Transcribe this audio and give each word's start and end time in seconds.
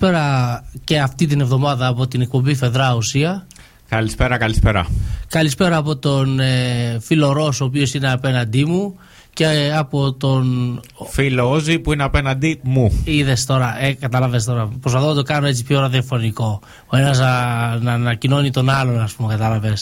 Καλησπέρα 0.00 0.64
και 0.84 1.00
αυτή 1.00 1.26
την 1.26 1.40
εβδομάδα 1.40 1.86
από 1.86 2.06
την 2.06 2.20
εκπομπή 2.20 2.54
Φεδρά 2.54 2.94
Ουσία. 2.94 3.46
Καλησπέρα, 3.88 4.36
καλησπέρα. 4.36 4.86
Καλησπέρα 5.28 5.76
από 5.76 5.96
τον 5.96 6.40
ε, 6.40 6.98
φίλο 7.00 7.32
Ρώσο, 7.32 7.64
ο 7.64 7.66
οποίος 7.68 7.94
είναι 7.94 8.12
απέναντί 8.12 8.64
μου. 8.64 8.98
Και 9.32 9.44
ε, 9.44 9.76
από 9.76 10.12
τον. 10.12 10.80
Φίλο 11.10 11.50
Όζη 11.50 11.78
που 11.78 11.92
είναι 11.92 12.02
απέναντί 12.02 12.60
μου. 12.62 13.02
Είδες 13.04 13.46
τώρα, 13.46 13.82
ε, 13.82 13.92
κατάλαβε 13.92 14.42
τώρα. 14.46 14.68
Προσπαθώ 14.80 15.08
να 15.08 15.14
το 15.14 15.22
κάνω 15.22 15.46
έτσι 15.46 15.64
πιο 15.64 15.80
ραδιοφωνικό. 15.80 16.60
Ο 16.86 16.96
ένας 16.96 17.18
να, 17.18 17.76
να 17.76 17.92
ανακοινώνει 17.92 18.50
τον 18.50 18.70
άλλον, 18.70 19.00
ας 19.00 19.12
πούμε, 19.12 19.32
κατάλαβε. 19.32 19.76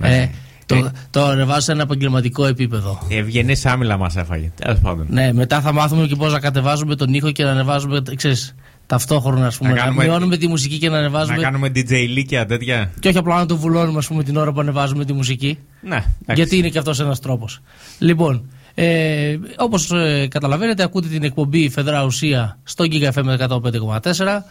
Ε, 0.00 0.28
το, 0.66 0.90
το 1.10 1.24
ανεβάζω 1.24 1.60
σε 1.60 1.72
ένα 1.72 1.82
επαγγελματικό 1.82 2.46
επίπεδο. 2.46 2.98
Η 3.08 3.16
ευγενής 3.16 3.66
άμυλα 3.66 3.96
μας 3.96 4.16
έφαγε. 4.16 4.52
Τέλος 4.54 4.78
πάντων. 4.80 5.06
Ναι, 5.10 5.32
μετά 5.32 5.60
θα 5.60 5.72
μάθουμε 5.72 6.06
και 6.06 6.16
πώς 6.16 6.32
να 6.32 6.40
κατεβάζουμε 6.40 6.94
τον 6.94 7.14
ήχο 7.14 7.30
και 7.30 7.44
να 7.44 7.50
ανεβάζουμε. 7.50 8.02
Ξέρεις, 8.16 8.54
ταυτόχρονα, 8.88 9.46
ας 9.46 9.56
πούμε. 9.58 9.68
Να 9.70 9.74
Να, 9.74 9.80
κάνουμε- 9.82 10.06
μειώνουμε 10.06 10.36
τη 10.36 10.46
μουσική 10.48 10.78
και 10.78 10.86
να 10.88 10.92
Να 10.92 10.98
ανεβάζουμε. 10.98 11.36
κάνουμε 11.38 11.68
DJ 11.68 11.90
λύκια 12.08 12.46
τέτοια. 12.46 12.90
Και 13.00 13.08
όχι 13.08 13.18
απλά 13.18 13.36
να 13.36 13.46
το 13.46 13.56
βουλώνουμε, 13.56 13.98
ας 13.98 14.06
πούμε, 14.06 14.22
την 14.22 14.36
ώρα 14.36 14.52
που 14.52 14.60
ανεβάζουμε 14.60 15.04
τη 15.04 15.12
μουσική. 15.12 15.58
Ναι, 15.80 15.94
εντάξει. 15.96 16.14
Γιατί 16.34 16.56
είναι 16.56 16.68
και 16.68 16.78
αυτός 16.78 17.00
ένας 17.00 17.20
τρόπος. 17.20 17.60
Λοιπόν, 17.98 18.50
ε, 18.74 19.36
όπως 19.58 19.92
καταλαβαίνετε, 20.28 20.82
ακούτε 20.82 21.08
την 21.08 21.22
εκπομπή 21.22 21.68
Φεδρά 21.68 22.04
Ουσία 22.04 22.58
στο 22.62 22.84
Giga 22.90 23.10
FM 23.12 23.28
105,4. 23.28 24.44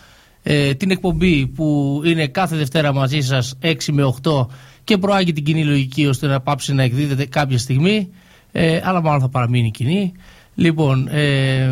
Ε, 0.44 0.74
την 0.74 0.92
εκπομπή 0.92 1.48
που 1.48 2.02
είναι 2.06 2.28
κάθε 2.28 2.56
Δευτέρα 2.56 2.94
μαζί 2.94 3.22
σας 3.22 3.58
6 3.62 3.92
με 3.92 4.04
8 4.04 4.48
και 4.84 4.98
προάγει 4.98 5.34
την 5.34 5.44
κοινή 5.44 5.64
λογική 5.66 6.06
ώστε 6.06 6.28
να 6.28 6.40
πάψει 6.40 6.74
να 6.74 6.84
εκδίδεται 6.84 7.26
κάποια 7.26 7.58
στιγμή. 7.58 8.10
Ε, 8.52 8.80
αλλά 8.84 9.02
μάλλον 9.02 9.20
θα 9.22 9.30
παραμείνει 9.30 9.72
κοινή. 9.72 10.12
Λοιπόν, 10.56 11.08
ε, 11.08 11.70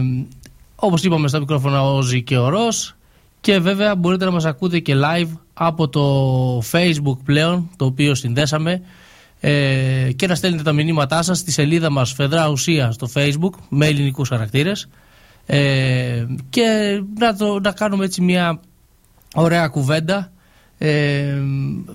όπως 0.76 1.04
είπαμε 1.04 1.28
στα 1.28 1.40
μικρόφωνα 1.40 1.92
ο 1.92 2.02
Ζη 2.02 2.24
και 2.24 2.38
ο 2.38 2.50
Ρος. 2.50 2.96
Και 3.42 3.60
βέβαια 3.60 3.96
μπορείτε 3.96 4.26
να 4.26 4.32
μας 4.32 4.46
ακούτε 4.46 4.80
και 4.80 4.96
live 4.96 5.30
από 5.54 5.90
το 5.90 6.58
facebook 6.72 7.18
πλέον 7.24 7.70
το 7.76 7.86
οποίο 7.86 8.16
συνδέσαμε 8.16 8.82
ε, 9.40 10.10
και 10.16 10.28
να 10.28 10.36
στέλνετε 10.36 10.64
τα 10.64 10.72
μηνύματά 10.72 11.22
σας 11.22 11.38
στη 11.38 11.52
σελίδα 11.52 11.90
μας 11.90 12.14
Φεδρά 12.14 12.50
Ουσία 12.50 12.92
στο 12.92 13.10
facebook 13.14 13.54
με 13.70 13.86
ελληνικούς 13.86 14.30
χαρακτήρες. 14.30 14.88
Ε, 15.46 16.26
και 16.50 17.02
να, 17.20 17.36
το, 17.36 17.60
να 17.60 17.72
κάνουμε 17.72 18.06
έτσι 18.06 18.22
μια 18.22 18.60
ωραία 19.36 19.68
κουβέντα. 19.68 20.32
Ε, 20.78 21.38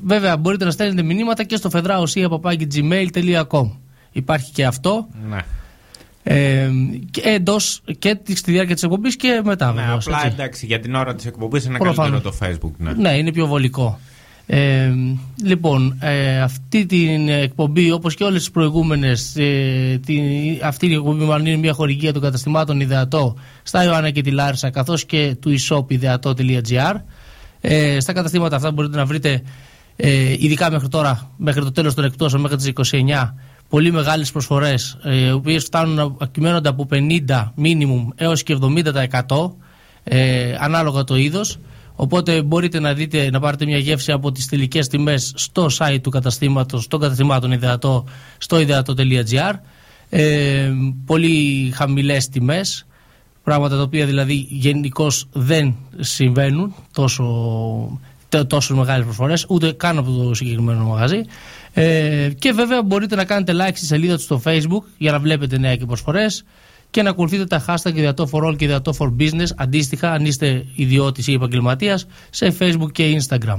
βέβαια 0.05 0.37
μπορείτε 0.37 0.65
να 0.65 0.71
στέλνετε 0.71 1.03
μηνύματα 1.03 1.45
και 1.45 1.57
στο 1.57 1.71
φεδράουσία.gmail.com 1.71 3.71
υπάρχει 4.13 4.53
και 4.53 4.67
αυτό. 4.67 5.07
Ναι. 5.29 5.39
Ε, 6.23 6.69
και 7.11 7.21
εντός 7.25 7.83
και 7.99 8.15
τη- 8.15 8.37
στη 8.37 8.53
διάρκεια 8.53 8.75
της 8.75 8.83
εκπομπής 8.83 9.17
και 9.17 9.41
μετά 9.45 9.73
Ναι, 9.73 9.81
βεβαίως, 9.81 10.07
απλά 10.07 10.17
έτσι. 10.25 10.31
εντάξει, 10.35 10.67
για 10.67 10.81
την 10.81 10.95
ώρα 10.95 11.15
της 11.15 11.27
εκπομπής 11.27 11.65
είναι 11.65 11.79
Προφανώς. 11.79 12.11
καλύτερο 12.11 12.37
το 12.37 12.47
Facebook. 12.69 12.73
Ναι. 12.79 12.93
Ναι, 12.93 13.17
είναι 13.19 13.33
πιο 13.33 13.47
βολικό. 13.47 13.99
Ε, 14.47 14.91
λοιπόν, 15.45 15.97
ε, 16.01 16.41
αυτή 16.41 16.87
την 16.87 17.29
εκπομπή, 17.29 17.91
όπως 17.91 18.15
και 18.15 18.25
όλες 18.25 18.39
τις 18.39 18.51
προηγούμενες, 18.51 19.37
ε, 19.37 20.01
την, 20.07 20.23
αυτή 20.63 20.87
η 20.87 20.93
εκπομπή 20.95 21.25
μάλλον 21.25 21.47
είναι 21.47 21.57
μια 21.57 21.73
χορηγία 21.73 22.13
των 22.13 22.23
καταστημάτων 22.23 22.81
Ιδεατό 22.81 23.37
στα 23.63 23.85
Ιωάννα 23.85 24.11
και 24.11 24.23
τη 24.23 24.31
Λάρισα, 24.31 24.71
καθώς 24.71 25.05
και 25.05 25.37
του 25.41 25.55
e-shop 25.59 25.85
ιδεατό.gr. 25.91 26.95
Ε, 27.61 28.01
στα 28.01 28.13
καταστήματα 28.13 28.57
αυτά 28.57 28.71
μπορείτε 28.73 28.97
να 28.97 29.05
βρείτε, 29.05 29.43
ε, 29.97 30.33
ειδικά 30.39 30.71
μέχρι 30.71 30.89
τώρα, 30.89 31.31
μέχρι 31.37 31.61
το 31.63 31.73
τέλος 31.73 31.95
των 31.95 32.05
εκτόσεων, 32.05 32.43
μέχρι 32.43 32.57
τις 32.57 32.67
29, 32.67 33.35
πολύ 33.71 33.93
μεγάλες 33.93 34.33
προσφορές, 34.33 34.99
ε, 35.03 35.27
οι 35.27 35.31
οποίες 35.31 35.65
φτάνουν 35.65 36.17
να 36.19 36.27
κυμαίνονται 36.27 36.69
από 36.69 36.87
50 36.91 37.53
minimum 37.63 38.07
έως 38.15 38.43
και 38.43 38.59
70% 39.27 39.57
ε, 40.05 40.55
ανάλογα 40.59 41.05
το 41.05 41.17
είδος. 41.17 41.59
Οπότε 41.95 42.43
μπορείτε 42.43 42.81
να 42.81 42.93
δείτε, 42.95 43.31
να 43.31 43.41
πάρετε 43.41 43.65
μια 43.65 43.79
γεύση 43.79 44.13
από 44.13 44.33
τις 44.33 44.47
τελικές 44.47 44.89
τιμές 44.89 45.33
στο 45.37 45.69
site 45.79 45.99
του 46.03 46.11
καταστήματος, 46.11 46.87
των 46.89 47.01
καταστημάτων 47.01 47.53
Ιδεατό, 47.53 48.05
στο 48.39 48.61
ιδεατό.gr. 48.61 49.53
Ε, 50.09 50.71
πολύ 51.07 51.71
χαμηλές 51.75 52.29
τιμές, 52.29 52.87
πράγματα 53.45 53.77
τα 53.77 53.83
οποία 53.83 54.07
δηλαδή 54.07 54.47
γενικώς 54.51 55.27
δεν 55.33 55.75
συμβαίνουν 55.99 56.75
τόσο, 56.93 57.25
τε- 58.29 58.47
τόσο 58.47 58.77
μεγάλες 58.77 59.05
προσφορές, 59.05 59.45
ούτε 59.49 59.73
καν 59.73 59.99
από 59.99 60.11
το 60.11 60.35
συγκεκριμένο 60.35 60.85
μαγαζί. 60.85 61.21
Ε, 61.73 62.31
και 62.39 62.53
βέβαια 62.53 62.83
μπορείτε 62.83 63.17
να 63.17 63.25
κάνετε 63.25 63.53
like 63.57 63.75
στη 63.75 63.87
σελίδα 63.87 64.17
του 64.17 64.23
στο 64.23 64.43
facebook 64.45 64.83
για 64.99 65.13
να 65.13 65.19
βλέπετε 65.19 65.59
νέα 65.59 65.77
και 65.77 65.85
προσφορές 65.85 66.45
και 66.91 67.03
να 67.03 67.11
ακολουθείτε 67.11 67.47
τα 67.47 67.65
hashtag 67.67 67.95
Ιδεατό 67.95 68.29
for 68.33 68.49
All 68.49 68.57
και 68.57 68.65
Ιδεατό 68.65 68.95
for 68.99 69.07
Business 69.21 69.49
αντίστοιχα 69.57 70.13
αν 70.13 70.25
είστε 70.25 70.65
ιδιώτης 70.75 71.27
ή 71.27 71.33
επαγγελματίας 71.33 72.07
σε 72.31 72.57
facebook 72.59 72.93
και 72.93 73.21
instagram. 73.21 73.59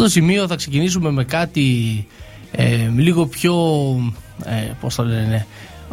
Αυτό 0.00 0.12
το 0.12 0.20
σημείο 0.20 0.46
θα 0.46 0.56
ξεκινήσουμε 0.56 1.10
με 1.10 1.24
κάτι 1.24 2.06
ε, 2.50 2.88
λίγο 2.96 3.26
πιο, 3.26 3.54
ε, 4.44 4.72
πώς 4.80 4.94
το 4.94 5.04
λένε, 5.04 5.46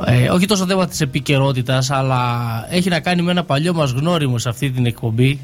Ε, 0.05 0.29
όχι 0.29 0.45
τόσο 0.45 0.65
θέμα 0.65 0.87
της 0.87 1.01
επικαιρότητας, 1.01 1.91
αλλά 1.91 2.65
έχει 2.69 2.89
να 2.89 2.99
κάνει 2.99 3.21
με 3.21 3.31
ένα 3.31 3.43
παλιό 3.43 3.73
μας 3.73 3.91
γνώριμο 3.91 4.37
σε 4.37 4.49
αυτή 4.49 4.71
την 4.71 4.85
εκπομπή. 4.85 5.39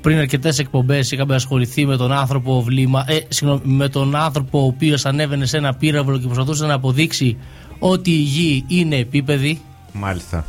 Πριν 0.00 0.18
αρκετές 0.18 0.58
εκπομπές 0.58 1.10
είχαμε 1.10 1.34
ασχοληθεί 1.34 1.86
με 1.86 1.96
τον 1.96 2.12
άνθρωπο 2.12 2.62
βλήμα, 2.62 3.04
ε, 3.08 3.18
συγγνώμη, 3.28 3.62
με 3.64 3.88
τον 3.88 4.16
άνθρωπο 4.16 4.62
ο 4.62 4.66
οποίος 4.66 5.06
ανέβαινε 5.06 5.46
σε 5.46 5.56
ένα 5.56 5.74
πύραυλο 5.74 6.18
και 6.18 6.26
προσπαθούσε 6.26 6.66
να 6.66 6.74
αποδείξει 6.74 7.36
ότι 7.78 8.10
η 8.10 8.22
γη 8.22 8.64
είναι 8.68 8.96
επίπεδη. 8.96 9.60
Μάλιστα. 9.92 10.44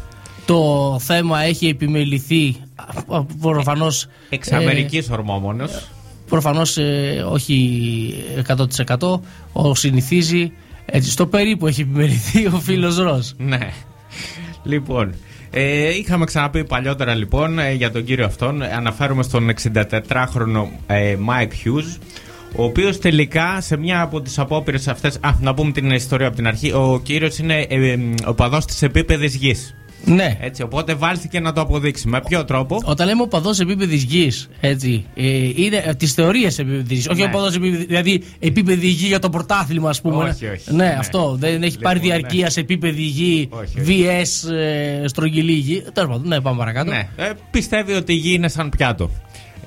Το 0.46 0.98
θέμα 1.00 1.42
έχει 1.42 1.68
επιμεληθεί 1.68 2.56
προφανώς. 3.42 4.08
Εξ 4.30 4.52
Αμερικής 4.52 5.10
ορμόμονος. 5.10 5.90
Προφανώς 6.30 6.78
όχι 7.32 8.14
100% 8.48 9.20
ο 9.52 9.76
συνηθίζει. 9.76 10.52
Έτσι, 10.86 11.10
στο 11.10 11.26
περίπου 11.28 11.68
έχει 11.68 11.82
επιμεληθεί 11.82 12.46
ο 12.46 12.60
φίλος 12.60 12.98
Ρος. 12.98 13.34
Ναι. 13.38 13.70
Λοιπόν, 14.64 15.14
ε, 15.52 15.96
είχαμε 15.98 16.26
ξαναπεί 16.26 16.64
παλιότερα 16.64 17.16
λοιπόν 17.16 17.60
ε, 17.60 17.72
για 17.74 17.92
τον 17.92 18.04
κύριο 18.04 18.26
αυτόν. 18.26 18.62
Ε, 18.62 18.74
Αναφέρομαι 18.74 19.24
στον 19.24 19.50
64χρονο 19.64 20.68
ε, 20.88 21.16
Mike 21.30 21.52
Hughes. 21.68 21.98
Ο 22.56 22.64
οποίος 22.64 23.00
τελικά 23.00 23.62
σε 23.62 23.78
μια 23.78 24.02
από 24.02 24.22
τις 24.22 24.40
απόπειρες 24.40 24.88
αυτές 24.88 25.18
Α, 25.22 25.34
να 25.42 25.54
πούμε 25.54 25.72
την 25.72 25.92
ιστορία 25.92 26.28
από 26.28 26.36
την 26.36 26.48
αρχή. 26.48 26.72
Ο 26.72 27.00
κύριος 27.04 27.38
είναι 27.38 27.62
ε, 27.70 27.92
ε, 27.92 28.00
ο 28.26 28.34
παδός 28.34 28.66
της 28.66 28.82
επίπεδης 28.82 29.36
γης. 29.36 29.76
Ναι. 30.06 30.38
Έτσι, 30.42 30.62
οπότε 30.62 30.94
βάλθηκε 30.94 31.40
να 31.40 31.54
το 31.54 31.62
αποδείξει. 31.62 32.08
Με 32.08 32.22
ποιο 32.28 32.46
τρόπο; 32.46 32.82
Όταν 32.84 33.08
λέμε 33.08 33.22
οπαδό 33.22 33.52
επίπεδης 33.62 34.04
γης, 34.04 34.50
έτσι, 34.60 35.06
ε, 35.16 35.24
είναι 35.56 35.96
τη 35.98 36.06
θεωρία 36.08 36.52
επίπεδης 36.58 36.98
γης. 36.98 37.08
Όχι 37.08 37.22
Ναι. 37.22 37.26
οπαδό 37.28 37.48
επίπεδης, 37.48 37.86
δηλαδή 37.86 38.24
επίπεδη 38.40 38.88
γη 38.88 39.06
για 39.08 39.20
το 39.20 39.30
πρωτάθλημα, 39.30 39.90
ας 39.90 40.02
πούμε. 40.02 40.24
Όχι, 40.24 40.46
όχι. 40.48 40.64
Ναι, 40.74 40.84
Ναι. 40.84 40.96
αυτό. 41.00 41.36
Δεν 41.40 41.64
έχει 41.64 41.80
πάρει 41.80 42.00
Λοιπόν, 42.00 42.18
διαρκεία 42.18 42.44
ναι. 42.44 42.50
σε 42.50 42.60
επίπεδη 42.60 43.02
γη, 43.02 43.50
Όχι, 43.52 43.80
όχι. 43.82 44.06
VS, 44.06 44.52
ε, 44.52 45.08
στρογγυλή 45.08 45.52
γη. 45.54 45.84
Τέλος 45.94 46.10
πάντων, 46.10 46.28
ναι, 46.28 46.42
πάμε 46.42 46.58
παρακάτω. 46.58 46.92
Ναι, 46.92 47.08
ε, 47.16 47.30
πιστεύει 47.52 47.94
ότι 47.94 48.14
η 48.14 48.16
γη 48.16 48.34
είναι 48.34 48.48
σαν 48.48 48.70
πιάτο. 48.70 49.10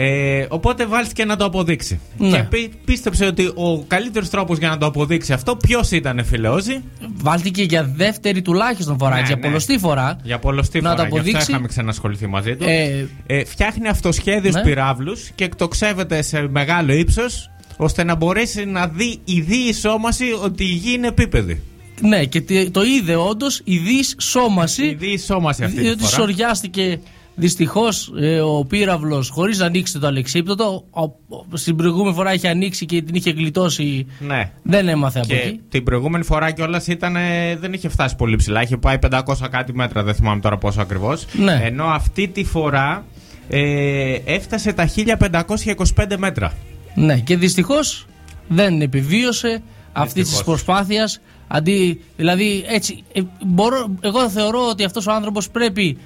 Ε, 0.04 0.46
οπότε 0.48 0.86
βάλθηκε 0.86 1.24
να 1.24 1.36
το 1.36 1.44
αποδείξει. 1.44 2.00
Ναι. 2.18 2.30
Και 2.36 2.42
πί- 2.42 2.72
πίστεψε 2.84 3.24
ότι 3.26 3.46
ο 3.54 3.84
καλύτερος 3.86 4.28
τρόπος 4.30 4.58
για 4.58 4.68
να 4.68 4.78
το 4.78 4.86
αποδείξει 4.86 5.32
αυτό, 5.32 5.56
ποιος 5.56 5.90
ήταν, 5.90 6.24
Φιλόζη. 6.24 6.80
Βάλτηκε 7.16 7.62
για 7.62 7.92
δεύτερη 7.96 8.42
τουλάχιστον 8.42 8.98
φορά, 8.98 9.10
Ναι, 9.14 9.20
έτσι, 9.20 9.32
για 9.32 9.40
ναι. 9.40 9.46
πολλωστή 9.48 9.78
φορά. 9.78 10.16
Για 10.22 10.38
πολλωστή 10.38 10.80
Να 10.80 10.90
φορά. 10.90 11.02
το 11.02 11.08
Γι' 11.08 11.08
αυτό 11.08 11.20
αποδείξει. 11.28 11.50
είχαμε 11.50 11.66
ξανασχοληθεί 11.68 12.26
μαζί 12.26 12.56
του. 12.56 12.64
Ε, 12.68 13.08
Ε, 13.26 13.44
φτιάχνει 13.44 13.88
αυτοσχέδιους 13.88 14.54
ναι. 14.54 14.62
πυράβλους 14.62 15.30
και 15.34 15.44
εκτοξεύεται 15.44 16.22
σε 16.22 16.48
μεγάλο 16.48 16.92
ύψος 16.92 17.50
ώστε 17.76 18.04
να 18.04 18.14
μπορέσει 18.14 18.64
να 18.64 18.86
δει 18.86 19.20
η 19.24 19.40
διεισόμαση 19.40 20.24
ότι 20.44 20.64
η 20.64 20.72
γη 20.72 20.92
είναι 20.92 21.06
επίπεδη. 21.06 21.60
Ναι, 22.00 22.24
και 22.24 22.40
τι- 22.40 22.70
το 22.70 22.82
είδε 22.82 23.14
όντως 23.16 23.60
η 23.64 23.76
δι 23.78 24.04
σώμαση. 24.18 24.84
Η 24.86 24.94
διεισόμαση 24.94 25.64
αυτή 25.64 25.76
τη 25.76 25.82
Διότι 25.82 26.02
φορά. 26.04 26.12
σοριάστηκε 26.16 27.00
δυστυχώς 27.34 28.12
ο 28.44 28.64
πύραυλος 28.64 29.28
χωρίς 29.28 29.58
να 29.58 29.66
ανοίξει 29.66 29.98
το 29.98 30.06
αλεξίπτωτο. 30.06 30.84
Ο- 30.90 31.02
ο- 31.02 31.46
Στην 31.54 31.76
προηγούμενη 31.76 32.14
φορά 32.14 32.34
είχε 32.34 32.48
ανοίξει 32.48 32.86
και 32.86 33.02
την 33.02 33.14
είχε 33.14 33.30
γλιτώσει. 33.30 34.06
Ναι. 34.20 34.50
Δεν 34.62 34.88
έμαθε 34.88 35.18
από 35.18 35.28
Και 35.28 35.34
εκεί. 35.34 35.60
την 35.68 35.82
προηγούμενη 35.84 36.24
φορά 36.24 36.50
κιόλας 36.50 36.86
ήταν. 36.86 37.16
ε, 37.16 37.56
δεν 37.56 37.72
είχε 37.72 37.88
φτάσει 37.88 38.16
πολύ 38.16 38.36
ψηλά. 38.36 38.62
Είχε 38.62 38.76
πάει 38.76 38.98
500 38.98 39.48
κάτι 39.50 39.74
μέτρα, 39.74 40.02
δεν 40.02 40.14
θυμάμαι 40.14 40.40
τώρα 40.40 40.58
πόσο 40.58 40.80
ακριβώς. 40.80 41.24
Ναι. 41.32 41.60
Ενώ 41.64 41.84
αυτή 41.84 42.28
τη 42.28 42.44
φορά 42.44 43.04
ε, 43.48 44.14
έφτασε 44.24 44.72
τα 44.72 44.86
1525 44.86 46.16
μέτρα. 46.18 46.52
Ναι, 46.94 47.18
και 47.18 47.36
δυστυχώς 47.36 48.06
δεν 48.48 48.80
επιβίωσε 48.80 49.62
αυτής 49.92 50.12
της 50.12 50.22
Δυστυχώς. 50.22 50.44
προσπάθειας. 50.64 51.20
Αντί, 51.48 52.00
δηλαδή, 52.16 52.64
έτσι, 52.68 53.02
ε, 53.12 53.20
μπορώ, 53.46 53.90
εγώ 54.00 54.28
θεωρώ 54.30 54.68
ότι 54.70 54.84
αυτός 54.84 55.06
ο 55.06 55.12
άνθρωπος 55.12 55.50
πρέπει 55.50 55.98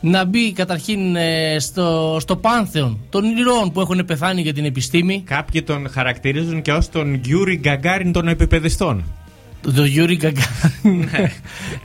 να 0.00 0.24
μπει 0.24 0.52
καταρχήν 0.52 1.16
ε, 1.16 1.56
στο, 1.58 2.16
στο 2.20 2.36
πάνθεον 2.36 2.98
των 3.10 3.24
ηρώων 3.36 3.72
που 3.72 3.80
έχουν 3.80 4.04
πεθάνει 4.06 4.40
για 4.40 4.52
την 4.52 4.64
επιστήμη. 4.64 5.22
Κάποιοι 5.26 5.62
τον 5.62 5.88
χαρακτηρίζουν 5.90 6.62
και 6.62 6.72
ως 6.72 6.88
τον 6.88 7.14
Γιούρι 7.14 7.56
Γκαγκάριν 7.56 8.12
των 8.12 8.28
επιπεδιστών. 8.28 9.04
Το 9.74 9.84
Γιούρι 9.84 10.16
Γκαγκάριν. 10.16 11.08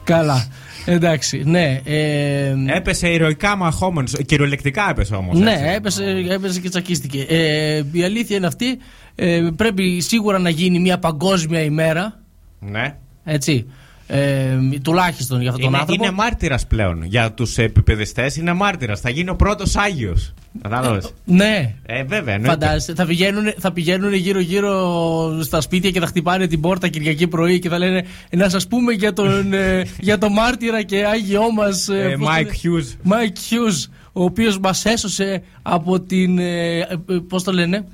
Καλά. 0.04 0.48
Εντάξει, 0.86 1.42
ναι. 1.46 1.82
Ε, 1.84 2.54
Έπεσε 2.68 3.10
ηρωικά 3.10 3.56
μαχόμενος. 3.56 4.16
Κυριολεκτικά 4.26 4.90
έπεσε 4.90 5.16
όμως. 5.16 5.40
ναι, 5.40 5.74
έπεσε, 5.76 6.26
έπεσε 6.30 6.60
και 6.60 6.70
τσακίστηκε. 6.70 7.22
Ε, 7.30 7.84
η 7.92 8.04
αλήθεια 8.04 8.38
είναι 8.38 8.48
αυτή. 8.48 8.78
Ε, 9.16 9.50
πρέπει 9.56 10.00
σίγουρα 10.02 10.40
να 10.40 10.50
γίνει 10.50 10.80
μια 10.80 11.00
παγκόσμια 11.00 11.62
ημέρα. 11.62 12.20
Ναι. 12.60 12.96
Έτσι. 13.24 13.66
Ε, 14.08 14.58
τουλάχιστον 14.84 15.42
για 15.42 15.50
αυτόν 15.50 15.64
τον 15.64 15.74
Είναι, 15.74 15.82
άνθρωπο. 15.82 16.04
είναι 16.04 16.14
μάρτυρας 16.14 16.68
πλέον 16.68 17.04
για 17.04 17.32
τους 17.32 17.58
επιπεδιστές. 17.58 18.32
Είναι 18.38 18.54
μάρτυρας. 18.54 19.00
Θα 19.00 19.10
γίνει 19.10 19.30
ο 19.30 19.36
πρώτος 19.36 19.76
Άγιος. 19.76 20.34
Κατάλαβες; 20.62 21.14
Ναι. 21.26 21.74
Ε, 21.86 22.04
βέβαια. 22.04 22.34
εννοείται. 22.34 22.48
Φαντάζεστε, 22.66 22.94
θα 22.94 23.06
πηγαίνουν, 23.06 23.54
θα 23.58 23.72
πηγαίνουν 23.72 24.14
γύρω-γύρω 24.14 25.42
στα 25.44 25.62
σπίτια 25.62 25.92
και 25.92 26.00
θα 26.00 26.06
χτυπάνε 26.06 26.48
την 26.48 26.62
πόρτα 26.62 26.88
Κυριακή 26.88 27.28
πρωί 27.28 27.60
και 27.60 27.70
θα 27.70 27.78
λένε 27.78 28.06
να 28.30 28.50
σας 28.50 28.68
πούμε 28.68 28.94
για 28.94 29.14
τον, 29.14 29.54
ε, 29.54 29.86
για 30.00 30.18
τον 30.18 30.32
μάρτυρα 30.32 30.82
και 30.84 31.06
άγιό 31.06 31.52
μας 31.52 31.88
Ε, 31.90 32.02
ε, 32.12 32.16
πώς 32.16 32.28
Mike 32.30 32.46
το 32.64 32.70
λένε, 32.70 32.84
Hughes. 33.04 33.10
Mike 33.12 33.36
Hughes, 33.54 33.90
ο 34.14 34.24
οποίος 34.24 34.60
μας 34.60 34.86
έσωσε 34.86 35.44
από 35.62 36.00
την, 36.00 36.40
ε, 36.40 36.78
ε, 36.80 36.86
πώς 37.28 37.44
το 37.44 37.52
λένε, 37.52 37.86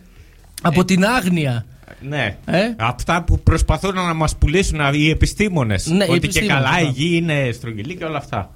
από 0.62 0.86
την 0.86 1.06
άγνοια. 1.06 1.66
Ναι. 2.02 2.38
Ε; 2.46 2.60
Αυτά 2.78 3.24
που 3.24 3.40
προσπαθούν 3.40 3.96
να 3.96 4.14
μας 4.14 4.36
πουλήσουν 4.36 4.80
οι 4.94 5.10
επιστήμονες. 5.10 5.86
Ναι, 5.88 6.06
οι 6.06 6.10
ότι 6.10 6.28
και 6.28 6.40
επιστήμονες, 6.40 6.64
καλά 6.64 6.80
η 6.80 6.86
αυτά. 6.86 6.94
γη 6.96 7.16
είναι 7.16 7.52
στρογγυλή 7.52 7.96
και 7.96 8.06
όλα 8.06 8.18
αυτά. 8.18 8.54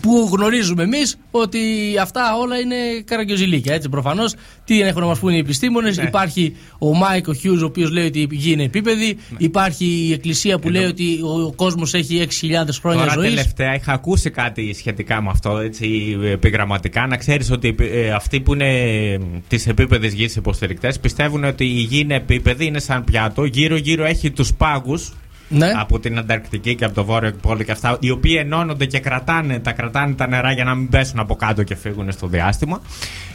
Που 0.00 0.28
γνωρίζουμε 0.32 0.82
εμείς 0.82 1.16
ότι 1.30 1.58
αυτά 2.00 2.36
όλα 2.40 2.58
είναι 2.58 2.74
καραγκιοζιλίκια. 3.04 3.74
Έτσι, 3.74 3.88
προφανώς. 3.88 4.34
Τι 4.64 4.80
έχουν 4.80 5.00
να 5.00 5.06
μας 5.06 5.18
πούνε 5.18 5.34
οι 5.34 5.38
επιστήμονες. 5.38 5.96
Ναι. 5.96 6.02
Υπάρχει 6.02 6.56
ο 6.78 6.94
Mike 6.94 7.34
ο 7.34 7.38
Hughes, 7.38 7.62
ο 7.62 7.66
οποίος 7.66 7.90
λέει 7.90 8.06
ότι 8.06 8.20
η 8.20 8.28
γη 8.30 8.50
είναι 8.52 8.62
επίπεδη. 8.62 9.06
Ναι. 9.06 9.36
Υπάρχει 9.38 9.84
η 9.84 10.12
Εκκλησία 10.12 10.58
που 10.58 10.68
λέει 10.68 10.84
ότι 10.84 11.20
ο, 11.22 11.42
ο 11.42 11.52
κόσμος 11.52 11.94
έχει 11.94 12.26
6.000 12.40 12.66
χρόνια 12.80 13.00
Τώρα 13.00 13.12
ζωής. 13.12 13.28
τελευταία 13.28 13.74
είχα 13.74 13.92
ακούσει 13.92 14.30
κάτι 14.30 14.74
σχετικά 14.74 15.22
με 15.22 15.28
αυτό, 15.30 15.58
έτσι 15.58 16.16
επιγραμματικά. 16.24 17.06
Να 17.06 17.16
ξέρεις 17.16 17.50
ότι 17.50 17.74
ε, 17.78 18.10
αυτοί 18.10 18.40
που 18.40 18.54
είναι 18.54 19.18
της 19.48 19.66
επίπεδης 19.66 20.12
γης 20.14 20.36
υποστηρικτές 20.36 20.98
πιστεύουν 21.00 21.44
ότι 21.44 21.64
η 21.64 21.80
γη 21.90 21.98
είναι 21.98 22.14
επίπεδη, 22.14 22.66
είναι 22.66 22.78
σαν 22.80 23.04
πιάτο. 23.04 23.44
Γύρω-γύρω 23.44 24.04
έχει 24.04 24.30
τους 24.30 24.54
πάγους 24.54 25.12
Ναι. 25.48 25.72
από 25.76 25.98
την 25.98 26.18
Ανταρκτική 26.18 26.74
και 26.74 26.84
από 26.84 26.94
το 26.94 27.04
Βόρειο 27.04 27.32
Πόλο 27.32 27.62
και 27.62 27.72
αυτά, 27.72 27.96
οι 28.00 28.10
οποίοι 28.10 28.36
ενώνονται 28.40 28.86
και 28.86 28.98
κρατάνε 28.98 29.58
τα, 29.58 29.72
κρατάνε 29.72 30.14
τα 30.14 30.26
νερά 30.28 30.52
για 30.52 30.64
να 30.64 30.74
μην 30.74 30.88
πέσουν 30.88 31.18
από 31.18 31.34
κάτω 31.36 31.62
και 31.62 31.74
φύγουν 31.74 32.12
στο 32.12 32.26
διάστημα. 32.26 32.80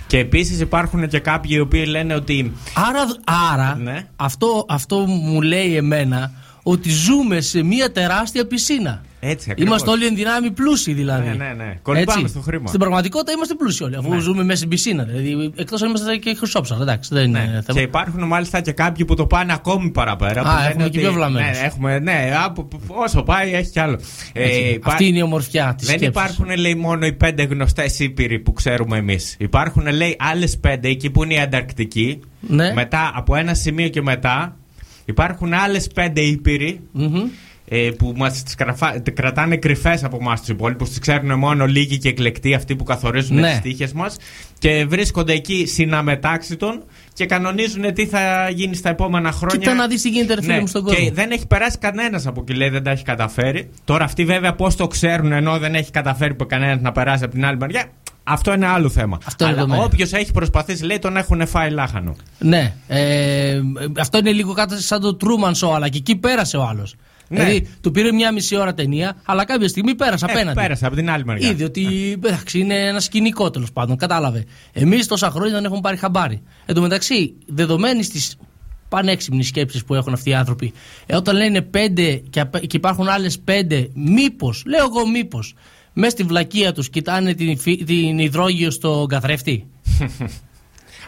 Και 0.08 0.18
επίσης 0.20 0.60
υπάρχουν 0.60 1.08
και 1.08 1.20
κάποιοι 1.20 1.52
οι 1.54 1.60
οποίοι 1.60 1.84
λένε 1.88 2.16
ότι. 2.16 2.54
Άρα, 2.90 3.00
άρα 3.54 3.76
Ναι. 3.76 4.08
αυτό, 4.16 4.66
αυτό 4.70 4.98
μου 5.08 5.42
λέει 5.42 5.76
εμένα 5.76 6.32
ότι 6.64 6.90
ζούμε 6.90 7.42
σε 7.42 7.64
μια 7.64 7.92
τεράστια 7.92 8.46
πισίνα. 8.48 9.02
Έτσι, 9.20 9.52
ακριβώς. 9.52 9.72
Είμαστε 9.72 9.90
όλοι 9.90 10.06
εν 10.06 10.16
δυνάμει 10.16 10.52
πλούσιοι 10.52 10.94
δηλαδή. 10.94 11.28
Ναι, 11.28 11.34
ναι, 11.34 11.54
ναι. 11.58 11.80
Κολυμπάμε 11.82 12.20
Έτσι. 12.22 12.32
στο 12.34 12.42
χρήμα. 12.42 12.68
Στην 12.68 12.80
πραγματικότητα 12.80 13.32
είμαστε 13.32 13.54
πλούσιοι 13.54 13.84
όλοι, 13.84 13.96
αφού 13.96 14.14
Ναι. 14.14 14.20
ζούμε 14.20 14.44
μέσα 14.44 14.58
στην 14.58 14.70
πισίνα. 14.70 15.04
Δηλαδή, 15.04 15.52
εκτός 15.56 15.82
αν 15.82 15.88
είμαστε 15.90 16.16
και 16.16 16.36
χρυσόψαρα. 16.38 16.82
Εντάξει, 16.82 17.10
δεν 17.14 17.24
είναι 17.28 17.40
Ναι. 17.40 17.46
θέμα. 17.46 17.80
Και 17.80 17.80
υπάρχουν 17.82 18.24
μάλιστα 18.28 18.62
και 18.62 18.72
κάποιοι 18.72 19.06
που 19.06 19.16
το 19.16 19.26
πάνε 19.26 19.54
ακόμη 19.54 19.90
παραπέρα. 19.92 20.42
Α, 20.42 20.44
που 20.44 20.50
λένε 20.50 20.68
έχουμε 20.68 20.84
και 20.84 20.90
ότι- 20.90 21.00
πιο 21.00 21.14
βλαμμένους. 21.14 21.60
Ναι, 21.60 21.66
έχουμε, 21.66 22.00
ναι 22.00 22.32
από, 22.46 22.68
όσο 22.88 23.24
πάει 23.24 23.54
έχει 23.54 23.70
κι 23.72 23.80
άλλο. 23.80 24.00
Ε, 24.34 24.44
Έτσι. 24.44 24.60
υπά- 24.60 24.92
Αυτή 24.92 25.06
είναι 25.08 25.18
η 25.18 25.22
ομορφιά 25.22 25.76
της 25.78 25.88
Δεν 25.88 25.98
υπάρχουν 26.02 26.56
λέει 26.58 26.76
μόνο 26.76 27.06
οι 27.06 27.14
πέντε 27.14 27.44
γνωστές 27.44 28.00
ήπειροι 28.00 28.40
που 28.40 28.54
ξέρουμε 28.54 28.98
εμείς. 28.98 29.36
Υπάρχουν 29.40 29.88
λέει 29.94 30.16
άλλες 30.20 30.58
πέντε 30.58 30.88
εκεί 30.88 31.10
που 31.10 31.24
είναι 31.24 31.34
η 31.34 31.40
Ανταρκτική. 31.40 32.20
Ναι. 32.40 32.74
Μετά 32.74 33.12
από 33.16 33.36
ένα 33.36 33.54
σημείο 33.54 33.88
και 33.88 34.02
μετά 34.02 34.58
υπάρχουν 35.06 35.54
άλλες 35.54 35.88
πέντε 35.88 36.22
ήπειροι 36.22 36.80
ε, 37.68 37.90
που 37.98 38.14
μας 38.16 38.44
κρατάνε 39.14 39.58
κρυφές 39.58 40.04
από 40.04 40.18
εμάς 40.22 40.40
τους 40.40 40.50
υπόλοιπους. 40.50 40.90
Τις 40.90 41.00
ξέρουν 41.00 41.38
μόνο 41.40 41.66
λίγοι 41.66 41.98
και 41.98 42.10
εκλεκτοί 42.10 42.54
αυτοί 42.54 42.76
που 42.76 42.84
καθορίζουν 42.84 43.40
Ναι. 43.40 43.50
τις 43.50 43.60
τι 43.62 43.70
τύχε 43.70 43.90
μας. 43.96 44.18
Και 44.60 44.86
βρίσκονται 44.86 45.34
εκεί 45.34 45.66
συναμετάξι 45.66 46.56
των 46.56 46.84
και 47.14 47.26
κανονίζουν 47.26 47.94
τι 47.94 48.06
θα 48.06 48.50
γίνει 48.50 48.76
στα 48.76 48.90
επόμενα 48.90 49.32
χρόνια. 49.32 49.58
Κοίτα 49.58 49.74
να 49.74 49.88
δεις 49.88 50.02
τι 50.02 50.10
γίνεται, 50.10 50.34
ρε 50.34 50.42
φίλε 50.42 50.54
Ναι, 50.54 50.60
μου, 50.60 50.68
στον 50.68 50.84
κόσμο. 50.84 51.06
Και 51.06 51.12
δεν 51.12 51.32
έχει 51.32 51.48
περάσει 51.48 51.78
κανένας 51.78 52.28
από 52.28 52.42
εκεί, 52.42 52.54
λέει, 52.54 52.70
δεν 52.70 52.84
τα 52.84 52.92
έχει 52.92 53.04
καταφέρει. 53.04 53.70
Τώρα 53.86 54.04
αυτοί 54.04 54.26
βέβαια 54.26 54.54
πώς 54.56 54.76
το 54.76 54.88
ξέρουν 54.88 55.32
ενώ 55.32 55.58
δεν 55.58 55.76
έχει 55.76 55.92
καταφέρει 55.92 56.36
κανένας 56.48 56.82
να 56.82 56.92
περάσει 56.92 57.24
από 57.24 57.34
την 57.34 57.46
άλλη 57.46 57.58
μεριά. 57.58 57.86
Αυτό 58.24 58.54
είναι 58.54 58.66
άλλο 58.66 58.90
θέμα. 58.90 59.18
Αυτό 59.26 59.44
είναι 59.44 59.54
Αλλά 59.54 59.62
δεδομένο. 59.62 59.86
όποιος 59.94 60.12
έχει 60.14 60.32
προσπαθήσει, 60.32 60.84
λέει, 60.84 61.00
τον 61.00 61.18
έχουν 61.18 61.48
φάει 61.48 61.70
λάχανο. 61.70 62.16
Ναι. 62.40 62.74
Ε, 62.88 63.60
αυτό 64.00 64.18
είναι 64.18 64.32
λίγο 64.32 64.54
κάτι 64.54 64.82
σαν 64.82 65.02
το 65.02 65.18
Truman 65.22 65.54
Show, 65.68 65.72
αλλά 65.76 65.90
και 65.90 65.98
εκεί 65.98 66.16
πέρασε 66.16 66.58
ο 66.58 66.64
άλλος. 66.64 66.96
Ναι. 67.28 67.40
Δηλαδή, 67.44 67.68
του 67.82 67.92
πήρε 67.92 68.12
μια 68.12 68.32
μισή 68.32 68.56
ώρα 68.56 68.74
ταινία, 68.74 69.16
αλλά 69.26 69.46
κάποια 69.46 69.68
στιγμή 69.68 69.96
πέρασε 69.96 70.26
Ε, 70.30 70.32
απέναντι. 70.32 70.60
πέρασε 70.60 70.86
από 70.86 70.96
την 70.96 71.10
άλλη 71.10 71.26
μεριά. 71.26 71.50
Είδε 71.50 71.64
ότι 71.64 72.12
εντάξει, 72.26 72.60
είναι 72.60 72.88
ένα 72.88 73.00
σκηνικό 73.00 73.50
τέλος 73.50 73.72
πάντων, 73.72 73.98
κατάλαβε. 73.98 74.46
Εμείς 74.74 75.08
τόσα 75.08 75.30
χρόνια 75.30 75.54
δεν 75.54 75.66
έχουμε 75.66 75.80
πάρει 75.82 75.98
χαμπάρι. 75.98 76.42
Εν 76.66 76.76
τω 76.76 76.82
μεταξύ, 76.82 77.34
δεδομένης 77.48 78.10
της 78.10 78.36
πανέξυπνης 78.90 79.48
σκέψης 79.48 79.84
που 79.86 79.94
έχουν 79.96 80.14
αυτοί 80.14 80.30
οι 80.30 80.34
άνθρωποι. 80.34 80.74
Ε, 81.06 81.16
όταν 81.16 81.36
λένε 81.36 81.62
πέντε 81.62 82.22
και, 82.30 82.40
απ- 82.40 82.60
και 82.68 82.78
υπάρχουν 82.78 83.08
άλλες 83.08 83.40
πέντε, 83.40 83.90
μήπως, 83.94 84.64
λέω 84.66 84.86
εγώ 84.86 85.08
μήπως, 85.08 85.54
μέσα 85.94 86.10
στη 86.12 86.24
βλακεία 86.24 86.74
τους 86.74 86.90
κοιτάνε 86.90 87.34
την, 87.34 87.50
υφή- 87.50 87.84
την 87.86 88.20
υδρόγειο 88.20 88.72
στο 88.72 89.06
καθρέφτη. 89.10 89.66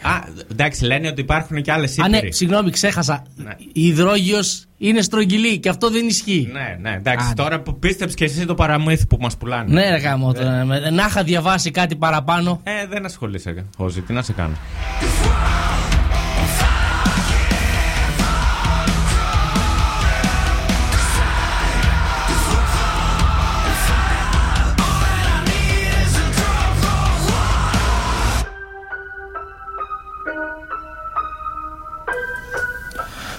Α, 0.01 0.11
εντάξει, 0.51 0.85
λένε 0.85 1.07
ότι 1.07 1.21
υπάρχουν 1.21 1.61
και 1.61 1.71
άλλες 1.71 1.99
Α, 1.99 2.07
ναι, 2.07 2.17
ύπηροι. 2.17 2.33
συγγνώμη, 2.33 2.69
ξέχασα. 2.71 3.23
Ναι. 3.35 3.51
Η 3.73 3.85
υδρόγειος 3.87 4.65
είναι 4.77 5.01
στρογγυλή 5.01 5.57
και 5.59 5.69
αυτό 5.69 5.89
δεν 5.89 6.07
ισχύει. 6.07 6.49
Ναι, 6.51 6.77
ναι, 6.89 6.95
εντάξει. 6.95 7.25
Άντε. 7.31 7.41
Τώρα 7.43 7.59
που 7.61 7.79
πίστεψε 7.79 8.15
και 8.15 8.23
εσύ 8.25 8.45
το 8.45 8.55
παραμύθι 8.55 9.05
που 9.07 9.17
μας 9.21 9.37
πουλάνε. 9.37 9.73
Ναι, 9.73 9.89
ρε 9.89 9.97
γάμο, 9.97 10.33
τώρα, 10.33 10.65
με- 10.65 10.89
να 10.89 11.05
είχα 11.05 11.23
διαβάσει 11.23 11.71
κάτι 11.71 11.95
παραπάνω. 11.95 12.61
Ε, 12.63 12.87
δεν 12.89 13.05
ασχολείσαι, 13.05 13.65
Χώζη, 13.77 14.01
τι 14.01 14.13
να 14.13 14.21
σε 14.21 14.33
κάνω. 14.33 14.55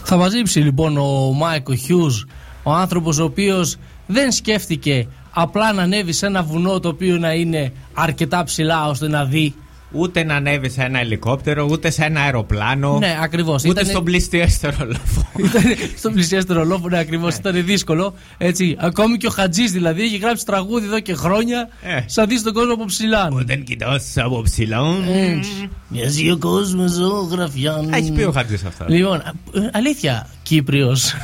Θα 0.09 0.17
μας 0.17 0.35
λείψει 0.35 0.61
λοιπόν 0.61 0.97
ο 0.97 1.33
Μάικο 1.33 1.75
Χιούς, 1.75 2.27
ο 2.63 2.73
άνθρωπος 2.73 3.19
ο 3.19 3.25
οποίος 3.25 3.77
δεν 4.07 4.33
σκέφτηκε 4.33 5.09
απλά 5.31 5.73
να 5.73 5.83
ανέβει 5.83 6.13
σε 6.13 6.27
ένα 6.27 6.43
βουνό 6.43 6.81
το 6.81 6.89
οποίο 6.89 7.19
να 7.19 7.33
είναι 7.33 7.73
αρκετά 7.95 8.45
ψηλά 8.45 8.89
ώστε 8.89 9.09
να 9.09 9.25
δει. 9.25 9.55
Ούτε 9.99 10.25
να 10.25 10.35
ανέβει 10.35 10.71
σε 10.71 10.83
ένα 10.83 10.99
ελικόπτερο, 11.01 11.69
ούτε 11.71 11.91
σε 11.91 12.05
ένα 12.05 12.21
αεροπλάνο. 12.21 12.99
Ναι, 12.99 13.19
ακριβώς. 13.23 13.63
Ούτε 13.63 13.69
Ήτανε- 13.71 13.91
στον 13.91 14.05
πληστιέστερο 14.05 14.77
λόφο. 14.85 15.29
Ήταν 15.47 15.63
στον 15.97 16.13
πλησιέστερο 16.13 16.65
λόφο, 16.65 16.89
ναι, 16.89 16.99
ακριβώς. 16.99 17.35
Ήταν 17.37 17.65
δύσκολο. 17.65 18.15
Έτσι. 18.39 18.77
Ακόμη 18.79 19.17
και 19.17 19.27
ο 19.27 19.31
Χατζής 19.31 19.73
δηλαδή 19.73 20.03
έχει 20.03 20.17
γράψει 20.17 20.45
τραγούδι 20.47 20.87
εδώ 20.87 21.01
και 21.01 21.15
χρόνια. 21.15 21.69
Ε. 21.83 22.01
Σαν 22.07 22.29
δεις 22.29 22.43
τον 22.43 22.53
κόσμο 22.53 22.73
από 22.73 22.85
ψηλά. 22.85 23.29
Όταν 23.33 23.63
κοιτάς 23.65 24.17
από 24.17 24.43
ψηλά. 24.43 24.81
Έτσι. 25.09 25.69
Μοιάζει 25.89 26.31
ο 26.31 26.39
κόσμος 26.39 26.91
ζωγραφιά. 26.93 27.85
Έχει 27.93 28.13
πει 28.13 28.23
ο 28.23 28.33
Χατζής 28.33 28.65
αυτά. 28.65 28.85
Λοιπόν, 28.89 29.17
α- 29.17 29.33
ε, 29.55 29.71
αλήθεια, 29.73 30.27
Κύπριος. 30.43 31.15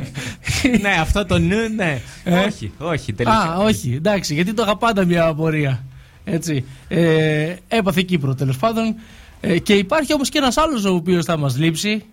ναι, 0.82 0.90
αυτό 1.00 1.26
το 1.26 1.38
νου, 1.38 1.56
ναι. 1.76 2.00
Ε. 2.24 2.38
Όχι, 2.38 2.72
όχι, 2.78 3.12
τελικά. 3.12 3.36
Α, 3.36 3.56
όχι, 3.56 3.92
εντάξει, 3.96 4.34
γιατί 4.34 4.54
το 4.54 4.62
είχα 4.62 4.76
πάντα 4.76 5.04
μια 5.04 5.26
απορία. 5.26 5.84
Έτσι. 6.24 6.64
Ε, 6.88 7.54
έπαθε 7.68 8.02
Κύπρο 8.02 8.34
τέλος 8.34 8.56
πάντων. 8.56 8.94
Ε, 9.40 9.58
και 9.58 9.74
υπάρχει 9.74 10.14
όμως 10.14 10.28
και 10.28 10.38
ένας 10.38 10.56
άλλος 10.56 10.84
ο 10.84 10.94
οποίος 10.94 11.24
θα 11.24 11.36
μας 11.36 11.58
λείψει. 11.58 12.04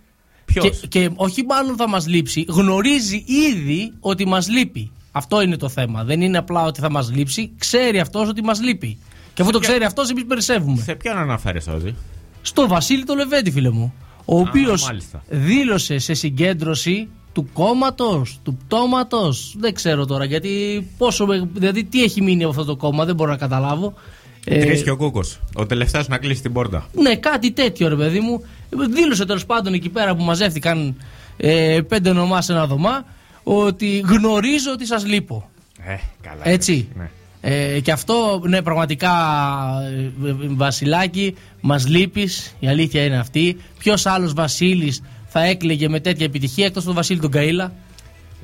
Ποιος; 0.46 0.80
Και, 0.80 0.88
και 0.88 1.10
όχι 1.16 1.44
μάλλον 1.46 1.76
θα 1.76 1.90
μας 1.90 2.08
λείψει, 2.08 2.46
γνωρίζει 2.48 3.24
ήδη 3.28 3.94
ότι 4.00 4.28
μας 4.28 4.50
λείπει. 4.50 4.92
Αυτό 5.12 5.42
είναι 5.42 5.58
το 5.58 5.70
θέμα. 5.70 6.04
Δεν 6.04 6.22
είναι 6.22 6.38
απλά 6.38 6.64
ότι 6.64 6.80
θα 6.80 6.92
μας 6.92 7.12
λείψει, 7.12 7.52
ξέρει 7.58 8.00
αυτός 8.00 8.28
ότι 8.30 8.44
μας 8.44 8.62
λείπει. 8.62 8.98
Και 9.34 9.42
αφού 9.42 9.52
το 9.52 9.60
ποια- 9.60 9.70
ξέρει 9.70 9.84
αυτός, 9.86 10.10
εμείς 10.10 10.26
περισσεύουμε. 10.26 10.82
Σε 10.82 10.96
ποιον 10.96 11.18
αναφέρει, 11.18 11.60
Όζη. 11.76 11.96
Στο 12.42 12.68
Βασίλη 12.68 13.04
το 13.04 13.14
Λεβέντη, 13.14 13.52
φίλε 13.52 13.70
μου. 13.70 13.94
Ο 14.26 14.40
οποίος 14.40 14.84
μάλιστα. 14.84 15.24
δήλωσε 15.30 15.98
σε 15.98 16.14
συγκέντρωση 16.14 17.08
του 17.34 17.50
κόμματος, 17.54 18.40
του 18.44 18.58
πτώματος. 18.66 19.56
Δεν 19.60 19.74
ξέρω 19.74 20.06
τώρα 20.06 20.26
γιατί. 20.26 20.88
Πόσο, 20.98 21.26
με- 21.26 21.48
δηλαδή, 21.54 21.84
τι 21.84 22.04
έχει 22.04 22.22
μείνει 22.22 22.42
από 22.44 22.52
αυτό 22.52 22.66
το 22.66 22.76
κόμμα, 22.76 23.06
δεν 23.06 23.16
μπορώ 23.16 23.32
να 23.32 23.38
καταλάβω. 23.38 23.94
Ε, 24.46 24.60
Τρεις 24.66 24.84
και 24.84 24.90
ο 24.92 24.98
Κούκος. 24.98 25.40
Ο 25.56 25.66
τελευταίος 25.66 26.08
να 26.08 26.18
κλείσει 26.18 26.42
την 26.42 26.54
πόρτα. 26.54 26.88
ναι, 26.94 27.16
κάτι 27.16 27.52
τέτοιο 27.52 27.88
ρε 27.88 27.96
παιδί 27.96 28.20
μου. 28.20 28.44
Δήλωσε 28.90 29.26
τέλος 29.26 29.46
πάντων 29.46 29.74
εκεί 29.74 29.90
πέρα 29.90 30.16
που 30.16 30.24
μαζεύτηκαν 30.24 30.96
ε, 31.38 31.80
πέντε 31.88 32.10
ονομά 32.10 32.42
σε 32.42 32.52
ένα 32.52 32.68
δωμά 32.68 33.06
ότι 33.44 34.04
γνωρίζω 34.06 34.72
ότι 34.72 34.86
σας 34.86 35.06
λείπω. 35.06 35.50
Ε, 35.86 35.96
καλά. 36.22 36.42
Έτσι. 36.44 36.88
Ναι. 36.98 37.10
Ε, 37.42 37.80
και 37.80 37.92
αυτό, 37.92 38.42
ναι, 38.48 38.62
πραγματικά, 38.62 39.12
ε, 40.24 40.28
ε, 40.30 40.36
Βασιλάκη, 40.48 41.36
μας 41.62 41.88
λείπεις, 41.88 42.56
η 42.60 42.68
αλήθεια 42.68 43.04
είναι 43.04 43.18
αυτή. 43.18 43.58
Ποιος 43.78 44.06
άλλος 44.06 44.34
Βασίλης 44.34 45.02
θα 45.32 45.44
έκλαιγε 45.44 45.90
με 45.90 46.00
τέτοια 46.00 46.26
επιτυχία 46.26 46.66
εκτός 46.66 46.84
του 46.84 46.94
Βασίλη 46.94 47.20
τον 47.20 47.32
Καΐλα. 47.34 47.70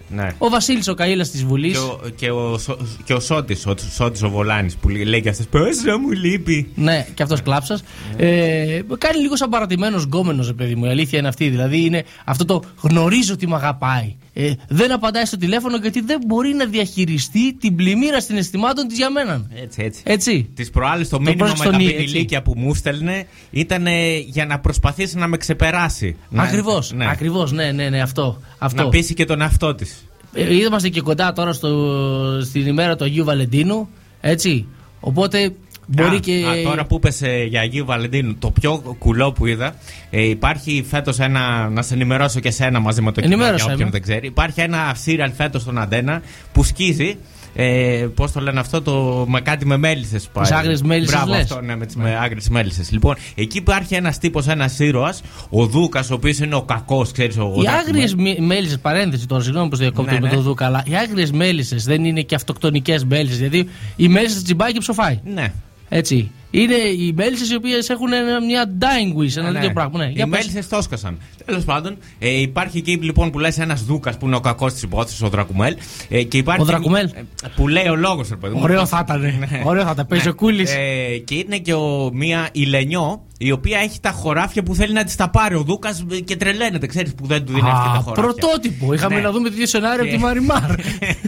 Ναι. 0.09 0.27
Ο 0.37 0.49
Βασίλης 0.49 0.87
ο 0.87 0.93
Καΐλας 0.97 1.27
της 1.31 1.45
Βουλής. 1.45 1.71
Και 1.73 1.79
ο, 1.79 1.99
και 2.15 2.31
ο, 2.31 2.57
Σο- 2.57 2.77
και 3.03 3.13
ο 3.13 3.19
Σώτης, 3.19 3.65
ο 3.65 3.75
Σώτης 3.95 4.21
ο 4.23 4.29
Βολάνης 4.29 4.75
που 4.75 4.89
λέει 4.89 5.21
και 5.21 5.29
αυτές 5.29 5.47
Πόσο 5.47 5.97
μου 5.97 6.11
λείπει 6.11 6.69
Ναι, 6.75 7.07
και 7.13 7.23
αυτός 7.23 7.41
κλάψας. 7.41 7.83
Ε, 8.17 8.79
κάνει 8.97 9.19
λίγο 9.21 9.35
σαν 9.35 9.49
παρατημένος 9.49 10.03
γκόμενος, 10.03 10.53
παιδί 10.53 10.75
μου. 10.75 10.85
Η 10.85 10.89
αλήθεια 10.89 11.19
είναι 11.19 11.27
αυτή. 11.27 11.49
Δηλαδή 11.49 11.85
είναι 11.85 12.03
αυτό 12.25 12.45
το 12.45 12.63
γνωρίζω 12.81 13.33
ότι 13.33 13.47
με 13.47 13.55
αγαπάει. 13.55 14.15
Ε, 14.37 14.51
δεν 14.67 14.91
απαντάει 14.91 15.25
στο 15.25 15.37
τηλέφωνο 15.37 15.77
γιατί 15.77 16.01
δεν 16.01 16.21
μπορεί 16.27 16.53
να 16.53 16.65
διαχειριστεί 16.65 17.53
την 17.53 17.75
πλημμύρα 17.75 18.21
συναισθημάτων 18.21 18.87
της 18.87 18.97
για 18.97 19.09
μένα. 19.11 19.47
Έτσι 19.63 19.81
έτσι 19.83 20.01
Έτσι. 20.05 20.49
Τις 20.55 20.69
προάλλες 20.69 21.09
το 21.09 21.19
μήνυμα 21.19 21.35
πρόσεξε 21.37 21.63
με 21.65 21.71
τα 21.71 21.77
τον 21.77 21.85
Νί, 21.87 21.93
πινιλίκια 21.93 22.41
που 22.41 22.53
μου 22.57 22.73
στέλνε 22.75 23.25
ήταν 23.51 23.87
ε, 23.87 24.17
για 24.17 24.45
να 24.45 24.59
προσπαθήσει 24.59 25.17
να 25.17 25.27
με 25.27 25.37
ξεπεράσει. 25.37 26.15
Να- 26.29 26.43
Ακριβώς. 26.43 26.91
ναι. 26.93 27.05
Ακριβώς, 27.09 27.51
ναι, 27.51 27.71
ναι, 27.71 27.89
ναι, 27.89 28.01
αυτό. 28.01 28.41
αυτό. 28.57 28.83
Να 28.83 28.89
πείσει 28.89 29.13
και 29.13 29.25
τον 29.25 29.41
εαυτό 29.41 29.75
της. 29.75 30.04
Ε, 30.35 30.55
Είμαστε 30.55 30.89
και 30.89 31.01
κοντά 31.01 31.33
τώρα 31.33 31.53
στο, 31.53 32.41
στην 32.43 32.67
ημέρα 32.67 32.95
του 32.95 33.03
Αγίου 33.03 33.23
Βαλεντίνου. 33.23 33.89
Έτσι. 34.21 34.67
Οπότε 34.99 35.51
μπορεί 35.87 36.15
Α, 36.15 36.19
και. 36.19 36.45
α, 36.47 36.61
τώρα 36.63 36.85
που 36.85 36.95
είπες 36.95 37.21
ε, 37.21 37.43
για 37.43 37.61
Αγίου 37.61 37.85
Βαλεντίνου, 37.85 38.35
το 38.39 38.51
πιο 38.51 38.95
κουλό 38.99 39.31
που 39.31 39.45
είδα, 39.45 39.75
ε, 40.09 40.21
υπάρχει 40.21 40.85
φέτος 40.89 41.19
ένα. 41.19 41.69
Να 41.69 41.81
σε 41.81 41.93
ενημερώσω 41.93 42.39
και 42.39 42.51
σένα 42.51 42.79
μαζί 42.79 43.01
με 43.01 43.11
το 43.11 43.21
κοινό 43.21 43.33
Ενημέρωσέ 43.33 43.63
για 43.63 43.73
όποιον 43.73 43.87
με. 43.87 43.91
δεν 43.91 44.01
ξέρει. 44.01 44.27
Υπάρχει 44.27 44.61
ένα 44.61 44.93
σύριαλ 44.95 45.31
φέτος 45.31 45.61
στον 45.61 45.77
Αντένα 45.77 46.21
που 46.53 46.63
σκίζει. 46.63 47.17
Ε, 47.57 48.07
Πώς 48.15 48.31
το 48.31 48.39
λένε 48.39 48.59
αυτό, 48.59 48.81
το, 48.81 49.25
με 49.27 49.41
κάτι 49.41 49.65
με 49.65 49.77
μέλισσες 49.77 50.27
που 50.33 50.39
Τις 50.41 50.49
πάει. 50.49 50.59
άγριες 50.59 50.81
μέλισσες 50.81 51.15
Μπράβο, 51.15 51.31
λες. 51.31 51.41
αυτό, 51.41 51.61
ναι, 51.61 51.75
με 51.75 51.85
τις 51.85 51.95
άγριες 52.21 52.49
μέλισσες. 52.49 52.91
Λοιπόν, 52.91 53.15
εκεί 53.35 53.57
υπάρχει 53.57 53.95
ένας 53.95 54.17
τύπος, 54.17 54.47
ένας 54.47 54.79
ήρωας, 54.79 55.21
ο 55.49 55.65
Δούκας, 55.65 56.09
ο 56.09 56.13
οποίος 56.13 56.37
είναι 56.37 56.55
ο 56.55 56.61
κακός, 56.61 57.11
ξέρεις. 57.11 57.37
Ο 57.37 57.53
Οι 57.63 57.67
ο 57.67 57.71
άγριες 57.71 58.15
μέλισσες, 58.39 58.79
παρένθεση 58.79 59.27
τώρα, 59.27 59.43
συγγνώμη 59.43 59.69
που 59.69 59.75
διακόπτω 59.75 60.13
Ναι, 60.13 60.19
με 60.19 60.27
ναι. 60.27 60.33
το 60.35 60.41
Δούκα, 60.41 60.65
αλλά 60.65 60.83
οι 60.87 60.95
άγριες 60.95 61.31
μέλισσες 61.31 61.83
δεν 61.83 62.05
είναι 62.05 62.21
και 62.21 62.35
αυτοκτονικές 62.35 63.03
μέλισσες. 63.05 63.37
Δηλαδή 63.37 63.69
οι 63.95 64.07
μέλισσε 64.07 64.43
τσιμπάει 64.43 64.71
και 64.71 64.79
ψοφάει. 64.79 65.19
Ναι. 65.33 65.53
Έτσι. 65.89 66.31
Είναι 66.61 66.73
οι 66.75 67.13
μέλισσες 67.15 67.49
οι 67.51 67.55
οποίες 67.55 67.89
έχουν 67.89 68.13
ένα- 68.13 68.41
μια 68.45 68.65
dying 68.79 69.19
wish, 69.21 69.37
ένα 69.37 69.47
Ναι, 69.47 69.51
τέτοιο 69.53 69.67
ναι. 69.67 69.73
πράγμα. 69.73 69.97
Ναι. 69.97 70.05
Οι 70.05 70.11
Για 70.15 70.27
πες. 70.27 70.39
μέλισσες 70.39 70.67
το 70.67 70.77
έσκασαν. 70.77 71.17
Τέλος 71.45 71.63
πάντων, 71.63 71.97
ε, 72.19 72.29
υπάρχει 72.41 72.77
εκεί 72.77 72.91
λοιπόν 73.01 73.31
που 73.31 73.39
λες 73.39 73.57
ένας 73.59 73.83
Δούκας 73.83 74.17
που 74.17 74.25
είναι 74.25 74.35
ο 74.35 74.39
κακός 74.39 74.73
της 74.73 74.81
υπόθεσης, 74.81 75.21
ο 75.21 75.29
Δρακουμέλ. 75.29 75.75
Ε, 76.09 76.23
και 76.23 76.37
υπάρχει, 76.37 76.61
Ο 76.61 76.65
Δρακουμέλ; 76.65 77.05
ε, 77.05 77.21
που 77.55 77.67
λέει 77.67 77.87
ο 77.87 77.95
λόγος, 77.95 78.29
ρε 78.29 78.35
παιδί 78.35 78.53
μου. 78.55 78.59
Ωραίο 78.63 78.85
θα 78.85 79.01
ήταν. 79.03 79.19
Ναι. 79.21 79.61
Ωραίο 79.63 79.83
θα 79.83 79.91
ήταν. 79.91 80.05
Παίζει 80.07 80.27
ο 80.27 80.35
Κούλης. 80.35 80.71
Ε, 80.75 81.17
και 81.17 81.35
είναι 81.35 81.57
και 81.57 81.73
ο, 81.73 82.09
μια 82.13 82.49
Ηλενιό 82.51 83.23
η 83.37 83.51
οποία 83.51 83.79
έχει 83.79 83.99
τα 83.99 84.09
χωράφια 84.11 84.63
που 84.63 84.75
θέλει 84.75 84.93
να 84.93 85.03
της 85.03 85.15
τα 85.15 85.29
πάρει 85.29 85.55
ο 85.55 85.61
Δούκας 85.63 86.05
και 86.25 86.35
τρελαίνεται, 86.35 86.87
ξέρεις 86.87 87.13
που 87.15 87.25
δεν 87.27 87.45
του 87.45 87.53
δίνει 87.53 87.69
αυτή 87.69 87.83
τα 87.89 87.91
Α, 87.97 88.01
χωράφια. 88.01 88.23
πρωτότυπο. 88.23 88.93
Είχαμε 88.93 89.15
Ναι. 89.15 89.21
να 89.21 89.31
δούμε 89.31 89.49
δύο 89.49 89.65
σενάρια 89.65 89.95
από 90.01 90.05
Και- 90.05 90.15
τη 90.15 90.21
Μαριμάρ. 90.21 90.75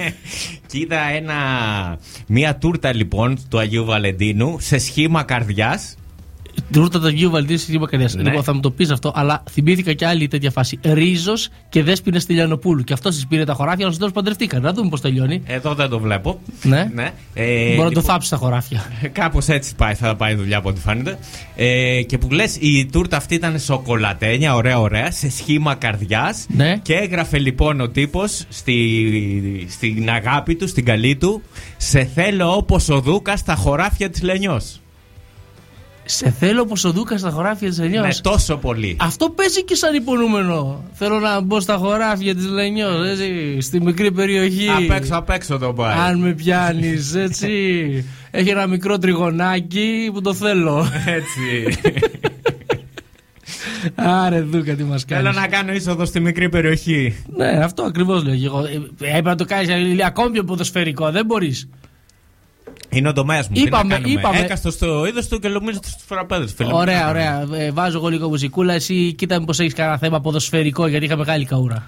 και 0.68 0.78
είδα 0.80 1.00
ένα, 1.16 1.34
μια 2.28 2.56
τούρτα 2.58 2.94
λοιπόν 2.96 3.38
του 3.50 3.60
Αγίου 3.60 3.86
Βαλεντίνου 3.86 4.60
σε 4.60 4.78
σχήμα 4.78 5.17
καρδιά. 5.24 5.80
Τούρτα 6.72 7.00
του 7.00 7.06
Αγίου 7.06 7.30
Βαλτίνου 7.30 7.60
στη 7.60 7.80
Μακαρία. 7.80 8.10
Ναι. 8.16 8.24
Λοιπόν, 8.24 8.44
θα 8.44 8.54
μου 8.54 8.60
το 8.60 8.72
πεις 8.72 8.90
αυτό, 8.90 9.12
αλλά 9.16 9.44
θυμήθηκα 9.52 9.94
και 9.94 10.06
άλλη 10.06 10.28
τέτοια 10.28 10.52
φάση. 10.52 10.80
Ρίζος 10.82 11.50
και 11.70 11.84
δέσπινε 11.84 12.20
Τηλιανοπούλου. 12.20 12.84
Και 12.84 12.94
αυτός 12.94 13.18
τη 13.18 13.26
πήρε 13.26 13.44
τα 13.44 13.54
χωράφια, 13.54 13.86
αλλά 13.86 13.94
στο 13.94 14.00
τέλο 14.00 14.12
παντρευτήκαν. 14.14 14.62
Να 14.62 14.74
δούμε 14.74 14.90
πώς 14.90 15.02
τελειώνει. 15.02 15.42
Εδώ 15.46 15.74
δεν 15.74 15.90
το 15.90 16.00
βλέπω. 16.00 16.40
Ναι. 16.64 16.92
ναι. 16.94 17.12
Ε, 17.34 17.66
Μπορεί 17.66 17.78
να 17.78 17.84
το 17.84 17.88
λοιπόν, 17.88 18.04
θάψει 18.04 18.30
τα 18.30 18.36
χωράφια. 18.36 18.84
Κάπως 19.12 19.48
έτσι 19.48 19.76
πάει, 19.76 19.94
θα 19.94 20.16
πάει 20.16 20.34
η 20.34 20.36
δουλειά 20.36 20.58
από 20.58 20.70
ό,τι 20.70 20.80
φαίνεται. 20.80 21.18
Ε, 21.56 22.02
και 22.02 22.18
που 22.18 22.32
λες, 22.32 22.58
η 22.60 22.86
τούρτα 22.86 23.18
αυτή 23.18 23.36
ήταν 23.36 23.60
σοκολατένια, 23.60 24.56
ωραία, 24.56 24.80
ωραία, 24.80 25.12
σε 25.12 25.30
σχήμα 25.30 25.76
καρδιάς. 25.76 26.46
Ναι. 26.50 26.78
Και 26.82 26.94
έγραφε 26.94 27.40
λοιπόν 27.40 27.82
ο 27.82 27.90
τύπος 27.90 28.46
στη, 28.50 29.68
στην 29.70 30.10
αγάπη 30.10 30.56
του, 30.56 30.68
στην 30.68 30.86
καλή 30.86 31.16
του, 31.16 31.42
Σε 31.78 32.10
θέλω 32.14 32.56
όπως 32.56 32.90
ο 32.90 33.00
Δούκας 33.00 33.40
στα 33.40 33.56
χωράφια 33.56 34.10
της 34.10 34.22
Λενιός. 34.22 34.80
Σε 36.10 36.30
θέλω 36.40 36.62
όπω 36.62 36.74
ο 36.84 36.92
Δούκα 36.92 37.18
στα 37.18 37.30
χωράφια 37.30 37.74
τη 37.74 37.82
Ελιό. 37.82 38.02
Ναι, 38.02 38.10
τόσο 38.22 38.58
πολύ. 38.58 38.98
Αυτό 39.00 39.30
παίζει 39.30 39.64
και 39.64 39.76
σαν 39.76 39.96
υπονοούμενο. 39.96 40.84
Θέλω 40.94 41.20
να 41.20 41.42
μπω 41.42 41.60
στα 41.60 41.76
χωράφια 41.76 42.36
τη 42.36 42.44
Λενιό, 42.44 43.04
έτσι, 43.04 43.58
στη 43.62 43.82
μικρή 43.82 44.12
περιοχή. 44.12 44.70
Απ' 44.70 44.92
έξω, 44.92 45.16
απ' 45.16 45.30
έξω 45.30 45.58
το 45.58 45.74
πάει. 45.74 45.96
Αν 45.98 46.20
με 46.20 46.34
πιάνει, 46.34 46.94
έτσι. 47.16 47.50
Έχει 48.32 48.50
ένα 48.50 48.68
μικρό 48.68 48.98
τριγωνάκι 48.98 50.10
που 50.14 50.22
το 50.22 50.34
θέλω. 50.34 50.88
Έτσι. 51.06 51.80
Άρε, 53.96 54.42
Δούκα, 54.42 54.76
τι 54.76 54.84
μα 54.84 55.00
κάνει. 55.08 55.22
Θέλω 55.22 55.32
να 55.32 55.48
κάνω 55.48 55.72
είσοδο 55.72 56.06
στη 56.06 56.20
μικρή 56.20 56.50
περιοχή. 56.50 57.24
Ναι, 57.36 57.48
αυτό 57.48 57.84
ακριβώ 57.84 58.22
λέω 58.22 58.36
και 58.36 58.46
εγώ. 58.46 58.60
Ε, 58.60 59.08
Έπρεπε 59.08 59.30
να 59.30 59.36
το 59.36 59.46
κάνει 59.46 60.04
ακόμη 60.06 60.32
πιο 60.32 60.44
ποδοσφαιρικό. 60.44 61.12
Δεν 61.12 61.26
μπορεί. 61.26 61.54
Είναι 62.90 63.10
ο 63.10 63.14
τομέας 63.14 63.48
μου. 63.50 63.56
Είπαμε- 63.58 63.84
τι 63.84 63.88
να 63.90 63.96
κάνουμε. 63.96 64.20
είπαμε- 64.20 64.40
Έκαστος 64.40 64.74
στο 64.74 65.06
είδο 65.06 65.22
του 65.30 65.40
και 65.40 65.48
νομίζω 65.48 65.80
στου 65.84 66.06
φραπέδε. 66.08 66.48
Ωραία, 66.72 67.10
ωραία. 67.10 67.46
Ε, 67.54 67.72
βάζω 67.72 67.98
εγώ 67.98 68.08
λίγο 68.08 68.28
μουσικούλα. 68.30 68.74
Εσύ 68.74 69.14
κοίτα 69.14 69.40
μήπως 69.40 69.60
έχεις 69.60 69.74
κανένα 69.74 69.98
θέμα 69.98 70.20
ποδοσφαιρικό, 70.22 70.88
γιατί 70.88 71.06
είχα 71.06 71.18
μεγάλη 71.18 71.46
καούρα. 71.46 71.88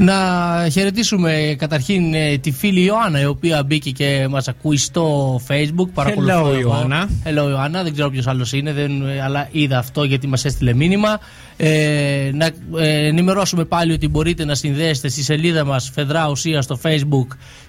Να 0.00 0.68
χαιρετήσουμε 0.70 1.54
καταρχήν 1.58 2.14
ε, 2.14 2.38
τη 2.38 2.52
φίλη 2.52 2.84
Ιωάννα, 2.84 3.20
η 3.20 3.24
οποία 3.24 3.62
μπήκε 3.62 3.90
και 3.90 4.26
μας 4.30 4.48
ακούει 4.48 4.76
στο 4.76 5.36
Facebook. 5.48 5.88
Παρακολουθώ 5.94 6.46
Hello, 6.46 6.58
εγώ. 6.58 6.60
Ιωάννα. 6.60 7.08
Hello, 7.24 7.50
Ιωάννα. 7.50 7.82
Δεν 7.82 7.92
ξέρω 7.92 8.10
ποιος 8.10 8.26
άλλος 8.26 8.52
είναι, 8.52 8.72
δεν, 8.72 9.08
ε, 9.08 9.22
αλλά 9.22 9.48
είδα 9.50 9.78
αυτό 9.78 10.04
γιατί 10.04 10.26
μας 10.26 10.44
έστειλε 10.44 10.74
μήνυμα. 10.74 11.20
Ε, 11.56 12.30
να 12.32 12.46
ε, 12.80 13.06
ενημερώσουμε 13.06 13.64
πάλι 13.64 13.92
ότι 13.92 14.08
μπορείτε 14.08 14.44
να 14.44 14.54
συνδέσετε 14.54 15.08
στη 15.08 15.22
σελίδα 15.22 15.64
μας 15.64 15.90
Φεδρά 15.94 16.28
Ουσία 16.28 16.62
στο 16.62 16.78
Facebook 16.82 17.26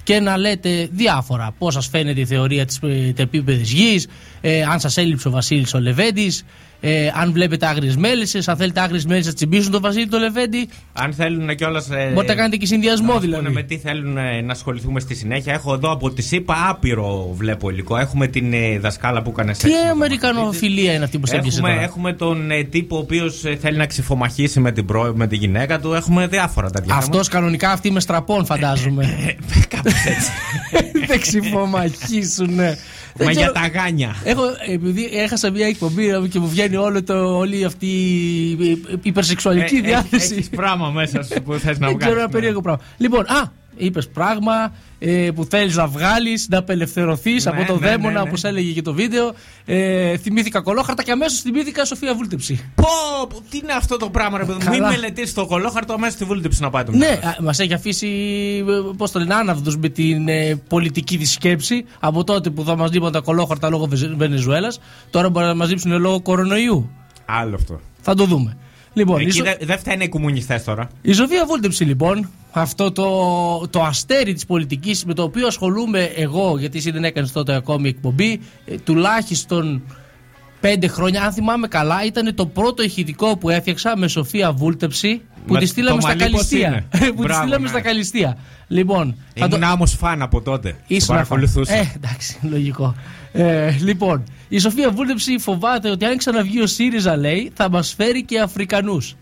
και 0.10 0.20
να 0.20 0.38
λέτε 0.38 0.90
διάφορα. 0.92 1.52
Πώς 1.58 1.74
σας 1.74 1.88
φαίνεται 1.88 2.20
η 2.20 2.26
θεωρία 2.26 2.66
της 2.66 2.80
επίπεδης 3.16 3.72
γης, 3.72 4.08
ε, 4.42 4.64
αν 4.64 4.80
σας 4.80 4.98
έλειψε 4.98 5.28
ο 5.28 5.32
Βασίλης 5.32 5.74
ο 5.74 5.80
Λεβέντης, 5.80 6.44
ε, 6.82 7.12
αν 7.14 7.32
βλέπετε 7.32 7.68
άγριες 7.68 7.96
μέλισσες, 7.96 8.48
αν 8.48 8.58
θέλετε 8.58 8.80
άγριες 8.80 9.06
μέλισσες 9.06 9.28
να 9.28 9.34
τσιμπήσουν 9.34 9.72
τον 9.72 9.82
Βασίλη 9.82 10.08
το 10.08 10.18
Λεβέντη. 10.18 10.70
Αν 10.94 11.14
θέλουν 11.14 11.56
κιόλας. 11.56 11.90
Ε, 11.90 12.12
Μπορείτε 12.14 12.34
να 12.34 12.40
κάνετε 12.40 12.58
και 12.58 12.66
συνδυασμό 12.66 13.14
να 13.14 13.20
δηλαδή. 13.20 13.50
με 13.50 13.64
τι 13.64 13.78
θέλουν 13.78 14.18
ε, 14.18 14.42
να 14.42 14.52
ασχοληθούμε 14.52 15.00
στη 15.00 15.16
συνέχεια. 15.16 15.54
Έχω 15.54 15.74
εδώ 15.74 15.92
από 15.92 16.12
τη 16.12 16.22
ΣΥΠΑ 16.22 16.70
άπειρο 16.70 17.34
βλέπω 17.34 17.70
υλικό. 17.70 17.98
Έχουμε 17.98 18.28
την 18.28 18.54
ε, 18.54 18.80
δασκάλα 18.80 19.22
που 19.22 19.30
έκανε 19.30 19.52
Τι 19.52 19.58
σεξ 19.60 19.74
με 19.74 19.80
τον 19.80 19.90
αμερικανοφιλία 19.90 20.94
είναι 20.94 21.04
αυτή 21.04 21.20
που 21.20 21.28
σε 21.28 21.36
έπιασε 21.36 21.58
Έχουμε, 21.60 21.74
τώρα; 21.74 21.84
έχουμε 21.84 22.14
τον 22.14 22.52
ε, 22.52 22.64
τύπο 22.64 22.96
ο 22.96 23.00
οποίος 23.00 23.44
θέλει 23.60 23.78
να 23.78 23.86
ξυφομαχήσει 23.86 24.60
με 24.60 24.72
την, 24.72 24.86
προ, 24.86 25.14
με 25.16 25.28
τη 25.28 25.36
γυναίκα 25.36 25.80
του. 25.80 25.94
Έχουμε 25.94 26.28
διάφορα 26.28 26.70
τέτοια. 26.70 26.96
Αυτός 26.96 27.28
κανονικά 27.28 27.72
αυτή 27.72 27.92
με 27.92 28.00
στραπών 28.00 28.46
φαντάζομαι. 28.46 29.36
Κάπω 29.68 29.90
έτσι. 30.06 30.32
Δεν 31.08 31.20
ξυφομαχήσουνε. 31.20 32.78
Δεν 33.14 33.26
Μα 33.28 33.32
για 33.32 33.42
ξέρω. 33.52 33.52
τα 33.74 33.80
γάνια. 33.82 34.16
Έχω, 34.24 34.42
επειδή 34.74 35.10
έχασα 35.14 35.52
μια 35.52 35.68
εκπομπή 35.68 36.28
και 36.30 36.40
μου 36.40 36.48
βγαίνει 36.50 36.76
όλο 36.76 37.04
το, 37.04 37.38
όλη 37.38 37.66
αυτή 37.66 37.86
η 38.60 38.82
υπερσεξουαλική 39.02 39.76
Ε, 39.76 39.82
διάθεση. 39.82 40.34
Έχεις 40.34 40.50
πράγμα 40.50 40.90
μέσα 40.90 41.24
σου 41.24 41.42
που 41.42 41.54
θες 41.54 41.80
να 41.80 41.88
Δεν 41.88 41.98
ξέρω 41.98 41.98
βγάλει. 41.98 42.20
ένα 42.20 42.30
περίεργο 42.30 42.62
πράγμα. 42.62 42.82
Λοιπόν, 42.98 43.26
α, 43.26 43.52
είπες 43.80 44.08
πράγμα 44.10 44.74
ε, 45.00 45.30
που 45.36 45.46
θέλεις 45.46 45.76
να 45.76 45.88
βγάλεις, 45.88 46.48
να 46.50 46.58
απελευθερωθείς 46.58 47.46
Ναι, 47.46 47.52
από 47.52 47.66
το 47.74 47.80
ναι, 47.80 47.88
δαίμονα, 47.88 48.12
ναι, 48.12 48.20
ναι. 48.20 48.28
όπως 48.28 48.44
έλεγε 48.44 48.72
και 48.72 48.82
το 48.82 48.94
βίντεο. 48.94 49.34
Ε, 49.66 50.18
θυμήθηκα 50.18 50.62
κολόχαρτα 50.62 51.04
και 51.04 51.12
αμέσως 51.12 51.40
θυμήθηκα 51.40 51.86
Σοφία 51.86 52.16
Βούλτεψη. 52.16 52.72
Πω, 52.76 52.86
πω, 53.30 53.42
τι 53.50 53.58
είναι 53.58 53.74
αυτό 53.74 53.98
το 53.98 54.10
πράγμα, 54.10 54.38
ρε 54.38 54.46
παιδί 54.46 54.58
μου; 54.64 54.70
Μην 54.70 54.80
Καλά. 54.80 54.92
μελετήσεις 54.92 55.34
το 55.34 55.46
κολόχαρτο 55.46 55.94
αμέσως 55.94 56.14
στη 56.14 56.24
βούλτεψη 56.26 56.62
να 56.62 56.70
πάει 56.70 56.84
το 56.84 56.92
Ναι, 56.92 56.98
μυαλό. 56.98 57.36
μας 57.42 57.60
έχει 57.60 57.74
αφήσει, 57.74 58.08
πώς 58.98 59.12
το 59.12 59.20
λένε, 59.20 59.34
άναυδος 59.34 59.78
με 59.78 59.90
την 59.90 60.28
ε, 60.28 60.56
πολιτική 60.68 61.18
της 61.18 61.32
σκέψη 61.32 61.86
από 62.00 62.24
τότε 62.24 62.50
που 62.50 62.64
θα 62.64 62.76
μας 62.76 62.92
λείπουν 62.92 63.12
τα 63.12 63.20
κολόχαρτα 63.20 63.70
λόγω 63.70 63.86
Βεζε- 63.86 64.16
Βενεζουέλας 64.16 64.80
Τώρα 65.10 65.30
μπορεί 65.30 65.46
να 65.46 65.56
μας 65.56 65.70
λείψουν 65.70 66.00
λόγω 66.00 66.22
κορονοϊού. 66.22 66.90
Άλλο 67.26 67.56
αυτό. 67.56 67.80
Θα 68.02 68.14
το 68.16 68.26
δούμε. 68.26 68.58
Λοιπόν, 68.94 69.20
η, 69.20 69.24
Εκεί 69.24 69.32
Σο- 69.32 69.44
δεν 69.44 69.56
δε 69.62 69.78
φταίνουν 69.78 70.02
οι 70.02 70.10
κομμουνιστές 70.10 70.64
τώρα. 70.64 70.88
η 71.02 71.14
Σοφία 71.14 71.46
Βούλτεψη 71.46 71.84
λοιπόν, 71.84 72.30
αυτό 72.52 72.92
το, 72.92 73.68
το 73.70 73.82
αστέρι 73.84 74.34
της 74.34 74.46
πολιτικής 74.46 75.06
με 75.06 75.14
το 75.14 75.24
οποίο 75.24 75.48
ασχολούμαι 75.48 76.04
εγώ, 76.16 76.58
γιατί 76.60 76.78
εσύ 76.78 76.92
δεν 76.92 77.04
έκανες 77.04 77.32
τότε 77.32 77.56
ακόμη 77.56 77.90
εκπομπή, 77.90 78.40
ε, 78.66 78.76
τουλάχιστον 78.78 79.82
πέντε 80.60 80.88
χρόνια, 80.88 81.24
αν 81.24 81.32
θυμάμαι 81.34 81.68
καλά, 81.68 82.04
ήταν 82.06 82.36
το 82.36 82.46
πρώτο 82.46 82.84
ηχητικό 82.84 83.38
που 83.38 83.50
έφτιαξα 83.50 83.98
με 83.98 84.08
Σοφία 84.08 84.52
Βούλτεψη 84.52 85.22
που 85.46 85.54
Με 85.54 85.60
τη 85.60 85.66
το 85.66 85.72
στείλαμε 85.72 86.02
στα 86.02 86.10
μαλλί 86.10 86.20
πώς 86.22 86.32
καλυστία. 86.32 86.68
είναι; 86.68 86.86
που 87.10 87.16
τη 87.16 87.22
Μπράβο, 87.22 87.42
στείλαμε 87.42 87.64
ναι. 87.64 87.70
στα 87.70 87.82
καλυστία. 87.82 88.38
Λοιπόν, 88.68 89.16
θα 89.36 89.48
το- 89.48 89.56
Ήμουν 89.56 89.72
όμω 89.72 89.86
φαν 89.86 90.22
από 90.22 90.42
τότε. 90.42 90.76
Ήσουν 90.88 91.08
Παρακολουθούσα. 91.08 91.74
Ε, 91.74 91.92
εντάξει, 91.96 92.40
λογικό. 92.42 92.96
Ε, 93.32 93.76
λοιπόν, 93.80 94.24
η 94.48 94.60
Σοφία 94.60 94.92
Βούλτεψη 94.92 95.38
φοβάται 95.40 95.90
ότι 95.90 96.06
αν 96.06 96.18
ξαναβγεί 96.18 96.62
ο 96.62 96.68
ΣΥΡΙΖΑ, 96.68 97.16
λέει, 97.18 97.52
θα 97.56 97.70
μας 97.70 97.94
φέρει 97.98 98.24
και 98.24 98.40
Αφρικανούς. 98.40 99.16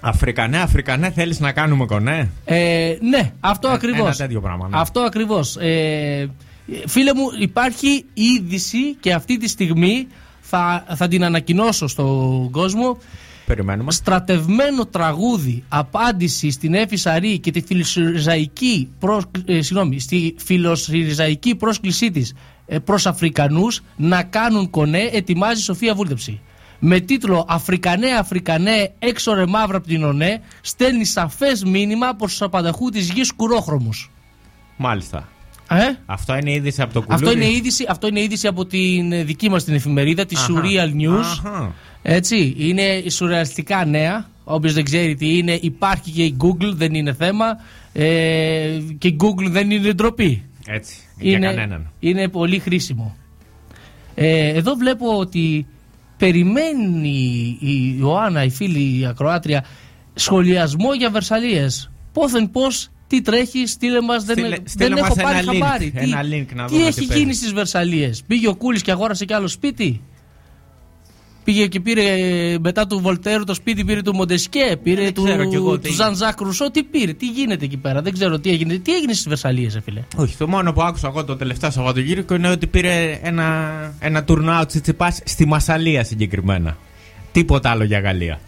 Αφρικανέ, 0.00 0.58
Αφρικανέ, 0.58 1.10
θέλεις 1.10 1.40
να 1.40 1.52
κάνουμε 1.52 1.86
κονέ; 1.86 2.30
Ε, 2.44 2.96
ναι, 3.00 3.32
αυτό 3.40 3.68
Ε, 3.68 3.72
ακριβώς. 3.72 4.00
ένα 4.00 4.14
τέτοιο 4.14 4.40
πράγμα, 4.40 4.68
ναι. 4.68 4.76
Αυτό 4.78 5.00
ακριβώς. 5.00 5.56
Ε, 5.56 6.30
φίλε 6.86 7.14
μου, 7.14 7.24
υπάρχει 7.40 8.04
είδηση 8.14 8.94
και 9.00 9.12
αυτή 9.12 9.36
τη 9.36 9.48
στιγμή 9.48 10.06
θα, 10.40 10.84
θα 10.94 11.08
την 11.08 11.24
ανακοινώσω 11.24 11.86
στον 11.86 12.50
κόσμο. 12.50 12.98
Περιμένουμε. 13.46 13.92
Στρατευμένο 13.92 14.86
τραγούδι 14.86 15.64
απάντηση 15.68 16.50
στην 16.50 16.74
Έφη 16.74 16.96
Σαρή 16.96 17.38
και 17.38 17.50
τη 17.50 17.60
φιλοσυριζαϊκή, 17.60 18.88
προς, 18.98 19.24
ε, 19.44 19.62
συγγνώμη, 19.62 20.00
στη 20.00 20.34
φιλοσυριζαϊκή 20.38 21.54
πρόσκλησή 21.54 22.10
της 22.10 22.34
ε, 22.66 22.78
προς 22.78 23.06
Αφρικανούς 23.06 23.82
να 23.96 24.22
κάνουν 24.22 24.70
κονέ 24.70 25.08
ετοιμάζει 25.12 25.60
η 25.60 25.62
Σοφία 25.62 25.94
Βούλτεψη. 25.94 26.40
Με 26.78 27.00
τίτλο 27.00 27.44
Αφρικανέ, 27.48 28.10
Αφρικανέ, 28.18 28.92
έξω 28.98 29.34
ρε 29.34 29.46
μαύρα 29.46 29.76
από 29.76 29.86
την 29.86 30.04
ΟΝΕ, 30.04 30.40
στέλνει 30.60 31.04
σαφές 31.04 31.64
μήνυμα 31.64 32.14
προς 32.14 32.30
τους 32.30 32.42
απανταχού 32.42 32.88
της 32.90 33.10
γης 33.10 33.32
κουρόχρωμους. 33.32 34.10
Μάλιστα. 34.76 35.28
Ε; 35.70 35.76
Αυτό 36.06 36.36
είναι 36.36 36.52
είδηση 36.52 36.82
από 36.82 36.92
το 36.92 37.02
κουλούρι; 37.02 37.24
Αυτό 37.24 37.36
είναι, 37.36 37.50
είδηση, 37.50 37.86
αυτό 37.88 38.06
είναι 38.06 38.20
είδηση 38.20 38.46
από 38.46 38.66
την 38.66 39.12
ε, 39.12 39.22
δική 39.22 39.50
μας 39.50 39.64
την 39.64 39.74
εφημερίδα, 39.74 40.26
τη 40.26 40.36
Αχα. 40.36 40.46
Surreal 40.48 41.02
News. 41.02 41.18
Αχα. 41.20 41.74
Έτσι, 42.02 42.54
είναι 42.58 43.02
σουρεαλιστικά 43.10 43.84
νέα. 43.84 44.28
Όποιος 44.44 44.72
δεν 44.72 44.84
ξέρει 44.84 45.14
τι 45.14 45.38
είναι, 45.38 45.58
υπάρχει 45.62 46.10
και 46.10 46.22
η 46.24 46.36
Google, 46.40 46.72
δεν 46.72 46.94
είναι 46.94 47.12
θέμα. 47.12 47.46
Ε, 47.92 48.78
και 48.98 49.08
η 49.08 49.16
Google 49.20 49.48
δεν 49.50 49.70
είναι 49.70 49.92
ντροπή. 49.92 50.42
Έτσι. 50.66 50.96
Για 51.18 51.36
Είναι, 51.36 51.46
κανέναν. 51.46 51.90
είναι 52.00 52.28
πολύ 52.28 52.58
χρήσιμο. 52.58 53.16
Ε, 54.14 54.48
εδώ 54.48 54.74
βλέπω 54.74 55.18
ότι 55.18 55.66
περιμένει 56.16 57.56
η 57.60 57.96
Ιωάννα, 57.98 58.44
η 58.44 58.50
φίλη 58.50 58.98
η 59.00 59.06
ακροάτρια, 59.06 59.64
σχολιασμό 60.14 60.94
για 60.94 61.10
Βερσαλίες. 61.10 61.90
Πόθεν 62.12 62.50
πώς, 62.50 62.88
τι 63.06 63.20
τρέχει, 63.20 63.66
στείλε 63.66 64.00
μας, 64.00 64.24
δεν, 64.24 64.36
Στείλε- 64.36 64.56
δεν 64.56 64.68
στείλε 64.68 64.94
έχω 65.00 65.14
μας 65.14 65.16
πάρει 65.22 65.38
ένα 65.38 65.52
link, 65.52 65.58
χαμπάρι. 65.58 65.90
Τι, 65.90 66.10
ένα 66.10 66.20
link 66.22 66.46
να 66.54 66.64
τι 66.66 66.74
δούμε 66.74 66.86
έχει 66.86 67.00
τι 67.00 67.06
παίζει. 67.06 67.22
γίνει 67.22 67.34
στις 67.34 67.52
Βερσαλίες. 67.52 68.22
Πήγε 68.26 68.48
ο 68.48 68.54
Κούλης 68.56 68.82
και 68.82 68.90
αγόρασε 68.90 69.24
κι 69.24 69.32
άλλο 69.32 69.48
σπίτι. 69.48 70.00
Πήγε 71.46 71.66
και 71.66 71.80
πήρε 71.80 72.02
ε, 72.02 72.58
μετά 72.58 72.86
του 72.86 73.00
Βολτέρου 73.00 73.44
το 73.44 73.54
σπίτι, 73.54 73.84
πήρε 73.84 74.02
του 74.02 74.14
Μοντεσκέ, 74.14 74.78
πήρε 74.82 75.02
Δεν 75.02 75.14
του, 75.14 75.22
ξέρω 75.24 75.48
κι 75.48 75.54
εγώ 75.54 75.78
τι 75.78 75.88
του 75.88 75.94
Ζαν 75.94 76.14
Ζακ 76.14 76.40
Ρουσό. 76.40 76.70
Τι 76.70 76.82
πήρε, 76.82 77.12
τι 77.12 77.26
γίνεται 77.26 77.64
εκεί 77.64 77.76
πέρα. 77.76 78.02
Δεν 78.02 78.12
ξέρω 78.12 78.38
τι 78.38 78.50
έγινε. 78.50 78.76
Τι 78.76 78.94
έγινε 78.94 79.12
στις 79.12 79.28
Βερσαλίες, 79.28 79.74
ε, 79.74 79.80
φίλε; 79.80 80.02
Όχι, 80.16 80.36
το 80.36 80.48
μόνο 80.48 80.72
που 80.72 80.82
άκουσα 80.82 81.08
εγώ 81.08 81.24
το 81.24 81.36
τελευταίο 81.36 81.70
Σαββατοκύριακο 81.70 82.34
είναι 82.34 82.48
ότι 82.48 82.66
πήρε 82.66 83.18
ένα, 83.22 83.70
ένα 83.98 84.24
τουρνουά 84.24 84.60
ο 84.60 84.66
Τσιτσιπάς 84.66 85.20
στη 85.24 85.46
Μασαλία 85.46 86.04
συγκεκριμένα. 86.04 86.76
Τίποτα 87.32 87.70
άλλο 87.70 87.84
για 87.84 88.00
Γαλλία. 88.00 88.40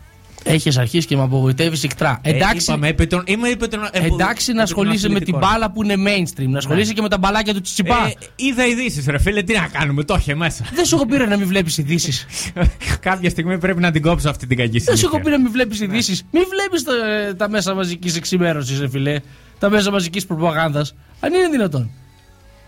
Έχεις 0.44 0.78
αρχίσει 0.78 1.06
και 1.06 1.16
με 1.16 1.22
απογοητεύεις 1.22 1.82
ικτρά. 1.82 2.18
Ε, 2.22 2.30
Εντάξει, 2.30 2.56
είπαμε, 2.70 2.88
επί 2.88 3.06
των- 3.06 3.22
είμαι 3.26 3.48
επί 3.48 3.68
των- 3.68 3.80
ε, 3.92 4.04
εντάξει 4.04 4.52
να 4.52 4.62
ασχολείσαι 4.62 5.08
με 5.08 5.20
την 5.20 5.34
αθλητικών. 5.34 5.40
μπάλα 5.40 5.70
που 5.70 5.82
είναι 5.82 5.94
mainstream. 5.96 6.46
Να 6.48 6.58
ασχολείσαι 6.58 6.92
και 6.92 7.02
με 7.02 7.08
τα 7.08 7.18
μπαλάκια 7.18 7.54
του 7.54 7.60
Τσιτσιπά. 7.60 8.06
Ε, 8.06 8.12
είδα 8.36 8.66
ειδήσεις, 8.66 9.06
ρε 9.06 9.18
φίλε, 9.18 9.42
τι 9.42 9.52
να 9.54 9.68
κάνουμε, 9.72 10.04
το 10.04 10.14
είχε 10.18 10.34
μέσα. 10.34 10.64
Δεν 10.74 10.84
σου 10.84 10.94
έχω 10.94 11.06
πει 11.06 11.16
ρε, 11.16 11.26
να 11.26 11.36
μην 11.36 11.46
βλέπεις 11.46 11.78
ειδήσεις. 11.78 12.26
Κάποια 13.00 13.30
στιγμή 13.30 13.58
πρέπει 13.58 13.80
να 13.80 13.90
την 13.90 14.02
κόψω 14.02 14.28
αυτή 14.30 14.46
την 14.46 14.56
κακή 14.56 14.70
Δεν 14.70 14.80
σου 14.80 14.84
συνήθεια. 14.84 15.08
έχω 15.12 15.20
πει 15.20 15.30
να 15.30 15.38
μην 15.40 15.52
βλέπεις 15.52 15.80
ειδήσεις. 15.80 16.22
Μην 16.30 16.42
βλέπεις 16.50 16.82
τα, 16.82 16.92
τα 17.36 17.48
μέσα 17.50 17.74
μαζικής 17.74 18.16
εξημέρωσης, 18.16 18.80
ρε 18.80 18.88
φιλέ. 18.88 19.20
Τα 19.58 19.70
μέσα 19.70 19.90
μαζικής 19.90 20.26
προπαγάνδας. 20.26 20.94
Αν 21.20 21.32
είναι 21.32 21.48
δυνατόν. 21.48 21.90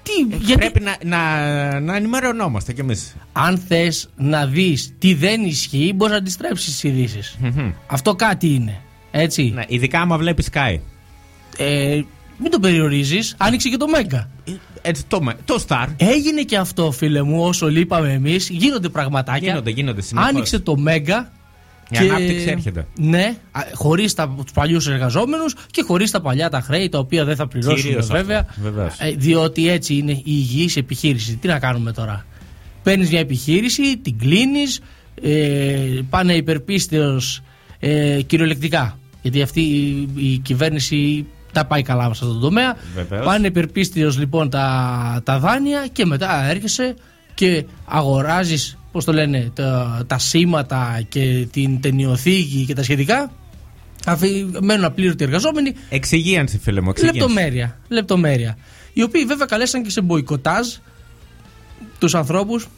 Τι, 0.02 0.36
γιατί 0.36 0.54
Πρέπει 0.70 0.80
να, 0.80 0.96
να, 1.04 1.80
να 1.80 1.96
ενημερωνόμαστε 1.96 2.72
κι 2.72 2.80
εμείς. 2.80 3.16
αν 3.32 3.58
θες 3.58 4.08
να 4.16 4.46
δεις 4.46 4.94
τι 4.98 5.14
δεν 5.14 5.44
ισχύει, 5.44 5.92
μπορείς 5.96 6.12
να 6.12 6.18
αντιστρέψεις 6.18 6.72
τις 6.72 6.82
ειδήσεις. 6.82 7.38
Αυτό 7.86 8.14
κάτι 8.14 8.54
είναι. 8.54 8.80
Έτσι. 9.10 9.50
Ναι, 9.54 9.62
ειδικά 9.68 10.00
άμα 10.00 10.18
βλέπεις 10.18 10.48
Sky. 10.52 10.78
Ε, 11.56 12.00
μην 12.38 12.50
το 12.50 12.58
περιορίζεις. 12.60 13.34
Άνοιξε 13.38 13.68
και 13.68 13.76
το 13.76 13.88
Μέγκα. 13.88 14.30
Ε, 14.44 14.52
Έτσι, 14.82 15.04
το, 15.08 15.22
με- 15.22 15.36
το 15.44 15.64
Star. 15.68 15.86
Έγινε 15.96 16.42
και 16.42 16.56
αυτό, 16.56 16.90
φίλε 16.90 17.22
μου, 17.22 17.42
όσο 17.44 17.68
λείπαμε 17.68 18.12
εμείς. 18.12 18.48
Γίνονται 18.48 18.88
πραγματάκια. 18.88 19.48
Γίνονται, 19.48 19.70
γίνονται 19.70 20.02
συνεχώς. 20.02 20.28
Άνοιξε 20.30 20.58
το 20.58 20.76
Μέγκα. 20.76 21.32
Η 21.90 21.96
ανάπτυξη 21.98 22.48
έρχεται. 22.48 22.86
Ναι, 22.96 23.36
χωρίς 23.74 24.14
τους 24.14 24.52
παλιούς 24.54 24.86
εργαζόμενους 24.88 25.54
και 25.70 25.82
χωρίς 25.86 26.10
τα 26.10 26.20
παλιά 26.20 26.48
τα 26.50 26.60
χρέη 26.60 26.88
τα 26.88 26.98
οποία 26.98 27.24
δεν 27.24 27.36
θα 27.36 27.48
πληρώσουν 27.48 27.76
Κυρίως 27.76 28.02
αυτό, 28.02 28.14
βέβαια. 28.14 28.46
βεβαίως. 28.62 28.94
Ε, 28.98 29.10
διότι 29.10 29.68
έτσι 29.68 29.94
είναι 29.94 30.12
η 30.12 30.22
υγιής 30.24 30.76
επιχείρηση. 30.76 31.36
Τι 31.36 31.48
να 31.48 31.58
κάνουμε 31.58 31.92
τώρα; 31.92 32.26
Παίρνεις 32.82 33.10
μια 33.10 33.20
επιχείρηση, 33.20 33.98
την 33.98 34.18
κλείνεις, 34.18 34.80
ε, 35.22 36.00
πάνε 36.10 36.32
υπερπίστεως 36.34 37.42
ε, 37.78 38.22
κυριολεκτικά. 38.22 38.98
Γιατί 39.22 39.42
αυτή 39.42 39.60
η, 39.60 40.08
η 40.16 40.38
κυβέρνηση 40.38 41.26
τα 41.52 41.66
πάει 41.66 41.82
καλά 41.82 42.04
σε 42.04 42.10
αυτό 42.10 42.26
το 42.26 42.38
τομέα. 42.38 42.76
Βεβαίως. 42.94 43.24
Πάνε 43.24 43.46
υπερπίστεως 43.46 44.18
λοιπόν 44.18 44.50
τα, 44.50 45.20
τα 45.24 45.38
δάνεια 45.38 45.86
και 45.92 46.06
μετά 46.06 46.44
έρχεσαι 46.44 46.94
και 47.34 47.64
αγοράζεις, 47.84 48.78
πώς 48.92 49.04
το 49.04 49.12
λένε, 49.12 49.50
τα, 49.54 50.02
τα 50.06 50.18
σήματα 50.18 51.02
και 51.08 51.46
την 51.52 51.80
ταινιοθήκη 51.80 52.64
και 52.66 52.74
τα 52.74 52.82
σχετικά. 52.82 53.30
Αφή, 54.06 54.46
μένουν 54.60 54.84
απλήρωτοι 54.84 55.24
εργαζόμενοι 55.24 55.72
Εξυγίανση, 55.88 56.58
φίλε 56.58 56.80
μου. 56.80 56.90
Εξυγίανση. 56.90 57.18
Λεπτομέρεια, 57.20 57.78
λεπτομέρεια. 57.88 58.56
Οι 58.92 59.02
οποίοι 59.02 59.24
βέβαια 59.24 59.46
καλέσαν 59.46 59.82
και 59.82 59.90
σε 59.90 60.00
μποϊκοτάζ 60.00 60.68
τους 61.98 62.14
ανθρώπους, 62.14 62.68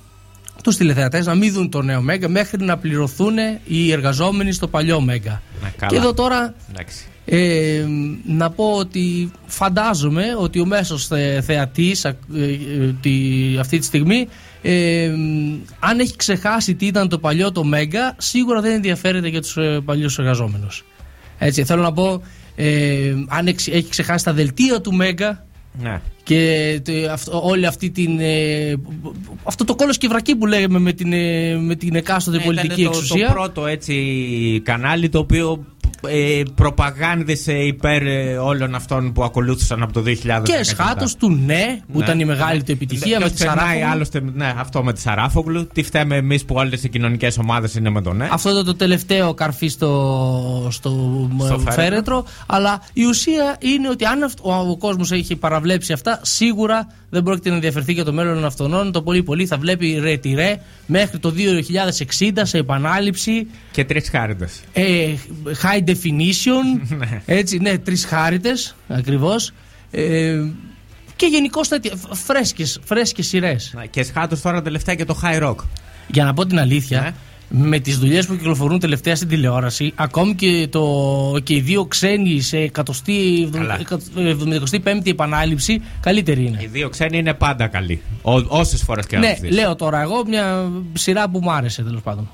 τους 0.62 0.76
τηλεθεατές, 0.76 1.26
να 1.26 1.34
μην 1.34 1.52
δουν 1.52 1.70
το 1.70 1.82
νέο 1.82 2.00
Μέγκα 2.02 2.28
μέχρι 2.28 2.64
να 2.64 2.78
πληρωθούν 2.78 3.34
οι 3.64 3.92
εργαζόμενοι 3.92 4.52
στο 4.52 4.68
παλιό 4.68 5.00
Μέγκα. 5.00 5.42
Να, 5.62 5.68
καλά. 5.76 5.90
Και 5.92 5.96
εδώ 5.98 6.14
τώρα 6.14 6.54
Εντάξει. 6.70 7.04
ε, 7.24 7.84
να 8.26 8.50
πω 8.50 8.64
ότι 8.72 9.30
φαντάζομαι 9.46 10.24
ότι 10.38 10.60
ο 10.60 10.66
μέσος 10.66 11.06
θε, 11.06 11.40
θεατής 11.40 12.04
α- 12.04 12.08
ε, 12.34 12.42
ε, 12.44 12.94
τη- 13.00 13.56
αυτή 13.60 13.78
τη 13.78 13.84
στιγμή 13.84 14.28
ε, 14.62 15.12
αν 15.78 15.98
έχει 16.00 16.16
ξεχάσει 16.16 16.74
τι 16.74 16.86
ήταν 16.86 17.08
το 17.08 17.18
παλιό 17.18 17.52
το 17.52 17.64
Μέγκα 17.64 18.14
σίγουρα 18.18 18.60
δεν 18.60 18.72
ενδιαφέρεται 18.72 19.28
για 19.28 19.40
τους 19.42 19.56
ε, 19.56 19.80
παλιούς 19.84 20.18
εργαζόμενους. 20.18 20.84
Έτσι, 21.38 21.64
θέλω 21.64 21.82
να 21.82 21.92
πω 21.92 22.22
ε, 22.56 23.14
αν 23.28 23.46
εξ- 23.46 23.68
έχει 23.68 23.88
ξεχάσει 23.88 24.24
τα 24.24 24.32
δελτία 24.32 24.80
του 24.80 24.92
Μέγκα 24.94 25.46
Ναι. 25.82 26.00
και 26.22 26.80
τε- 26.84 27.08
αυτό- 27.08 27.40
όλη 27.44 27.66
αυτή 27.66 27.90
την. 27.90 28.18
ε, 28.20 28.74
αυτό 29.44 29.64
το 29.64 29.74
κόλλο 29.74 29.92
σκευρακί 29.92 30.36
που 30.36 30.46
λέγαμε 30.46 30.78
με 30.78 30.92
την, 30.92 31.12
ε, 31.12 31.56
με 31.56 31.74
την 31.74 31.94
εκάστοτε 31.94 32.36
Ναι, 32.36 32.44
πολιτική 32.44 32.80
ήταν 32.80 32.92
το, 32.92 32.98
εξουσία. 32.98 33.26
Το 33.26 33.32
πρώτο 33.32 33.66
έτσι 33.66 33.94
κανάλι 34.64 35.08
το 35.08 35.18
οποίο 35.18 35.64
ε, 36.08 36.42
προπαγάνδισε 36.54 37.52
υπέρ 37.52 38.06
ε, 38.06 38.36
όλων 38.36 38.74
αυτών 38.74 39.12
που 39.12 39.24
ακολούθησαν 39.24 39.82
από 39.82 39.92
το 39.92 40.02
2000. 40.06 40.42
και 40.42 40.64
σχάτω 40.64 41.06
του 41.18 41.30
ναι, 41.30 41.80
που 41.92 42.00
ήταν 42.00 42.20
η 42.20 42.24
μεγάλη 42.24 42.62
του 42.62 42.72
επιτυχία 42.72 43.20
με 43.20 43.30
τη 43.30 43.38
Σαράφογλου. 43.38 43.86
Άλλωστε, 43.86 44.20
ναι, 44.34 44.54
αυτό 44.58 44.82
με 44.84 44.92
τη 44.92 45.00
Σαράφογλου. 45.00 45.66
Τι 45.66 45.82
φταίμε 45.82 46.16
εμείς 46.16 46.44
που 46.44 46.54
όλες 46.54 46.84
οι 46.84 46.88
κοινωνικές 46.88 47.38
ομάδες 47.38 47.74
είναι 47.74 47.90
με 47.90 48.02
τον 48.02 48.16
ναι. 48.16 48.28
Αυτό 48.32 48.50
ήταν 48.50 48.64
το 48.64 48.74
τελευταίο 48.74 49.34
καρφί 49.34 49.68
στο, 49.68 50.68
στο, 50.70 50.90
Στο 51.38 51.58
φέρετρο. 51.58 51.72
φέρετρο. 51.72 52.24
Αλλά 52.46 52.82
η 52.92 53.04
ουσία 53.04 53.56
είναι 53.60 53.88
ότι 53.88 54.04
αν 54.04 54.22
αυτ- 54.22 54.38
ο, 54.42 54.54
ο 54.54 54.76
κόσμος 54.76 55.10
έχει 55.12 55.36
παραβλέψει 55.36 55.92
αυτά, 55.92 56.18
σίγουρα 56.22 56.86
δεν 57.12 57.22
πρόκειται 57.22 57.48
να 57.48 57.54
ενδιαφερθεί 57.54 57.92
για 57.92 58.04
το 58.04 58.12
μέλλον 58.12 58.44
αυτών. 58.44 58.92
Το 58.92 59.02
πολύ 59.02 59.22
πολύ 59.22 59.46
θα 59.46 59.56
βλέπει 59.56 59.98
ρε 60.02 60.16
τη 60.16 60.34
ρε 60.34 60.60
μέχρι 60.86 61.18
το 61.18 61.34
2060 62.18 62.30
σε 62.42 62.58
επανάληψη. 62.58 63.46
Και 63.70 63.84
τρεις 63.84 64.08
χάρτε. 64.08 64.48
Ε, 64.72 65.14
high 65.62 65.88
definition. 65.88 66.88
Ναι. 66.98 67.22
έτσι, 67.26 67.58
ναι, 67.58 67.78
τρεις 67.78 68.04
χάριτες 68.04 68.76
ακριβώς. 68.88 69.52
Ε, 69.90 70.40
και 71.16 71.26
γενικώ 71.26 71.60
φρέσκες, 72.10 72.80
φρέσκες 72.84 73.26
σειρές. 73.26 73.74
Και 73.90 74.02
σχάτω 74.02 74.40
τώρα 74.40 74.62
τελευταία 74.62 74.94
και 74.94 75.04
το 75.04 75.20
high 75.22 75.42
rock. 75.42 75.56
Για 76.06 76.24
να 76.24 76.34
πω 76.34 76.46
την 76.46 76.58
αλήθεια, 76.58 77.00
Ναι. 77.00 77.12
Με 77.54 77.78
τις 77.78 77.98
δουλειές 77.98 78.26
που 78.26 78.36
κυκλοφορούν 78.36 78.78
τελευταία 78.78 79.16
στην 79.16 79.28
τηλεόραση, 79.28 79.92
ακόμη 79.94 80.34
και, 80.34 80.68
το, 80.70 81.36
και 81.42 81.54
οι 81.54 81.60
δύο 81.60 81.84
ξένοι 81.84 82.40
σε 82.40 82.58
εκατοστή, 82.58 83.48
Καλά. 83.52 83.78
75η 84.16 85.06
επανάληψη, 85.06 85.82
καλύτερη 86.00 86.44
είναι. 86.46 86.58
Οι 86.62 86.66
δύο 86.66 86.88
ξένοι 86.88 87.18
είναι 87.18 87.34
πάντα 87.34 87.66
καλοί. 87.66 88.00
Όσες 88.48 88.82
φορές 88.82 89.06
και 89.06 89.16
να 89.16 89.22
Ναι, 89.26 89.30
τους 89.32 89.40
δεις. 89.40 89.50
λέω 89.54 89.76
τώρα 89.76 90.00
εγώ 90.02 90.22
μια 90.26 90.70
σειρά 90.92 91.28
που 91.30 91.38
μου 91.42 91.52
άρεσε 91.52 91.82
τέλος 91.82 92.02
πάντων. 92.02 92.28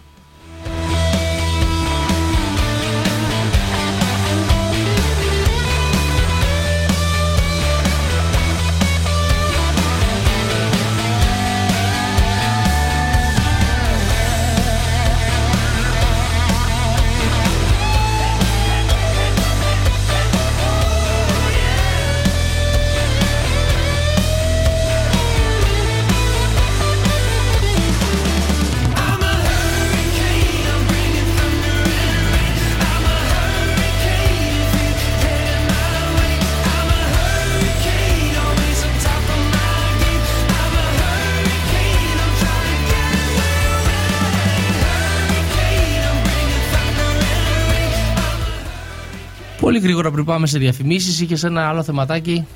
Γρήγορα 49.89 50.11
πριν 50.11 50.25
πάμε 50.25 50.47
σε 50.47 50.59
διαφημίσεις, 50.59 51.21
είχε 51.21 51.47
ένα 51.47 51.69
άλλο 51.69 51.83
θεματάκι. 51.83 52.47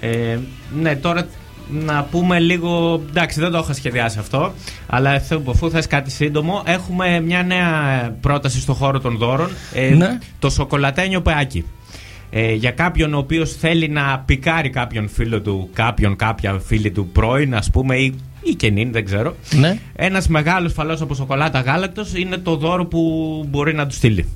Ε, 0.00 0.38
ναι, 0.80 0.96
τώρα 0.96 1.26
να 1.70 2.02
πούμε 2.10 2.38
λίγο. 2.38 3.02
Εντάξει, 3.08 3.40
δεν 3.40 3.50
το 3.50 3.58
είχα 3.58 3.72
σχεδιάσει 3.72 4.18
αυτό. 4.18 4.52
Αλλά 4.86 5.20
θε- 5.20 5.48
αφού 5.48 5.70
θες 5.70 5.86
κάτι 5.86 6.10
σύντομο, 6.10 6.62
έχουμε 6.66 7.20
μια 7.20 7.42
νέα 7.42 7.68
πρόταση 8.20 8.60
στο 8.60 8.72
χώρο 8.74 9.00
των 9.00 9.16
δώρων. 9.16 9.50
Ε, 9.74 9.88
Ναι. 9.94 10.18
Το 10.38 10.50
σοκολατένιο 10.50 11.20
πεάκι. 11.20 11.64
Ε, 12.30 12.52
για 12.54 12.70
κάποιον 12.70 13.14
ο 13.14 13.18
οποίος 13.18 13.52
θέλει 13.56 13.88
να 13.88 14.22
πικάρει 14.26 14.70
κάποιον 14.70 15.08
φίλο 15.08 15.40
του, 15.40 15.68
κάποιον, 15.72 16.16
κάποια 16.16 16.58
φίλη 16.64 16.90
του 16.90 17.06
πρώην, 17.08 17.54
ας 17.54 17.70
πούμε, 17.70 17.96
ή, 17.96 18.14
ή 18.42 18.54
καινήν, 18.54 18.92
δεν 18.92 19.04
ξέρω. 19.04 19.34
Ναι. 19.54 19.78
Ένας 19.96 20.28
μεγάλος 20.28 20.72
φαλός 20.72 21.00
από 21.00 21.14
σοκολάτα 21.14 21.60
γάλακτος 21.60 22.14
είναι 22.14 22.36
το 22.36 22.56
δώρο 22.56 22.86
που 22.86 23.00
μπορεί 23.48 23.74
να 23.74 23.86
του 23.86 23.94
στείλει. 23.94 24.28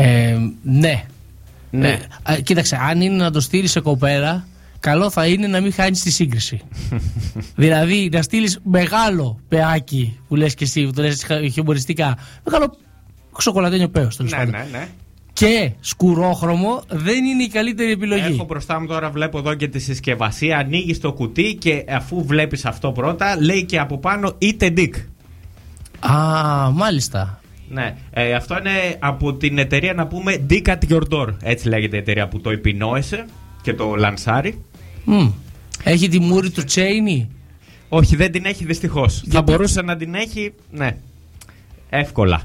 Ε, 0.00 0.36
ναι. 0.62 1.04
Ναι. 1.70 1.88
Ε, 1.88 2.32
α, 2.32 2.40
κοίταξε, 2.40 2.78
αν 2.80 3.00
είναι 3.00 3.16
να 3.16 3.30
το 3.30 3.40
στείλεις 3.40 3.70
σε 3.70 3.80
κοπέρα, 3.80 4.46
καλό 4.80 5.10
θα 5.10 5.26
είναι 5.26 5.46
να 5.46 5.60
μην 5.60 5.72
χάνεις 5.72 6.02
τη 6.02 6.10
σύγκριση. 6.10 6.60
δηλαδή 7.62 8.08
να 8.12 8.22
στείλεις 8.22 8.58
μεγάλο 8.62 9.40
πεάκι 9.48 10.18
που 10.28 10.36
λες 10.36 10.54
και 10.54 10.64
εσύ, 10.64 10.84
που 10.84 10.92
το 10.92 11.02
λες 11.02 11.26
χιουμοριστικά. 11.52 12.18
Μεγάλο 12.44 12.76
σοκολατένιο 13.40 13.88
πέος 13.88 14.16
τέλος 14.16 14.32
ναι, 14.32 14.38
πάντων. 14.38 14.52
ναι, 14.52 14.66
ναι. 14.70 14.88
Και 15.32 15.72
σκουρόχρωμο 15.80 16.82
δεν 16.88 17.24
είναι 17.24 17.42
η 17.42 17.48
καλύτερη 17.48 17.92
επιλογή. 17.92 18.32
Έχω 18.34 18.44
μπροστά 18.44 18.80
μου 18.80 18.86
τώρα, 18.86 19.10
βλέπω 19.10 19.38
εδώ 19.38 19.54
και 19.54 19.68
τη 19.68 19.78
συσκευασία. 19.78 20.58
Ανοίγεις 20.58 21.00
το 21.00 21.12
κουτί 21.12 21.56
και 21.60 21.84
αφού 21.88 22.24
βλέπεις 22.24 22.64
αυτό 22.64 22.92
πρώτα, 22.92 23.40
λέει 23.40 23.64
και 23.64 23.78
από 23.78 23.98
πάνω 23.98 24.34
είτε 24.38 24.72
Dick. 24.76 24.94
Α, 25.98 26.70
μάλιστα. 26.70 27.40
Ναι, 27.68 27.96
ε, 28.10 28.34
αυτό 28.34 28.58
είναι 28.58 28.96
από 28.98 29.34
την 29.34 29.58
εταιρεία 29.58 29.94
να 29.94 30.06
πούμε 30.06 30.46
Dick 30.50 30.66
at 30.66 30.78
your 30.88 31.02
door. 31.10 31.34
Έτσι 31.42 31.68
λέγεται 31.68 31.96
η 31.96 31.98
εταιρεία 31.98 32.28
που 32.28 32.40
το 32.40 32.50
επινόησε 32.50 33.26
και 33.62 33.74
το 33.74 33.94
λανσάρει. 33.94 34.64
Μμ. 35.04 35.30
Έχει 35.82 36.08
τη 36.08 36.18
μούρη 36.18 36.50
του 36.50 36.64
Τσέινι; 36.64 37.30
Όχι, 37.88 38.16
δεν 38.16 38.32
την 38.32 38.44
έχει 38.44 38.64
δυστυχώς. 38.64 39.24
Θα 39.28 39.42
μπορούσε 39.42 39.82
να 39.82 39.96
την 39.96 40.14
έχει, 40.14 40.52
ναι. 40.70 40.96
Εύκολα. 41.90 42.42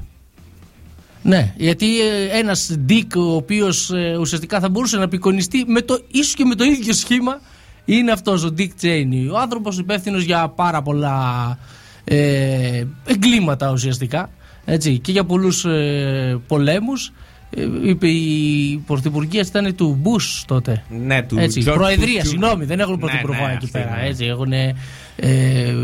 Ναι, 1.22 1.54
γιατί 1.56 2.00
ε, 2.00 2.38
ένας 2.38 2.76
Dick 2.88 3.16
ο 3.16 3.34
οποίος 3.34 3.90
ε, 3.90 4.16
ουσιαστικά 4.20 4.60
θα 4.60 4.68
μπορούσε 4.68 4.96
να 4.96 5.04
απεικονιστεί 5.04 5.64
με 5.66 5.80
το, 5.80 6.00
ίσως 6.10 6.34
και 6.34 6.44
με 6.44 6.54
το 6.54 6.64
ίδιο 6.64 6.92
σχήμα 6.92 7.40
είναι 7.84 8.12
αυτός 8.12 8.44
ο 8.44 8.54
Dick 8.58 8.70
Cheney. 8.82 9.28
Ο 9.32 9.38
άνθρωπος 9.38 9.78
υπεύθυνος 9.78 10.22
για 10.22 10.48
πάρα 10.48 10.82
πολλά 10.82 11.58
ε, 12.04 12.84
εγκλήματα 13.06 13.72
ουσιαστικά 13.72 14.30
έτσι, 14.64 14.98
και 14.98 15.12
για 15.12 15.24
πολλούς 15.24 15.64
ε, 15.64 16.40
πολέμους. 16.46 17.12
Ε, 17.56 17.66
είπε 17.88 18.08
η 18.08 18.82
πρωθυπουργία 18.86 19.40
ήταν 19.46 19.74
του 19.74 20.00
Bush 20.04 20.42
τότε. 20.46 20.82
Ναι, 21.06 21.22
του 21.22 21.38
Έτσι, 21.38 21.62
George 21.66 21.74
προεδρία, 21.74 22.22
Bush. 22.22 22.26
συγγνώμη, 22.26 22.64
δεν 22.64 22.80
έχουν 22.80 22.92
Ναι, 22.92 22.98
πρωθυπουργό 22.98 23.46
ναι, 23.46 23.52
εκεί 23.52 23.64
αυτή 23.64 23.70
πέρα. 23.70 23.96
είναι. 23.98 24.08
Έτσι, 24.08 24.24
έχουν 24.24 24.52
ε, 24.52 24.74
ε, 25.16 25.74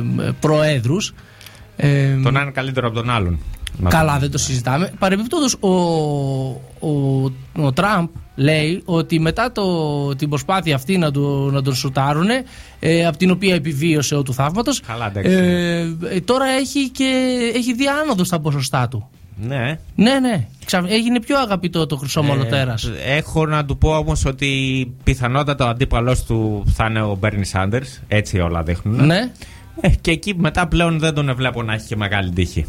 προέδρους. 0.41 1.15
Ε, 1.77 2.15
Τον 2.23 2.37
ένα 2.37 2.51
καλύτερο 2.51 2.87
από 2.87 2.97
τον 2.97 3.11
άλλον. 3.11 3.39
Να 3.79 3.91
Καλά, 3.91 4.07
πούμε. 4.09 4.19
δεν 4.21 4.31
το 4.31 4.39
συζητάμε. 4.39 4.93
Παρεμπιπτόντως, 4.99 5.57
ο, 5.61 5.71
ο, 6.81 7.23
ο 7.57 7.73
Τραμπ 7.73 8.09
λέει 8.35 8.83
ότι 8.85 9.21
μετά 9.21 9.53
το, 9.53 10.15
την 10.17 10.29
προσπάθεια 10.29 10.75
αυτή 10.75 10.99
να, 10.99 11.11
του, 11.11 11.51
να 11.53 11.63
τον 11.63 11.75
σουτάρουν, 11.75 12.29
ε, 12.81 13.07
από 13.07 13.17
την 13.17 13.31
οποία 13.31 13.55
επιβίωσε 13.55 14.15
ο 14.15 14.23
του 14.23 14.35
θαύματος, 14.35 14.81
Καλά, 14.81 15.07
εντάξει. 15.07 15.31
ε, 15.31 15.81
ε, 16.15 16.21
τώρα 16.21 16.45
έχει, 16.61 16.89
και, 16.89 17.39
έχει 17.55 17.75
δει 17.75 17.85
άνοδο 18.03 18.25
στα 18.25 18.41
ποσοστά 18.41 18.89
του. 18.89 19.09
Ναι. 19.43 19.79
Ναι, 19.95 20.19
ναι. 20.21 20.47
Ξα- 20.65 20.85
έγινε 20.89 21.21
πιο 21.21 21.39
αγαπητό 21.39 21.87
το 21.87 21.97
χρυσό 21.97 22.23
μολοτέρας. 22.23 22.85
Ε, 22.85 23.17
έχω 23.17 23.47
να 23.47 23.65
του 23.65 23.79
πω 23.79 23.97
όμως 23.97 24.25
ότι 24.25 24.49
πιθανότατα 25.05 25.65
ο 25.65 25.69
αντίπαλο 25.69 26.17
του 26.27 26.63
θα 26.75 26.87
είναι 26.89 27.03
ο 27.03 27.17
Μπέρνι 27.21 27.45
Σάντερς. 27.45 28.01
Έτσι 28.09 28.39
όλα 28.39 28.63
δείχνουν. 28.63 29.07
Ναι. 29.07 29.31
Ε, 29.81 29.89
και 29.89 30.11
εκεί 30.11 30.35
μετά 30.37 30.67
πλέον 30.69 30.99
δεν 30.99 31.15
τον 31.15 31.35
βλέπω 31.37 31.63
να 31.63 31.73
έχει 31.73 31.87
και 31.87 31.97
μεγάλη 31.97 32.31
τύχη. 32.31 32.67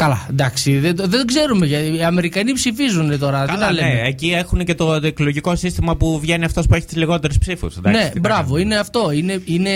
Καλά, 0.00 0.26
εντάξει, 0.30 0.78
δεν, 0.78 0.96
το- 0.96 1.06
δεν 1.08 1.26
ξέρουμε 1.26 1.66
γιατί 1.66 1.96
οι 1.96 2.02
Αμερικανοί 2.04 2.52
ψηφίζουν 2.52 3.18
τώρα. 3.18 3.44
τι 3.44 3.52
Καλά, 3.52 3.64
να 3.66 3.72
λέμε. 3.72 3.88
ναι, 3.92 4.00
εκεί 4.08 4.30
έχουν 4.30 4.64
και 4.64 4.74
το 4.74 4.92
εκλογικό 5.02 5.56
σύστημα 5.56 5.96
που 5.96 6.20
βγαίνει 6.20 6.44
αυτός 6.44 6.66
που 6.66 6.74
έχει 6.74 6.86
τις 6.86 6.96
λιγότερες 6.96 7.38
ψήφους. 7.38 7.76
Ναι, 7.80 8.10
μπράβο, 8.20 8.56
είναι 8.58 8.76
αυτό. 8.78 9.10
Είναι, 9.12 9.42
είναι, 9.44 9.70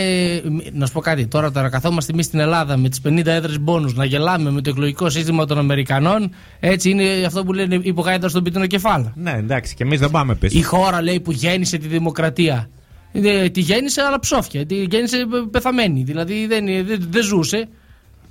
να 0.72 0.86
σου 0.86 0.92
πω 0.92 1.00
κάτι, 1.00 1.26
τώρα, 1.26 1.50
τώρα 1.50 1.68
καθόμαστε 1.68 2.12
εμείς 2.12 2.24
στην 2.26 2.38
Ελλάδα 2.38 2.76
με 2.76 2.88
τις 2.88 3.00
50 3.08 3.26
έδρες 3.26 3.58
μπόνους 3.60 3.94
να 3.94 4.04
γελάμε 4.04 4.50
με 4.50 4.60
το 4.60 4.70
εκλογικό 4.70 5.10
σύστημα 5.10 5.44
των 5.46 5.58
Αμερικανών. 5.58 6.30
Έτσι 6.60 6.90
είναι 6.90 7.04
αυτό 7.26 7.44
που 7.44 7.52
λένε 7.52 7.78
υπογάιτα 7.82 8.28
στον 8.28 8.42
πίτινο 8.42 8.66
κεφάλα. 8.66 9.12
Ναι, 9.16 9.32
εντάξει, 9.32 9.74
και 9.74 9.82
εμείς 9.82 10.00
δεν 10.00 10.10
πάμε 10.10 10.34
πίσω. 10.34 10.58
Η 10.58 10.62
χώρα 10.62 11.02
λέει 11.02 11.20
που 11.20 11.32
γέννησε 11.32 11.76
τη 11.78 11.86
δημοκρατία. 11.88 12.68
Ε, 13.12 13.48
τη 13.48 13.60
γέννησε 13.60 14.00
αλλά 14.02 14.18
ψόφια. 14.18 14.66
Τη 14.66 14.74
γέννησε 14.74 15.16
ε, 15.16 15.24
πεθαμένη. 15.50 16.02
Δηλαδή 16.02 16.46
δεν, 16.46 16.64
δεν, 16.66 17.06
δεν 17.10 17.22
ζούσε. 17.22 17.68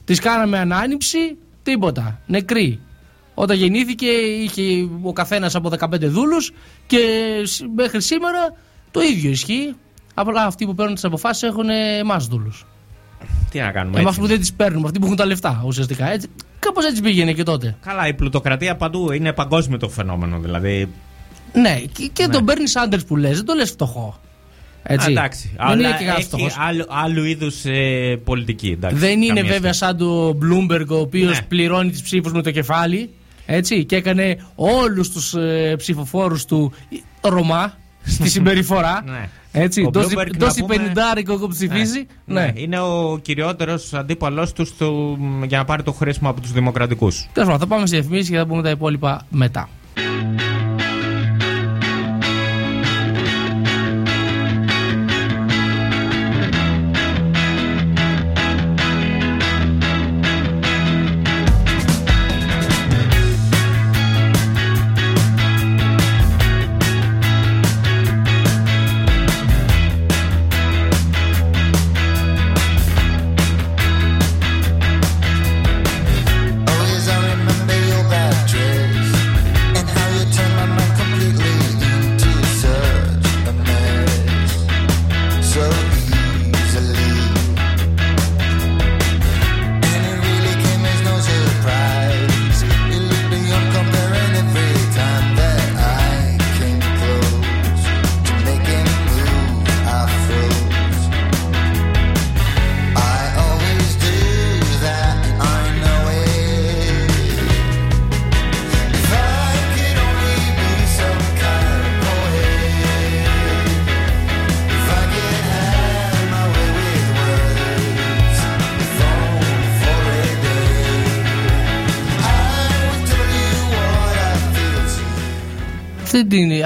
Της 0.06 0.20
κάναμε 0.20 0.58
ανάνυψη, 0.60 1.18
τίποτα. 1.64 2.20
Νεκρή. 2.26 2.80
Όταν 3.34 3.58
γεννήθηκε 3.58 4.06
είχε 4.08 4.88
ο 5.02 5.14
καθένας 5.14 5.56
από 5.56 5.70
15 5.70 6.08
δούλους 6.10 6.52
και 6.88 6.98
σ- 7.44 7.66
μέχρι 7.76 8.02
σήμερα 8.02 8.54
το 8.92 9.02
ίδιο 9.02 9.30
ισχύει. 9.30 9.76
Απλά 10.14 10.46
αυτοί 10.46 10.66
που 10.66 10.76
παίρνουν 10.76 10.94
τις 10.94 11.04
αποφάσεις 11.04 11.44
έχουν 11.44 11.70
εμάς 12.00 12.28
δούλους. 12.28 12.66
Τι 13.52 13.60
να 13.60 13.72
κάνουμε. 13.72 14.00
Εμάς 14.00 14.10
έτσι. 14.10 14.22
που 14.22 14.28
δεν 14.28 14.40
τις 14.40 14.54
παίρνουμε, 14.54 14.86
αυτοί 14.86 15.00
που 15.00 15.06
έχουν 15.06 15.18
τα 15.18 15.26
λεφτά 15.26 15.64
ουσιαστικά. 15.66 16.12
Έτσι. 16.12 16.28
Κάπως 16.60 16.86
έτσι 16.86 17.02
πήγαινε 17.02 17.34
και 17.34 17.44
τότε. 17.44 17.76
Καλά, 17.86 18.08
η 18.08 18.14
πλουτοκρατία 18.14 18.76
παντού 18.76 19.12
είναι 19.12 19.34
παγκόσμιο 19.34 19.78
το 19.78 19.90
φαινόμενο. 19.90 20.40
Δηλαδή. 20.40 20.90
Ναι, 21.54 21.80
και, 21.80 22.10
και 22.14 22.28
τον 22.28 22.46
παίρνεις 22.46 22.72
Σάντερ 22.72 23.04
που 23.04 23.16
λες, 23.16 23.36
δεν 23.36 23.46
το 23.46 23.54
λες 23.54 23.70
φτωχό. 23.72 24.20
Έτσι. 24.84 25.08
Α, 25.08 25.12
εντάξει. 25.12 25.52
Δεν 25.58 25.66
αλλά 25.66 25.74
είναι 25.74 25.88
και 25.88 25.94
κανένα 25.94 26.14
έχει 26.16 26.24
φτωχός. 26.28 26.56
άλλου, 26.60 26.86
άλλου 26.90 27.24
είδους 27.24 27.66
ε, 27.66 28.20
πολιτική. 28.24 28.70
Εντάξει, 28.70 28.98
Δεν 28.98 29.22
είναι 29.22 29.26
καμία 29.34 29.44
βέβαια 29.52 29.74
σχέση. 29.74 29.78
σαν 29.92 29.98
το 29.98 30.30
Bloomberg 30.42 30.88
ο 30.88 30.96
οποίος 31.00 31.32
Ναι. 31.40 31.46
πληρώνει 31.48 31.90
τις 31.92 32.02
ψήφους 32.02 32.32
με 32.32 32.42
το 32.42 32.52
κεφάλι. 32.52 33.10
Έτσι, 33.46 33.86
και 33.86 33.96
έκανε 33.96 34.38
όλους 34.56 35.10
τους 35.12 35.34
ε, 35.34 35.76
ψηφοφόρους 35.78 36.46
του 36.46 36.72
ε, 37.22 37.30
Ρωμά 37.30 37.78
στη 38.18 38.30
συμπεριφορά. 38.30 39.04
Ναι. 39.06 39.30
Έτσι, 39.56 39.84
Ο 39.84 39.90
τόση, 39.90 40.16
Bloomberg, 40.18 40.32
να 40.32 40.38
τόση 40.38 40.62
πούμε- 40.62 40.76
πενιντάρικο 40.78 41.38
που 41.38 41.48
ψηφίζει. 41.48 42.06
Ναι. 42.26 42.42
Ναι. 42.42 42.52
Είναι 42.56 42.80
ο 42.80 43.20
κυριότερος 43.22 43.94
αντίπαλός 43.94 44.54
τους 44.54 44.68
στο- 44.68 45.18
για 45.48 45.58
να 45.58 45.66
πάρει 45.66 45.84
το 45.84 45.92
χρήσιμο 45.92 46.30
από 46.30 46.42
τους 46.42 46.52
δημοκρατικούς. 46.52 47.28
Τέλος 47.34 47.50
πάντων, 47.50 47.60
θα 47.68 47.68
πάμε 47.76 47.88
σε 47.88 47.96
διαφημίσεις 47.96 48.30
και 48.30 48.38
θα 48.38 48.46
πούμε 48.46 48.62
τα 48.62 48.70
υπόλοιπα 48.70 49.26
μετά. 49.30 49.70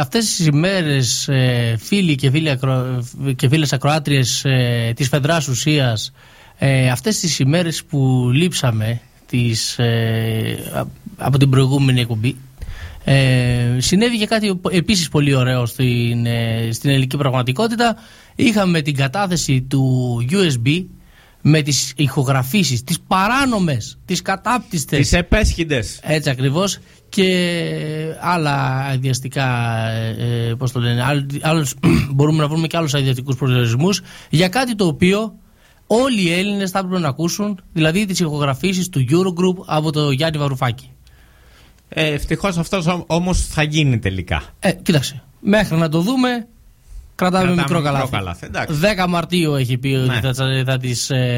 Αυτές 0.08 0.36
τις 0.36 0.46
ημέρες 0.46 1.28
ε, 1.28 1.76
φίλοι 1.80 2.16
και, 2.16 2.30
φίλοι 2.30 2.50
ακρο, 2.50 3.04
και 3.36 3.50
φίλες 3.50 3.74
ακροάτριες 3.74 4.46
ε, 4.46 4.92
της 4.96 5.08
Φεδράς 5.08 5.48
Ουσίας 5.48 6.12
ε, 6.58 6.90
αυτές 6.90 7.20
τις 7.20 7.40
ημέρες 7.40 7.84
που 7.84 8.30
λείψαμε 8.34 9.02
τις, 9.26 9.80
ε, 9.80 10.58
α- 10.74 10.86
από 11.18 11.38
την 11.38 11.50
προηγούμενη 11.50 12.00
εκπομπή 12.02 12.36
ε, 13.04 13.76
συνέβη 13.78 14.18
και 14.18 14.26
κάτι 14.26 14.60
επίσης 14.72 15.10
πολύ 15.10 15.34
ωραίο 15.36 15.66
στην, 15.66 16.26
ε, 16.26 16.70
στην 16.72 16.90
ελληνική 16.90 17.18
πραγματικότητα. 17.18 17.96
Είχαμε 18.36 18.82
την 18.82 18.96
κατάθεση 18.96 19.62
του 19.62 20.16
USB 20.32 20.86
με 21.42 21.62
τις 21.62 21.94
ηχογραφήσεις, 21.96 22.84
τις 22.84 23.00
παράνομες, 23.08 23.98
τις 24.06 24.22
κατάπτυστες 24.22 25.00
Τις 25.00 25.14
επέσχυντες. 25.14 26.00
έτσι 26.04 26.30
ακριβώς. 26.30 26.78
Και 27.10 28.16
άλλα 28.22 28.54
αειδιαστικά, 28.90 29.46
ε, 29.90 30.54
πώς 30.58 30.72
το 30.72 30.80
λένε, 30.80 31.04
άλλ- 31.04 31.26
άλλους, 31.42 31.74
μπορούμε 32.16 32.42
να 32.42 32.48
βρούμε 32.48 32.68
και 32.68 32.78
άλλους 32.78 32.94
αειδιαστικού 32.94 33.36
προσδιορισμούς 33.36 34.02
για 34.30 34.48
κάτι 34.50 34.76
το 34.76 34.86
οποίο 34.86 35.34
όλοι 35.88 36.22
οι 36.22 36.32
Έλληνες 36.34 36.72
θα 36.72 36.80
έπρεπε 36.80 37.00
να 37.00 37.08
ακούσουν, 37.08 37.60
δηλαδή 37.74 38.06
τις 38.06 38.20
ηχογραφήσεις 38.20 38.90
του 38.90 39.06
Eurogroup 39.10 39.64
από 39.66 39.92
το 39.92 40.12
Γιάννη 40.12 40.38
Βαρουφάκη. 40.38 40.90
Ε, 41.90 42.06
Ευτυχώς 42.14 42.58
αυτός 42.58 43.04
όμως 43.08 43.46
θα 43.48 43.64
γίνει 43.64 44.00
τελικά. 44.00 44.44
Ε, 44.60 44.72
κοίταξε. 44.72 45.24
Μέχρι 45.40 45.78
να 45.78 45.90
το 45.90 46.02
δούμε, 46.02 46.48
κρατάμε, 47.18 47.44
Κρατάμε 47.44 47.62
μικρό 47.62 47.78
μικρό 47.78 47.92
καλάθι. 47.92 48.12
καλάθι, 48.12 48.46
εντάξει. 48.46 48.76
10 49.06 49.08
Μαρτίου 49.10 49.54
έχει 49.56 49.78
πει 49.78 49.88
ότι 49.88 50.08
Ναι. 50.08 50.34
θα, 50.34 50.64
θα 50.66 50.78
τι 50.78 50.92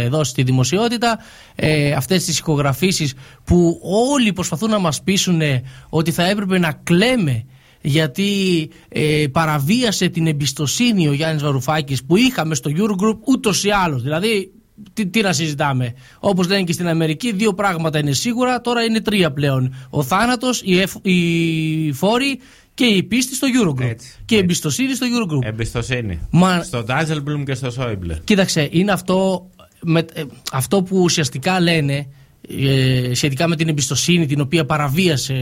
δώσει 0.09 0.29
στη 0.31 0.43
δημοσιότητα. 0.43 1.19
Ε, 1.55 1.91
Αυτές 1.91 2.25
τις 2.25 2.39
ηχογραφήσεις 2.39 3.13
που 3.43 3.79
όλοι 4.13 4.33
προσπαθούν 4.33 4.69
να 4.69 4.79
μας 4.79 5.01
πείσουν 5.03 5.41
ε, 5.41 5.63
ότι 5.89 6.11
θα 6.11 6.29
έπρεπε 6.29 6.59
να 6.59 6.71
κλαίμε 6.83 7.45
γιατί 7.81 8.69
ε, 8.89 9.25
παραβίασε 9.31 10.07
την 10.09 10.27
εμπιστοσύνη 10.27 11.07
ο 11.07 11.13
Γιάννης 11.13 11.43
Βαρουφάκης 11.43 12.03
που 12.05 12.15
είχαμε 12.17 12.55
στο 12.55 12.71
Eurogroup 12.75 13.17
ούτως 13.25 13.63
ή 13.63 13.69
άλλως. 13.69 14.01
Δηλαδή 14.01 14.51
τι, 14.93 15.05
τι 15.07 15.21
να 15.21 15.33
συζητάμε. 15.33 15.93
Όπως 16.19 16.47
λένε 16.47 16.63
και 16.63 16.73
στην 16.73 16.87
Αμερική, 16.87 17.31
δύο 17.31 17.53
πράγματα 17.53 17.99
είναι 17.99 18.11
σίγουρα, 18.11 18.61
τώρα 18.61 18.83
είναι 18.83 19.01
τρία 19.01 19.31
πλέον. 19.31 19.75
Ο 19.89 20.03
θάνατος, 20.03 20.61
οι, 20.65 20.79
εφ- 20.79 21.05
οι 21.07 21.91
φόροι 21.93 22.39
και 22.79 22.85
η 22.85 23.03
πίστη 23.03 23.35
στο 23.35 23.47
Eurogroup. 23.47 23.81
Έτσι, 23.85 24.07
και 24.25 24.35
η 24.35 24.37
έτσι. 24.37 24.37
εμπιστοσύνη 24.37 24.95
στο 24.95 25.07
Eurogroup. 25.07 25.45
Εμπιστοσύνη. 25.47 26.19
Μα- 26.31 26.63
Στον 26.63 26.85
Ντάζελμπλουμ 26.85 27.43
και 27.43 27.53
στο 27.53 27.71
Σόιμπλε. 27.71 28.17
Κοίταξε, 28.23 28.67
είναι 28.71 28.91
αυτό, 28.91 29.49
με, 29.81 29.99
ε, 30.13 30.23
αυτό 30.51 30.83
που 30.83 30.97
ουσιαστικά 31.01 31.59
λένε 31.59 32.07
ε, 32.59 33.13
σχετικά 33.13 33.47
με 33.47 33.55
την 33.55 33.67
εμπιστοσύνη 33.67 34.25
την 34.25 34.41
οποία 34.41 34.65
παραβίασε 34.65 35.33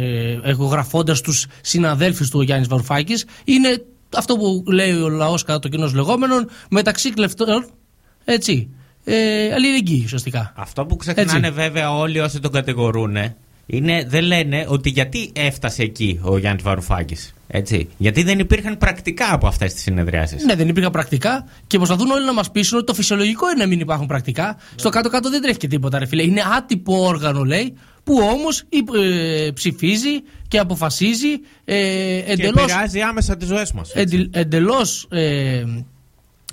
εγγραφώντας 0.43 1.21
τους 1.21 1.45
συναδέλφους 1.61 2.29
του 2.29 2.39
ο 2.39 2.43
Γιάννης 2.43 2.67
Βαρουφάκης 2.67 3.25
είναι 3.43 3.83
αυτό 4.15 4.35
που 4.35 4.63
λέει 4.71 4.91
ο 4.91 5.09
λαός 5.09 5.43
κατά 5.43 5.59
το 5.59 5.67
κοινός 5.67 5.93
λεγόμενων 5.93 6.49
μεταξύ 6.69 7.13
κλεφτών 7.13 7.65
έτσι, 8.25 8.69
ε, 9.03 9.53
αλληλεγγύη 9.53 10.01
ουσιαστικά. 10.05 10.53
Αυτό 10.55 10.85
που 10.85 10.95
ξεχνάνε 10.95 11.47
Έτσι. 11.47 11.51
βέβαια 11.51 11.91
όλοι 11.97 12.19
όσοι 12.19 12.39
τον 12.39 12.51
κατηγορούν 12.51 13.15
είναι, 13.67 14.05
δεν 14.07 14.23
λένε 14.23 14.65
ότι 14.67 14.89
γιατί 14.89 15.31
έφτασε 15.33 15.83
εκεί 15.83 16.19
ο 16.23 16.37
Γιάννης 16.37 16.63
Βαρουφάκης. 16.63 17.33
Έτσι. 17.47 17.89
Γιατί 17.97 18.23
δεν 18.23 18.39
υπήρχαν 18.39 18.77
πρακτικά 18.77 19.33
από 19.33 19.47
αυτές 19.47 19.73
τις 19.73 19.81
συνεδριάσεις. 19.81 20.43
Ναι, 20.43 20.55
δεν 20.55 20.67
υπήρχαν 20.67 20.91
πρακτικά 20.91 21.47
και 21.67 21.77
προσπαθούν 21.77 22.11
όλοι 22.11 22.25
να 22.25 22.33
μας 22.33 22.51
πείσουν 22.51 22.77
ότι 22.77 22.85
το 22.85 22.93
φυσιολογικό 22.93 23.49
είναι 23.49 23.63
να 23.63 23.67
μην 23.67 23.79
υπάρχουν 23.79 24.07
πρακτικά. 24.07 24.57
Στο 24.75 24.89
κάτω-κάτω 24.89 25.29
δεν 25.29 25.41
τρέχει 25.41 25.57
και 25.57 25.67
τίποτα, 25.67 25.99
ρε 25.99 26.05
φίλε. 26.05 26.23
Είναι 26.23 26.41
άτυπο 26.57 27.05
όργανο, 27.05 27.43
λέει, 27.43 27.73
που 28.03 28.19
όμως 28.33 28.63
ψηφίζει 29.53 30.21
και 30.47 30.59
αποφασίζει 30.59 31.31
ε, 31.65 31.75
Και 31.75 32.23
εντελώς 32.31 32.63
επηρεάζει 32.63 33.01
άμεσα 33.01 33.37
τις 33.37 33.47
ζωές 33.47 33.71
μας. 33.71 33.93
εντελώς, 34.31 35.07
ε, 35.09 35.63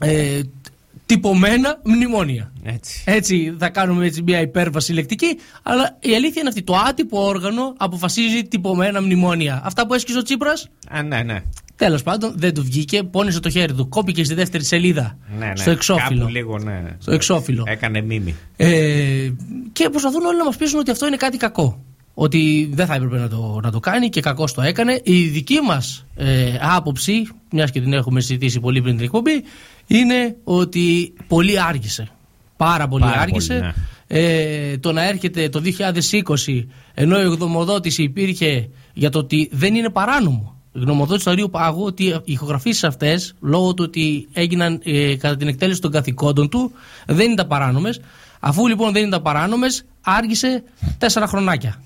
ε, 0.01 0.41
τυπωμένα 1.07 1.81
μνημόνια. 1.83 2.53
Έτσι. 2.63 3.03
Έτσι 3.05 3.55
θα 3.59 3.69
κάνουμε 3.69 4.07
έτσι 4.07 4.23
μια 4.23 4.41
υπέρβαση 4.41 4.93
λεκτική, 4.93 5.39
αλλά 5.63 5.97
η 6.01 6.15
αλήθεια 6.15 6.41
είναι 6.41 6.49
αυτή. 6.49 6.63
Το 6.63 6.75
άτυπο 6.89 7.27
όργανο 7.27 7.75
αποφασίζει 7.77 8.43
τυπωμένα 8.43 9.03
μνημόνια. 9.03 9.61
Αυτά 9.65 9.87
που 9.87 9.95
έσκησε 9.95 10.19
ο 10.19 10.23
Τσίπρας 10.23 10.69
Α, 10.89 11.03
ναι, 11.03 11.23
ναι. 11.23 11.43
Τέλος 11.77 12.03
πάντων, 12.03 12.33
δεν 12.37 12.55
του 12.55 12.63
βγήκε, 12.63 13.03
πόνισε 13.03 13.41
το 13.41 13.51
χέρι 13.51 13.75
του, 13.75 13.89
κόπηκε 13.89 14.25
στη 14.25 14.35
δεύτερη 14.35 14.65
σελίδα. 14.65 15.19
Ναι, 15.39 15.47
ναι. 15.47 15.57
Στο 15.57 15.71
εξώφυλλο. 15.71 16.19
Κάπου 16.19 16.33
λίγο, 16.33 16.59
ναι. 16.59 16.83
Στο 16.99 17.13
εξώφυλλο. 17.13 17.65
Έκανε 17.67 18.01
μίμη. 18.01 18.35
Ε, 18.57 19.31
και 19.73 19.89
προσπαθούν 19.91 20.25
όλοι 20.25 20.39
να 20.39 20.45
μας 20.45 20.57
πείσουν 20.57 20.79
ότι 20.79 20.91
αυτό 20.91 21.07
είναι 21.07 21.17
κάτι 21.17 21.37
κακό. 21.37 21.85
Ότι 22.15 22.71
δεν 22.73 22.87
θα 22.87 22.95
έπρεπε 22.95 23.19
να 23.19 23.29
το, 23.29 23.61
να 23.63 23.71
το 23.71 23.81
κάνει 23.81 24.09
και 24.09 24.21
κακός 24.21 24.53
το 24.53 24.63
έκανε. 24.63 25.01
Η 25.05 25.23
δική 25.23 25.61
μας 25.67 26.07
ε, 26.15 26.59
άποψη, 26.61 27.29
μιας 27.51 27.71
και 27.71 27.81
την 27.81 27.93
έχουμε 27.93 28.21
συζητήσει 28.21 28.61
πολύ 28.61 28.83
πριν 28.83 28.97
την 28.97 29.05
εκπομπή, 29.05 29.43
είναι 29.87 30.37
ότι 30.45 31.13
πολύ 31.27 31.61
άργησε. 31.61 32.09
Πάρα 32.57 32.89
πολύ 32.89 33.05
Πάρα 33.05 33.21
άργησε. 33.21 33.55
πολύ, 33.55 33.61
ναι. 33.61 33.73
ε, 34.73 34.79
το 34.79 34.93
να 34.93 35.09
έρχεται 35.09 35.49
το 35.49 35.63
2020, 36.47 36.65
ενώ 36.95 37.21
η 37.21 37.25
γνωμοδότηση 37.25 38.03
υπήρχε 38.03 38.69
για 38.95 39.11
το 39.11 39.19
ότι 39.19 39.49
δεν 39.53 39.75
είναι 39.75 39.91
παράνομο. 39.91 40.55
Η 40.73 40.79
γνωμοδότηση 40.79 41.25
του 41.25 41.31
Αρίου 41.31 41.51
Πάγου 41.51 41.85
ότι 41.85 42.05
οι 42.05 42.23
ηχογραφήσεις 42.25 42.85
αυτές, 42.85 43.35
λόγω 43.41 43.75
του 43.75 43.85
ότι 43.87 44.29
έγιναν 44.33 44.81
ε, 44.85 45.17
κατά 45.17 45.37
την 45.37 45.49
εκτέλεση 45.49 45.81
των 45.81 45.91
καθηκόντων 45.91 46.49
του, 46.49 46.73
δεν 47.07 47.31
ήταν 47.31 47.47
παράνομες. 47.47 48.01
Αφού 48.41 48.67
λοιπόν 48.67 48.93
δεν 48.93 49.07
ήταν 49.07 49.23
παράνομες, 49.23 49.85
άργησε 50.01 50.63
τέσσερα 50.99 51.27
χρονάκια. 51.27 51.83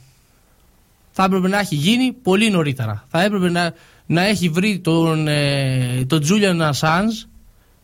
Θα 1.11 1.25
έπρεπε 1.25 1.49
να 1.49 1.59
έχει 1.59 1.75
γίνει 1.75 2.13
πολύ 2.13 2.51
νωρίτερα. 2.51 3.05
Θα 3.09 3.23
έπρεπε 3.23 3.51
να, 3.51 3.73
να 4.07 4.27
έχει 4.27 4.49
βρει 4.49 4.79
τον, 4.79 5.29
ε, 5.29 6.05
τον 6.07 6.23
Julian 6.29 6.71
Assange, 6.73 7.29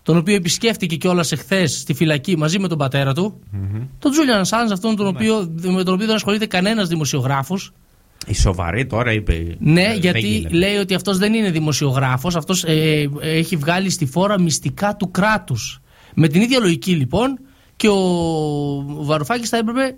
τον 0.04 0.16
οποίο 0.16 0.34
επισκέφτηκε 0.34 0.96
κιόλας 0.96 1.32
εχθές 1.32 1.78
στη 1.78 1.94
φυλακή 1.94 2.36
μαζί 2.36 2.58
με 2.58 2.68
τον 2.68 2.78
πατέρα 2.78 3.14
του. 3.14 3.40
Τον 3.98 4.12
Julian 4.12 4.40
Assange, 4.42 4.72
αυτόν 4.72 4.96
τον 4.96 5.06
οποίο, 5.06 5.54
με 5.62 5.82
τον 5.82 5.94
οποίο 5.94 6.06
δεν 6.06 6.14
ασχολείται 6.14 6.46
κανένας 6.46 6.88
δημοσιογράφος. 6.88 7.72
Η 8.26 8.34
σοβαρή 8.34 8.86
τώρα 8.86 9.12
είπε. 9.12 9.56
Ναι, 9.58 9.82
ε, 9.82 9.86
δεν 9.88 9.98
γιατί 9.98 10.26
γίνεται. 10.26 10.54
λέει 10.54 10.76
ότι 10.76 10.94
αυτός 10.94 11.18
δεν 11.18 11.34
είναι 11.34 11.50
δημοσιογράφος, 11.50 12.36
αυτός 12.36 12.64
ε, 12.64 13.10
έχει 13.20 13.56
βγάλει 13.56 13.90
στη 13.90 14.06
φόρα 14.06 14.40
μυστικά 14.40 14.96
του 14.96 15.10
κράτους. 15.10 15.80
Με 16.14 16.28
την 16.28 16.40
ίδια 16.42 16.58
λογική 16.58 16.92
λοιπόν 16.92 17.38
και 17.76 17.88
ο 17.88 17.98
Βαρουφάκης 18.86 19.48
θα 19.48 19.56
έπρεπε 19.56 19.96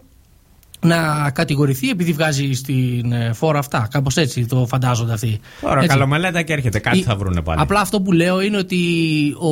να 0.86 1.30
κατηγορηθεί 1.30 1.88
επειδή 1.90 2.12
βγάζει 2.12 2.52
στην 2.52 3.12
ε, 3.12 3.32
φόρα 3.32 3.58
αυτά. 3.58 3.88
Κάπως 3.90 4.16
έτσι 4.16 4.46
το 4.46 4.66
φαντάζονται 4.66 5.12
αυτοί. 5.12 5.40
Τώρα 5.60 5.76
Έτσι. 5.76 5.88
καλομελέτα 5.88 6.42
και 6.42 6.52
έρχεται. 6.52 6.78
Κάτι 6.78 6.98
Η- 6.98 7.02
θα 7.02 7.16
βρούνε 7.16 7.42
πάλι. 7.42 7.60
Απλά 7.60 7.80
αυτό 7.80 8.00
που 8.00 8.12
λέω 8.12 8.40
είναι 8.40 8.56
ότι 8.56 8.78
ο, 9.38 9.48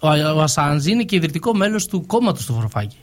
ο, 0.00 0.08
ο 0.36 0.40
Ασάνζ 0.42 0.86
είναι 0.86 1.02
και 1.02 1.16
ιδρυτικό 1.16 1.54
μέλος 1.54 1.86
του 1.86 2.06
κόμματος 2.06 2.46
του 2.46 2.54
Βαρουφάκη. 2.54 2.96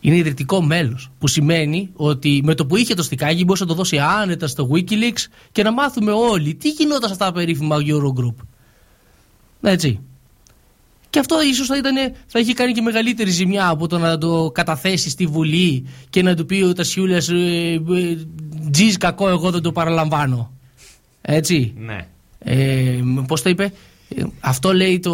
Είναι 0.00 0.16
ιδρυτικό 0.16 0.62
μέλος. 0.62 1.10
Που 1.18 1.28
σημαίνει 1.28 1.90
ότι 1.94 2.40
με 2.44 2.54
το 2.54 2.66
που 2.66 2.76
είχε 2.76 2.94
το 2.94 3.02
στικάκι 3.02 3.44
μπορούσε 3.44 3.62
να 3.62 3.68
το 3.68 3.74
δώσει 3.74 3.98
άνετα 3.98 4.46
στο 4.46 4.68
Wikileaks 4.72 5.24
και 5.52 5.62
να 5.62 5.72
μάθουμε 5.72 6.12
όλοι 6.12 6.54
τι 6.54 6.68
γινόταν 6.68 7.02
σε 7.08 7.12
αυτά 7.12 7.24
τα 7.24 7.32
περίφημα 7.32 7.76
Eurogroup. 7.80 8.34
Έτσι. 9.62 10.00
Και 11.10 11.18
αυτό 11.18 11.42
ίσως 11.42 11.66
θα, 11.66 11.76
ήταν, 11.76 11.94
θα 12.26 12.38
είχε 12.38 12.52
κάνει 12.52 12.72
και 12.72 12.80
μεγαλύτερη 12.82 13.30
ζημιά 13.30 13.68
από 13.68 13.86
το 13.88 13.98
να 13.98 14.18
το 14.18 14.50
καταθέσει 14.54 15.10
στη 15.10 15.26
Βουλή 15.26 15.86
και 16.10 16.22
να 16.22 16.34
του 16.34 16.46
πει 16.46 16.62
ο 16.62 16.72
Τασιούλια 16.72 17.16
ε, 17.30 17.72
ε, 17.74 18.16
τζιζ 18.70 18.94
κακό, 18.96 19.28
εγώ 19.28 19.50
δεν 19.50 19.62
το 19.62 19.72
παραλαμβάνω. 19.72 20.52
Έτσι. 21.22 21.74
Ναι. 21.76 22.06
Ε, 22.38 22.98
Πώς 23.26 23.42
το 23.42 23.48
είπε, 23.50 23.72
Ε, 24.16 24.22
αυτό 24.40 24.72
λέει 24.74 24.98
το. 24.98 25.12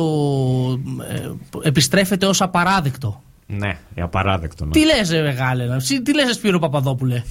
ε, 1.10 1.30
επιστρέφεται 1.68 2.26
ως 2.26 2.40
απαράδεκτο. 2.40 3.22
Ναι, 3.46 3.78
απαράδεκτο. 4.00 4.64
Ναι. 4.64 4.70
Τι 4.70 4.84
λες 4.84 5.10
ρε 5.10 5.22
μεγάλε, 5.22 5.64
να- 5.66 5.74
εσύ 5.74 6.02
τι 6.02 6.14
λες 6.14 6.34
Σπύρο 6.34 6.58
Παπαδόπουλε; 6.58 7.22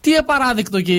Τι 0.00 0.14
απαράδεκτο 0.14 0.80
και 0.80 0.92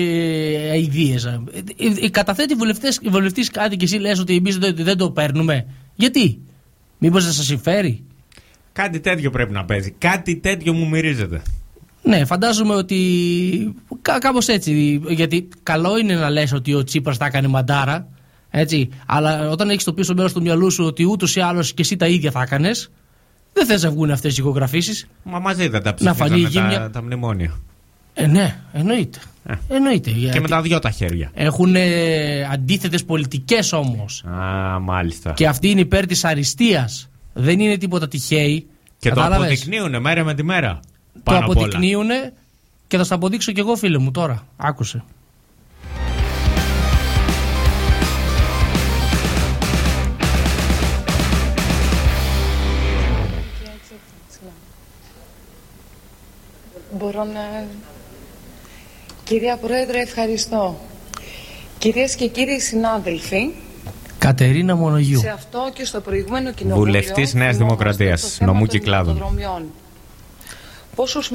αηδίες. 0.70 1.24
ε. 1.24 1.40
Ε, 1.76 2.04
ε, 2.04 2.08
Καταθέτει 2.08 2.54
βουλευτές, 2.54 3.00
βουλευτής 3.10 3.50
κάτι 3.50 3.76
και 3.76 3.84
εσύ 3.84 3.96
λες 3.96 4.18
ότι 4.18 4.34
εμείς 4.36 4.58
δεν, 4.58 4.74
δεν 4.78 4.96
το 4.96 5.10
παίρνουμε; 5.10 5.66
Γιατί; 5.94 6.40
Μήπως 7.02 7.24
δεν 7.24 7.32
σας 7.32 7.44
συμφέρει; 7.46 8.02
Κάτι 8.72 9.00
τέτοιο 9.00 9.30
πρέπει 9.30 9.52
να 9.52 9.64
παίζει. 9.64 9.94
Κάτι 9.98 10.36
τέτοιο 10.36 10.72
μου 10.72 10.88
μυρίζεται. 10.88 11.42
Ναι, 12.02 12.24
φαντάζομαι 12.24 12.74
ότι 12.74 13.74
κά, 14.02 14.18
κάπως 14.18 14.48
έτσι. 14.48 15.00
Γιατί 15.08 15.48
καλό 15.62 15.98
είναι 15.98 16.14
να 16.14 16.30
λες 16.30 16.52
ότι 16.52 16.74
ο 16.74 16.84
Τσίπρας 16.84 17.16
θα 17.16 17.26
έκανε 17.26 17.48
μαντάρα. 17.48 18.08
Έτσι. 18.50 18.88
Αλλά 19.06 19.48
όταν 19.50 19.70
έχεις 19.70 19.84
το 19.84 19.92
πίσω 19.92 20.14
μέρος 20.14 20.32
του 20.32 20.42
μυαλού 20.42 20.70
σου 20.70 20.84
ότι 20.84 21.04
ούτως 21.04 21.36
ή 21.36 21.40
άλλως 21.40 21.72
και 21.74 21.82
εσύ 21.82 21.96
τα 21.96 22.06
ίδια 22.06 22.30
θα 22.30 22.42
έκανες, 22.42 22.90
δεν 23.52 23.66
θες 23.66 23.82
να 23.82 23.90
βγουν 23.90 24.10
αυτές 24.10 24.32
οι 24.32 24.40
ηχογραφήσεις. 24.40 25.06
Μα 25.22 25.38
μαζί 25.38 25.68
δεν 25.68 25.82
τα 25.82 25.94
Να 25.98 26.14
φανεί 26.14 26.40
η 26.40 26.42
ψηφίσανε 26.42 26.66
γύμνια. 26.68 26.80
τα, 26.86 26.90
τα 26.90 27.02
μνημόνια. 27.02 27.60
Ε, 28.20 28.26
ναι, 28.26 28.56
εννοείται. 28.72 29.18
Ε. 29.44 29.54
Εννοείται. 29.68 30.10
Και 30.10 30.18
γιατί 30.18 30.40
με 30.40 30.48
τα 30.48 30.60
δυο 30.62 30.78
τα 30.78 30.90
χέρια. 30.90 31.30
Έχουν 31.34 31.74
ε, 31.74 32.42
αντίθετες 32.52 33.04
πολιτικές 33.04 33.72
όμως. 33.72 34.24
Α, 34.24 34.78
μάλιστα. 34.78 35.32
Και 35.32 35.46
αυτή 35.46 35.68
είναι 35.70 35.80
υπέρ 35.80 36.06
της 36.06 36.24
αριστείας. 36.24 37.08
Δεν 37.32 37.60
είναι 37.60 37.76
τίποτα 37.76 38.08
τυχαίοι. 38.08 38.66
Και 38.98 39.08
το 39.08 39.14
Κατάλαβες; 39.14 39.62
αποδεικνύουν 39.62 40.00
μέρα 40.00 40.24
με 40.24 40.34
τη 40.34 40.42
μέρα. 40.42 40.80
Το 41.12 41.20
Πάνω 41.22 41.38
απ' 41.38 41.48
όλα. 41.48 41.58
αποδεικνύουν 41.58 42.08
και 42.86 42.96
θα 42.96 43.04
σου 43.04 43.14
αποδείξω 43.14 43.52
κι 43.52 43.60
εγώ 43.60 43.76
φίλε 43.76 43.98
μου 43.98 44.10
τώρα. 44.10 44.46
Άκουσε. 44.56 45.04
Μπορώ 56.98 57.24
να... 57.24 57.40
Κυρία 59.30 59.56
Πρόεδρε, 59.56 60.00
ευχαριστώ. 60.00 60.76
Κυρίες 61.78 62.14
και 62.14 62.26
κύριοι 62.28 62.60
συνάδελφοι, 62.60 63.50
Κατερίνα 64.18 64.76
Μονογιού. 64.76 65.18
σε 65.18 65.28
αυτό 65.28 65.70
και 65.74 65.84
στο 65.84 66.00
προηγούμενο 66.00 66.52
κοινοβούλιο... 66.52 66.84
Βουλευτής 66.84 67.34
Νέας 67.34 67.56
θυμόμαστε 67.56 67.84
Δημοκρατίας, 67.84 68.20
το 68.22 68.28
θέμα 68.28 68.52
νομού 68.52 68.66
των 68.66 68.78
Κυκλάδων. 68.78 69.16
υδατοδρομιών. 69.16 69.62
Πόσος 70.94 71.30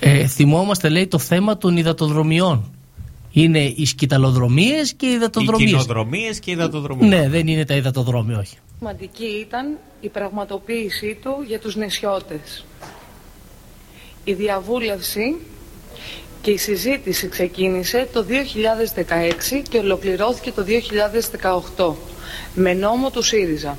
Ε, 0.00 0.26
θυμόμαστε 0.26 0.88
λέει 0.88 1.06
το 1.06 1.18
θέμα 1.18 1.56
των 1.58 1.76
υδατοδρομιών. 1.76 2.70
Είναι 3.32 3.58
οι 3.76 3.86
σκηταλοδρομίες 3.86 4.94
και 4.94 5.06
οι 5.06 5.08
Οι 5.10 5.14
υδατοδρομίες. 5.14 5.70
κοινοδρομίες 5.70 6.38
και 6.38 6.50
οι 6.50 6.52
υδατοδρομίες. 6.52 7.08
Ναι, 7.08 7.28
δεν 7.28 7.46
είναι 7.46 7.64
τα 7.64 7.74
υδατοδρόμια, 7.74 8.38
όχι. 8.38 8.56
σημαντική 8.78 9.24
ήταν 9.46 9.78
η 10.00 10.08
πραγματοποίησή 10.08 11.18
του 11.22 11.30
για 11.46 11.58
τους 11.58 11.76
νησιώτες. 11.76 12.64
Η 14.24 14.32
διαβούλευση 14.32 15.34
και 16.44 16.50
η 16.50 16.56
συζήτηση 16.56 17.28
ξεκίνησε 17.28 18.08
το 18.12 18.24
2016 18.28 19.62
και 19.68 19.78
ολοκληρώθηκε 19.78 20.52
το 20.52 20.64
2018 21.76 21.94
με 22.54 22.74
νόμο 22.74 23.10
του 23.10 23.22
ΣΥΡΙΖΑ. 23.22 23.76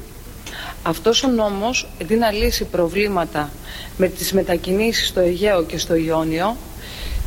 Αυτός 0.83 1.23
ο 1.23 1.27
νόμος, 1.27 1.87
αντί 2.01 2.15
να 2.15 2.31
λύσει 2.31 2.63
προβλήματα 2.63 3.49
με 3.97 4.07
τις 4.07 4.33
μετακινήσεις 4.33 5.07
στο 5.07 5.19
Αιγαίο 5.19 5.63
και 5.63 5.77
στο 5.77 5.95
Ιόνιο 5.95 6.57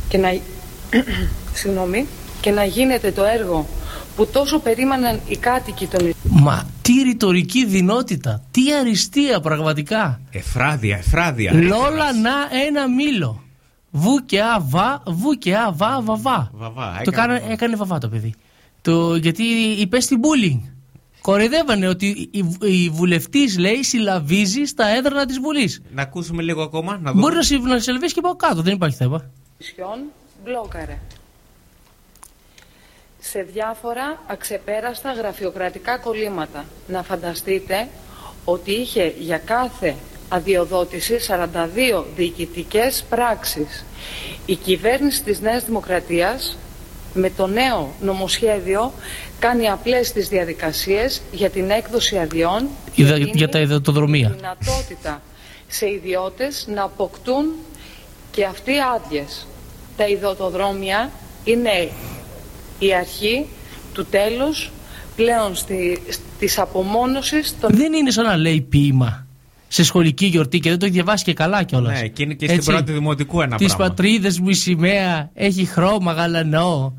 και 0.09 0.17
να, 0.17 0.29
συγγνώμη, 1.59 2.07
και 2.41 2.51
να 2.51 2.63
γίνεται 2.63 3.11
το 3.11 3.23
έργο 3.23 3.67
που 4.15 4.27
τόσο 4.27 4.59
περίμεναν 4.59 5.19
οι 5.27 5.37
κάτοικοι 5.37 5.87
των 5.87 6.13
Μα 6.23 6.69
τι 6.81 6.93
ρητορική 7.01 7.65
δυνότητα, 7.65 8.43
τι 8.51 8.73
αριστεία 8.73 9.39
πραγματικά. 9.39 10.21
Εφράδια, 10.31 10.97
εφράδια. 10.97 11.53
Λόλα 11.53 12.13
να 12.13 12.33
ένα 12.67 12.89
μήλο. 12.89 13.43
Βου 13.91 14.25
και 14.25 14.41
α 14.41 14.59
βα, 14.59 15.01
βου 15.07 15.31
και 15.33 15.55
α 15.57 15.71
βα 15.71 16.01
βαβά. 16.01 16.49
Βαβά, 16.53 17.01
Το 17.03 17.11
έκανε 17.11 17.15
κάνε, 17.27 17.39
βαβά. 17.39 17.51
έκανε 17.51 17.75
βαβά 17.75 17.97
το 17.97 18.09
παιδί. 18.09 18.33
Το, 18.81 19.15
γιατί 19.15 19.43
υπέστη 19.79 20.15
bullying. 20.21 20.59
Κοροϊδεύανε 21.21 21.87
ότι 21.87 22.29
η, 22.31 22.45
η 22.61 22.89
βουλευτής 22.89 23.57
λέει 23.57 23.83
συλλαβίζει 23.83 24.63
στα 24.65 24.85
έδρανα 24.87 25.25
της 25.25 25.39
Βουλής. 25.39 25.81
Να 25.93 26.01
ακούσουμε 26.01 26.41
λίγο 26.41 26.61
ακόμα. 26.61 26.91
Να 27.01 27.11
δούμε. 27.11 27.21
Μπορεί 27.21 27.35
να, 27.35 27.41
συ- 27.41 27.61
να 27.61 27.79
συλλαβήσει 27.79 28.13
και 28.13 28.19
από 28.23 28.35
κάτω, 28.35 28.61
δεν 28.61 28.73
υπάρχει 28.73 28.95
θέμα. 28.95 29.25
νησιών 29.59 29.99
μπλόκαρε. 30.43 30.97
Σε 33.19 33.41
διάφορα 33.53 34.21
αξεπέραστα 34.27 35.11
γραφειοκρατικά 35.13 35.97
κολλήματα. 35.97 36.65
Να 36.87 37.03
φανταστείτε 37.03 37.87
ότι 38.45 38.71
είχε 38.71 39.13
για 39.19 39.37
κάθε 39.37 39.95
αδειοδότηση 40.29 41.15
42 41.27 42.03
διοικητικές 42.15 43.03
πράξεις. 43.09 43.85
Η 44.45 44.55
κυβέρνηση 44.55 45.23
της 45.23 45.39
Νέας 45.41 45.63
Δημοκρατίας 45.65 46.57
με 47.13 47.29
το 47.37 47.47
νέο 47.47 47.93
νομοσχέδιο 48.01 48.93
κάνει 49.39 49.69
απλές 49.69 50.11
τις 50.11 50.27
διαδικασίες 50.27 51.21
για 51.31 51.49
την 51.49 51.69
έκδοση 51.69 52.17
αδειών 52.17 52.67
και 52.95 53.01
Ιδα- 53.01 53.15
δίνει 53.15 53.31
για 53.35 53.49
τα 53.49 53.59
υδατοδρομία. 53.59 54.29
δυνατότητα 54.35 55.21
σε 55.67 55.89
ιδιώτες 55.89 56.67
να 56.73 56.83
αποκτούν 56.83 57.45
και 58.31 58.45
αυτοί 58.45 58.71
άδειες. 58.95 59.47
Τα 59.97 60.07
ιδωτοδρόμια 60.07 61.11
είναι 61.43 61.89
η 62.79 62.93
αρχή 62.93 63.45
του 63.93 64.05
τέλους 64.05 64.71
πλέον 65.15 65.55
στη, 65.55 66.01
της 66.39 66.59
απομόνωσης 66.59 67.55
των 67.59 67.69
Δεν 67.73 67.93
είναι 67.93 68.11
σαν 68.11 68.25
να 68.25 68.35
λέει 68.37 68.61
ποίημα 68.61 69.27
σε 69.71 69.83
σχολική 69.83 70.25
γιορτή 70.25 70.59
και 70.59 70.69
δεν 70.69 70.79
το 70.79 70.85
έχει 70.85 70.93
διαβάσει 70.93 71.23
και 71.23 71.33
καλά 71.33 71.63
κιόλας. 71.63 72.01
Ναι, 72.01 72.07
και 72.07 72.23
είναι 72.23 72.33
και 72.33 72.47
στην 72.47 72.63
πρώτη 72.63 72.91
δημοτικού 72.91 73.41
ένα 73.41 73.55
Της 73.57 73.67
πράγμα. 73.67 73.85
πατρίδας 73.87 74.39
μου 74.39 74.49
η 74.49 74.53
σημαία 74.53 75.29
έχει 75.33 75.65
χρώμα 75.65 76.11
γαλανό. 76.11 76.93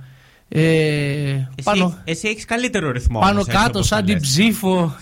Ε, 0.48 0.60
Εσύ, 0.60 1.46
πάνω 1.64 1.98
εσύ 2.04 2.28
έχεις 2.28 2.44
καλύτερο 2.44 2.90
ρυθμό. 2.90 3.18
πάνω 3.20 3.32
όμως, 3.32 3.46
έτσι 3.46 3.56
κάτω 3.58 3.70
όπως 3.78 3.86
σαν 3.86 3.98
τα 3.98 4.04
την 4.04 4.14
λες. 4.14 4.22
ψήφο 4.22 4.94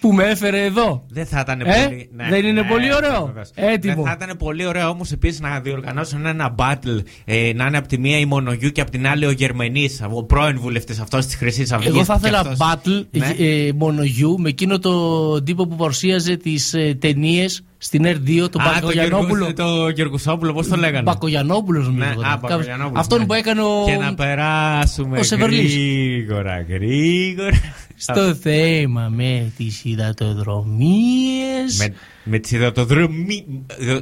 που 0.00 0.12
με 0.12 0.24
έφερε 0.24 0.64
εδώ. 0.64 1.04
Δεν 1.08 1.26
θα 1.26 1.40
ήταν 1.40 1.60
Ε, 1.60 1.64
πολύ. 1.64 2.10
δεν 2.30 2.44
είναι 2.46 2.62
πολύ 2.62 2.94
ωραίο; 2.94 3.26
βεβαίως. 3.26 3.50
Έτοιμο. 3.54 3.94
Δεν 3.94 4.04
θα 4.04 4.16
ήταν 4.24 4.36
πολύ 4.36 4.66
ωραίο 4.66 4.88
όμως 4.88 5.12
επίσης 5.12 5.40
να 5.40 5.60
διοργανώσουν 5.60 6.26
ένα 6.26 6.54
battle. 6.58 7.00
Ε, 7.24 7.52
να 7.54 7.66
είναι 7.66 7.76
από 7.76 7.88
τη 7.88 7.98
μία 7.98 8.18
η 8.18 8.24
Μονογιού 8.24 8.70
και 8.70 8.80
από 8.80 8.90
την 8.90 9.06
άλλη 9.06 9.26
ο 9.26 9.30
Γερμανή, 9.30 9.88
ο 10.10 10.24
πρώην 10.24 10.58
βουλευτής 10.60 11.00
αυτός 11.00 11.26
της 11.26 11.34
Χρυσής 11.34 11.72
Αυγής. 11.72 11.90
Εγώ 11.90 12.04
θα 12.04 12.14
ήθελα 12.18 12.56
battle 12.56 13.04
Ναι. 13.10 13.26
ε, 13.38 13.72
μονογιού 13.74 14.38
με 14.40 14.48
εκείνο 14.48 14.78
το 14.78 15.42
τύπο 15.42 15.66
που 15.66 15.76
παρουσίαζε 15.76 16.36
τις 16.36 16.74
ε, 16.74 16.96
ταινίες 17.00 17.64
στην 17.78 18.02
R2, 18.06 18.48
τον 18.50 18.60
Α, 18.60 18.64
το, 18.64 18.70
Μπακογιανόπουλο. 18.74 19.44
Γεργο, 19.44 19.52
το 19.84 19.88
Γεργουσόπουλο, 19.88 20.52
πώς 20.52 20.68
το 20.68 20.76
λέγανε; 20.76 21.02
Μπακογιανόπουλο 21.02 21.82
νομίζω. 21.82 21.98
Ναι, 21.98 22.12
ήταν. 22.12 22.24
α, 22.24 22.28
Κάπως- 22.30 22.50
Μπακογιανόπουλος, 22.50 23.00
Αυτόν 23.00 23.18
ναι. 23.20 23.26
που 23.26 23.32
έκανε 23.34 23.60
ο. 23.60 23.84
Και 23.86 23.96
να 23.96 24.14
περάσουμε 24.14 25.18
ο 25.18 25.22
Σεβερλής. 25.22 25.74
γρήγορα, 25.74 26.66
γρήγορα. 26.68 27.60
Στο 28.02 28.34
θέμα 28.34 29.08
με 29.08 29.52
τις 29.56 29.84
υδατοδρομίες. 29.84 31.76
Με, 31.78 31.94
με 32.24 32.38
τις 32.38 32.50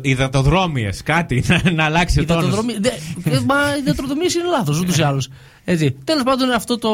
υδατοδρόμιες, 0.02 1.02
κάτι 1.02 1.44
να, 1.46 1.70
να 1.72 1.84
αλλάξει 1.84 2.20
ο 2.20 2.24
τόνος. 2.24 2.42
Υδατοδρομίε. 2.44 2.78
Μα 3.46 3.76
οι 3.76 3.80
υδατοδρομίες 3.82 4.34
είναι 4.34 4.44
λάθος 4.44 4.80
ούτως 4.80 4.98
ή 4.98 5.02
άλλως. 5.02 5.28
Τέλος 6.04 6.22
πάντων, 6.24 6.50
αυτό 6.50 6.78
το, 6.78 6.90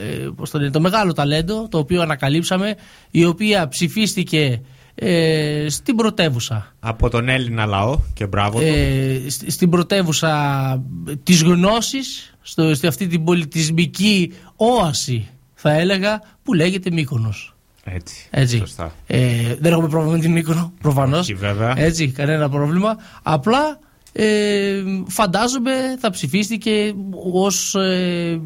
ε, 0.00 0.28
πώς 0.36 0.50
το, 0.50 0.58
λένε, 0.58 0.70
το 0.70 0.80
μεγάλο 0.80 1.12
ταλέντο 1.12 1.68
το 1.68 1.78
οποίο 1.78 2.02
ανακαλύψαμε, 2.02 2.74
η 3.10 3.24
οποία 3.24 3.68
ψηφίστηκε 3.68 4.60
ε, 4.94 5.66
στην 5.68 5.96
πρωτεύουσα. 5.96 6.74
Από 6.80 7.08
τον 7.10 7.28
Έλληνα 7.28 7.66
λαό 7.66 7.98
και 8.14 8.26
μπράβο 8.26 8.58
του. 8.58 8.64
ε, 8.66 9.20
σ- 9.28 9.50
στην 9.50 9.70
πρωτεύουσα 9.70 10.82
της 11.22 11.42
γνώσης 11.42 12.34
στο, 12.42 12.74
σε 12.74 12.86
αυτή 12.86 13.06
την 13.06 13.24
πολιτισμική 13.24 14.32
όαση 14.56 15.26
θα 15.62 15.72
έλεγα 15.72 16.20
που 16.42 16.54
λέγεται 16.54 16.90
Μύκονος 16.90 17.54
Έτσι. 17.84 18.26
έτσι. 18.30 18.56
Σωστά. 18.58 18.92
Ε, 19.06 19.54
δεν 19.60 19.72
έχουμε 19.72 19.88
πρόβλημα 19.88 20.14
με 20.14 20.20
την 20.22 20.32
Μύκονο 20.32 20.72
προφανώς 20.80 21.20
Όχι, 21.20 21.34
βέβαια. 21.34 21.74
έτσι 21.78 22.08
κανένα 22.10 22.48
πρόβλημα 22.48 22.96
απλά 23.22 23.78
ε, 24.12 24.82
φαντάζομαι 25.06 25.72
θα 25.98 26.10
ψηφίστηκε 26.10 26.94
ως, 27.32 27.74
ε, 27.74 28.40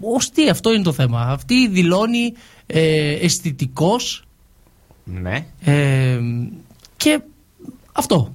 ως 0.00 0.30
τι 0.30 0.48
αυτό 0.48 0.72
είναι 0.72 0.82
το 0.82 0.92
θέμα 0.92 1.20
αυτή 1.20 1.68
δηλώνει 1.68 2.32
ε, 2.66 3.12
αισθητικός 3.12 4.24
Ναι. 5.04 5.46
ε, 5.64 6.18
και 6.96 7.20
αυτό 7.92 8.34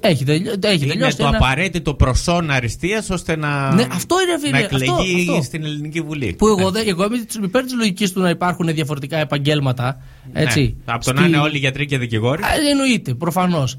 έχει, 0.00 0.24
τελειώ, 0.24 0.52
έχει 0.60 0.84
Είναι 0.84 0.92
τελειώσει 0.92 1.16
το 1.16 1.26
ένα- 1.26 1.36
απαραίτητο 1.36 1.94
προσόν 1.94 2.50
αριστείας 2.50 3.10
ώστε 3.10 3.36
να, 3.36 3.74
Ναι, 3.74 3.86
αυτό 3.92 4.16
είναι, 4.22 4.32
να 4.32 4.38
φίλε, 4.38 4.58
εκλεγεί 4.58 4.90
αυτό, 5.20 5.32
αυτό. 5.32 5.42
στην 5.42 5.64
Ελληνική 5.64 6.00
Βουλή. 6.00 6.34
Που 6.38 6.46
εγώ, 6.46 6.70
δεν- 6.70 6.88
εγώ 6.88 7.04
είμαι 7.04 7.18
της- 7.18 7.34
υπέρ 7.42 7.62
της 7.62 7.74
λογικής 7.74 8.12
του 8.12 8.20
να 8.20 8.28
υπάρχουν 8.30 8.66
διαφορετικά 8.66 9.18
επαγγέλματα. 9.18 10.00
Έτσι, 10.32 10.60
Ναι. 10.60 10.92
Από 10.94 11.04
το 11.04 11.12
να 11.12 11.18
Στη- 11.20 11.28
είναι 11.28 11.38
όλοι 11.38 11.58
γιατροί 11.58 11.86
και 11.86 11.98
δικηγόροι. 11.98 12.42
Α, 12.42 12.46
Εννοείται, 12.70 13.14
προφανώς. 13.14 13.78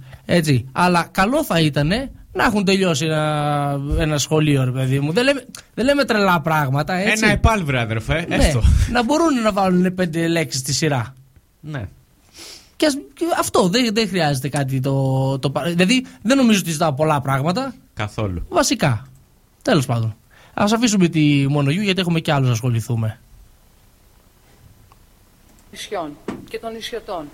Αλλά 0.72 1.08
καλό 1.12 1.44
θα 1.44 1.60
ήταν 1.60 1.88
να 2.34 2.44
έχουν 2.44 2.66
τελειώσει 2.66 3.06
ένα, 3.06 3.80
ένα 4.00 4.18
σχολείο, 4.18 4.64
ρε 4.64 4.72
παιδί 4.72 5.00
μου. 5.00 5.12
Δεν 5.14 5.24
λέμε, 5.24 5.46
δεν 5.74 5.86
λέμε 5.86 6.04
τρελά 6.04 6.42
πράγματα. 6.42 6.94
Έτσι. 6.94 7.24
Ένα 7.24 7.32
επάλβρε, 7.34 7.80
αδερφέ. 7.80 8.26
Ναι, 8.30 8.36
Έστω. 8.36 8.62
να 8.92 9.04
μπορούν 9.04 9.42
να 9.44 9.52
βάλουν 9.52 9.94
πέντε 9.94 10.28
λέξεις 10.28 10.62
στη 10.62 10.74
σειρά. 10.74 11.14
Ναι. 11.60 11.88
Και, 12.78 12.86
ας- 12.86 12.98
και 13.14 13.26
αυτό 13.40 13.68
δεν, 13.68 13.94
δεν 13.94 14.08
χρειάζεται 14.08 14.50
κάτι 14.50 14.80
το, 14.80 15.40
το. 15.40 15.50
πα- 15.50 15.64
Δηλαδή 15.64 16.06
δεν 16.22 16.38
νομίζω 16.38 16.60
ότι 16.60 16.72
ζητάω 16.72 16.94
πολλά 16.94 17.22
πράγματα. 17.22 17.74
Καθόλου. 17.94 18.46
Βασικά. 18.50 19.08
Τέλος 19.62 19.86
πάντων. 19.86 20.16
Α 20.54 20.66
αφήσουμε 20.74 21.08
τη 21.08 21.46
μονογιού 21.50 21.82
γιατί 21.82 22.00
έχουμε 22.00 22.20
και 22.20 22.32
άλλους 22.32 22.48
να 22.48 22.54
ασχοληθούμε. 22.54 23.20
νησιών 25.72 26.12
και 26.50 26.60
των 26.60 26.72
νησιωτών. 26.74 27.26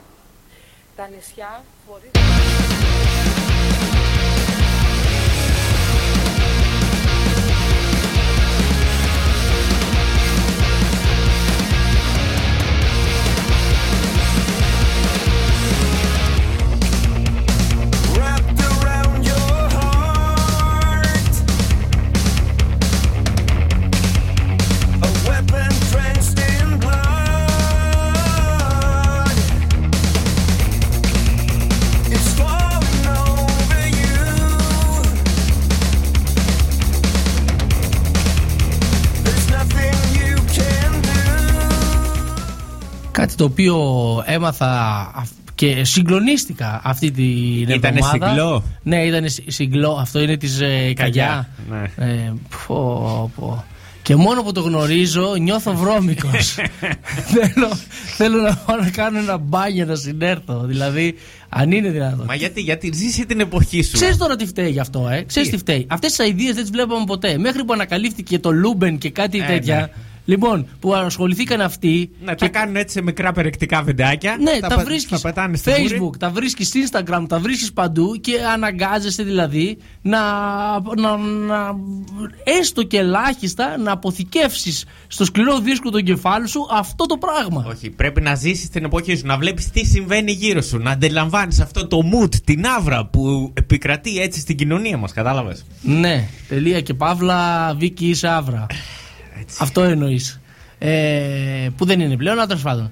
Τα 0.95 1.09
νησιά 1.15 1.63
χωρίς... 1.87 2.11
Κάτι 43.33 43.45
το 43.45 43.51
οποίο 43.51 44.23
έμαθα 44.25 45.11
αυ- 45.15 45.31
και 45.55 45.83
συγκλονίστηκα 45.83 46.81
αυτή 46.83 47.11
την 47.11 47.25
Ήτανε 47.69 47.99
εβδομάδα. 47.99 48.27
συγκλό; 48.29 48.63
Ναι, 48.83 49.03
ήταν 49.05 49.25
συγκλό. 49.47 49.97
Αυτό 50.01 50.21
είναι 50.21 50.37
της 50.37 50.61
ε, 50.61 50.93
Καγιά. 50.95 51.49
ναι. 51.69 52.05
Ε, 52.05 52.33
πω, 52.67 53.31
πω. 53.35 53.63
Και 54.01 54.15
μόνο 54.15 54.43
που 54.43 54.51
το 54.51 54.61
γνωρίζω 54.61 55.35
νιώθω 55.39 55.73
βρώμικος 55.73 56.55
θέλω, 57.33 57.69
θέλω 58.15 58.41
να 58.41 58.55
πάω 58.55 58.77
να 58.77 58.89
κάνω 58.89 59.17
ένα 59.19 59.37
μπάνιο 59.37 59.85
να 59.85 59.95
συνέρθω 59.95 60.63
Δηλαδή 60.65 61.15
αν 61.49 61.71
είναι 61.71 61.89
δυνατόν 61.89 62.25
Μα 62.27 62.35
γιατί, 62.35 62.61
γιατί 62.61 62.91
ζήσει 62.93 63.25
την 63.25 63.39
εποχή 63.39 63.81
σου. 63.83 63.91
Ξέρεις 63.91 64.17
τώρα 64.17 64.35
τι 64.35 64.45
φταίει 64.45 64.69
γι' 64.69 64.79
αυτό, 64.79 65.07
ε; 65.09 65.21
Ξέρεις 65.23 65.49
τι; 65.49 65.57
φταίει; 65.57 65.85
Αυτές 65.89 66.09
τις 66.09 66.19
αειδίε 66.19 66.53
δεν 66.53 66.61
τις 66.61 66.71
βλέπαμε 66.71 67.03
ποτέ. 67.05 67.37
Μέχρι 67.37 67.63
που 67.65 67.73
ανακαλύφθηκε 67.73 68.39
το 68.39 68.51
Λούμπεν 68.51 68.97
και 68.97 69.09
κάτι 69.09 69.39
Ε, 69.39 69.45
τέτοια. 69.45 69.75
ναι. 69.79 69.87
Λοιπόν, 70.25 70.67
που 70.79 70.93
ασχοληθήκαν 70.93 71.61
αυτοί. 71.61 72.09
Να 72.23 72.33
και 72.33 72.45
τα 72.45 72.59
κάνουν 72.59 72.75
έτσι 72.75 72.93
σε 72.93 73.01
μικρά 73.01 73.31
περιεκτικά 73.31 73.81
βιντεάκια. 73.81 74.37
ναι, 74.39 74.59
τα, 74.59 74.75
πε- 74.75 74.85
βρίσκεις 74.85 75.21
τα 75.21 75.27
πετάνε 75.29 75.57
στη 75.57 75.69
μούρη. 75.79 75.99
Facebook, 76.01 76.17
τα 76.19 76.29
βρίσκεις 76.29 76.71
Instagram, 76.73 77.25
τα 77.27 77.39
βρίσκεις 77.39 77.73
παντού 77.73 78.15
και 78.21 78.31
αναγκάζεσαι 78.53 79.23
δηλαδή 79.23 79.77
να, 80.01 80.19
να, 80.97 81.17
να 81.17 81.75
έστω 82.43 82.83
και 82.83 82.97
ελάχιστα 82.97 83.77
να 83.77 83.91
αποθηκεύσεις 83.91 84.85
στο 85.07 85.25
σκληρό 85.25 85.59
δίσκο 85.59 85.89
του 85.89 86.01
κεφάλου 86.03 86.49
σου 86.49 86.67
αυτό 86.71 87.05
το 87.05 87.17
πράγμα. 87.17 87.65
Όχι, 87.69 87.89
πρέπει 87.89 88.21
να 88.21 88.35
ζήσεις 88.35 88.69
την 88.69 88.83
εποχή 88.83 89.15
σου, 89.15 89.25
να 89.25 89.37
βλέπεις 89.37 89.69
τι 89.69 89.85
συμβαίνει 89.85 90.31
γύρω 90.31 90.61
σου, 90.61 90.77
να 90.77 90.91
αντιλαμβάνεις 90.91 91.59
αυτό 91.59 91.87
το 91.87 91.99
mood, 92.13 92.35
την 92.35 92.65
άβρα 92.77 93.05
που 93.05 93.51
επικρατεί 93.53 94.19
έτσι 94.19 94.39
στην 94.39 94.57
κοινωνία 94.57 94.97
μας, 94.97 95.13
κατάλαβες; 95.13 95.65
Ναι, 95.81 96.27
τελεία 96.47 96.81
και 96.81 96.93
παύλα, 96.93 97.73
Βίκυ 97.77 98.15
Σάβρα. 99.47 99.63
Αυτό 99.63 99.83
εννοείς. 99.83 100.41
Ε, 100.77 101.69
που 101.77 101.85
δεν 101.85 101.99
είναι 101.99 102.17
πλέον, 102.17 102.37
αλλά 102.37 102.47
τέλος 102.47 102.61
πάντων. 102.61 102.91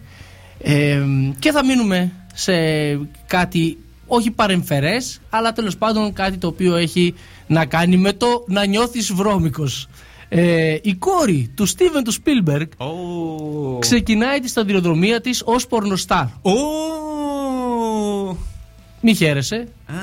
Ε, 0.59 1.01
και 1.39 1.51
θα 1.51 1.65
μείνουμε 1.65 2.11
σε 2.33 2.53
κάτι 3.27 3.77
όχι 4.07 4.31
παρεμφερές 4.31 5.21
αλλά 5.29 5.51
τέλος 5.51 5.77
πάντων 5.77 6.13
κάτι 6.13 6.37
το 6.37 6.47
οποίο 6.47 6.75
έχει 6.75 7.13
να 7.47 7.65
κάνει 7.65 7.97
με 7.97 8.13
το 8.13 8.43
να 8.47 8.65
νιώθεις 8.65 9.13
βρώμικος. 9.13 9.87
Ε, 10.29 10.77
η 10.81 10.93
κόρη 10.93 11.51
του 11.55 11.65
Στίβεν 11.65 12.03
του 12.03 12.11
Σπίλμπεργκ 12.11 12.67
Ω. 12.77 13.79
ξεκινάει 13.79 14.39
τη 14.39 14.49
σταδιοδρομία 14.49 15.21
της 15.21 15.41
ως 15.45 15.67
πορνοστάρ. 15.67 16.23
Ω. 16.41 16.51
Μη 19.01 19.13
χαίρεσαι. 19.15 19.67
Α. 19.85 19.93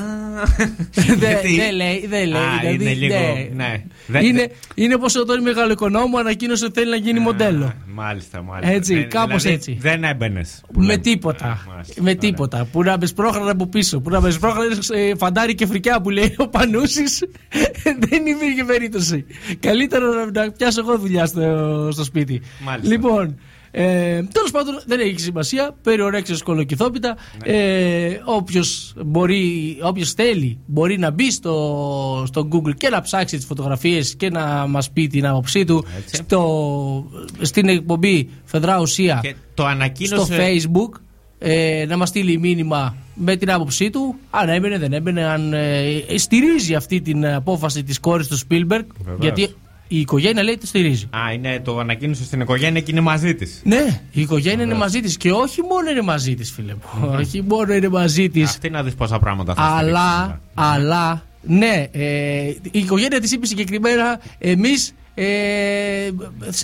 Δεν 1.07 1.19
Γιατί- 1.19 1.57
δεν 1.57 1.75
λέει, 1.75 2.07
δεν 2.09 2.29
λέει. 2.29 2.41
Α, 2.43 2.59
δηλαδή, 2.61 2.83
είναι 2.85 2.95
λίγο. 2.95 3.15
ναι. 3.19 3.49
Ναι. 3.55 3.83
Δεν- 4.07 4.25
Είναι, 4.25 4.51
είναι 4.75 4.97
πως 4.99 5.17
ο 5.17 5.25
Τόνι 5.25 5.43
Μεγαλοοικονόμου 5.43 6.19
ανακοίνωσε 6.19 6.65
ότι 6.65 6.79
θέλει 6.81 6.91
να 6.91 6.97
γίνει 6.97 7.21
μοντέλο. 7.21 7.65
Α, 7.65 7.75
Μάλιστα, 7.95 8.43
μάλιστα. 8.43 8.75
Έτσι, 8.75 8.95
Δεν- 8.95 9.09
κάπως 9.09 9.43
δηλαδή, 9.43 9.55
έτσι. 9.57 9.77
Δεν 9.81 10.05
έμπαινες. 10.05 10.61
Με 10.73 10.97
τίποτα. 10.97 11.67
με 12.01 12.15
τίποτα. 12.15 12.65
Που 12.73 12.83
να 12.83 12.97
με 12.99 13.07
σπρώχνανε 13.07 13.51
από 13.51 13.67
πίσω. 13.67 14.01
Που 14.01 14.11
να 14.11 14.21
με 14.21 14.31
σπρώχνανε 14.31 14.75
σε 14.81 14.95
φαντάρι 15.17 15.55
και 15.55 15.67
φρικιά 15.67 16.01
που 16.01 16.11
λέει 16.11 16.35
ο 16.37 16.49
Πανούσης. 16.49 17.19
δεν 18.09 18.27
υπήρχε 18.27 18.65
περίπτωση. 18.67 19.25
Καλύτερο 19.61 20.13
να, 20.13 20.45
να 20.45 20.51
πιάσω 20.53 20.81
εγώ 20.81 20.99
δουλειά 20.99 21.27
στο, 21.27 21.89
στο 21.93 22.05
σπίτι. 22.05 22.41
Μάλιστα. 22.65 22.89
Λοιπόν. 22.95 23.39
Ε, 23.81 24.23
Τέλος 24.33 24.51
πάντων, 24.53 24.81
δεν 24.87 25.01
έχει 25.01 25.21
σημασία. 25.21 25.75
Περιορέξιο 25.83 26.37
κολοκυθόπιτα. 26.45 27.17
Ναι. 27.47 27.53
Ε, 27.53 28.21
Όποιος 28.25 28.95
μπορεί, 29.05 29.77
όποιος 29.83 30.13
θέλει, 30.13 30.59
μπορεί 30.67 30.99
να 30.99 31.11
μπει 31.11 31.31
στο, 31.31 32.25
στο 32.27 32.49
Google 32.53 32.75
και 32.77 32.89
να 32.89 33.01
ψάξει 33.01 33.37
τις 33.37 33.47
φωτογραφίες 33.47 34.15
και 34.17 34.31
να 34.31 34.67
μας 34.67 34.91
πει 34.91 35.07
την 35.07 35.27
άποψή 35.27 35.65
του 35.65 35.85
Έτσι. 35.99 36.17
στο, 36.17 37.11
στην 37.41 37.69
εκπομπή 37.69 38.29
Φεδρά 38.45 38.81
Ουσία 38.81 39.19
Και 39.23 39.35
το 39.55 39.67
ανακοίνωσε. 39.67 40.25
στο 40.25 40.35
facebook 40.37 41.01
ε, 41.39 41.85
να 41.89 41.97
μας 41.97 42.09
στείλει 42.09 42.39
μήνυμα 42.39 42.97
με 43.15 43.37
την 43.37 43.51
άποψή 43.51 43.91
του 43.91 44.15
αν 44.31 44.49
έμπαινε 44.49 44.79
δεν 44.79 44.93
έμπαινε 44.93 45.25
αν 45.25 45.53
ε, 45.53 45.85
στηρίζει 46.17 46.75
αυτή 46.75 47.01
την 47.01 47.27
απόφαση 47.27 47.83
της 47.83 48.01
κόρης 48.01 48.27
του 48.29 48.39
Spielberg 48.39 48.85
Βεβαίως. 48.99 49.19
γιατί 49.21 49.49
η 49.89 50.01
οικογένεια 50.01 50.43
λέει 50.43 50.57
τη 50.59 50.67
στηρίζει. 50.67 51.09
Α, 51.11 51.33
είναι 51.33 51.61
το 51.65 51.79
ανακοίνωσε 51.79 52.25
στην 52.25 52.41
οικογένεια 52.41 52.81
και 52.81 52.91
είναι 52.91 53.01
μαζί 53.01 53.35
της. 53.35 53.61
Ναι, 53.65 54.01
η 54.13 54.21
οικογένεια 54.21 54.65
είναι 54.65 54.75
μαζί 54.75 55.01
της. 55.01 55.17
Και 55.17 55.31
όχι 55.33 55.63
μόνο 55.63 55.91
είναι 55.91 56.03
μαζί 56.03 56.35
της, 56.35 56.51
φίλε 56.53 56.75
μου. 56.75 57.15
Όχι 57.19 57.43
μόνο 57.43 57.75
είναι 57.75 57.89
μαζί 57.89 58.29
της. 58.29 58.45
Αυτή 58.45 58.71
να 58.71 58.83
δεις 58.83 58.95
πόσα 58.95 59.19
πράγματα 59.19 59.55
θα 59.55 59.63
Αλλά, 59.63 60.11
στηρίξει. 60.23 60.41
αλλά, 60.55 61.23
ναι, 61.43 61.87
ε, 61.93 62.47
η 62.71 62.79
οικογένεια 62.79 63.21
της 63.21 63.33
είπε 63.33 63.47
συγκεκριμένα 63.47 64.21
εμείς 64.39 64.93
ε, 65.15 66.11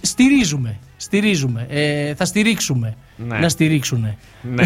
στηρίζουμε, 0.03 0.79
στηρίζουμε, 1.05 1.67
ε, 1.71 2.15
θα 2.15 2.25
στηρίξουμε, 2.25 2.97
Ναι. 3.17 3.39
να 3.39 3.49
στηρίξουνε. 3.49 4.17
Ναι. 4.43 4.65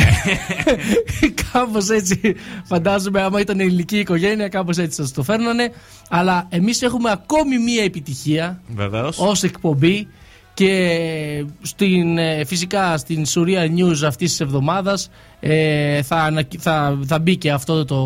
κάπως 1.53 1.89
έτσι 1.89 2.35
φαντάζομαι 2.65 3.23
άμα 3.23 3.41
ήταν 3.41 3.61
ελληνική 3.61 3.99
οικογένεια 3.99 4.49
κάπως 4.49 4.77
έτσι 4.79 5.03
θα 5.03 5.11
το 5.15 5.23
φέρνανε 5.23 5.73
αλλά 6.09 6.47
εμείς 6.49 6.83
έχουμε 6.83 7.11
ακόμη 7.11 7.59
μία 7.59 7.85
επιτυχία 7.85 8.61
Βεβαίως. 8.75 9.19
ως 9.19 9.43
εκπομπή 9.43 10.09
και 10.55 11.45
στην, 11.63 12.19
ε, 12.19 12.45
φυσικά 12.45 12.97
στην 12.97 13.25
Surreal 13.35 13.69
News 13.79 14.03
αυτής 14.07 14.31
της 14.31 14.41
εβδομάδας 14.41 15.11
ε, 15.41 16.03
θα, 16.03 16.17
ανακοι- 16.17 16.61
θα, 16.61 16.99
θα 17.07 17.19
μπει 17.19 17.37
και 17.37 17.51
αυτό 17.53 17.85
το, 17.85 17.97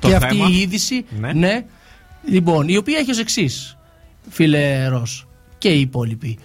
Το 0.00 0.08
και 0.08 0.14
αυτή 0.14 0.34
θέμα. 0.36 0.48
η 0.50 0.60
είδηση 0.60 1.04
Ναι. 1.34 1.64
Λοιπόν, 2.28 2.68
η 2.68 2.76
οποία 2.76 2.98
έχει 2.98 3.10
ως 3.10 3.18
εξής, 3.18 3.76
φίλε 4.30 4.86
Ρος 4.86 5.26
και 5.58 5.68
οι 5.68 5.80
υπόλοιποι 5.80 6.38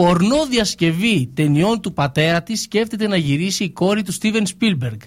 Πορνό 0.00 0.46
διασκευή 0.46 1.30
ταινιών 1.34 1.80
του 1.80 1.92
πατέρα 1.92 2.42
της 2.42 2.60
σκέφτεται 2.62 3.06
να 3.08 3.16
γυρίσει 3.16 3.64
η 3.64 3.70
κόρη 3.70 4.02
του 4.02 4.12
Στίβεν 4.12 4.46
Σπίλμπεργκ 4.46 5.00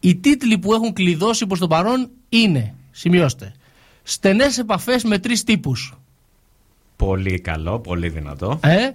Οι 0.00 0.16
τίτλοι 0.16 0.58
που 0.58 0.72
έχουν 0.72 0.92
κλειδώσει 0.92 1.46
προς 1.46 1.58
το 1.58 1.66
παρόν 1.66 2.10
είναι, 2.28 2.74
σημειώστε 2.90 3.52
Στενές 4.02 4.58
επαφές 4.58 5.04
με 5.04 5.18
τρεις 5.18 5.44
τύπους 5.44 5.94
Πολύ 6.96 7.40
καλό, 7.40 7.78
πολύ 7.80 8.08
δυνατό. 8.08 8.58
ε, 8.62 8.90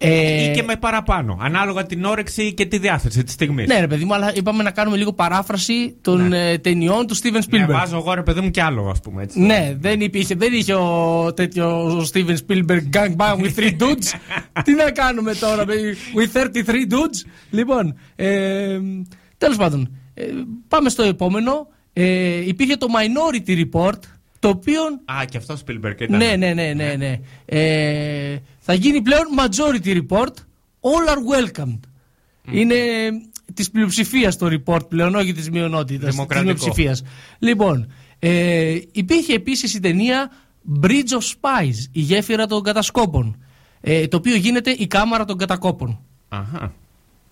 ε, 0.00 0.50
Ή 0.50 0.54
και 0.54 0.62
με 0.62 0.76
παραπάνω. 0.76 1.38
Ανάλογα 1.40 1.86
την 1.86 2.04
όρεξη 2.04 2.52
και 2.54 2.66
τη 2.66 2.78
διάθεση 2.78 3.24
της 3.24 3.32
στιγμής. 3.34 3.66
Ναι, 3.66 3.80
ρε 3.80 3.86
παιδί 3.86 4.04
μου, 4.04 4.14
αλλά 4.14 4.32
είπαμε 4.34 4.62
να 4.62 4.70
κάνουμε 4.70 4.96
λίγο 4.96 5.12
παράφραση 5.12 5.96
των 6.00 6.28
Ναι. 6.28 6.50
ε, 6.50 6.58
ταινιών 6.58 7.06
του 7.06 7.16
Steven 7.16 7.32
Ναι, 7.32 7.38
Spielberg. 7.64 7.70
βάζω 7.70 7.96
εγώ 7.96 8.14
ρε 8.14 8.22
παιδί 8.22 8.40
μου 8.40 8.50
κι 8.50 8.60
άλλο, 8.60 8.88
ας 8.88 9.00
πούμε 9.00 9.22
έτσι. 9.22 9.40
Ναι, 9.40 9.76
δεν, 9.80 10.00
υπήρχε, 10.00 10.34
δεν 10.34 10.52
είχε 10.52 10.74
ο 10.74 11.32
τέτοιο 11.36 11.84
ο 11.98 12.04
Steven 12.12 12.36
Spielberg 12.46 12.82
gang 12.92 13.16
bang 13.16 13.36
with 13.40 13.54
three 13.58 13.76
dudes. 13.82 14.12
Τι 14.64 14.74
να 14.74 14.90
κάνουμε 14.90 15.34
τώρα 15.34 15.66
με, 15.66 15.74
with 16.16 16.38
33 16.38 16.70
dudes. 16.70 17.28
Λοιπόν, 17.50 17.98
ε, 18.16 18.78
τέλος 19.38 19.56
πάντων, 19.56 19.96
ε, 20.14 20.24
πάμε 20.68 20.88
στο 20.88 21.02
επόμενο. 21.02 21.68
Ε, 21.92 22.46
υπήρχε 22.46 22.76
το 22.76 22.86
Minority 22.90 23.64
Report, 23.64 23.98
το 24.38 24.48
οποίο... 24.48 24.80
Α, 25.04 25.24
και 25.24 25.36
αυτό 25.36 25.56
Spielberg 25.66 26.00
ήταν. 26.00 26.16
Ναι, 26.16 26.36
ναι, 26.36 26.52
ναι, 26.52 26.72
ναι, 26.72 26.94
ναι. 26.94 27.20
Ε, 27.44 28.36
θα 28.58 28.74
γίνει 28.74 29.02
πλέον 29.02 29.24
Majority 29.38 30.00
Report, 30.00 30.32
all 30.80 31.08
are 31.08 31.36
welcomed. 31.36 31.80
Είναι 32.50 32.76
της 33.54 33.70
πλειοψηφίας 33.70 34.36
το 34.36 34.46
report 34.46 34.88
πλέον, 34.88 35.14
όχι 35.14 35.32
της 35.32 35.50
μειονότητας. 35.50 36.04
Της 36.04 36.14
Δημοκρατικό. 36.14 36.52
μειοψηφία. 36.52 36.96
Λοιπόν, 37.38 37.92
ε, 38.18 38.78
υπήρχε 38.92 39.32
επίσης 39.34 39.74
η 39.74 39.80
ταινία 39.80 40.30
Bridge 40.82 40.88
of 40.90 41.32
Spies, 41.40 41.74
η 41.92 42.00
γέφυρα 42.00 42.46
των 42.46 42.62
κατασκόπων. 42.62 43.42
Ε, 43.80 44.06
το 44.08 44.16
οποίο 44.16 44.36
γίνεται 44.36 44.70
η 44.70 44.86
κάμαρα 44.86 45.24
των 45.24 45.38
κατακόπων. 45.38 46.00
Αχα, 46.28 46.72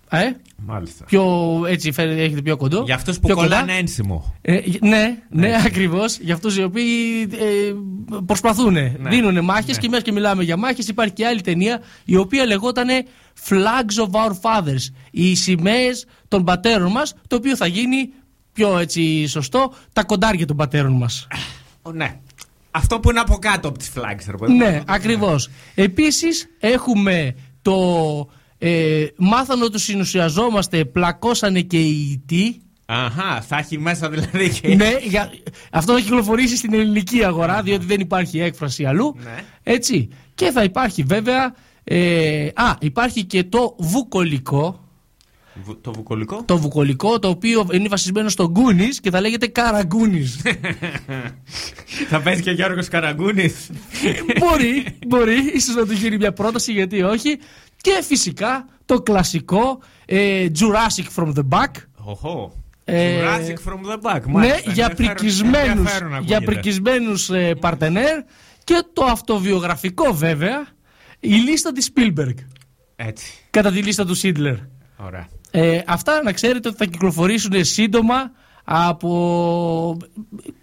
Ε, 0.09 0.29
μάλιστα. 0.65 1.05
πιο 1.05 1.25
έτσι 1.67 1.91
φαίνεται, 1.91 2.21
έχετε 2.23 2.41
πιο 2.41 2.57
κοντό. 2.57 2.81
Για 2.85 2.95
αυτούς 2.95 3.19
που 3.19 3.25
πιο 3.27 3.35
κοντά. 3.35 3.47
κολλάνε 3.47 3.73
ένσημο. 3.77 4.35
Ε, 4.41 4.59
ναι, 4.81 5.17
ναι, 5.29 5.55
ακριβώς. 5.65 6.17
Για 6.19 6.33
αυτούς 6.33 6.57
οι 6.57 6.63
οποίοι 6.63 7.21
ε, 7.31 7.73
προσπαθούν, 8.25 8.73
Ναι. 8.73 8.91
δίνουν 9.09 9.43
μάχες 9.43 9.77
και 9.77 9.87
μια 9.89 9.99
και 9.99 10.11
μιλάμε 10.11 10.43
για 10.43 10.57
μάχες. 10.57 10.87
Υπάρχει 10.87 11.13
και 11.13 11.25
άλλη 11.25 11.41
ταινία 11.41 11.81
η 12.05 12.15
οποία 12.15 12.45
λεγόταν 12.45 12.87
Flags 13.49 14.05
of 14.07 14.09
Our 14.11 14.31
Fathers. 14.41 14.93
Οι 15.11 15.35
σημαίες 15.35 16.05
των 16.27 16.43
πατέρων 16.43 16.91
μας, 16.91 17.13
το 17.27 17.35
οποίο 17.35 17.55
θα 17.55 17.67
γίνει 17.67 18.09
πιο 18.53 18.77
έτσι 18.77 19.27
σωστό, 19.27 19.73
τα 19.93 20.03
κοντάρια 20.03 20.45
των 20.45 20.55
πατέρων 20.55 20.91
μας. 20.93 21.27
Ω, 21.81 21.91
Ναι. 21.91 22.19
Αυτό 22.71 22.99
που 22.99 23.09
είναι 23.09 23.19
από 23.19 23.35
κάτω 23.35 23.67
από 23.67 23.77
τις 23.77 23.91
flags, 23.95 24.23
ρε 24.29 24.37
παιδί 24.37 24.51
μου. 24.53 24.57
ναι, 24.57 24.81
ακριβώς. 24.87 25.49
Επίσης 25.75 26.47
έχουμε 26.59 27.35
το. 27.61 27.75
Ε, 28.57 29.05
μάθανε 29.17 29.63
ότι 29.63 29.79
συνουσιαζόμαστε, 29.79 30.85
πλακώσανε 30.85 31.61
και 31.61 31.79
οι 31.79 32.11
ητοί. 32.11 32.61
Αχα, 32.85 33.41
θα 33.41 33.57
έχει 33.57 33.79
μέσα 33.79 34.09
δηλαδή 34.09 34.49
και. 34.49 34.75
ναι, 34.75 34.91
για, 35.03 35.31
αυτό 35.71 35.93
θα 35.93 35.99
κυκλοφορήσει 35.99 36.57
στην 36.57 36.73
ελληνική 36.73 37.23
αγορά, 37.23 37.61
διότι 37.61 37.85
δεν 37.85 37.99
υπάρχει 37.99 38.39
έκφραση 38.39 38.85
αλλού. 38.85 39.15
Ναι. 39.23 39.43
Έτσι. 39.63 40.07
Και 40.35 40.51
θα 40.51 40.63
υπάρχει 40.63 41.03
βέβαια. 41.03 41.55
Ε, 41.83 42.47
α, 42.53 42.75
υπάρχει 42.79 43.23
και 43.23 43.43
το 43.43 43.75
βουκολικό. 43.79 44.86
Βου- 45.63 45.81
Το 45.81 45.91
βουκολικό; 45.93 46.43
Το 46.45 46.57
βουκολικό, 46.57 47.19
το 47.19 47.27
οποίο 47.29 47.67
είναι 47.71 47.87
βασισμένο 47.87 48.29
στο 48.29 48.49
Γκούνις 48.49 48.99
και 48.99 49.09
θα 49.11 49.21
λέγεται 49.21 49.47
Καραγκούνις. 49.47 50.41
θα 52.09 52.21
παίζει 52.21 52.41
και 52.41 52.49
ο 52.49 52.53
Γιώργος 52.53 52.87
Καραγκούνη. 52.87 53.51
μπορεί, 54.39 54.97
μπορεί, 55.07 55.37
ίσως 55.53 55.75
να 55.75 55.85
του 55.85 55.93
γίνει 55.93 56.17
μια 56.17 56.33
πρόταση, 56.33 56.71
γιατί 56.71 57.01
όχι. 57.01 57.37
Και 57.81 57.99
φυσικά 58.03 58.65
το 58.85 59.01
κλασικό 59.01 59.79
ε, 60.05 60.45
Jurassic 60.59 61.21
from 61.23 61.33
the 61.33 61.43
back. 61.49 61.71
Οχο. 61.95 62.53
Ε, 62.83 63.19
Jurassic 63.21 63.69
from 63.71 63.91
the 63.91 63.95
back. 64.15 64.21
Ναι, 64.25 64.31
μάλιστα. 64.31 64.71
για 64.71 64.85
Ενδιαφέρον- 64.89 64.95
πρικισμένους, 65.15 65.67
ενδιαφέρον 65.69 66.09
για 66.09 66.17
ακούγεται. 66.37 66.45
πρικισμένους 66.45 67.29
ε, 67.29 67.53
παρτενέρ 67.59 68.17
και 68.63 68.83
το 68.93 69.05
αυτοβιογραφικό 69.05 70.13
βέβαια, 70.13 70.67
η 71.19 71.29
λίστα 71.33 71.71
της 71.71 71.91
Spielberg, 71.95 72.33
Έτσι. 72.95 73.31
κατά 73.49 73.71
τη 73.71 73.81
λίστα 73.81 74.05
του 74.05 74.13
Σίντλερ. 74.15 74.55
Ωραία. 74.97 75.27
Ε, 75.59 75.81
αυτά 75.87 76.21
να 76.23 76.31
ξέρετε 76.31 76.67
ότι 76.67 76.77
θα 76.77 76.85
κυκλοφορήσουν 76.85 77.65
σύντομα 77.65 78.31
από. 78.63 79.97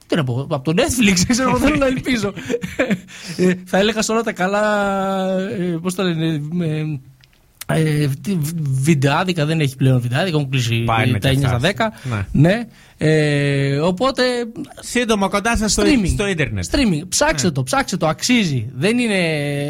Τι 0.07 0.17
να 0.17 0.25
πω, 0.25 0.47
από 0.51 0.73
το 0.75 0.83
Netflix, 0.83 1.21
ξέρω 1.29 1.49
εγώ, 1.49 1.59
θέλω 1.59 1.77
να 1.77 1.87
ελπίζω. 1.87 2.33
ε, 3.37 3.53
θα 3.65 3.79
έλεγα 3.79 4.03
σε 4.03 4.13
όλα 4.13 4.23
τα 4.23 4.33
καλά. 4.33 5.39
Ε, 5.39 5.79
Πώς 5.83 5.95
τα 5.95 6.03
λένε. 6.03 6.41
Ε, 6.65 6.85
ε, 7.67 8.09
τι, 8.23 8.39
βιντεάδικα 8.81 9.47
δεν 9.47 9.61
έχει 9.61 9.77
πλέον 9.77 10.01
βιντεάδικα, 10.01 10.37
έχουν 10.37 10.51
κλείσει 10.51 10.83
Πάει 10.85 11.11
με 11.11 11.19
τα 11.19 11.31
και 11.31 11.39
9 11.39 11.47
στα 11.47 11.59
10. 11.59 11.65
αυτά. 11.65 11.93
Ναι. 12.03 12.27
Ναι. 12.33 12.65
Ε, 12.99 13.79
οπότε. 13.79 14.23
Σύντομα 14.81 15.29
κοντά 15.29 15.57
σας 15.57 15.73
στο, 15.73 15.83
Streaming. 15.83 16.09
στο 16.09 16.29
ίντερνετ. 16.29 16.65
Streaming. 16.71 17.09
Ψάξτε 17.09 17.51
το, 17.51 17.63
ψάξτε 17.63 17.97
το, 17.97 18.07
αξίζει. 18.07 18.71
Δεν 18.75 18.99
είναι. 18.99 19.19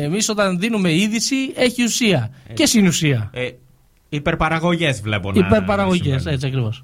Εμείς 0.03 0.29
όταν 0.29 0.59
δίνουμε 0.59 0.95
είδηση, 0.95 1.37
έχει 1.55 1.83
ουσία. 1.85 2.31
Και 2.55 2.67
συνουσία. 2.67 3.31
Ε, 3.35 3.49
Υπερπαραγωγές 4.15 5.01
βλέπω 5.01 5.33
να. 5.33 5.47
Υπερπαραγωγές, 5.47 6.03
συμβαίνουν. 6.03 6.33
έτσι 6.33 6.47
ακριβώς. 6.47 6.83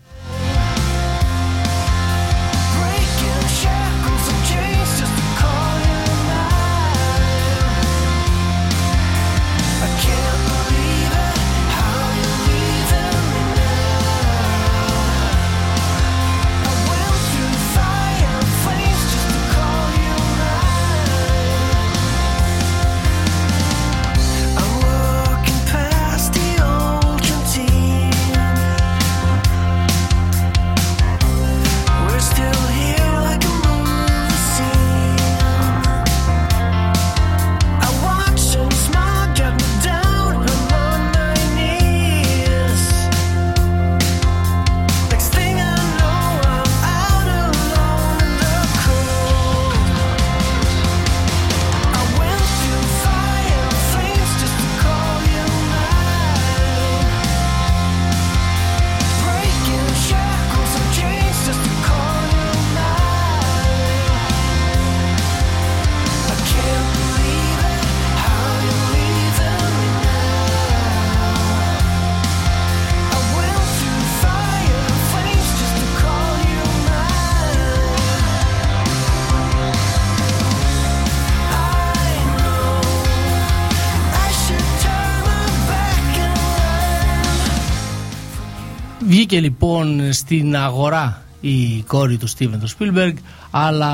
Στην 90.31 90.57
αγορά 90.57 91.23
η 91.41 91.83
κόρη 91.87 92.17
του 92.17 92.27
Στίβεν 92.27 92.61
του 92.61 92.67
Σπίλμπεργκ, 92.69 93.17
αλλά 93.51 93.91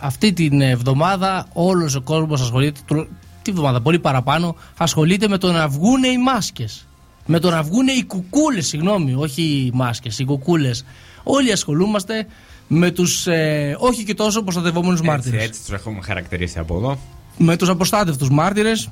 αυτή 0.00 0.32
την 0.32 0.60
εβδομάδα 0.60 1.46
όλος 1.52 1.94
ο 1.94 2.00
κόσμος 2.00 2.40
ασχολείται, 2.40 2.80
του- 2.86 3.08
τη 3.42 3.50
εβδομάδα 3.50 3.80
πολύ 3.80 3.98
παραπάνω, 3.98 4.56
ασχολείται 4.76 5.28
με 5.28 5.38
το 5.38 5.52
να 5.52 5.68
βγούνε 5.68 6.08
οι 6.08 6.18
μάσκες. 6.18 6.86
Με 7.26 7.38
το 7.38 7.50
να 7.50 7.62
βγούνε 7.62 7.92
οι 7.92 8.04
κουκούλες, 8.04 8.66
συγγνώμη, 8.66 9.14
όχι 9.14 9.42
οι 9.42 9.70
μάσκες, 9.74 10.18
οι 10.18 10.24
κουκούλες. 10.24 10.84
Όλοι 11.22 11.52
ασχολούμαστε 11.52 12.26
με 12.68 12.90
τους 12.90 13.26
ε, 13.26 13.76
όχι 13.78 14.04
και 14.04 14.14
τόσο 14.14 14.42
προστατευόμενους 14.42 14.98
Έτσι, 14.98 15.10
μάρτυρες 15.10 15.44
έτσι 15.44 15.60
τους 15.60 15.70
έχουμε 15.72 16.00
χαρακτηρίσει 16.02 16.58
από 16.58 16.76
εδώ. 16.76 16.98
με 17.38 17.56
τους 17.56 17.68
αποστάτευτους 17.68 18.30
μάρτυρες 18.30 18.88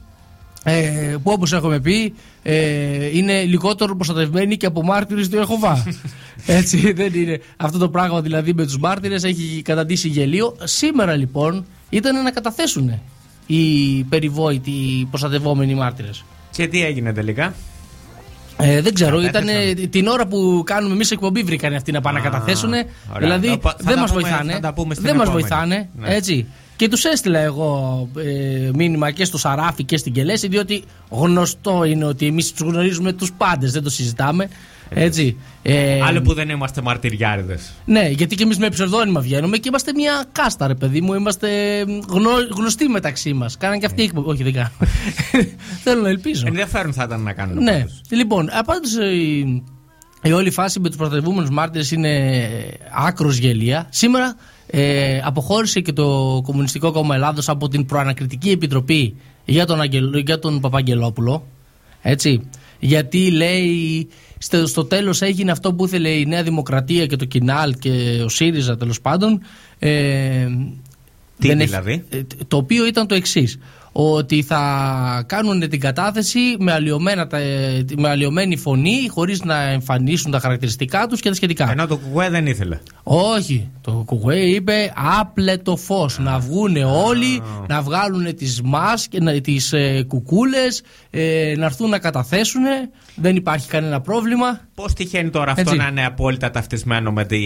ε, 0.64 1.14
που 1.22 1.30
όπως 1.32 1.52
έχουμε 1.52 1.80
πει 1.80 2.14
ε, 2.42 3.16
είναι 3.18 3.42
λιγότερο 3.42 3.96
προστατευμένοι 3.96 4.56
και 4.56 4.66
από 4.66 4.82
μάρτυρες 4.82 5.28
του 5.28 5.36
Ιεχωβά. 5.36 5.84
Έτσι 6.46 6.92
δεν 6.92 7.14
είναι. 7.14 7.40
Αυτό 7.56 7.78
το 7.78 7.88
πράγμα 7.88 8.20
δηλαδή 8.20 8.54
με 8.54 8.64
τους 8.64 8.78
μάρτυρες 8.78 9.24
έχει 9.24 9.62
καταντήσει 9.64 10.08
γελίο. 10.08 10.56
Σήμερα 10.64 11.16
λοιπόν 11.16 11.64
ήταν 11.90 12.22
να 12.22 12.30
καταθέσουν 12.30 13.00
οι 13.46 14.02
περιβόητοι 14.08 14.70
οι 14.70 15.04
προστατευόμενοι 15.10 15.74
μάρτυρες. 15.74 16.24
Και 16.50 16.66
τι 16.66 16.84
έγινε 16.84 17.12
τελικά; 17.12 17.54
Ε, 18.56 18.80
δεν 18.80 18.94
ξέρω, 18.94 19.20
ήταν 19.20 19.46
Κατέθεσαν. 19.46 19.90
την 19.90 20.06
ώρα 20.06 20.26
που 20.26 20.62
κάνουμε 20.66 20.94
εμείς 20.94 21.10
εκπομπή 21.10 21.42
βρήκαν 21.42 21.74
αυτοί 21.74 21.92
να 21.92 22.00
πάνε 22.00 22.18
να 22.20 22.26
Α, 22.26 22.30
καταθέσουν. 22.30 22.68
ωραία. 22.72 22.84
Δηλαδή 23.18 23.46
Θα- 23.48 23.58
θα 23.70 23.76
δεν 23.78 23.94
τα 23.94 24.00
μας 24.00 24.10
πούμε- 24.10 24.22
βοηθάνε. 24.22 24.52
θα 24.52 24.60
τα 24.60 24.72
πούμε 24.72 24.94
στην 24.94 25.06
δεν 25.06 25.16
μας 25.16 25.26
επόμενη. 25.26 25.46
βοηθάνε. 25.48 25.88
Ναι. 25.98 26.14
Έτσι. 26.14 26.46
Και 26.78 26.88
τους 26.88 27.04
έστειλα 27.04 27.38
εγώ 27.38 28.08
ε, 28.18 28.70
μήνυμα 28.74 29.10
και 29.10 29.24
στο 29.24 29.38
Σαράφι 29.38 29.84
και 29.84 29.96
στην 29.96 30.12
Κελέση, 30.12 30.48
διότι 30.48 30.82
γνωστό 31.10 31.84
είναι 31.84 32.04
ότι 32.04 32.26
εμείς 32.26 32.52
τους 32.52 32.68
γνωρίζουμε 32.68 33.12
τους 33.12 33.32
πάντες, 33.32 33.72
δεν 33.72 33.82
το 33.82 33.90
συζητάμε. 33.90 34.48
Έτσι. 34.88 35.36
Ε, 35.62 36.00
Άλλο 36.02 36.22
που 36.22 36.34
δεν 36.34 36.48
είμαστε 36.48 36.82
μαρτυριάριδες. 36.82 37.72
ναι, 37.84 38.08
γιατί 38.08 38.34
και 38.34 38.42
εμείς 38.42 38.58
με 38.58 38.68
ψευδόνυμα 38.68 39.20
βγαίνουμε 39.20 39.56
και 39.56 39.68
είμαστε 39.68 39.92
μια 39.94 40.24
κάστα, 40.32 40.66
ρε 40.66 40.74
παιδί 40.74 41.00
μου. 41.00 41.14
Είμαστε 41.14 41.48
γνω, 42.08 42.30
γνωστοί 42.56 42.88
μεταξύ 42.88 43.32
μας. 43.32 43.56
Κάναν 43.56 43.78
και 43.80 43.86
αυτοί 43.86 44.02
εκπομπή. 44.02 44.28
Όχι, 44.30 44.42
δεν 44.42 44.52
κάνουν. 44.52 44.70
Θέλω 45.84 46.02
να 46.02 46.08
ελπίζω. 46.08 46.44
Ενδιαφέρον 46.46 46.92
θα 46.92 47.04
ήταν 47.04 47.22
να 47.22 47.32
κάνουν. 47.32 47.62
Ναι. 47.62 47.72
πάντως. 47.72 48.00
Λοιπόν, 48.08 48.48
απάντως 48.52 48.92
η, 48.94 49.62
η 50.22 50.32
όλη 50.32 50.50
φάση 50.50 50.80
με 50.80 50.88
τους 50.88 50.96
προστατευόμενου 50.96 51.52
μάρτυρες 51.52 51.90
είναι 51.90 52.40
άκρος 53.06 53.36
γελία. 53.36 53.86
Σήμερα 53.90 54.36
ε, 54.70 55.20
αποχώρησε 55.24 55.80
και 55.80 55.92
το 55.92 56.40
Κομμουνιστικό 56.44 56.92
Κόμμα 56.92 57.14
Ελλάδος 57.14 57.48
από 57.48 57.68
την 57.68 57.86
προανακριτική 57.86 58.50
επιτροπή 58.50 59.14
για 59.44 59.66
τον, 59.66 59.80
Αγγελ, 59.80 60.16
για 60.26 60.38
τον 60.38 60.60
Παπαγγελόπουλο. 60.60 61.46
Έτσι. 62.02 62.40
Γιατί 62.80 63.30
λέει 63.30 64.08
στο, 64.38 64.66
στο 64.66 64.84
τέλος 64.84 65.22
έγινε 65.22 65.50
αυτό 65.50 65.74
που 65.74 65.84
ήθελε 65.84 66.08
η 66.08 66.26
Νέα 66.26 66.42
Δημοκρατία 66.42 67.06
και 67.06 67.16
το 67.16 67.24
Κινάλ 67.24 67.74
και 67.78 68.20
ο 68.24 68.28
ΣΥΡΙΖΑ 68.28 68.76
τέλος 68.76 69.00
πάντων. 69.00 69.40
Ε, 69.78 70.46
Τι 71.38 71.46
δεν 71.48 71.60
έχει- 71.60 71.68
δηλαδή; 71.68 72.04
ε, 72.10 72.20
το 72.48 72.56
οποίο 72.56 72.86
ήταν 72.86 73.06
το 73.06 73.14
εξής. 73.14 73.58
Ότι 74.00 74.42
θα 74.42 74.62
κάνουν 75.26 75.68
την 75.68 75.80
κατάθεση 75.80 76.38
με, 76.58 76.72
αλλοιωμένα, 76.72 77.26
τα- 77.26 77.38
ε, 77.38 77.84
με 77.96 78.08
αλλοιωμένη 78.08 78.56
φωνή, 78.56 79.08
χωρίς 79.08 79.42
να 79.44 79.62
εμφανίσουν 79.62 80.30
τα 80.30 80.38
χαρακτηριστικά 80.38 81.06
τους 81.06 81.20
και 81.20 81.28
τα 81.28 81.34
σχετικά. 81.34 81.70
Ενώ 81.70 81.86
το 81.86 81.96
κουκουέ 81.96 82.28
δεν 82.30 82.46
ήθελε. 82.46 82.78
Όχι. 83.02 83.70
Το 83.80 84.02
κουκουέ 84.06 84.38
είπε 84.38 84.92
άπλε 85.20 85.56
το 85.56 85.76
φως. 85.76 86.18
Να 86.18 86.38
βγούνε 86.38 86.84
όλοι, 86.84 87.42
να 87.68 87.82
βγάλουν 87.82 88.34
τις 88.36 88.60
μάσκες, 88.62 89.40
τις 89.42 89.72
ε, 89.72 90.02
κουκούλες, 90.08 90.82
ε, 91.10 91.54
να 91.56 91.64
έρθουν 91.64 91.88
να 91.90 91.98
καταθέσουν. 91.98 92.62
Δεν 93.14 93.36
υπάρχει 93.36 93.68
κανένα 93.68 94.00
πρόβλημα. 94.00 94.60
Πώς 94.82 94.92
τυχαίνει 94.92 95.30
τώρα 95.30 95.50
αυτό 95.50 95.60
Έτσι. 95.60 95.76
να 95.76 95.86
είναι 95.86 96.04
απόλυτα 96.06 96.50
ταυτισμένο 96.50 97.12
με 97.12 97.24
τη, 97.24 97.38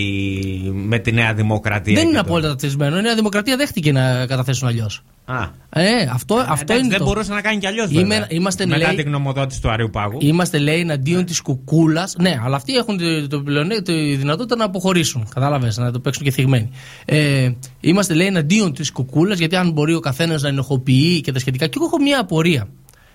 με 0.73 0.99
τη 0.99 1.13
Νέα 1.13 1.35
Δημοκρατία. 1.35 1.95
δεν 1.95 2.03
και 2.03 2.09
είναι 2.09 2.19
το- 2.19 2.25
απόλυτα 2.27 2.49
ταυτισμένο. 2.49 2.99
Η 2.99 3.03
Νέα 3.03 3.15
Δημοκρατία 3.15 3.57
δέχτηκε 3.57 3.93
να 3.93 4.27
καταθέσουν 4.27 4.69
αλλιώς. 4.69 5.03
Α. 5.25 5.43
Ε, 5.71 6.09
αυτό, 6.13 6.35
αυτό 6.35 6.53
Εντάξει, 6.61 6.79
είναι 6.79 6.89
δεν 6.89 6.99
το. 6.99 7.05
μπορούσε 7.05 7.33
να 7.33 7.41
κάνει 7.41 7.59
κι 7.59 7.67
αλλιώς. 7.67 7.91
Είμαι- 7.91 8.27
είμαστε, 8.29 8.67
Μετά 8.67 8.87
λέει- 8.87 8.97
την 8.97 9.07
γνωμοδότηση 9.07 9.61
του 9.63 9.71
Αριού 9.71 9.91
Πάγου. 9.91 10.19
Είμαστε, 10.21 10.59
λέει, 10.59 10.81
εναντίον 10.81 11.25
της 11.25 11.41
κουκούλας. 11.41 12.15
Ναι, 12.19 12.39
αλλά 12.45 12.57
αυτοί 12.57 12.73
έχουν 12.75 12.97
τη, 12.97 13.27
το 13.27 13.41
πλεονέ- 13.41 13.83
τη 13.83 14.15
δυνατότητα 14.17 14.57
να 14.57 14.65
αποχωρήσουν. 14.65 15.29
Κατάλαβες, 15.35 15.77
να 15.77 15.91
το 15.93 16.01
παίξουν 16.01 16.25
και 16.25 16.31
θυγμένοι. 16.31 16.71
Ε, 17.05 17.51
είμαστε, 17.81 18.15
λέει, 18.15 18.27
εναντίον 18.27 18.73
της 18.75 18.93
κουκούλας, 18.93 19.39
γιατί 19.39 19.57
αν 19.57 19.71
μπορεί 19.73 19.95
ο 19.95 20.01
καθένας 20.01 20.43
να 20.43 20.49
ενοχοποιεί 20.49 21.21
και 21.21 21.33
τα 21.33 21.39
σχετικά. 21.39 21.67
Και 21.67 21.75
εγώ 21.77 21.85
έχω 21.87 21.99
μια 22.03 22.21
απορία. 22.21 22.69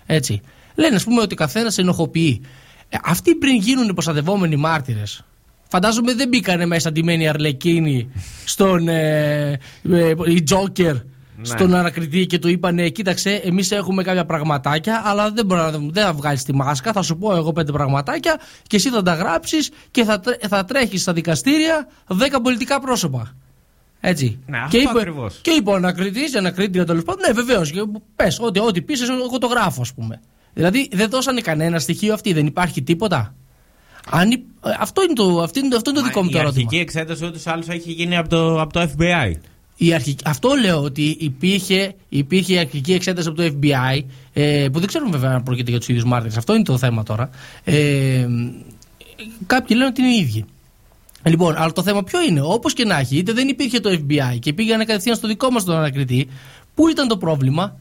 Έτσι. 0.05 0.41
Λένε, 0.76 0.95
ας 0.95 1.03
πούμε, 1.03 1.22
ότι 1.22 1.34
ο 1.34 1.38
καθένας 1.38 1.78
ενοχοποιεί. 1.78 2.41
Ε, 2.90 2.98
αυτοί 3.04 3.36
πριν 3.36 3.56
γίνουν 3.56 3.94
προστατευόμενοι 3.94 4.56
μάρτυρες, 4.56 5.24
φαντάζομαι 5.70 6.14
δεν 6.14 6.28
μπήκανε 6.28 6.66
μέσα 6.66 6.92
ντυμένοι 6.92 7.28
αρλεκίνοι 7.28 8.10
στον. 8.46 8.88
Ε, 8.88 9.60
ε, 9.92 10.14
η 10.26 10.44
Τζόκερ 10.44 10.96
στον 11.42 11.76
ανακριτή 11.76 12.26
και 12.26 12.40
του 12.40 12.48
είπανε: 12.48 12.90
Κοίταξε, 12.90 13.30
εμείς 13.30 13.72
έχουμε 13.72 14.04
κάποια 14.04 14.26
πραγματάκια, 14.26 15.02
αλλά 15.06 15.32
δεν 15.32 15.46
μπορεί 15.46 15.62
να 15.62 15.72
δεν 15.72 16.04
θα 16.04 16.14
βγάλεις 16.14 16.44
τη 16.44 16.54
μάσκα. 16.54 16.92
Θα 16.92 17.02
σου 17.02 17.18
πω 17.18 17.36
εγώ 17.36 17.52
πέντε 17.52 17.72
πραγματάκια 17.72 18.40
και 18.68 18.76
εσύ 18.76 18.90
θα 18.90 19.02
τα 19.02 19.14
γράψεις 19.14 19.72
και 19.92 20.04
θα, 20.04 20.20
τρέ, 20.20 20.36
θα 20.48 20.66
τρέχεις 20.66 21.02
στα 21.02 21.14
δικαστήρια 21.14 21.88
δέκα 22.08 22.42
πολιτικά 22.42 22.80
πρόσωπα. 22.80 23.36
Έτσι. 24.00 24.40
Ναι, 24.46 24.58
και, 24.70 24.78
αυτό 24.78 24.90
είπε, 24.90 25.00
ακριβώς. 25.00 25.40
και 25.42 25.52
είπε 25.52 25.70
ο 25.70 25.74
ανακριτής, 25.74 26.34
η 26.34 26.38
ανακρίτρια 26.38 26.86
τέλος 26.86 27.04
πάντων, 27.04 27.22
ναι, 27.28 27.34
βεβαίως. 27.34 27.74
Πες, 28.16 28.40
ό,τι, 28.40 28.60
ό,τι 28.60 28.82
πει, 28.82 28.94
εγώ 29.26 29.38
το 29.38 29.48
γράφω, 29.48 29.82
ας 29.82 29.94
πούμε. 29.94 30.22
Δηλαδή 30.58 30.88
δεν 30.91 31.10
δώσανε 31.10 31.41
κανένα 31.41 31.80
στοιχείο 31.80 32.14
αυτή, 32.14 32.34
δεν 32.34 32.45
υπάρχει 32.45 32.82
τίποτα. 32.82 33.36
Αν, 34.10 34.32
υ- 34.32 34.45
ε, 34.66 34.70
αυτό, 34.80 35.03
είναι 35.03 35.14
το, 35.14 35.41
αυτό, 35.41 35.60
είναι, 35.60 35.70
το- 35.70 35.76
αυτό 35.76 35.89
είναι 35.89 35.99
το 35.99 36.05
δικό 36.05 36.22
μου 36.24 36.30
η 36.30 36.32
το 36.32 36.38
ερώτημα. 36.39 36.64
αρχική 36.66 36.82
εξέταση 36.82 37.26
ούτως 37.26 37.43
ή 37.45 37.49
άλλως 37.49 37.68
έχει 37.68 37.91
γίνει 37.91 38.18
από 38.18 38.30
το, 38.30 38.62
από 38.62 38.74
το 38.74 38.82
FBI. 38.82 39.32
Η 39.80 39.93
αρχική, 39.93 40.24
αυτό 40.26 40.49
λέω 40.62 40.82
ότι 40.84 41.18
υπήρχε, 41.20 41.93
υπήρχε 42.10 42.53
η 42.53 42.58
αρχική 42.58 42.93
εξέταση 42.93 43.28
από 43.28 43.38
το 43.38 43.43
FBI, 43.43 43.99
ε, 44.34 44.68
που 44.72 44.80
δεν 44.80 44.88
ξέρουμε 44.88 45.12
βέβαια 45.12 45.32
αν 45.36 45.43
πρόκειται 45.43 45.70
για 45.70 45.80
τους 45.80 45.88
ίδιους 45.88 46.03
μάρτυρες. 46.05 46.38
Αυτό 46.38 46.53
είναι 46.53 46.64
το 46.64 46.78
θέμα 46.78 47.03
τώρα. 47.03 47.30
Ε, 47.64 48.28
κάποιοι 49.45 49.76
λένε 49.80 49.86
ότι 49.89 50.01
είναι 50.01 50.12
οι 50.14 50.18
ίδιοι. 50.20 50.45
Λοιπόν, 51.24 51.55
αλλά 51.58 51.72
το 51.72 51.84
θέμα 51.84 52.03
ποιο 52.03 52.22
είναι, 52.22 52.41
όπως 52.43 52.74
και 52.74 52.86
να 52.86 52.99
έχει, 52.99 53.18
είτε 53.18 53.34
δεν 53.34 53.47
υπήρχε 53.47 53.80
το 53.80 53.89
FBI 53.89 54.39
και 54.39 54.53
πήγανε 54.53 54.86
κατευθείαν 54.86 55.16
στο 55.16 55.28
δικό 55.28 55.49
μας 55.51 55.64
τον 55.64 55.76
ανακριτή, 55.76 56.28
πού 56.74 56.88
ήταν 56.88 57.08
το 57.08 57.18
πρόβλημα; 57.18 57.78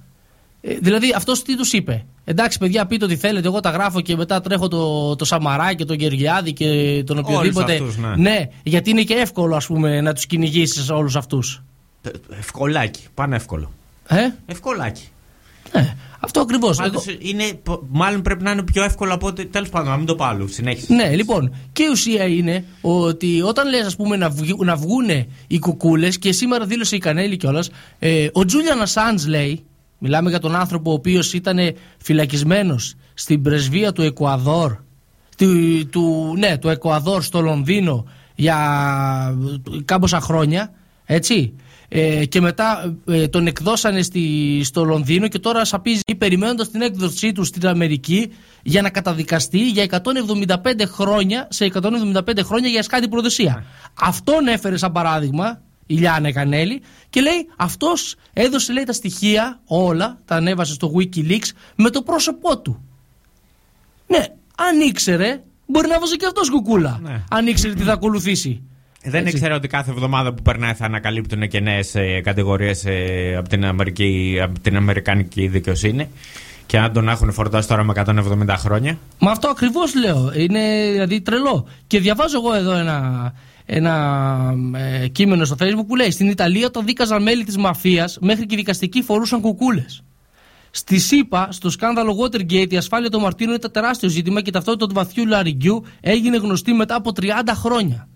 Ε, 0.61 0.75
δηλαδή, 0.81 1.13
αυτός 1.17 1.43
τι 1.43 1.57
τους 1.57 1.73
είπε; 1.73 2.05
Εντάξει, 2.25 2.59
παιδιά, 2.59 2.87
πείτε 2.87 3.05
ό,τι 3.05 3.17
θέλετε. 3.17 3.47
Εγώ 3.47 3.61
τα 3.61 3.71
γράφω 3.71 4.01
και 4.01 4.17
μετά 4.17 4.41
τρέχω 4.41 4.69
το, 4.69 5.17
το 5.17 5.25
Σαμαρά 5.25 5.75
και 5.75 5.85
τον 5.85 5.97
Γεωργιάδη 5.97 6.53
και 6.53 7.03
τον 7.07 7.19
οποιοδήποτε. 7.19 7.73
αυτούς, 7.73 7.97
ναι. 8.17 8.49
γιατί 8.63 8.91
είναι 8.91 9.03
και 9.03 9.15
εύκολο, 9.15 9.57
ας 9.57 9.67
πούμε, 9.67 10.01
να 10.01 10.13
τους 10.13 10.27
κυνηγήσεις 10.27 10.91
όλους 10.91 11.17
αυτούς. 11.17 11.63
Ευκολάκι. 12.39 13.03
Πάνε 13.15 13.37
εύκολο. 13.37 13.73
Ε; 14.09 14.17
Ευκολάκι. 14.47 15.09
Ναι, 15.73 15.97
αυτό 16.21 16.41
ακριβώς. 16.41 16.77
Πάντως 16.77 17.05
είναι, 17.19 17.45
π- 17.63 17.81
μάλλον 17.91 18.23
πρέπει 18.23 18.43
να 18.43 18.51
είναι 18.51 18.63
πιο 18.63 18.83
εύκολο 18.83 19.15
από 19.15 19.27
ότι. 19.27 19.47
Τέλος 19.47 19.69
πάντων, 19.69 19.89
να 19.91 19.97
μην 19.97 20.07
το 20.07 20.15
πάω 20.15 20.29
αλλού. 20.29 20.49
Συνέχισε. 20.49 20.95
Ναι, 20.95 21.15
λοιπόν, 21.15 21.55
και 21.73 21.83
η 21.83 21.87
ουσία 21.91 22.25
είναι 22.25 22.65
ότι 22.81 23.43
όταν 23.43 23.69
λες 23.69 23.87
ας 23.87 23.97
πούμε 23.97 24.17
να, 24.17 24.31
βγει, 24.31 24.55
να 24.59 24.77
βγούνε 24.77 25.27
οι 25.47 25.59
κουκούλες 25.59 26.19
και 26.19 26.33
σήμερα 26.33 26.65
δήλωσε 26.65 26.97
η 26.97 26.99
Κανέλη 26.99 27.37
κιόλας, 27.37 27.71
ε, 27.99 28.29
ο 28.33 28.45
Τζούλιαν 28.45 28.81
Ασάντζ 28.81 29.27
λέει, 29.27 29.65
μιλάμε 29.99 30.31
για 30.31 30.39
τον 30.39 30.55
άνθρωπο 30.55 30.91
ο 30.91 30.95
οποίος 30.95 31.33
ήταν 31.33 31.59
φυλακισμένος 31.99 32.95
στην 33.15 33.43
πρεσβεία 33.43 33.93
του 33.93 34.03
Εκουαδόρ, 34.03 34.77
του, 35.37 35.89
του, 35.91 36.35
ναι, 36.39 36.59
του 36.59 36.69
Εκουαδόρ 36.69 37.23
στο 37.23 37.41
Λονδίνο 37.41 38.07
για 38.35 38.59
κάμποσα 39.85 40.21
χρόνια, 40.21 40.71
έτσι. 41.05 41.55
Ε, 41.89 42.25
και 42.25 42.41
μετά 42.41 42.97
ε, 43.07 43.29
τον 43.29 43.47
εκδώσανε 43.47 44.03
στη, 44.03 44.61
στο 44.65 44.85
Λονδίνο 44.85 45.29
και 45.29 45.39
τώρα 45.39 45.65
σαπίζει 45.65 46.03
περιμένοντας 46.19 46.71
την 46.71 46.81
έκδοσή 46.81 47.33
του 47.33 47.45
στην 47.45 47.67
Αμερική 47.67 48.33
για 48.63 48.83
να 48.83 48.91
καταδικαστεί 48.91 49.69
για 49.71 50.03
175 50.45 50.83
χρόνια 50.87 51.49
σε 51.51 51.71
175 51.73 52.39
χρόνια 52.43 52.69
για 52.69 52.79
εσκάτη 52.79 53.09
προδοσία. 53.09 53.65
Αυτόν 54.01 54.47
έφερε 54.47 54.77
σαν 54.77 54.93
παράδειγμα 54.93 55.61
η 55.87 55.95
Λιάννα 55.95 56.33
Κανέλη 56.33 56.83
και 57.11 57.21
λέει 57.21 57.47
αυτός 57.57 58.15
έδωσε 58.33 58.73
λέει 58.73 58.85
τα 58.85 58.93
στοιχεία 58.93 59.61
όλα, 59.67 60.19
τα 60.25 60.35
ανέβασε 60.37 60.73
στο 60.73 60.93
Wikileaks 60.97 61.49
με 61.77 61.91
το 61.91 62.03
πρόσωπό 62.03 62.59
του. 62.59 62.85
Ναι, 64.07 64.25
αν 64.57 64.81
ήξερε 64.81 65.43
μπορεί 65.67 65.89
να 65.89 65.99
βάζει 66.01 66.17
και 66.17 66.27
αυτός 66.27 66.51
κουκούλα. 66.51 66.99
Ναι. 67.03 67.23
Αν 67.31 67.47
ήξερε 67.47 67.75
τι 67.75 67.83
θα 67.83 67.93
ακολουθήσει. 67.93 68.63
Δεν 69.03 69.21
Έτσι. 69.27 69.37
ήξερα 69.37 69.55
ότι 69.55 69.69
κάθε 69.69 69.91
εβδομάδα 69.91 70.33
που 70.35 70.43
περνάει 70.43 70.73
θα 70.75 70.85
ανακαλύπτουν 70.85 71.49
και 71.49 71.61
νέες 71.61 71.95
κατηγορίες 72.23 72.85
από, 73.39 73.49
την 73.49 73.65
Αμερική- 73.65 74.39
από 74.43 74.61
την 74.61 74.77
Αμερικανική 74.77 75.49
δικαιοσύνη. 75.49 76.09
Και 76.67 76.79
αν 76.79 76.93
τον 76.93 77.09
έχουν 77.09 77.33
φορτώσει 77.33 77.69
τώρα 77.69 77.85
με 77.85 77.93
170 77.97 78.57
χρόνια. 78.57 78.99
Μα 79.19 79.31
αυτό 79.31 79.49
ακριβώς 79.49 79.95
λέω. 79.95 80.33
Είναι 80.37 80.89
δηλαδή 80.93 81.21
τρελό. 81.21 81.69
Και 81.87 82.01
διαβάζω 82.01 82.37
εγώ 82.39 82.55
εδώ 82.55 82.73
ένα, 82.73 83.33
ένα 83.67 84.55
ε, 84.75 85.09
κείμενο 85.09 85.45
στο 85.45 85.57
Facebook 85.59 85.87
που 85.87 85.97
λέει: 85.97 86.11
Στην 86.11 86.29
Ιταλία 86.29 86.71
το 86.71 86.83
δίκαζαν 86.83 87.23
μέλη 87.23 87.45
της 87.45 87.57
μαφίας 87.57 88.19
μέχρι 88.21 88.47
και 88.47 88.55
οι 88.55 88.59
δικαστικοί 88.59 89.03
φορούσαν 89.03 89.41
κουκούλες. 89.41 90.03
Στη 90.71 90.99
ΣΥΠΑ, 90.99 91.49
στο 91.51 91.71
σκάνδαλο 91.71 92.17
Watergate, 92.23 92.73
η 92.73 92.77
ασφάλεια 92.77 93.11
των 93.11 93.21
μαρτύρων 93.21 93.55
ήταν 93.55 93.71
τεράστιο 93.71 94.09
ζήτημα 94.09 94.41
και 94.41 94.49
η 94.49 94.53
ταυτότητα 94.53 94.87
του 94.87 94.95
βαθιού 94.95 95.27
λαριγκιού 95.27 95.85
έγινε 96.01 96.37
γνωστή 96.37 96.73
μετά 96.73 96.95
από 96.95 97.11
30 97.21 97.25
χρόνια. 97.55 98.09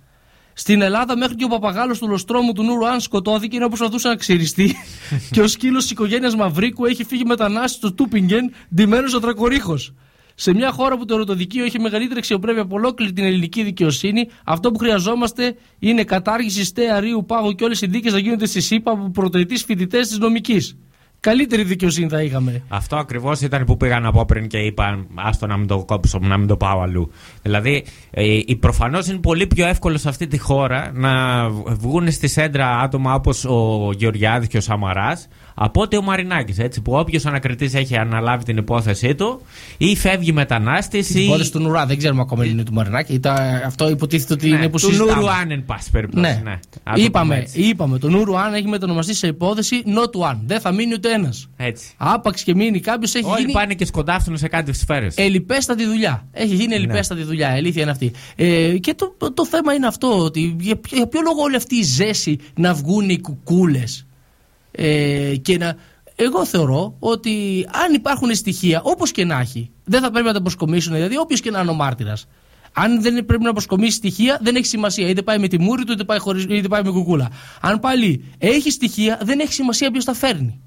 Στην 0.53 0.82
Ελλάδα, 0.82 1.16
μέχρι 1.16 1.34
και 1.34 1.44
ο 1.44 1.48
παπαγάλος 1.48 1.98
του 1.98 2.09
λοστρόμου 2.09 2.53
του 2.53 2.62
Νούρου 2.62 2.86
Αν 2.86 3.01
σκοτώθηκε 3.01 3.57
ενώ 3.57 3.68
προσπαθούσε 3.68 4.09
να 4.09 4.16
ξυριστεί 4.16 4.74
και 5.32 5.40
ο 5.40 5.48
σκύλος 5.48 5.82
της 5.82 5.90
οικογένειας 5.90 6.34
Μαυρίκου 6.34 6.84
έχει 6.84 7.05
φύγει 7.05 7.24
μετανάστης 7.24 7.76
στο 7.76 7.92
Τούπιγκεν, 7.92 8.53
ντυμένος 8.74 9.14
ο 9.14 9.20
Τρακορίχος. 9.20 9.92
Σε 10.41 10.55
μια 10.55 10.72
χώρα 10.72 10.97
που 10.97 11.05
το 11.05 11.14
ερωτοδικείο 11.14 11.64
έχει 11.64 11.80
μεγαλύτερη 11.80 12.18
αξιοπρέπεια 12.18 12.62
από 12.62 12.76
ολόκληρη 12.76 13.12
την 13.12 13.24
ελληνική 13.24 13.62
δικαιοσύνη, 13.62 14.28
αυτό 14.45 14.70
που 14.70 14.78
χρειαζόμαστε 14.78 15.57
είναι 15.78 16.05
κατάργηση 16.05 16.64
στέα 16.64 17.01
ρίου 17.01 17.24
πάγου 17.26 17.53
και 17.53 17.64
όλες 17.64 17.80
οι 17.80 17.86
δίκες 17.86 18.12
να 18.12 18.18
γίνονται 18.18 18.47
στη 18.47 18.61
ΣΥΠΑ 18.61 18.91
από 18.91 19.11
πρωτοετής 19.11 19.64
φοιτητές 19.64 20.09
της 20.09 20.18
νομικής. 20.18 20.76
Καλύτερη 21.20 21.62
δικαιοσύνη 21.62 22.09
θα 22.09 22.22
είχαμε. 22.22 22.62
Αυτό 22.68 22.97
ακριβώς 22.97 23.41
ήταν 23.41 23.64
που 23.64 23.76
πήγα 23.76 24.01
να 24.01 24.12
πω 24.12 24.24
πριν 24.24 24.47
και 24.47 24.59
είπα: 24.59 25.07
Άστο 25.14 25.47
να 25.47 25.57
μην 25.57 25.66
το 25.66 25.84
κόψω, 25.84 26.18
να 26.18 26.36
μην 26.36 26.47
το 26.47 26.57
πάω 26.57 26.80
αλλού. 26.80 27.11
Δηλαδή, 27.43 27.84
ε, 28.11 28.41
προφανώς 28.61 29.07
είναι 29.07 29.18
πολύ 29.18 29.47
πιο 29.47 29.66
εύκολο 29.66 29.99
σε 29.99 30.09
αυτή 30.09 30.26
τη 30.26 30.38
χώρα 30.38 30.91
να 30.95 31.49
βγουν 31.51 32.12
στη 32.12 32.28
σέντρα 32.28 32.78
άτομα 32.78 33.14
όπως 33.14 33.45
ο 33.45 33.91
Γεωργιάδης 33.97 34.49
και 34.49 34.57
ο 34.57 34.61
Σαμαράς 34.61 35.28
από 35.62 35.80
ότι 35.80 35.96
ο 35.96 36.02
Μαρινάκης. 36.02 36.58
Έτσι, 36.58 36.80
που 36.82 36.92
όποιος 36.92 37.26
ανακριτής 37.26 37.74
έχει 37.74 37.96
αναλάβει 37.96 38.44
την 38.44 38.56
υπόθεσή 38.56 39.14
του 39.14 39.40
ή 39.78 39.96
φεύγει 39.96 40.32
μετανάστης. 40.32 41.06
Την 41.06 41.20
ή. 41.20 41.24
υπόθεση 41.24 41.52
του 41.52 41.61
Νουρά, 41.61 41.86
δεν 41.86 41.98
ξέρουμε 41.98 42.20
ακόμα 42.20 42.42
αν 42.42 42.48
είναι 42.48 42.62
του 42.62 42.72
Μαρινάκη. 42.72 43.12
Ήταν, 43.12 43.36
αυτό 43.66 43.88
υποτίθεται 43.90 44.32
ότι 44.32 44.48
Ναι, 44.48 44.56
είναι 44.56 44.68
που 44.68 44.78
του 44.78 44.86
συζητάμε. 44.86 45.12
Νουρου 45.14 45.30
Αν, 45.30 45.50
εν 45.50 45.64
πάση 45.64 45.90
περιπτώσει. 45.90 46.22
Ναι. 46.22 46.40
Ναι. 46.44 46.58
Να 46.84 46.92
το 46.94 47.00
Είπαμε, 47.02 47.24
πούμε 47.34 47.44
έτσι. 47.44 47.61
είπαμε, 47.61 47.98
το 47.98 48.08
Νουρου 48.08 48.38
Αν 48.38 48.54
έχει 48.54 48.66
μετονομαστεί 48.68 49.14
σε 49.14 49.26
υπόθεση 49.26 49.82
not 49.86 50.30
one. 50.30 50.36
Δεν 50.46 50.61
θα 50.61 50.72
μείνει 50.72 50.92
ούτε 50.94 51.12
ένας. 51.12 51.48
έτσι. 51.56 51.86
Άπαξ 51.96 52.42
και 52.42 52.54
μείνει 52.54 52.80
κάποιος 52.80 53.14
έχει 53.14 53.24
Όλοι 53.28 53.40
γίνει 53.40 53.52
πάνε 53.52 53.74
και 53.74 53.84
σκοντάφτουν 53.84 54.36
σε 54.36 54.48
κάτι 54.48 54.72
σφαίρες. 54.72 55.14
ελιπέστατη 55.16 55.84
δουλειά. 55.86 56.26
Έχει 56.32 56.54
γίνει 56.54 56.74
ελιπέστατη 56.74 57.22
δουλειά. 57.22 57.48
Αλήθεια 57.48 57.82
είναι 57.82 57.90
αυτή. 57.90 58.12
Ε, 58.36 58.78
και 58.78 58.94
το, 58.94 59.14
το, 59.18 59.32
το 59.32 59.46
θέμα 59.46 59.72
είναι 59.74 59.86
αυτό, 59.86 60.18
ότι 60.24 60.56
για, 60.61 60.76
ποιο- 60.76 60.96
για 60.96 61.06
ποιο 61.06 61.20
λόγο 61.20 61.42
όλη 61.42 61.56
αυτή 61.56 61.76
η 61.76 61.82
ζέση 61.82 62.38
να 62.54 62.74
βγουν 62.74 63.08
οι 63.08 63.20
κουκούλες; 63.20 64.06
Ε, 64.82 65.36
και 65.36 65.58
να. 65.58 65.76
Εγώ 66.16 66.44
θεωρώ 66.46 66.96
ότι 66.98 67.66
αν 67.86 67.94
υπάρχουν 67.94 68.34
στοιχεία, 68.34 68.80
όπως 68.82 69.10
και 69.10 69.24
να 69.24 69.40
έχει, 69.40 69.70
δεν 69.84 70.00
θα 70.02 70.10
πρέπει 70.10 70.26
να 70.26 70.32
τα 70.32 70.40
προσκομίσουν. 70.42 70.92
Δηλαδή, 70.94 71.18
όποιος 71.18 71.40
και 71.40 71.50
να 71.50 71.60
είναι 71.60 71.70
ο 71.70 71.74
μάρτυρας. 71.74 72.26
Αν 72.72 73.02
δεν 73.02 73.24
πρέπει 73.24 73.42
να 73.44 73.52
προσκομίσει 73.52 73.96
στοιχεία, 73.96 74.38
δεν 74.42 74.56
έχει 74.56 74.66
σημασία. 74.66 75.08
Είτε 75.08 75.22
πάει 75.22 75.38
με 75.38 75.48
τη 75.48 75.58
μούρη 75.60 75.84
του, 75.84 75.92
είτε 75.92 76.04
πάει, 76.04 76.18
χωρίς, 76.18 76.44
είτε 76.48 76.68
πάει 76.68 76.82
με 76.82 76.90
κουκούλα. 76.90 77.30
Αν 77.60 77.80
πάλι 77.80 78.24
έχει 78.38 78.70
στοιχεία, 78.70 79.20
δεν 79.22 79.40
έχει 79.40 79.52
σημασία 79.52 79.90
ποιος 79.90 80.04
τα 80.04 80.14
φέρνει. 80.14 80.60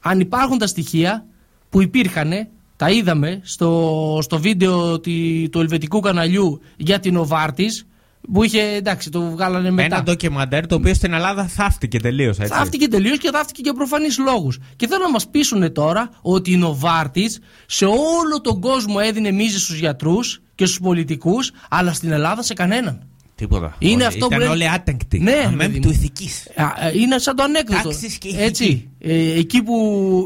Αν 0.00 0.20
υπάρχουν 0.20 0.58
τα 0.58 0.66
στοιχεία 0.66 1.26
που 1.70 1.82
υπήρχαν, 1.82 2.32
τα 2.76 2.90
είδαμε 2.90 3.40
στο, 3.42 4.18
στο 4.22 4.38
βίντεο 4.38 5.00
τη- 5.00 5.48
του 5.48 5.60
ελβετικού 5.60 6.00
καναλιού 6.00 6.60
για 6.76 7.00
την 7.00 7.16
Οβάρτης 7.16 7.86
που 8.32 8.44
είχε, 8.44 8.60
εντάξει, 8.62 9.10
το 9.10 9.20
βγάλανε 9.30 9.70
μετά. 9.70 9.94
Ένα 9.94 10.02
ντοκιμαντέρ 10.04 10.66
το 10.66 10.74
οποίο 10.74 10.94
στην 10.94 11.12
Ελλάδα 11.12 11.46
θαύτηκε 11.46 12.00
τελείως. 12.00 12.36
Θαύτηκε 12.36 12.88
τελείως 12.88 13.18
και 13.18 13.30
θαύτηκε 13.32 13.60
για 13.64 13.74
προφανείς 13.74 14.18
λόγους. 14.18 14.58
Και 14.76 14.86
θέλω 14.86 15.02
να 15.04 15.10
μας 15.10 15.28
πείσουν 15.28 15.72
τώρα 15.72 16.10
ότι 16.22 16.52
η 16.52 16.56
Νοβάρτη 16.56 17.30
σε 17.66 17.84
όλο 17.84 18.40
τον 18.42 18.60
κόσμο 18.60 18.94
έδινε 19.04 19.30
μίζες 19.30 19.62
στους 19.62 19.78
γιατρούς 19.78 20.42
και 20.54 20.66
στους 20.66 20.80
πολιτικούς, 20.80 21.50
αλλά 21.70 21.92
στην 21.92 22.10
Ελλάδα 22.12 22.42
σε 22.42 22.54
κανέναν. 22.54 23.04
Τίποτα. 23.34 23.76
Είναι 23.78 23.92
Όλοι- 23.94 24.04
αυτό 24.04 24.18
που 24.18 24.26
Ήταν 24.26 24.38
λένε- 24.38 24.52
όλοι 24.52 24.68
άτεγκτοι. 24.68 25.18
Ναι, 25.18 25.32
ρε 25.32 25.42
Αμέμ 25.44 25.56
παιδί 25.58 25.80
του 25.80 25.88
μου. 25.88 25.94
ηθικής. 25.94 26.46
Α, 26.56 26.86
ε, 26.86 26.98
Είναι 26.98 27.18
σαν 27.18 27.36
το 27.36 27.42
ανέκδοτο. 27.42 27.88
Τάξεις 27.88 28.18
και 28.18 28.28
ηθική. 28.28 28.42
Έτσι. 28.44 28.88
Ε, 28.98 29.38
εκεί 29.38 29.62
που 29.62 29.76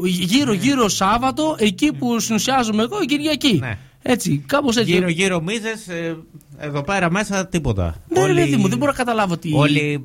γύρω-γύρω 0.05 0.89
Σάββατο, 0.89 1.55
εκεί 1.59 1.93
που 1.93 2.19
συνουσιάζομαι 2.19 2.83
εγώ, 2.83 3.05
Κυριακή. 3.05 3.57
Ναι. 3.61 3.77
Έτσι, 4.07 4.43
κάπως 4.45 4.77
έτσι. 4.77 4.91
Γύρω-γύρω 4.91 5.41
μίζε, 5.41 5.73
εδώ 6.57 6.83
πέρα 6.83 7.11
μέσα 7.11 7.47
τίποτα. 7.47 7.95
Ναι, 8.07 8.25
ρε 8.25 8.33
παιδί 8.33 8.55
μου, 8.55 8.67
δεν 8.67 8.77
μπορώ 8.77 8.91
να 8.91 8.97
καταλάβω 8.97 9.37
τι. 9.37 9.53
Όλοι 9.53 10.01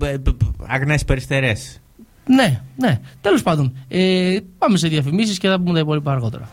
αγνές 0.67 1.05
περιστερές. 1.05 1.81
Ναι, 2.27 2.61
ναι. 2.77 3.01
Τέλος 3.21 3.43
πάντων, 3.43 3.77
ε, 3.89 4.39
πάμε 4.59 4.79
σε 4.79 4.89
διαφημίσεις 4.89 5.39
και 5.39 5.49
θα 5.49 5.59
πούμε 5.61 5.73
τα 5.73 5.79
υπόλοιπα 5.79 6.13
αργότερα. 6.13 6.49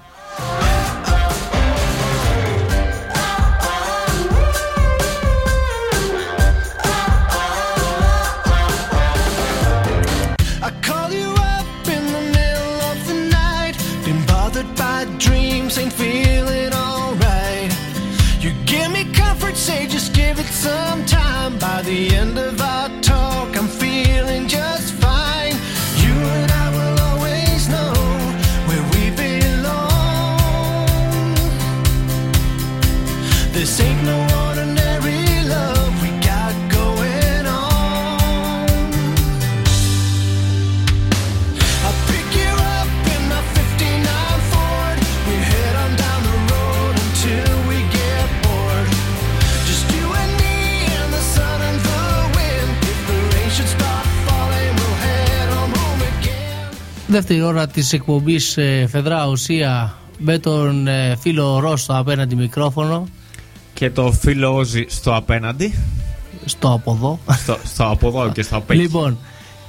Give 20.68 20.76
it 20.76 20.88
some 20.90 21.06
time. 21.06 21.58
By 21.60 21.82
the 21.82 22.16
end 22.16 22.38
of 22.38 22.62
our 22.62 22.90
talk, 23.02 23.56
I'm 23.58 23.68
feeling 23.68 24.48
just 24.48 24.97
Δεύτερη 57.08 57.42
ώρα 57.42 57.68
της 57.68 57.94
εκπομπής 57.94 58.58
Φεδρά 58.88 59.28
Ουσία 59.28 59.96
με 60.18 60.38
τον 60.40 60.88
ε, 60.88 61.16
φίλο 61.20 61.60
Ρώσο 61.60 61.94
απέναντι 61.94 62.36
μικρόφωνο 62.36 63.08
Και 63.74 63.90
το 63.92 64.12
φίλο 64.12 64.56
Όζη 64.56 64.86
στο 64.88 65.16
απέναντι. 65.16 65.74
στο 66.46 66.72
από 66.74 66.92
εδώ. 66.92 67.20
στο, 67.38 67.58
στο 67.64 67.84
από 67.88 68.08
εδώ 68.08 68.32
και 68.32 68.42
στο 68.42 68.58
απ' 68.58 68.70
έξω. 68.72 68.82
Λοιπόν, 68.82 69.18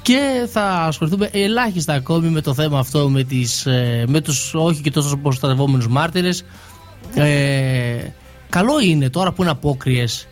και 0.03 0.47
θα 0.53 0.63
ασχοληθούμε 0.63 1.29
ελάχιστα 1.33 1.93
ακόμη 1.93 2.29
με 2.29 2.41
το 2.41 2.55
θέμα 2.55 2.79
αυτό 2.79 3.09
με, 3.09 3.23
τις, 3.25 3.67
ε, 3.67 4.05
με 4.09 4.21
τους 4.21 4.55
όχι 4.55 4.81
και 4.81 4.91
τόσο 4.91 5.17
προστατευόμενους 5.17 5.89
μάρτυρες. 5.89 6.45
Ε, 7.15 7.99
καλό 8.49 8.81
είναι 8.81 9.11
τώρα 9.11 9.33
που 9.33 9.43
είναι 9.43 9.51
απόκριες 9.51 10.27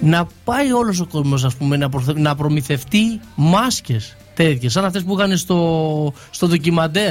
να 0.00 0.26
πάει 0.44 0.72
όλος 0.72 1.00
ο 1.00 1.06
κόσμος 1.06 1.44
ας 1.44 1.54
πούμε 1.54 1.76
να, 1.76 1.88
προθε- 1.88 2.18
να 2.18 2.34
προμηθευτεί 2.34 3.20
μάσκες 3.34 4.16
τέτοιες. 4.36 4.72
Σαν 4.72 4.84
αυτές 4.84 5.02
που 5.02 5.16
είχαν 5.18 5.36
στο, 5.36 6.12
στο 6.30 6.46
ντοκιμαντέρ. 6.48 7.10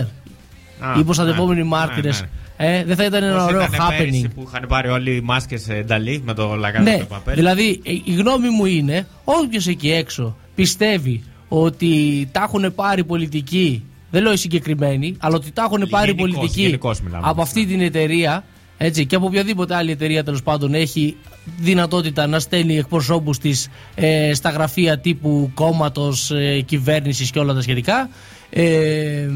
Α, 0.79 0.93
οι 0.99 1.03
προστατευόμενοι 1.03 1.61
ναι, 1.61 1.67
μάρτυρες. 1.67 2.21
ναι, 2.21 2.27
Ε, 2.57 2.83
δεν 2.83 2.95
θα 2.95 3.03
ήταν 3.05 3.23
ένα 3.23 3.33
Πώς 3.37 3.43
ωραίο 3.45 3.61
ήτανε 3.61 3.77
πέρυσι 3.97 4.21
happening. 4.25 4.31
που 4.35 4.45
είχαν 4.47 4.65
πάρει 4.67 4.89
όλοι 4.89 5.15
οι 5.15 5.21
μάσκες 5.21 5.69
ενταλή 5.69 6.21
με 6.25 6.33
το 6.33 6.55
λαγάδι 6.55 6.89
ναι, 6.89 6.97
του 6.99 7.07
παπέλ. 7.07 7.35
δηλαδή 7.35 7.81
ε, 7.83 7.91
η 7.91 8.13
γνώμη 8.17 8.49
μου 8.49 8.65
είναι 8.65 9.07
όποιος 9.23 9.67
εκεί 9.67 9.91
έξω 9.91 10.35
πιστεύει 10.55 11.23
ότι 11.47 12.27
τα 12.31 12.41
έχουν 12.53 12.75
πάρει 12.75 13.03
πολιτικοί, 13.03 13.83
δεν 14.11 14.23
λέω 14.23 14.31
οι 14.31 14.37
συγκεκριμένοι, 14.37 15.15
αλλά 15.19 15.35
ότι 15.35 15.51
τα 15.51 15.63
έχουν 15.63 15.87
πάρει 15.89 16.11
Γενικώς, 16.11 16.31
πολιτικοί 16.35 16.61
γενικώς 16.61 17.01
μιλάμε. 17.01 17.23
από 17.27 17.41
αυτή 17.41 17.65
την 17.65 17.81
εταιρεία 17.81 18.43
έτσι, 18.77 19.05
και 19.05 19.15
από 19.15 19.25
οποιαδήποτε 19.25 19.75
άλλη 19.75 19.91
εταιρεία 19.91 20.23
τέλος 20.23 20.43
πάντων 20.43 20.73
έχει 20.73 21.17
δυνατότητα 21.59 22.27
να 22.27 22.39
στέλνει 22.39 22.77
εκπροσώπους 22.77 23.37
της 23.37 23.69
ε, 23.95 24.33
στα 24.33 24.49
γραφεία 24.49 24.99
τύπου 24.99 25.51
κόμματος, 25.53 26.31
ε, 26.31 26.61
κυβέρνησης 26.61 27.31
και 27.31 27.39
όλα 27.39 27.53
τα 27.53 27.61
σχετικά 27.61 28.09
ε, 28.49 29.27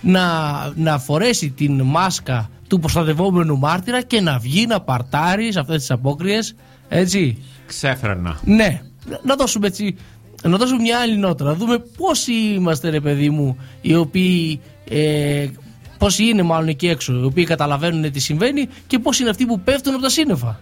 να, 0.00 0.22
να 0.74 0.98
φορέσει 0.98 1.50
την 1.50 1.82
μάσκα 1.82 2.50
του 2.68 2.78
προστατευόμενου 2.78 3.58
μάρτυρα 3.58 4.02
και 4.02 4.20
να 4.20 4.38
βγει 4.38 4.66
να 4.66 4.80
παρτάρει 4.80 5.52
σε 5.52 5.60
αυτές 5.60 5.76
τις 5.76 5.90
απόκριες 5.90 6.54
έτσι 6.88 7.38
Ξέφρανα. 7.66 8.38
ναι, 8.44 8.80
να 9.22 9.34
δώσουμε 9.34 9.66
έτσι. 9.66 9.96
Να 10.42 10.56
δώσουμε 10.56 10.80
μια 10.80 10.98
άλλη 10.98 11.16
νότα. 11.16 11.44
Να 11.44 11.54
δούμε 11.54 11.78
πόσοι 11.96 12.32
είμαστε, 12.32 12.88
ρε 12.88 13.00
παιδί 13.00 13.30
μου, 13.30 13.56
οι 13.80 13.94
οποίοι. 13.94 14.60
Ε, 14.88 15.46
πόσοι 16.02 16.24
είναι 16.24 16.42
μάλλον 16.42 16.68
εκεί 16.68 16.88
έξω, 16.88 17.12
οι 17.12 17.24
οποίοι 17.24 17.44
καταλαβαίνουν 17.44 18.12
τι 18.12 18.20
συμβαίνει 18.20 18.68
και 18.86 18.98
πόσοι 18.98 19.20
είναι 19.22 19.30
αυτοί 19.30 19.46
που 19.46 19.60
πέφτουν 19.60 19.92
από 19.94 20.02
τα 20.02 20.08
σύννεφα. 20.08 20.60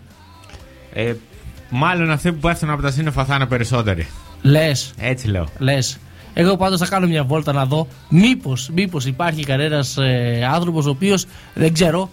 Ε, 0.92 1.14
μάλλον 1.70 2.10
αυτοί 2.10 2.32
που 2.32 2.38
πέφτουν 2.38 2.70
από 2.70 2.82
τα 2.82 2.90
σύννεφα 2.90 3.24
θα 3.24 3.34
είναι 3.34 3.46
περισσότεροι. 3.46 4.06
Λες, 4.42 4.92
Έτσι 4.98 5.28
λέω. 5.28 5.46
λες. 5.58 5.98
Εγώ 6.34 6.56
πάντως 6.56 6.78
θα 6.78 6.86
κάνω 6.86 7.06
μια 7.06 7.24
βόλτα 7.24 7.52
να 7.52 7.64
δω 7.66 7.86
μήπως 8.08 8.70
μήπως 8.74 9.06
υπάρχει 9.06 9.44
κανένας 9.44 9.96
ε, 9.96 10.48
άνθρωπος 10.52 10.86
ο 10.86 10.90
οποίος 10.90 11.26
δεν 11.54 11.72
ξέρω 11.72 12.10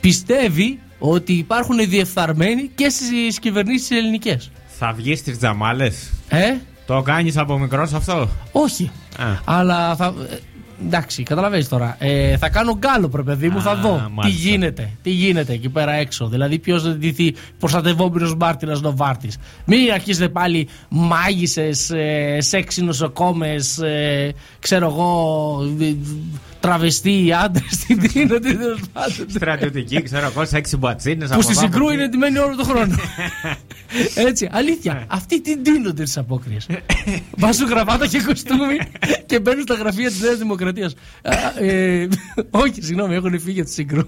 πιστεύει 0.00 0.78
ότι 0.98 1.32
υπάρχουν 1.32 1.76
διεφθαρμένοι 1.88 2.70
και 2.74 2.88
στις 2.88 3.38
κυβερνήσεις 3.38 3.90
ελληνικές. 3.90 4.50
Θα 4.66 4.92
βγεις 4.96 5.18
στις 5.18 5.38
τζαμάλες; 5.38 6.10
Ε, 6.28 6.54
Το 6.86 7.02
κάνεις 7.02 7.36
από 7.36 7.58
μικρός 7.58 7.92
αυτό; 7.92 8.28
όχι. 8.52 8.90
Α. 9.18 9.26
Αλλά 9.44 9.96
θα, 9.96 10.14
ε, 10.30 10.36
εντάξει, 10.86 11.22
καταλαβαίνεις 11.22 11.68
τώρα. 11.68 11.96
Ε, 11.98 12.36
θα 12.36 12.48
κάνω 12.48 12.76
γκάλο, 12.78 13.08
πρε 13.08 13.22
παιδί 13.22 13.48
μου, 13.48 13.60
θα 13.62 13.70
Α, 13.70 13.76
δω 13.76 14.02
τι 14.06 14.12
μάλιστα. 14.12 14.48
γίνεται. 14.48 14.90
Τι 15.02 15.10
γίνεται 15.10 15.52
εκεί 15.52 15.68
πέρα 15.68 15.92
έξω. 15.92 16.28
Δηλαδή, 16.28 16.58
ποιος 16.58 16.82
θα 16.82 16.88
ντυθεί 16.90 17.34
προστατευόμενος 17.58 18.34
μάρτυρας 18.36 18.80
Νοβάρτης. 18.80 19.36
Μην 19.64 19.92
αρχίσετε 19.92 20.28
πάλι 20.28 20.68
μάγισσες, 20.88 21.90
ε, 21.90 22.36
σεξι 22.40 22.82
νοσοκόμες, 22.84 23.78
ε, 23.78 24.34
ξέρω 24.58 24.86
εγώ, 24.86 25.58
ε, 26.58 26.66
τραβεστοί 26.66 27.32
άντρες. 27.44 27.78
Τι 27.86 27.94
δίνονται 27.94 28.54
τέλος 28.58 28.80
πάντων. 28.92 29.26
Στρατιωτική, 29.28 30.02
ξέρω 30.02 30.26
εγώ, 30.26 30.42
έξι 30.52 30.76
μπατσίνες. 30.76 31.30
Που 31.30 31.42
στη 31.42 31.54
συγκρού 31.54 31.88
είναι 31.90 32.08
ντυμένοι 32.08 32.38
όλο 32.38 32.56
τον 32.56 32.64
χρόνο. 32.64 32.94
Έτσι, 34.28 34.48
αλήθεια. 34.52 35.04
Αυτοί 35.06 35.40
τι 35.40 35.56
ντύνονται 35.56 36.06
στι 36.06 36.18
απόκριες. 36.18 36.66
Βάζουν 37.36 37.68
γραβάτα 37.72 38.06
και 38.06 38.22
κοστούμι 38.26 38.78
και 39.26 39.40
μπαίνουν 39.40 39.62
στα 39.62 39.74
γραφεία 39.74 40.08
της 40.08 40.20
Νέας 40.20 40.38
Δημοκρατίας. 40.38 40.94
Όχι, 42.50 42.82
συγγνώμη, 42.82 43.14
έχουν 43.14 43.40
φύγει 43.40 43.60
από 43.60 43.68
τη 43.68 43.74
συγκρού. 43.74 44.02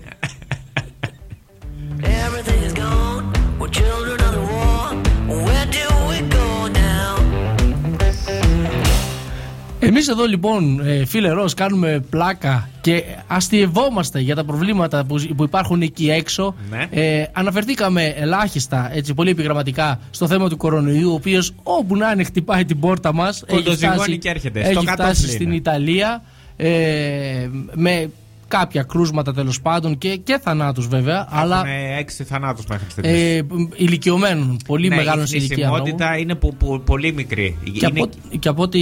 Εμείς 10.00 10.12
εδώ 10.12 10.26
λοιπόν, 10.26 10.80
ε, 10.86 11.04
φίλε 11.04 11.28
Ρος, 11.28 11.54
κάνουμε 11.54 12.04
πλάκα 12.10 12.68
και 12.80 13.04
αστειευόμαστε 13.26 14.20
για 14.20 14.34
τα 14.34 14.44
προβλήματα 14.44 15.04
που, 15.04 15.24
που 15.36 15.42
υπάρχουν 15.44 15.82
εκεί 15.82 16.10
έξω. 16.10 16.54
Ναι. 16.70 16.86
Ε, 16.90 17.24
αναφερθήκαμε 17.32 18.14
ελάχιστα, 18.16 18.90
έτσι 18.94 19.14
πολύ 19.14 19.30
επιγραμματικά, 19.30 20.00
στο 20.10 20.26
θέμα 20.26 20.48
του 20.48 20.56
κορονοϊού, 20.56 21.10
ο 21.10 21.14
οποίος 21.14 21.54
όπου 21.62 21.96
να 21.96 22.10
είναι 22.10 22.24
χτυπάει 22.24 22.64
την 22.64 22.80
πόρτα 22.80 23.12
μας. 23.12 23.44
Κοντοζυγώνει 23.48 24.18
και 24.18 24.28
έρχεται. 24.28 24.60
Στο 24.60 24.68
Έχει 24.70 24.84
κατόφλι 24.84 25.14
φτάσει 25.14 25.22
είναι. 25.22 25.32
στην 25.32 25.52
Ιταλία 25.52 26.22
ε, 26.56 27.48
με 27.72 28.10
κάποια 28.50 28.82
κρούσματα 28.82 29.32
τέλος 29.34 29.60
πάντων 29.60 29.98
και, 29.98 30.16
και 30.16 30.38
θανάτους 30.42 30.86
βέβαια, 30.86 31.26
αλλά 31.30 31.56
Έχουμε 31.56 31.96
έξι 31.98 32.24
θανάτους 32.24 32.64
μέχρι 32.66 32.90
στιγμή. 32.90 33.10
ε, 33.10 33.40
ηλικιωμένων, 33.76 34.56
πολύ 34.66 34.88
ναι, 34.88 34.96
μεγάλων 34.96 35.24
η 35.24 35.26
σε 35.26 35.36
ηλικία. 35.36 35.66
νόμου. 35.66 35.76
θνησιμότητα 35.78 36.18
είναι 36.18 36.34
πο- 36.34 36.54
πο- 36.58 36.78
πολύ 36.78 37.12
μικρή. 37.12 37.56
Και, 37.64 37.70
Είναι- 37.90 38.00
από, 38.00 38.08
και 38.38 38.48
από 38.48 38.62
ό,τι 38.62 38.80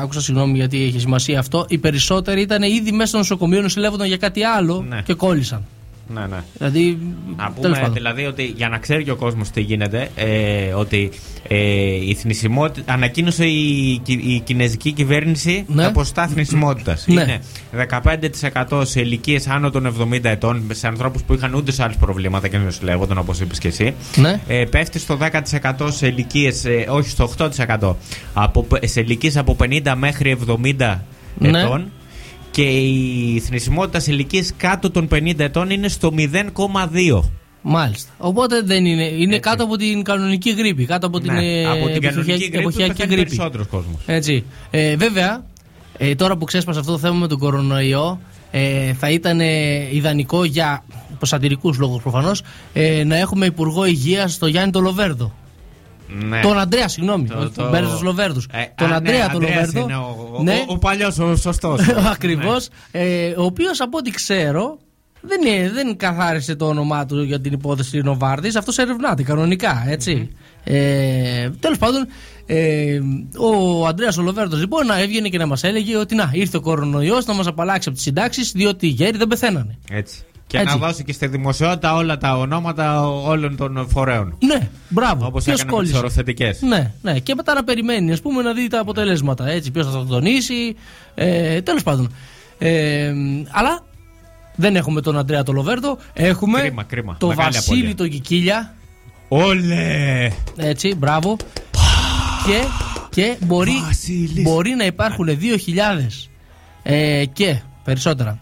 άκουσα, 0.00 0.20
συγγνώμη 0.20 0.56
γιατί 0.56 0.82
έχει 0.82 0.98
σημασία 1.00 1.38
αυτό, 1.38 1.64
οι 1.68 1.78
περισσότεροι 1.78 2.40
ήταν 2.40 2.62
ήδη 2.62 2.92
μέσα 2.92 3.06
στο 3.06 3.16
νοσοκομείο, 3.18 3.60
νοσηλεύονταν 3.62 4.06
για 4.06 4.16
κάτι 4.16 4.42
άλλο 4.44 4.84
Ναι. 4.88 5.02
και 5.04 5.14
κόλλησαν. 5.14 5.64
Ναι, 6.08 6.20
ναι. 6.26 6.36
Δηλαδή. 6.58 6.98
Να 7.36 7.44
τέλος 7.44 7.54
πούμε 7.60 7.78
πάντων. 7.78 7.92
δηλαδή 7.94 8.24
ότι 8.26 8.42
για 8.56 8.68
να 8.68 8.78
ξέρει 8.78 9.04
και 9.04 9.10
ο 9.10 9.16
κόσμος 9.16 9.50
τι 9.50 9.60
γίνεται, 9.60 10.08
ε, 10.14 10.72
ότι 10.72 11.10
ε, 11.48 11.56
η 12.08 12.14
θνησιμότητα. 12.14 12.92
Ανακοίνωσε 12.92 13.44
η, 13.46 13.98
Κι- 14.02 14.20
η 14.24 14.40
κινέζικη 14.44 14.92
κυβέρνηση 14.92 15.64
Ναι. 15.68 15.82
τα 15.82 15.92
ποσοστά 15.92 16.26
θνησιμότητας. 16.28 17.04
Ναι. 17.06 17.22
Είναι 17.22 17.40
15% 18.70 18.82
σε 18.86 19.00
ηλικίες 19.00 19.46
άνω 19.48 19.70
των 19.70 19.86
70 19.86 20.24
ετών, 20.24 20.62
σε 20.72 20.86
ανθρώπους 20.86 21.22
που 21.22 21.34
είχαν 21.34 21.54
ούτε 21.54 21.72
άλλου 21.78 21.94
προβλήματα 22.00 22.48
και 22.48 22.58
νοσηλεύονταν, 22.58 23.18
όπως 23.18 23.40
είπες 23.40 23.58
και 23.58 23.68
εσύ. 23.68 23.94
Ναι. 24.16 24.40
Ε, 24.46 24.64
πέφτει 24.64 24.98
στο 24.98 25.16
10% 25.16 25.90
σε 25.90 26.06
ηλικίες, 26.06 26.64
όχι 26.88 27.08
στο 27.08 27.24
8%, 27.24 27.96
από, 28.34 28.66
σε 28.84 29.00
ηλικίες 29.00 29.36
από 29.36 29.56
50 29.60 29.94
μέχρι 29.96 30.30
70 30.30 31.04
Ναι. 31.38 31.58
ετών. 31.60 31.90
Και 32.54 32.62
η 32.62 33.40
θνησιμότητα 33.40 34.00
σε 34.00 34.12
ηλικίες 34.12 34.52
κάτω 34.56 34.90
των 34.90 35.08
50 35.12 35.32
ετών 35.38 35.70
είναι 35.70 35.88
στο 35.88 36.12
0,2. 36.16 37.20
Μάλιστα. 37.62 38.10
Οπότε 38.18 38.60
δεν 38.64 38.84
είναι. 38.84 39.04
Είναι 39.04 39.24
Έτσι. 39.36 39.38
κάτω 39.50 39.64
από 39.64 39.76
την 39.76 40.02
κανονική 40.02 40.50
γρήπη. 40.50 40.84
Κάτω 40.84 41.06
από 41.06 41.20
την, 41.20 41.32
Ναι, 41.32 41.44
ε, 41.60 41.64
από 41.66 41.74
την 41.74 41.82
εποχιακή- 41.86 42.02
κανονική 42.08 42.34
γρήπη 42.44 42.56
εποχιακή 42.58 42.92
πεθαίνει 42.92 43.14
γρήπη. 43.14 43.28
περισσότερος 43.28 43.66
κόσμος. 43.66 44.00
Έτσι. 44.06 44.44
Ε, 44.70 44.96
βέβαια, 44.96 45.44
ε, 45.98 46.14
τώρα 46.14 46.36
που 46.36 46.44
ξέσπασε 46.44 46.78
αυτό 46.78 46.92
το 46.92 46.98
θέμα 46.98 47.14
με 47.14 47.26
τον 47.28 47.38
κορονοϊό, 47.38 48.20
ε, 48.50 48.92
θα 48.92 49.10
ήταν 49.10 49.40
ε, 49.40 49.88
ιδανικό 49.92 50.44
για 50.44 50.84
προστατηρικού 51.18 51.74
λόγους 51.78 52.02
προφανώς 52.02 52.42
ε, 52.72 53.04
να 53.04 53.16
έχουμε 53.16 53.46
υπουργό 53.46 53.84
υγείας 53.86 54.32
στο 54.32 54.46
Γιάννη 54.46 54.70
το 54.72 54.80
Λοβέρδο. 54.80 55.32
Ναι. 56.08 56.40
Τον 56.40 56.58
Αντρέα, 56.58 56.88
συγγνώμη. 56.88 57.28
Το- 57.28 57.38
όχι 57.38 57.46
το- 57.48 57.62
Τον 57.62 57.70
Μπέρδο 57.70 57.98
Λοβέρδους. 58.02 58.46
Ε, 58.52 58.64
τον 58.76 58.92
α, 58.92 58.96
Αντρέα 58.96 59.26
ναι, 59.26 59.32
τον 59.32 59.42
Ανδρέας 59.42 59.66
Λοβέρδο. 59.74 59.80
είναι 59.80 59.96
ο, 59.96 60.34
ο, 60.38 60.42
Ναι. 60.42 60.64
ο, 60.68 60.72
ο 60.72 60.78
παλιός, 60.78 61.18
ο 61.18 61.36
σωστός. 61.36 61.80
Ακριβώς. 62.14 62.68
Ε, 62.90 63.28
ο 63.36 63.44
οποίος 63.44 63.80
από 63.80 63.98
ό,τι 63.98 64.10
ξέρω 64.10 64.78
δεν, 65.20 65.40
είναι, 65.46 65.70
δεν 65.70 65.96
καθάρισε 65.96 66.54
το 66.54 66.66
όνομά 66.68 67.06
του 67.06 67.22
για 67.22 67.40
την 67.40 67.52
υπόθεση 67.52 67.98
Νοβάρδης. 68.00 68.56
Αυτός 68.56 68.78
ερευνάται 68.78 69.22
κανονικά, 69.22 69.84
έτσι. 69.88 70.30
Ε, 70.64 71.50
Τέλος 71.60 71.78
πάντων, 71.78 72.06
ε, 72.46 73.00
ο 73.38 73.86
Αντρέα 73.86 74.10
Ολοβέρδο 74.18 74.56
λοιπόν 74.56 74.86
να 74.86 75.00
έβγαινε 75.00 75.28
και 75.28 75.38
να 75.38 75.46
μας 75.46 75.64
έλεγε 75.64 75.96
ότι 75.96 76.14
να 76.14 76.30
ήρθε 76.32 76.56
ο 76.56 76.60
κορονοϊός 76.60 77.24
να 77.26 77.34
μας 77.34 77.46
απαλλάξει 77.46 77.88
από 77.88 77.96
τις 77.96 78.06
συντάξεις, 78.06 78.52
διότι 78.52 78.86
οι 78.86 78.90
γέροι 78.90 79.16
δεν 79.18 79.28
πεθαίνανε. 79.28 79.78
Έτσι. 79.90 80.18
Και 80.56 80.60
Έτσι. 80.60 80.78
να 80.78 80.86
δώσει 80.86 81.04
και 81.04 81.12
στη 81.12 81.26
δημοσιότητα 81.26 81.94
όλα 81.94 82.16
τα 82.18 82.36
ονόματα 82.38 83.08
όλων 83.08 83.56
των 83.56 83.86
φορέων. 83.88 84.36
Ναι, 84.44 84.68
μπράβο. 84.88 85.26
Όπως 85.26 85.44
Ποιος 85.44 85.60
έκανε 85.60 85.76
με 85.76 85.82
τις 85.82 85.90
κόλλησε. 85.92 85.96
οροθετικές. 85.96 86.60
Ναι, 86.62 86.92
ναι. 87.02 87.18
Και 87.18 87.34
μετά 87.34 87.54
να 87.54 87.64
περιμένει, 87.64 88.12
ας 88.12 88.20
πούμε, 88.20 88.42
να 88.42 88.52
δει 88.52 88.68
τα 88.68 88.80
αποτελέσματα. 88.80 89.48
Έτσι, 89.48 89.70
ποιος 89.70 89.86
θα 89.86 89.92
το 89.92 90.04
τονίσει. 90.04 90.76
Ε, 91.14 91.60
Τέλος 91.60 91.82
πάντων. 91.82 92.12
Ε, 92.58 93.12
αλλά 93.50 93.80
δεν 94.56 94.76
έχουμε 94.76 95.00
τον 95.00 95.18
Αντρέα 95.18 95.42
το 95.42 95.52
Λοβέρδο. 95.52 95.98
Έχουμε 96.12 96.60
Κρίμα, 96.60 96.82
κρίμα. 96.82 97.16
το 97.18 97.26
Μεγάλη 97.26 97.52
Βασίλη 97.54 97.78
απώλεια. 97.78 97.94
το 97.94 98.08
Κικίλια. 98.08 98.74
Όλε! 99.28 100.28
Έτσι, 100.56 100.94
μπράβο. 100.94 101.36
και 102.46 102.64
και 103.10 103.36
μπορεί, 103.40 103.72
Βασίλης. 103.86 104.42
μπορεί 104.42 104.70
να 104.74 104.84
υπάρχουν 104.84 105.26
2.000 105.26 106.28
ε, 106.82 107.24
και 107.32 107.60
περισσότερα 107.84 108.38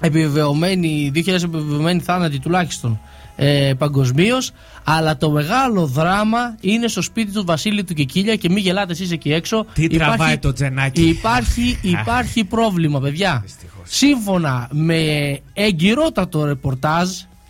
επιβεβαιωμένοι, 0.00 1.12
2.000 1.14 1.26
επιβεβαιωμένοι 1.28 2.00
θάνατοι 2.00 2.38
τουλάχιστον 2.38 3.00
ε, 3.36 3.72
παγκοσμίως. 3.78 4.50
Αλλά 4.84 5.16
το 5.16 5.30
μεγάλο 5.30 5.86
δράμα 5.86 6.56
είναι 6.60 6.88
στο 6.88 7.02
σπίτι 7.02 7.32
του 7.32 7.44
Βασίλη 7.44 7.84
του 7.84 7.94
Κικίλια 7.94 8.36
και 8.36 8.48
μην 8.48 8.58
γελάτε 8.58 8.92
εσείς 8.92 9.10
εκεί 9.12 9.32
έξω. 9.32 9.66
Τι 9.74 9.86
τραβάει 9.88 10.38
το 10.38 10.52
τζενάκι. 10.52 11.02
Υπάρχει, 11.08 11.78
υπάρχει 11.98 12.44
πρόβλημα, 12.44 13.00
παιδιά. 13.00 13.44
Σύμφωνα 13.84 14.68
με 14.72 15.02
εγκυρότατο 15.52 16.44
ρεπορτάζ, 16.44 17.08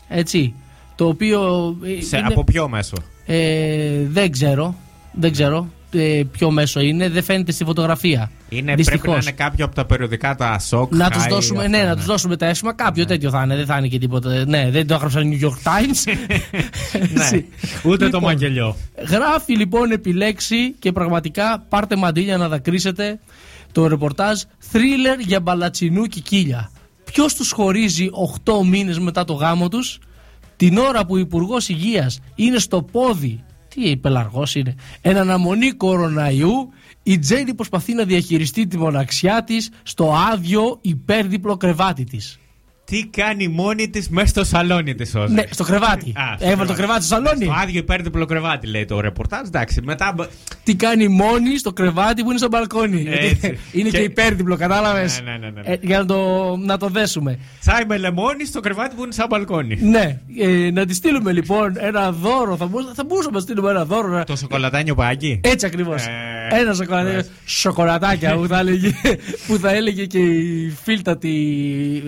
έτσι, 0.09 0.55
το 0.95 1.07
οποίο. 1.07 1.77
ε, 1.99 2.03
Σε, 2.03 2.17
είναι- 2.19 2.27
από 2.27 2.45
ποιο 2.45 2.69
μέσο; 2.69 2.97
ε, 3.27 4.07
δεν 4.09 4.31
ξέρω. 4.31 4.75
Δεν 5.13 5.33
ξέρω 5.33 5.69
ε, 5.91 6.23
ποιο 6.33 6.51
μέσο 6.51 6.81
είναι. 6.81 7.09
Δεν 7.09 7.23
φαίνεται 7.23 7.53
στη 7.53 7.65
φωτογραφία. 7.65 8.31
Είναι, 8.49 8.75
Δυστυχώς. 8.75 9.01
πρέπει 9.01 9.17
να 9.17 9.23
είναι 9.23 9.33
κάποιο 9.49 9.65
από 9.65 9.75
τα 9.75 9.85
περιοδικά 9.85 10.35
τα 10.35 10.59
σοκ. 10.59 10.95
Να 10.95 11.11
τους 11.11 11.25
High, 11.25 11.29
δώσουμε, 11.29 11.65
αυτά, 11.65 11.77
ναι, 11.77 11.85
να 11.85 11.97
τους 11.97 12.05
δώσουμε 12.05 12.37
τα 12.37 12.47
έσημα. 12.47 12.75
Κάποιο 12.75 13.05
τέτοιο 13.05 13.31
θα 13.31 13.43
είναι. 13.43 13.57
Δεν 13.57 13.67
θα 13.67 13.79
είναι 13.79 13.89
και 13.89 13.99
τίποτα. 13.99 14.45
Ναι, 14.47 14.71
δεν 14.71 14.87
το 14.87 14.95
έγραψαν 14.95 15.33
New 15.33 15.45
York 15.45 15.71
Times. 15.73 16.13
Ναι. 16.93 17.23
Έτσι. 17.23 17.47
Ούτε 17.83 17.97
το 17.97 18.05
Λοιπόν, 18.05 18.23
μαγγελιό. 18.23 18.77
Γράφει 19.09 19.57
λοιπόν 19.57 19.91
επιλέξει 19.91 20.73
και 20.79 20.93
πραγματικά 20.93 21.65
πάρτε 21.69 21.97
μαντήλια 21.97 22.37
να 22.37 22.49
δακρύσετε 22.49 23.19
το 23.73 23.87
ρεπορτάζ 23.87 24.41
Thriller 24.73 25.19
για 25.27 25.41
μπαλατσινού 25.41 26.05
κικίλια. 26.05 26.71
Ποιος 27.05 27.35
τους 27.35 27.51
χωρίζει 27.51 28.09
8 28.45 28.53
μήνες 28.67 28.99
μετά 28.99 29.25
το 29.25 29.33
γάμο 29.33 29.69
τους, 29.69 29.99
την 30.57 30.79
ώρα 30.79 31.07
που 31.07 31.15
ο 31.15 31.19
Υπουργός 31.19 31.69
Υγείας 31.69 32.21
είναι 32.35 32.59
στο 32.59 32.83
πόδι. 32.83 33.45
Τι 33.81 33.97
πελαργός 33.97 34.55
είναι. 34.55 34.75
Εν 35.01 35.17
αναμονή 35.17 35.73
κοροναϊού, 35.73 36.71
η 37.03 37.19
Τζέννη 37.19 37.55
προσπαθεί 37.55 37.95
να 37.95 38.05
διαχειριστεί 38.05 38.67
τη 38.67 38.79
μοναξιά 38.79 39.45
της 39.45 39.71
στο 39.83 40.15
άδειο 40.33 40.79
υπέρδιπλο 40.81 41.57
κρεβάτι 41.57 42.05
της. 42.05 42.39
Τι 42.91 43.05
κάνει 43.07 43.49
μόνη 43.49 43.89
της 43.89 44.09
μέσα 44.09 44.27
στο 44.27 44.45
σαλόνι 44.45 44.95
της, 44.95 45.15
Όζε. 45.15 45.35
Ναι, 45.35 45.43
στο 45.51 45.65
κρεβάτι. 45.65 46.11
Α, 46.17 46.23
στο 46.37 46.47
Έβαλε 46.49 46.51
το 46.51 46.57
κρεβάτι. 46.57 46.75
κρεβάτι 46.75 47.05
στο 47.05 47.15
σαλόνι. 47.15 47.45
Στο 47.45 47.55
άδειο 47.63 47.79
υπέρδιπλο 47.79 48.25
κρεβάτι, 48.25 48.67
λέει 48.67 48.85
το 48.85 49.01
ρεπορτάζ. 49.01 49.47
Εντάξει, 49.47 49.81
μετά. 49.85 50.15
τι 50.65 50.75
κάνει 50.75 51.09
μόνη 51.09 51.59
στο 51.59 51.73
κρεβάτι 51.73 52.23
που 52.23 52.29
είναι 52.31 52.39
στο 52.39 52.49
μπαλκόνι. 52.49 53.07
Έτσι. 53.09 53.59
είναι 53.73 53.89
και, 53.89 53.97
Και- 53.99 54.03
υπέρδιπλο, 54.05 54.57
κατάλαβες; 54.57 55.23
Ναι, 55.25 55.31
ναι, 55.31 55.39
ναι, 55.39 55.61
ναι. 55.69 55.77
για 55.81 55.99
να 55.99 56.05
το, 56.05 56.17
να 56.57 56.77
το 56.79 56.89
δέσουμε. 56.89 57.39
Τσάι 57.61 57.85
με 57.87 57.97
λεμόνι 57.97 58.45
στο 58.47 58.61
κρεβάτι 58.61 58.95
που 58.97 59.03
είναι 59.03 59.13
σαν 59.13 59.27
μπαλκόνι. 59.31 59.79
Ναι, 59.81 60.21
ε, 60.39 60.71
να 60.71 60.87
τη 60.87 60.95
στείλουμε 60.95 61.33
λοιπόν 61.33 61.73
ένα 61.79 62.13
δώρο. 62.13 62.57
Θα 62.57 62.67
μπορούσαμε, 62.67 62.95
θα 62.95 63.05
μπορούσαμε 63.05 63.35
να 63.37 63.41
στείλουμε 63.43 63.71
ένα 63.71 63.85
δώρο. 63.85 64.09
να- 64.09 64.25
Το 64.25 64.37
σοκολατάνιο 64.37 64.95
πάκι. 64.95 65.41
Έτσι 65.45 65.67
ακριβώς. 65.67 66.03
Ε, 66.07 66.11
ένα 66.61 66.73
σοκολατάκια. 66.75 67.13
μάλιστα. 67.13 67.33
Σοκολατάκια 67.45 68.35
που 68.37 68.47
θα, 68.47 68.59
έλεγε, 68.59 68.91
που 69.47 69.57
θα 69.59 69.71
έλεγε 69.75 70.05
και 70.07 70.19
η 70.19 70.71
φίλτατη 70.85 71.35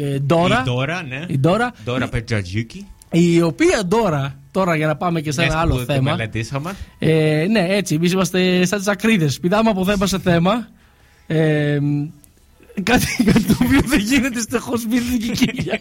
ε, 0.00 0.18
Ντόρα. 0.18 0.62
Η 0.70 0.74
Ντόρα, 0.74 1.02
ναι. 1.02 1.24
Η 1.28 1.38
Ντόρα. 1.38 1.72
Ντόρα 1.84 2.08
Πετζατζίκη. 2.08 2.86
Η 3.10 3.42
οποία 3.42 3.84
Ντόρα, 3.86 4.38
τώρα 4.50 4.76
για 4.76 4.86
να 4.86 4.96
πάμε 4.96 5.20
και 5.20 5.32
σε 5.32 5.42
ένα 5.42 5.52
Μια 5.52 5.60
άλλο 5.62 5.72
που 5.74 5.78
τη 5.78 5.84
θέμα. 5.92 6.10
μελετήσαμε. 6.10 6.72
Ε, 6.98 7.46
ναι, 7.50 7.66
έτσι. 7.68 7.94
Εμείς 7.94 8.12
είμαστε 8.12 8.64
σαν 8.64 8.78
τις 8.78 8.88
ακρίδες. 8.88 9.40
Πηδάμε 9.40 9.70
από 9.70 9.84
θέμα 9.84 10.06
σε 10.06 10.18
θέμα. 10.18 10.68
Ε, 11.26 11.78
κάτι, 12.82 13.06
κάτι 13.24 13.42
το 13.42 13.56
οποίο 13.62 13.80
δεν 13.84 13.98
γίνεται 13.98 14.40
στο 14.40 14.60
χωσπίδι 14.60 15.16
και 15.18 15.32
κυρία. 15.32 15.78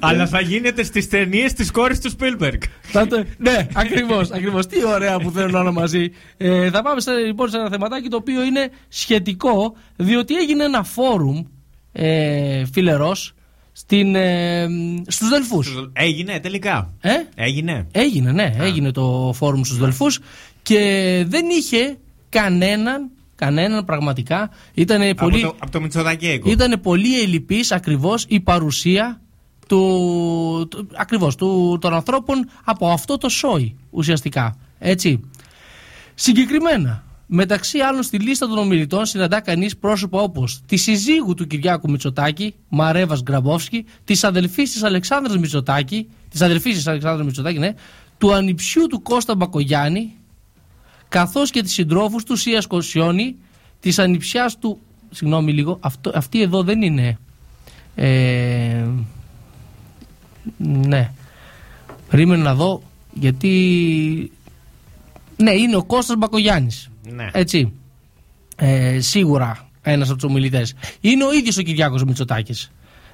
Αλλά 0.00 0.26
θα 0.26 0.40
γίνεται 0.40 0.82
στις 0.82 1.08
ταινίες 1.08 1.52
της 1.52 1.70
κόρης 1.70 2.00
του 2.00 2.10
Σπίλμπεργκ. 2.10 2.60
Θα 2.82 3.06
το- 3.06 3.24
ναι, 3.38 3.66
ακριβώς. 3.74 4.30
Ακριβώς. 4.30 4.66
Τι 4.66 4.84
ωραία 4.86 5.18
που 5.18 5.30
θέλουν 5.30 5.54
όλα 5.54 5.72
μαζί. 5.72 6.10
Ε, 6.36 6.70
θα 6.70 6.82
πάμε 6.82 7.00
σε, 7.00 7.12
λοιπόν 7.12 7.48
σε 7.50 7.56
ένα 7.56 7.68
θεματάκι 7.70 8.08
το 8.08 8.16
οποίο 8.16 8.44
είναι 8.44 8.70
σχετικό, 8.88 9.76
διότι 9.96 10.34
έγινε 10.34 10.64
ένα 10.64 10.82
φόρουμ 10.82 11.44
ε, 11.96 12.64
φιλερός 12.72 13.34
στην, 13.72 14.14
ε, 14.14 14.66
στους 15.06 15.28
Δελφούς. 15.28 15.88
Έγινε 15.92 16.40
τελικά. 16.40 16.92
Ε; 17.00 17.10
Έγινε. 17.34 17.86
Έγινε, 17.92 18.32
ναι, 18.32 18.54
έγινε 18.58 18.90
το 18.90 19.32
φόρουμ 19.34 19.62
στους 19.62 19.78
Δελφούς 19.78 20.20
και 20.62 20.78
δεν 21.28 21.46
είχε 21.48 21.98
κανέναν, 22.28 23.10
κανέναν 23.34 23.84
πραγματικά. 23.84 24.50
Ήταν 24.74 25.14
πολύ, 25.14 25.42
Από 25.42 25.52
το, 25.52 25.56
από 25.60 25.70
το 25.70 25.80
Μητσοτακέικο. 25.80 26.50
ήταν 26.50 26.80
πολύ 26.82 27.20
ελλειπής 27.20 27.72
ακριβώς 27.72 28.24
η 28.28 28.40
παρουσία 28.40 29.20
του, 29.68 30.66
του, 30.70 30.88
ακριβώς, 30.96 31.36
του, 31.36 31.78
των 31.80 31.94
ανθρώπων 31.94 32.48
από 32.64 32.88
αυτό 32.88 33.18
το 33.18 33.28
σόι 33.28 33.76
ουσιαστικά. 33.90 34.56
Έτσι. 34.78 35.20
Συγκεκριμένα, 36.14 37.04
μεταξύ 37.26 37.78
άλλων 37.78 38.02
στη 38.02 38.18
λίστα 38.18 38.48
των 38.48 38.58
ομιλητών 38.58 39.06
συναντά 39.06 39.40
κανείς 39.40 39.76
πρόσωπα 39.76 40.20
όπως 40.20 40.60
τη 40.66 40.76
συζύγου 40.76 41.34
του 41.34 41.46
Κυριάκου 41.46 41.90
Μητσοτάκη, 41.90 42.54
Μαρέβας 42.68 43.22
Γκραμπόφσκι, 43.22 43.84
της 44.04 44.24
αδελφής 44.24 44.72
της 44.72 44.82
Αλεξάνδρας 44.82 45.38
Μητσοτάκη, 45.38 46.08
της 46.30 46.42
αδελφής 46.42 46.74
της 46.74 46.86
Αλεξάνδρας 46.86 47.26
Μητσοτάκη, 47.26 47.58
ναι, 47.58 47.74
του 48.18 48.34
ανιψιού 48.34 48.86
του 48.86 49.02
Κώστα 49.02 49.34
Μπακογιάννη, 49.34 50.12
καθώς 51.08 51.50
και 51.50 51.62
της 51.62 51.72
συντρόφους 51.72 52.24
του 52.24 52.36
Σίας 52.36 52.66
Κοσιόνη, 52.66 53.36
της 53.80 53.98
ανιψιάς 53.98 54.58
του. 54.58 54.78
Συγγνώμη 55.10 55.52
λίγο, 55.52 55.78
αυτό, 55.80 56.10
αυτή 56.14 56.42
εδώ 56.42 56.62
δεν 56.62 56.82
είναι. 56.82 57.18
Ε, 57.94 58.84
ναι. 60.56 61.10
Περίμενα 62.10 62.42
να 62.42 62.54
δω 62.54 62.82
γιατί. 63.12 64.32
Ναι, 65.36 65.50
είναι 65.50 65.76
ο 65.76 65.84
Κώστας 65.84 66.16
Μπακογιάννης. 66.16 66.88
Ναι. 67.14 67.28
Έτσι. 67.32 67.72
Ε, 68.56 69.00
σίγουρα 69.00 69.68
ένας 69.82 70.08
από 70.08 70.18
τους 70.18 70.30
ομιλητές. 70.30 70.74
Είναι 71.00 71.24
ο 71.24 71.32
ίδιος 71.32 71.56
ο 71.56 71.62
Κυριάκος 71.62 72.04
Μητσοτάκης. 72.04 72.70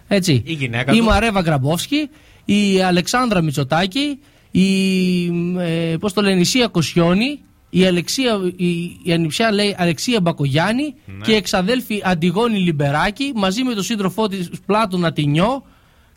Έτσι. 0.08 0.42
Η 0.46 0.52
γυναίκα 0.52 0.92
η 0.92 0.98
του. 0.98 1.04
Μαρέβα 1.04 1.40
Γκραμπόφσκι, 1.40 2.08
η 2.44 2.82
Αλεξάνδρα 2.82 3.42
Μητσοτάκη, 3.42 4.18
η, 4.50 5.26
ε, 5.58 5.96
πώς 6.00 6.12
το 6.12 6.20
λένε, 6.22 6.40
η 6.40 6.44
Σία 6.44 6.66
Κοσιόνη, 6.66 7.40
η, 7.70 7.84
Αλεξία, 7.86 8.38
η, 8.56 8.70
η 9.02 9.12
ανιψιά 9.12 9.52
λέει 9.52 9.74
Αλεξία 9.78 10.20
Μπακογιάννη 10.20 10.94
Ναι. 11.06 11.24
και 11.24 11.32
η 11.32 11.34
εξαδέλφη 11.34 12.02
Αντιγόνη 12.04 12.58
Λιμπεράκη 12.58 13.32
μαζί 13.34 13.62
με 13.62 13.74
τον 13.74 13.82
σύντροφό 13.82 14.28
της 14.28 14.50
Πλάτωνα 14.66 15.12
Τινιό 15.12 15.64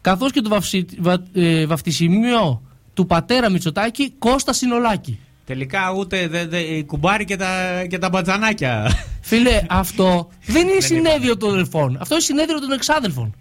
καθώς 0.02 0.32
και 0.32 0.42
το 0.42 0.50
βαυση, 0.50 0.86
βα, 1.00 1.24
ε, 1.34 1.66
βαφτισιμίο 1.66 2.62
του 2.94 3.06
πατέρα 3.06 3.50
Μητσοτάκη 3.50 4.14
Κώστα 4.20 4.54
Συνολάκη. 4.54 5.20
Τελικά 5.46 5.94
ούτε 5.98 6.28
δε, 6.28 6.46
δε, 6.46 6.82
κουμπάρει 6.86 7.26
και 7.26 7.36
τα, 7.36 7.48
και 7.90 7.98
τα 7.98 8.10
μπατζανάκια. 8.10 8.92
Φίλε, 9.22 9.62
αυτό 9.70 10.30
δεν 10.46 10.68
είναι 10.68 10.80
συνέδριο 10.80 11.38
των 11.38 11.50
αδελφών. 11.52 11.98
Αυτό 12.02 12.14
είναι 12.14 12.24
συνέδριο 12.24 12.60
των 12.60 12.72
εξάδελφων. 12.72 13.36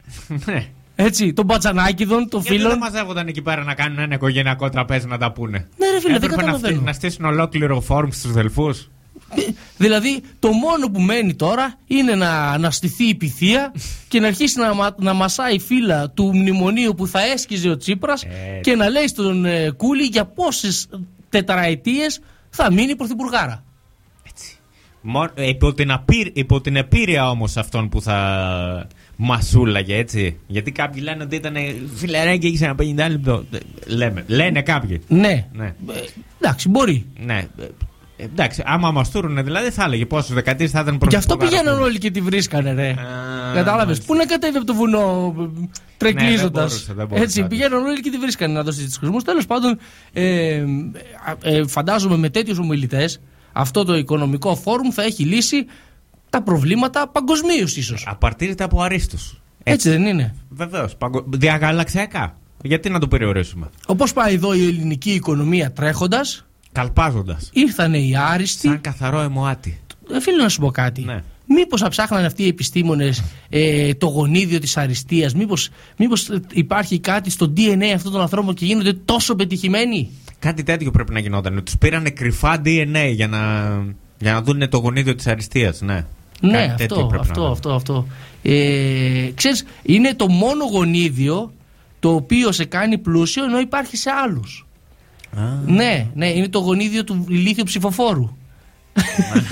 Ναι. 0.44 0.66
Έτσι, 0.96 1.32
των 1.32 1.44
μπατζανάκιδων, 1.44 2.28
των 2.28 2.40
Γιατί 2.40 2.56
δεν 2.56 2.66
φίλων. 2.66 2.78
μαζεύονταν 2.78 3.26
εκεί 3.28 3.42
πέρα 3.42 3.64
να 3.64 3.74
κάνουν 3.74 3.98
ένα 3.98 4.14
οικογενειακό 4.14 4.68
τραπέζι 4.68 5.06
να 5.06 5.18
τα 5.18 5.32
πούνε; 5.32 5.68
Ναι, 5.76 5.90
ρε 5.90 6.00
φίλε, 6.00 6.12
δεν 6.12 6.14
Έπρεπε 6.22 6.34
να, 6.34 6.40
καταλαβαίνω. 6.40 6.74
φτύ- 6.74 6.86
να 6.86 6.92
στήσουν 6.92 7.24
ολόκληρο 7.24 7.80
φόρουμ 7.80 8.10
στους 8.10 8.32
δελφού. 8.32 8.74
Δηλαδή, 9.76 10.22
το 10.38 10.48
μόνο 10.52 10.86
που 10.90 11.00
μένει 11.00 11.34
τώρα 11.34 11.74
είναι 11.86 12.14
να 12.14 12.30
αναστηθεί 12.50 13.04
η 13.08 13.14
πυθία 13.14 13.72
και 14.08 14.20
να 14.20 14.26
αρχίσει 14.26 14.58
να, 14.58 14.74
μα- 14.74 14.94
να 14.98 15.12
μασάει 15.12 15.58
φύλλα 15.58 16.10
του 16.10 16.30
μνημονίου 16.36 16.94
που 16.94 17.06
θα 17.06 17.20
έσκυζε 17.32 17.68
ο 17.68 17.76
Τσίπρας 17.76 18.22
Έτσι. 18.22 18.60
και 18.60 18.74
να 18.76 18.88
λέει 18.88 19.08
στον 19.08 19.44
ε, 19.44 19.70
Κούλι 19.70 20.04
για 20.04 20.24
πόσες 20.24 20.88
τετραετίες 21.32 22.20
θα 22.50 22.72
μείνει 22.72 22.96
πρωθυπουργάρα. 22.96 23.64
Υπό 25.34 25.74
την, 25.74 25.90
απείρ, 25.90 26.30
υπό 26.32 26.60
την 26.60 26.76
επίρρεια 26.76 27.30
όμως 27.30 27.56
αυτών 27.56 27.88
που 27.88 28.02
θα 28.02 28.86
μασούλαγε, 29.16 29.96
έτσι. 29.96 30.38
Γιατί 30.46 30.72
κάποιοι 30.72 31.02
λένε 31.04 31.22
ότι 31.22 31.36
ήταν 31.36 31.54
φιλεράκι, 31.94 32.46
είχε 32.46 32.64
ένα 32.64 32.74
50 32.78 33.10
λεπτό. 33.10 33.44
Ε, 33.52 33.58
Λέμε, 33.86 34.24
λένε 34.26 34.62
κάποιοι. 34.62 35.00
Ναι. 35.08 35.46
Ναι. 35.52 35.64
Ε, 35.66 36.00
εντάξει, 36.40 36.68
μπορεί. 36.68 37.06
Ναι. 37.24 37.46
Ε, 38.16 38.24
Εντάξει, 38.24 38.62
άμα 38.66 38.90
μαστούρουν 38.90 39.44
δηλαδή 39.44 39.70
θα 39.70 39.84
έλεγε 39.84 40.06
πόσε 40.06 40.34
δεκαετίε 40.34 40.68
θα 40.68 40.80
ήταν 40.80 40.98
Γι' 41.08 41.16
αυτό 41.16 41.36
πρωθυπουργάρα. 41.36 41.62
πηγαίναν 41.70 41.88
όλοι 41.88 41.98
και 41.98 42.10
τη 42.10 42.20
βρίσκανε, 42.20 42.72
ρε. 42.72 42.88
Α, 42.88 42.94
Κατάλαβες; 43.54 43.84
μάλιστα. 43.84 44.04
Πού 44.06 44.14
να 44.14 44.26
κατέβει 44.26 44.56
από 44.56 44.66
το 44.66 44.74
βουνό 44.74 45.34
τρεκλίζοντας. 45.96 46.42
Ναι, 46.42 46.48
δεν 46.48 46.50
μπορούσε, 46.50 46.92
δεν 46.92 47.06
μπορούσε, 47.06 47.24
Έτσι, 47.24 47.40
ναι. 47.40 47.48
πηγαίναν 47.48 47.84
όλοι 47.84 48.00
και 48.00 48.10
τη 48.10 48.18
βρίσκανε 48.18 48.52
να 48.52 48.62
δώσει 48.62 48.84
του 48.84 48.98
χρησμού. 48.98 49.18
Τέλος 49.18 49.46
πάντων, 49.46 49.78
ε, 50.12 50.22
ε, 50.22 50.64
ε, 51.42 51.66
φαντάζομαι 51.66 52.16
με 52.16 52.28
τέτοιους 52.28 52.58
ομιλητές 52.58 53.20
αυτό 53.52 53.84
το 53.84 53.96
οικονομικό 53.96 54.56
φόρουμ 54.56 54.88
θα 54.90 55.02
έχει 55.02 55.24
λύσει 55.24 55.66
τα 56.30 56.42
προβλήματα 56.42 57.08
παγκοσμίως 57.08 57.76
ίσως. 57.76 58.04
Απαρτίζεται 58.08 58.64
από 58.64 58.82
αρίστους. 58.82 59.40
Έτσι 59.62 59.90
δεν 59.90 60.06
είναι. 60.06 60.34
Βεβαίως. 60.48 60.96
Διαγαλαξιακά. 61.28 62.36
Γιατί 62.62 62.90
να 62.90 62.98
το 62.98 63.08
περιορίσουμε; 63.08 63.70
Όπως 63.86 64.12
πάει 64.12 64.34
εδώ 64.34 64.54
η 64.54 64.66
ελληνική 64.66 65.10
οικονομία 65.10 65.72
τρέχοντας, 65.72 66.46
Καλπάζοντας. 66.72 67.50
ήρθανε 67.52 67.98
οι 67.98 68.16
άριστοι. 68.16 68.66
Σαν 68.66 68.80
καθαρό 68.80 69.20
αιμοάτι. 69.20 69.80
Ε, 70.12 70.20
Φίλε 70.20 70.42
να 70.42 70.48
σου 70.48 70.60
πω 70.60 70.70
κάτι. 70.70 71.02
Ναι. 71.04 71.22
Μήπως 71.46 71.80
θα 71.80 71.88
ψάχνανε 71.88 72.26
αυτοί 72.26 72.42
οι 72.42 72.46
επιστήμονες 72.48 73.22
ε, 73.48 73.94
το 73.94 74.06
γονίδιο 74.06 74.58
της 74.58 74.76
αριστείας, 74.76 75.34
μήπως, 75.34 75.68
μήπως 75.96 76.28
ε, 76.28 76.40
υπάρχει 76.52 76.98
κάτι 76.98 77.30
στο 77.30 77.52
DNA 77.56 77.84
αυτών 77.94 78.12
των 78.12 78.20
ανθρώπων 78.20 78.54
και 78.54 78.64
γίνονται 78.64 78.92
τόσο 78.92 79.34
πετυχημένοι; 79.34 80.10
Κάτι 80.38 80.62
τέτοιο 80.62 80.90
πρέπει 80.90 81.12
να 81.12 81.18
γινόταν. 81.20 81.62
Τους 81.64 81.78
πήρανε 81.78 82.10
κρυφά 82.10 82.60
DNA 82.64 83.10
για 83.14 83.28
να, 83.28 83.40
για 84.18 84.32
να 84.32 84.42
δουν 84.42 84.68
το 84.68 84.78
γονίδιο 84.78 85.14
της 85.14 85.26
αριστείας. 85.26 85.80
Ναι, 85.80 86.04
Ναι, 86.40 86.66
Κάτι 86.66 86.74
τέτοιο 86.76 86.96
αυτό, 86.96 87.06
πρέπει 87.06 87.14
να 87.14 87.20
αυτό, 87.20 87.42
δουν. 87.42 87.52
αυτό, 87.52 87.72
αυτό. 87.72 88.06
Ε, 88.42 89.30
ξέρεις, 89.34 89.64
είναι 89.82 90.14
το 90.14 90.28
μόνο 90.28 90.64
γονίδιο 90.64 91.52
το 92.00 92.14
οποίο 92.14 92.52
σε 92.52 92.64
κάνει 92.64 92.98
πλούσιο 92.98 93.44
ενώ 93.44 93.58
υπάρχει 93.60 93.96
σε 93.96 94.10
άλλους. 94.10 94.66
Α, 95.36 95.42
Ναι, 95.66 96.06
ναι, 96.14 96.28
είναι 96.28 96.48
το 96.48 96.58
γονίδιο 96.58 97.04
του 97.04 97.24
ηλίθιου 97.28 97.64
ψηφοφόρου. 97.64 98.36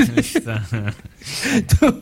μάλιστα. 0.06 0.68
το, 1.78 1.94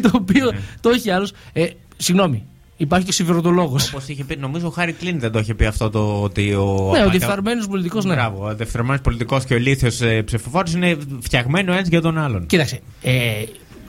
το 0.00 0.10
οποίο 0.12 0.52
το 0.80 0.90
έχει 0.90 1.10
άλλος. 1.10 1.32
Ε, 1.52 1.66
συγγνώμη, 1.96 2.42
υπάρχει 2.76 3.06
και 3.06 3.12
συμφεροντολόγος. 3.12 3.88
Όπως 3.92 4.08
είχε 4.08 4.24
πει, 4.24 4.36
νομίζω 4.36 4.66
ο 4.66 4.70
Χάρη 4.70 4.92
Κλίν 4.92 5.20
δεν 5.20 5.32
το 5.32 5.38
είχε 5.38 5.54
πει 5.54 5.64
αυτό 5.64 5.90
το 5.90 6.22
ότι 6.22 6.52
ο. 6.54 6.90
Ναι, 6.92 7.02
ο 7.02 7.06
ο- 7.06 7.10
διεφθαρμένος 7.10 7.66
πολιτικός, 7.68 8.04
ναι. 8.04 8.14
Μπράβο. 8.14 8.46
Ο 8.48 8.54
διεφθαρμένο 8.54 9.00
πολιτικός 9.02 9.44
και 9.44 9.54
ο 9.54 9.56
ηλίθιος 9.56 10.00
ε, 10.00 10.22
ψηφοφόρος 10.22 10.72
είναι 10.74 10.96
φτιαγμένο 11.20 11.72
ένα 11.72 11.80
για 11.88 12.00
τον 12.00 12.18
άλλον. 12.18 12.46
Κοίταξε, 12.46 12.80
ε, 13.02 13.42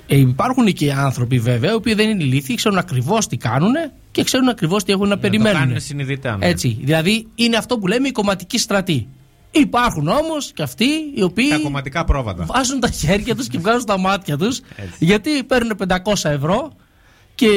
ε, 0.07 0.17
υπάρχουν 0.17 0.65
και 0.73 0.93
άνθρωποι 0.93 1.39
βέβαια, 1.39 1.71
οι 1.71 1.75
οποίοι 1.75 1.93
δεν 1.93 2.09
είναι 2.09 2.23
ηλίθιοι, 2.23 2.55
ξέρουν 2.55 2.77
ακριβώς 2.77 3.27
τι 3.27 3.37
κάνουν 3.37 3.73
και 4.11 4.23
ξέρουν 4.23 4.49
ακριβώς 4.49 4.83
τι 4.83 4.91
έχουν 4.91 5.07
να 5.07 5.15
Το 5.15 5.21
περιμένουν. 5.21 5.59
κάνουν 5.59 5.79
συνειδητά. 5.79 6.37
ναι. 6.37 6.45
Έτσι. 6.47 6.77
Δηλαδή 6.81 7.27
είναι 7.35 7.57
αυτό 7.57 7.77
που 7.77 7.87
λέμε 7.87 8.07
η 8.07 8.11
κομματική 8.11 8.57
στρατή. 8.59 9.07
Υπάρχουν 9.51 10.07
όμως 10.07 10.51
και 10.51 10.63
αυτοί 10.63 10.85
οι 11.15 11.21
οποίοι 11.23 11.49
Τα 11.49 11.57
κομματικά 11.59 12.03
πρόβατα. 12.05 12.45
βάζουν 12.45 12.79
τα 12.79 12.89
χέρια 12.89 13.35
τους 13.35 13.47
και 13.47 13.57
βγάζουν 13.63 13.85
τα 13.85 13.99
μάτια 13.99 14.37
τους 14.37 14.61
γιατί 14.99 15.43
παίρνουν 15.43 15.77
500 15.87 15.95
ευρώ 16.23 16.71
και 17.35 17.49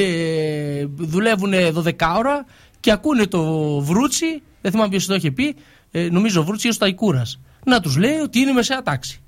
δουλεύουν 0.96 1.52
12 1.84 1.92
ώρα 2.16 2.44
και 2.80 2.90
ακούνε 2.92 3.26
το 3.26 3.42
βρούτσι. 3.80 4.42
Δεν 4.60 4.70
θυμάμαι 4.70 4.88
ποιος 4.90 5.06
το 5.06 5.14
είχε 5.14 5.30
πει. 5.30 5.56
ε, 5.90 6.08
νομίζω 6.10 6.40
ο 6.40 6.44
βρούτσι 6.44 6.66
ή 6.66 6.70
ο 6.70 6.72
Σταϊκούρας. 6.72 7.40
Να 7.64 7.80
τους 7.80 7.96
λέει 7.96 8.16
ότι 8.18 8.38
είναι 8.38 8.52
μεσαία 8.52 8.82
τάξη. 8.82 9.20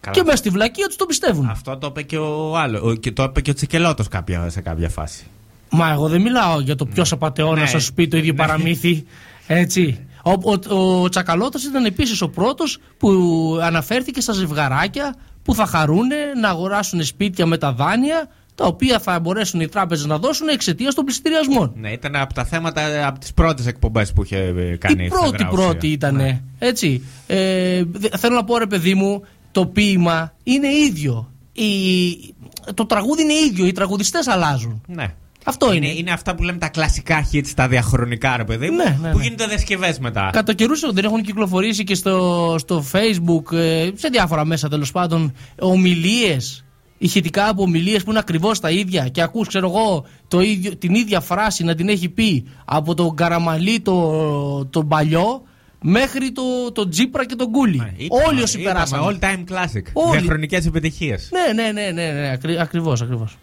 Καλά. 0.00 0.16
Και 0.16 0.22
μέσα 0.22 0.36
στη 0.36 0.48
βλακία 0.50 0.86
τους 0.86 0.96
το 0.96 1.06
πιστεύουν. 1.06 1.48
Αυτό 1.48 1.76
το 1.76 1.86
είπε 1.86 2.02
και 2.02 2.16
ο 2.18 2.56
άλλο. 2.58 2.96
Και 2.96 3.12
το 3.12 3.22
είπε 3.22 3.40
και 3.40 3.50
ο 3.50 3.54
Τσικελώτος 3.54 4.06
σε 4.46 4.60
κάποια 4.60 4.88
φάση. 4.88 5.26
Μα 5.70 5.90
εγώ 5.90 6.08
δεν 6.08 6.20
μιλάω 6.20 6.60
για 6.60 6.74
το 6.76 6.86
ποιος 6.86 7.12
απαταιώνα 7.12 7.60
Ναι. 7.60 7.66
θα 7.66 7.78
σου 7.78 7.92
πει 7.94 8.08
το 8.08 8.16
ίδιο 8.16 8.32
Ναι. 8.32 8.38
παραμύθι. 8.38 9.04
Έτσι. 9.46 10.06
Ο, 10.24 10.30
ο, 10.74 11.02
ο 11.02 11.08
Τσακαλώτος 11.08 11.64
ήταν 11.64 11.84
επίσης 11.84 12.20
ο 12.22 12.28
πρώτος 12.28 12.78
που 12.98 13.10
αναφέρθηκε 13.62 14.20
στα 14.20 14.32
ζευγαράκια 14.32 15.14
που 15.42 15.54
θα 15.54 15.66
χαρούν 15.66 16.08
να 16.40 16.48
αγοράσουν 16.48 17.04
σπίτια 17.04 17.46
με 17.46 17.58
τα 17.58 17.72
δάνεια 17.72 18.28
τα 18.54 18.66
οποία 18.66 18.98
θα 18.98 19.20
μπορέσουν 19.20 19.60
οι 19.60 19.68
τράπεζες 19.68 20.06
να 20.06 20.18
δώσουν 20.18 20.48
εξαιτίας 20.48 20.94
των 20.94 21.04
πληστηριασμών. 21.04 21.72
Ναι, 21.76 21.92
ήταν 21.92 22.16
από 22.16 22.34
τα 22.34 22.44
θέματα, 22.44 23.06
από 23.06 23.18
τις 23.18 23.32
πρώτες 23.34 23.66
εκπομπές 23.66 24.12
που 24.12 24.22
είχε 24.22 24.36
ε, 24.36 24.76
κάνει 24.76 25.02
Η 25.02 25.06
η 25.06 25.08
πρώτη 25.08 25.30
Φεδράουσια. 25.30 25.48
πρώτη 25.68 25.86
ήταν. 25.88 26.14
Ναι. 26.14 26.40
Έτσι. 26.58 27.02
Ε, 27.26 27.82
δε- 27.92 28.08
θέλω 28.16 28.34
να 28.34 28.44
πω 28.44 28.58
ρε 28.58 28.66
παιδί 28.66 28.94
μου, 28.94 29.22
το 29.52 29.66
ποίημα 29.66 30.32
είναι 30.42 30.68
ίδιο. 30.68 31.30
Η, 31.52 31.64
το 32.74 32.86
τραγούδι 32.86 33.22
είναι 33.22 33.32
ίδιο. 33.32 33.66
Οι 33.66 33.72
τραγουδιστές 33.72 34.26
αλλάζουν. 34.28 34.82
Ναι. 34.86 35.14
Αυτό 35.44 35.72
είναι. 35.74 35.86
είναι. 35.86 35.98
Είναι 35.98 36.10
αυτά 36.10 36.34
που 36.34 36.42
λέμε 36.42 36.58
τα 36.58 36.68
κλασικά 36.68 37.26
hits, 37.32 37.48
τα 37.54 37.68
διαχρονικά, 37.68 38.36
ρε 38.36 38.44
παιδί 38.44 38.70
μου, 38.70 38.76
Ναι, 38.76 38.96
ναι, 39.00 39.10
που 39.10 39.16
ναι. 39.18 39.22
γίνονται 39.22 39.46
διασκευές 39.46 39.98
μετά. 39.98 40.30
Κατά 40.32 40.52
καιρούς 40.52 40.92
δεν 40.92 41.04
έχουν 41.04 41.22
κυκλοφορήσει 41.22 41.84
και 41.84 41.94
στο, 41.94 42.54
στο 42.58 42.84
facebook, 42.92 43.52
ε, 43.52 43.90
σε 43.94 44.08
διάφορα 44.08 44.44
μέσα 44.44 44.68
τέλος 44.68 44.90
πάντων, 44.92 45.32
ομιλίες 45.58 46.64
ηχητικά 46.98 47.48
από 47.48 47.62
ομιλίες 47.62 48.02
που 48.04 48.10
είναι 48.10 48.18
ακριβώς 48.18 48.60
τα 48.60 48.70
ίδια 48.70 49.08
και 49.08 49.22
ακούς, 49.22 49.48
ξέρω 49.48 49.66
εγώ, 49.68 50.04
το 50.28 50.40
ίδιο, 50.40 50.76
την 50.76 50.94
ίδια 50.94 51.20
φράση 51.20 51.64
να 51.64 51.74
την 51.74 51.88
έχει 51.88 52.08
πει 52.08 52.44
από 52.64 52.94
τον 52.94 53.14
Καραμαλή 53.14 53.80
το, 53.80 54.66
τον 54.66 54.88
παλιό 54.88 55.42
μέχρι 55.82 56.32
το, 56.32 56.42
το 56.72 56.88
Τζίπρα 56.88 57.26
και 57.26 57.34
τον 57.34 57.50
Κούλι. 57.50 57.76
Ναι, 57.76 57.92
Είπαμε- 57.96 58.26
Όλοι 58.26 58.42
όσοι 58.42 58.60
είπαμε, 58.60 58.74
περάσαμε. 58.74 59.06
All 59.20 59.24
time 59.24 59.38
classic. 59.54 59.82
Όλοι. 59.92 60.18
Διαχρονικές 60.18 60.66
επιτυχίες. 60.66 61.30
Ναι, 61.32 61.62
ναι, 61.62 61.72
ναι, 61.72 61.90
ναι, 61.90 62.12
ναι 62.20 62.30
ακρι, 62.30 62.58
ακριβώς, 62.58 63.02
ακριβώς. 63.02 63.36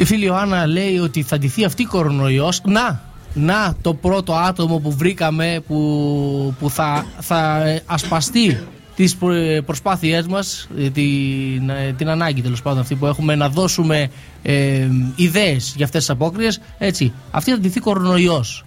Η 0.00 0.04
φίλη 0.04 0.24
Ιωάννα 0.24 0.66
λέει 0.66 0.98
ότι 0.98 1.22
θα 1.22 1.38
ντυθεί 1.38 1.64
αυτή 1.64 1.82
η 1.82 1.84
κορονοϊός. 1.84 2.60
Να, 2.64 3.00
να 3.34 3.76
το 3.80 3.94
πρώτο 3.94 4.32
άτομο 4.32 4.78
που 4.78 4.92
βρήκαμε 4.92 5.62
που, 5.66 6.54
που 6.58 6.70
θα, 6.70 7.06
θα 7.20 7.66
ε, 7.66 7.82
ασπαστεί 7.86 8.58
τις 9.00 9.16
προ- 9.16 9.62
προσπάθειές 9.66 10.26
μας, 10.26 10.68
ε, 10.78 10.90
την, 10.90 11.70
ε, 11.70 11.94
την 11.96 12.08
ανάγκη 12.08 12.42
τέλος 12.42 12.62
πάντων 12.62 12.80
αυτή 12.80 12.94
που 12.94 13.06
έχουμε 13.06 13.34
να 13.34 13.48
δώσουμε 13.48 14.10
ε, 14.42 14.86
ιδέες 15.16 15.72
για 15.76 15.84
αυτές 15.84 16.00
τις 16.00 16.10
απόκριες. 16.10 16.60
Έτσι, 16.78 17.12
αυτή 17.30 17.50
θα 17.50 17.58
ντυθεί 17.58 17.80
κορονοϊός. 17.80 18.64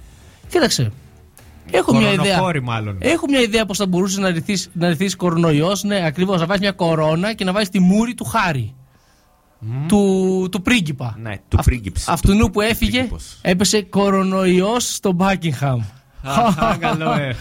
Κοίταξε, 0.50 0.92
έχω 1.72 1.96
μια 1.96 2.08
ιδέα. 2.12 2.18
Κορονοφόρη, 2.18 2.62
μάλλον. 2.62 2.98
Έχω 3.00 3.26
μια 3.30 3.40
ιδέα 3.40 3.66
πώς 3.66 3.78
θα 3.78 3.86
μπορούσε 3.88 4.20
να 4.20 4.30
ρυθείς, 4.30 4.70
να 4.74 4.88
ρυθείς 4.88 5.16
κορονοϊός. 5.16 5.84
Ναι, 5.84 6.06
ακριβώς, 6.06 6.40
να 6.40 6.46
βάζεις 6.46 6.62
μια 6.62 6.72
κορώνα 6.72 7.34
και 7.34 7.44
να 7.44 7.52
βάζεις 7.52 7.70
τη 7.70 7.80
μούρη 7.80 8.14
του 8.14 8.26
Χάρη. 8.26 8.74
Του, 9.88 10.48
του 10.52 10.62
πρίγκιπα. 10.62 11.16
Ναι, 11.22 11.36
του 11.48 11.58
πρίγκιψ. 11.66 12.08
Αυτού 12.08 12.50
που 12.52 12.62
έφυγε, 12.62 12.92
πρίγκιπος. 12.92 13.38
έπεσε 13.42 13.82
κορονοϊός 13.82 14.94
στο 14.94 15.12
Μπάκιγχαμ. 15.12 15.82
Αχα, 16.24 16.78
καλό, 16.80 17.12
ε. 17.12 17.36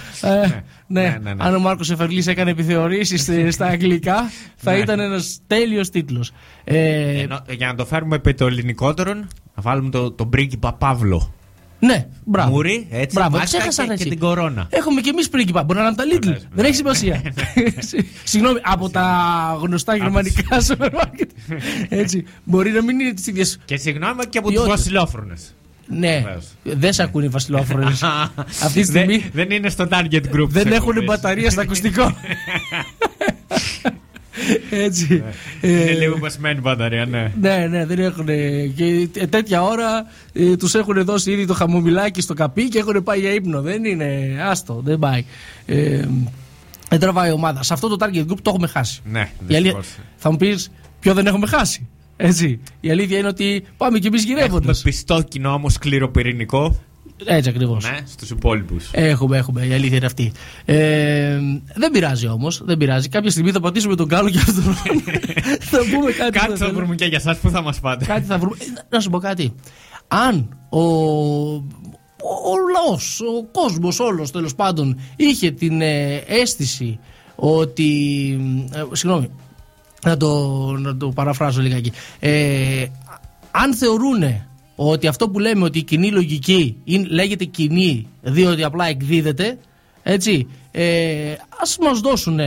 Ε, 0.94 1.00
Ναι, 1.00 1.08
ναι. 1.08 1.08
ναι, 1.08 1.18
ναι, 1.18 1.34
ναι. 1.34 1.44
Αν 1.44 1.54
ο 1.54 1.58
Μάρκος 1.58 1.90
Εφερλής 1.90 2.26
έκανε 2.26 2.50
επιθεωρήσεις 2.50 3.28
ε, 3.28 3.50
στα 3.50 3.66
αγγλικά, 3.66 4.30
θα 4.56 4.72
Ναι. 4.72 4.78
ήταν 4.78 5.00
ένας 5.00 5.38
τέλειος 5.46 5.90
τίτλος. 5.90 6.32
Ε, 6.64 7.20
Ενώ, 7.20 7.40
για 7.56 7.66
να 7.66 7.74
το 7.74 7.84
φέρουμε 7.86 8.16
επί 8.16 8.34
το 8.34 8.46
ελληνικότερον, 8.46 9.16
να 9.54 9.62
βάλουμε 9.62 9.90
το, 9.90 10.10
τον 10.10 10.28
πρίγκιπα 10.28 10.72
Παύλο. 10.72 11.34
ναι, 11.78 12.06
μπράβο. 12.24 12.50
Μουρή, 12.50 12.86
έτσι, 12.90 13.16
Μπράβο, 13.18 13.36
μάσκα 13.36 13.58
ξέχασα 13.58 13.82
και- 13.82 13.88
ρε, 13.88 13.94
και 13.94 14.00
εσύ. 14.00 14.10
την 14.10 14.18
κορώνα. 14.18 14.66
Έχουμε 14.70 15.00
και 15.00 15.10
εμείς 15.10 15.28
πρίγκιπα. 15.28 15.62
Μπορεί 15.62 15.78
να 15.78 15.84
είναι 15.86 15.94
από 15.98 16.02
τα 16.10 16.16
Lidl. 16.16 16.22
Βεβαίως, 16.24 16.46
Δεν 16.54 16.64
έχει 16.64 16.74
σημασία. 16.74 17.22
Συγγνώμη, 18.24 18.58
από 18.62 18.88
τα 18.90 19.06
γνωστά 19.62 19.96
γερμανικά 19.96 20.60
σούπερ 20.60 20.92
μάρκετ. 20.92 21.30
Έτσι. 21.88 22.24
Μπορεί 22.44 22.70
να 22.70 22.82
μην 22.82 23.00
είναι 23.00 23.12
τις 23.12 23.26
ίδιες. 23.26 23.58
Και 23.64 23.76
συγγνώμη 23.76 24.24
και 24.28 24.38
από 24.38 24.46
τους 24.46 24.56
Ποιότητα. 24.56 24.76
βασιλόφρονες. 24.76 25.54
Ναι, 25.88 26.20
Βεβαίως. 26.24 26.46
δεν 26.62 26.92
σε 26.92 27.02
ακούνε 27.02 27.24
οι 27.24 27.28
βασιλόφρονες. 27.28 28.02
Αυτή 28.64 28.80
τη 28.80 28.86
στιγμή 28.86 29.16
δεν, 29.18 29.30
δεν 29.32 29.50
είναι 29.50 29.68
στο 29.68 29.86
target 29.90 30.22
group. 30.34 30.48
δεν 30.48 30.64
της 30.64 30.72
έχουν 30.72 30.72
εκπομπής. 30.74 31.04
μπαταρία 31.04 31.50
στα 31.50 31.62
ακουστικό. 31.62 32.14
Έτσι. 34.70 35.22
Είναι 35.60 35.80
Ε, 35.80 35.92
λίγο 35.92 36.18
πεσμένη 36.18 36.60
μπαταρία, 36.60 37.06
ναι. 37.06 37.32
Ναι, 37.40 37.66
ναι, 37.66 37.86
δεν 37.86 37.98
έχουν. 37.98 38.26
Και 38.76 39.08
τε- 39.12 39.28
τέτοια 39.30 39.62
ώρα 39.62 40.06
ε, 40.32 40.56
τους 40.56 40.74
έχουν 40.74 41.04
δώσει 41.04 41.30
ήδη 41.30 41.46
το 41.46 41.54
χαμομηλάκι 41.54 42.20
στο 42.20 42.34
καπί 42.34 42.68
και 42.68 42.78
έχουν 42.78 43.02
πάει 43.02 43.20
για 43.20 43.32
ύπνο. 43.34 43.60
Δεν 43.62 43.84
είναι. 43.84 44.36
Άστο, 44.42 44.80
δεν 44.84 44.98
πάει. 44.98 45.24
Ε, 45.66 46.04
δεν 46.88 46.98
τραβάει 47.00 47.28
η 47.30 47.32
ομάδα. 47.32 47.62
Σε 47.62 47.72
αυτό 47.72 47.88
το 47.96 48.06
target 48.06 48.20
group 48.30 48.36
το 48.42 48.50
έχουμε 48.50 48.66
χάσει. 48.66 49.00
Ναι, 49.04 49.30
Η 49.48 49.54
αλήθεια- 49.54 49.60
δυστυχώς. 49.78 49.86
θα 50.16 50.30
μου 50.30 50.36
πεις, 50.36 50.70
ποιο 51.00 51.14
δεν 51.14 51.26
έχουμε 51.26 51.46
χάσει; 51.46 51.86
Έτσι. 52.16 52.60
Η 52.80 52.90
αλήθεια 52.90 53.18
είναι 53.18 53.28
ότι 53.28 53.64
πάμε 53.76 53.98
κι 53.98 54.06
εμείς 54.06 54.24
γυρεύοντας. 54.24 54.78
Έχουμε 54.78 54.90
πιστό 54.90 55.22
κοινό 55.22 55.52
όμως 55.52 55.72
σκληροπυρηνικό. 55.72 56.76
Έτσι 57.24 57.48
ακριβώς. 57.48 57.84
Ναι, 57.90 57.98
στους 58.06 58.30
υπόλοιπους. 58.30 58.88
Έχουμε, 58.92 59.36
έχουμε. 59.36 59.66
Η 59.66 59.72
αλήθεια 59.72 59.96
είναι 59.96 60.06
αυτή. 60.06 60.32
Ε, 60.64 61.38
δεν 61.74 61.90
πειράζει 61.92 62.26
όμως. 62.28 62.62
Δεν 62.64 62.76
πειράζει. 62.76 63.08
Κάποια 63.08 63.30
στιγμή 63.30 63.50
θα 63.50 63.60
πατήσουμε 63.60 63.94
τον 63.96 64.08
κάλο 64.08 64.30
και 64.30 64.38
αυτόν. 64.38 64.74
θα 65.70 65.78
πούμε 65.78 66.12
κάτι. 66.12 66.38
Κάτι 66.38 66.46
που 66.46 66.50
θα 66.50 66.56
θέλουμε. 66.56 66.76
βρούμε 66.78 66.94
και 66.94 67.04
για 67.04 67.16
εσάς 67.18 67.38
που 67.38 67.50
θα 67.50 67.62
μας 67.62 67.80
πάτε; 67.80 68.04
Κάτι 68.04 68.26
θα 68.26 68.38
βρούμε. 68.38 68.56
Ε, 68.60 68.64
Να 68.88 69.00
σου 69.00 69.10
πω 69.10 69.18
κάτι. 69.18 69.52
Αν 70.08 70.56
ο, 70.68 70.80
ο, 70.80 71.62
ο 72.50 72.54
λαός, 72.74 73.20
ο 73.20 73.44
κόσμος 73.52 74.00
όλος 74.00 74.30
τέλος 74.30 74.54
πάντων 74.54 75.00
είχε 75.16 75.50
την 75.50 75.80
ε, 75.80 76.14
αίσθηση 76.26 76.98
ότι. 77.34 77.90
Ε, 78.72 78.82
συγγνώμη, 78.92 79.30
να 80.04 80.16
το, 80.16 80.56
να 80.78 80.96
το 80.96 81.08
παραφράσω 81.08 81.60
λιγάκι. 81.60 81.92
Ε, 82.20 82.84
αν 83.50 83.74
θεωρούν 83.74 84.22
ότι 84.76 85.06
αυτό 85.06 85.28
που 85.28 85.38
λέμε 85.38 85.64
ότι 85.64 85.78
η 85.78 85.82
κοινή 85.82 86.10
λογική 86.10 86.76
είναι, 86.84 87.06
λέγεται 87.08 87.44
κοινή 87.44 88.06
διότι 88.22 88.64
απλά 88.64 88.86
εκδίδεται, 88.86 89.58
έτσι, 90.02 90.46
ε, 90.70 91.32
ας 91.62 91.78
μας 91.80 92.00
δώσουν 92.00 92.38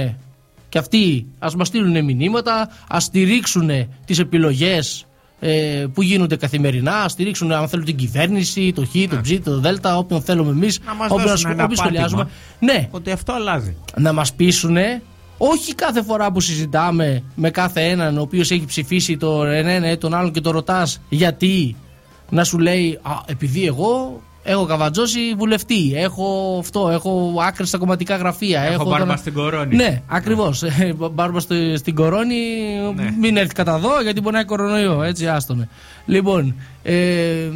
και 0.70 0.78
αυτοί, 0.78 1.26
ας 1.40 1.56
μας 1.56 1.68
στείλουν 1.68 2.04
μηνύματα, 2.06 2.70
ας 2.88 3.04
στηρίξουν 3.04 3.70
τις 4.06 4.20
επιλογές 4.20 5.06
ε, 5.40 5.86
που 5.94 6.02
γίνονται 6.02 6.36
καθημερινά, 6.36 6.96
ας 6.96 7.12
στηρίξουν 7.12 7.52
αν 7.52 7.68
θέλουν 7.68 7.86
την 7.86 7.96
κυβέρνηση, 7.96 8.72
το 8.76 8.86
Χ, 8.86 8.92
το 9.10 9.20
Ψ, 9.22 9.40
το 9.44 9.60
Δ, 9.60 9.66
όποιον 9.98 10.22
θέλουμε 10.22 10.52
εμείς, 10.52 10.80
Να 10.86 10.94
μας 10.94 11.10
όποιον 11.12 11.28
δώσουν 11.28 11.34
ασχολ- 11.34 11.54
ένα 11.54 11.64
όποιον 11.64 11.78
σχολιάζουμε. 11.78 12.24
πάτημα. 12.24 12.74
Ναι, 12.74 12.88
Ότι 12.92 13.12
αυτό 13.12 13.34
αλλάζει. 13.34 13.76
να 13.98 14.14
μας 14.14 14.34
πείσουνε 14.34 15.02
όχι 15.38 15.76
κάθε 15.76 16.04
φορά 16.04 16.32
που 16.32 16.40
συζητάμε 16.40 17.24
με 17.36 17.50
κάθε 17.50 17.82
έναν 17.82 18.18
ο 18.18 18.22
οποίος 18.22 18.52
έχει 18.52 18.66
ψηφίσει 18.66 19.18
τον 19.18 19.48
ένα 19.48 19.92
ή 19.92 19.98
τον 19.98 20.14
άλλον 20.14 20.32
και 20.32 20.42
το 20.42 20.52
ρωτάς 20.52 21.00
γιατί 21.10 21.76
να 22.30 22.44
σου 22.44 22.58
λέει 22.60 23.00
Α, 23.02 23.12
επειδή 23.26 23.66
εγώ 23.66 24.22
έχω 24.48 24.66
καβατζώσει 24.66 25.20
βουλευτή, 25.38 25.94
έχω 25.96 26.58
αυτό, 26.60 26.90
έχω 26.90 27.34
άκρη 27.48 27.66
στα 27.68 27.78
κομματικά 27.78 28.16
γραφεία. 28.16 28.62
Έχω 28.62 28.84
τον- 28.84 28.88
μπάρμα 28.98 29.16
στην 29.16 29.34
κορώνη. 29.34 29.76
Ναι, 29.76 30.02
ακριβώς. 30.08 30.64
Ε, 30.64 30.96
Μπάρμα 31.12 31.40
στο- 31.40 31.78
στην 31.78 31.96
κορώνη, 31.96 32.36
Ναι. 32.96 33.10
μην 33.20 33.38
έρθει 33.38 33.54
κατά 33.54 33.76
εδώ 33.76 34.02
γιατί 34.02 34.22
μπορεί 34.22 34.34
να 34.34 34.40
έχει 34.40 34.48
κορονοϊό. 34.48 35.04
Έτσι, 35.04 35.28
άστονε. 35.28 35.70
Λοιπόν, 36.06 36.56
ε, 36.84 37.50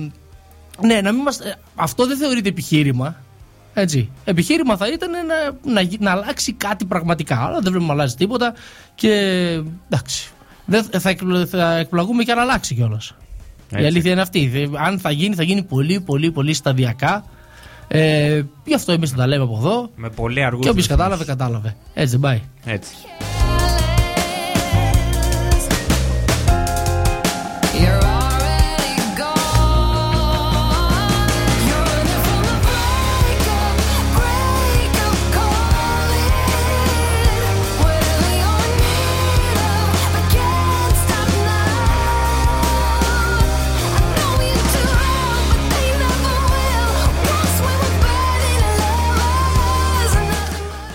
ναι, 0.81 1.01
να 1.01 1.11
μην 1.11 1.21
μας, 1.21 1.39
ε, 1.39 1.55
αυτό 1.75 2.07
δεν 2.07 2.17
θεωρείται 2.17 2.49
επιχείρημα. 2.49 3.15
Έτσι. 3.73 4.09
Επιχείρημα 4.23 4.77
θα 4.77 4.87
ήταν 4.87 5.11
να, 5.11 5.71
να, 5.73 5.81
γι- 5.81 5.97
να 5.99 6.11
αλλάξει 6.11 6.53
κάτι 6.53 6.85
πραγματικά. 6.85 7.35
Αλλά 7.45 7.53
δεν 7.59 7.71
βλέπουμε 7.71 7.85
να 7.87 7.93
αλλάζει 7.93 8.15
τίποτα 8.15 8.53
και 8.95 9.11
εντάξει. 9.89 10.29
Δεν, 10.65 10.83
θα, 10.83 11.09
εκπλ- 11.09 11.47
θα 11.49 11.77
εκπλαγούμε 11.77 12.23
και 12.23 12.31
αν 12.31 12.39
αλλάξει 12.39 12.75
κιόλας. 12.75 13.15
Η 13.71 13.75
Έτσι. 13.75 13.85
αλήθεια 13.85 14.11
είναι 14.11 14.21
αυτή. 14.21 14.47
Δε- 14.47 14.79
Αν 14.85 14.99
θα 14.99 15.11
γίνει, 15.11 15.35
θα 15.35 15.43
γίνει 15.43 15.63
πολύ, 15.63 15.99
πολύ, 16.01 16.31
πολύ 16.31 16.53
σταδιακά. 16.53 17.23
Ε, 17.87 18.41
γι' 18.65 18.73
αυτό 18.73 18.91
εμείς 18.91 19.09
θα 19.09 19.15
τα 19.15 19.27
λέμε 19.27 19.43
από 19.43 19.57
εδώ. 19.57 19.89
Με 19.95 20.09
πολύ 20.09 20.43
αργούς. 20.43 20.63
Και 20.63 20.69
όποιος 20.69 20.87
κατάλαβε, 20.87 21.23
κατάλαβε. 21.25 21.75
Έτσι 21.93 22.11
δεν 22.11 22.19
πάει. 22.19 22.41
Έτσι. 22.65 22.93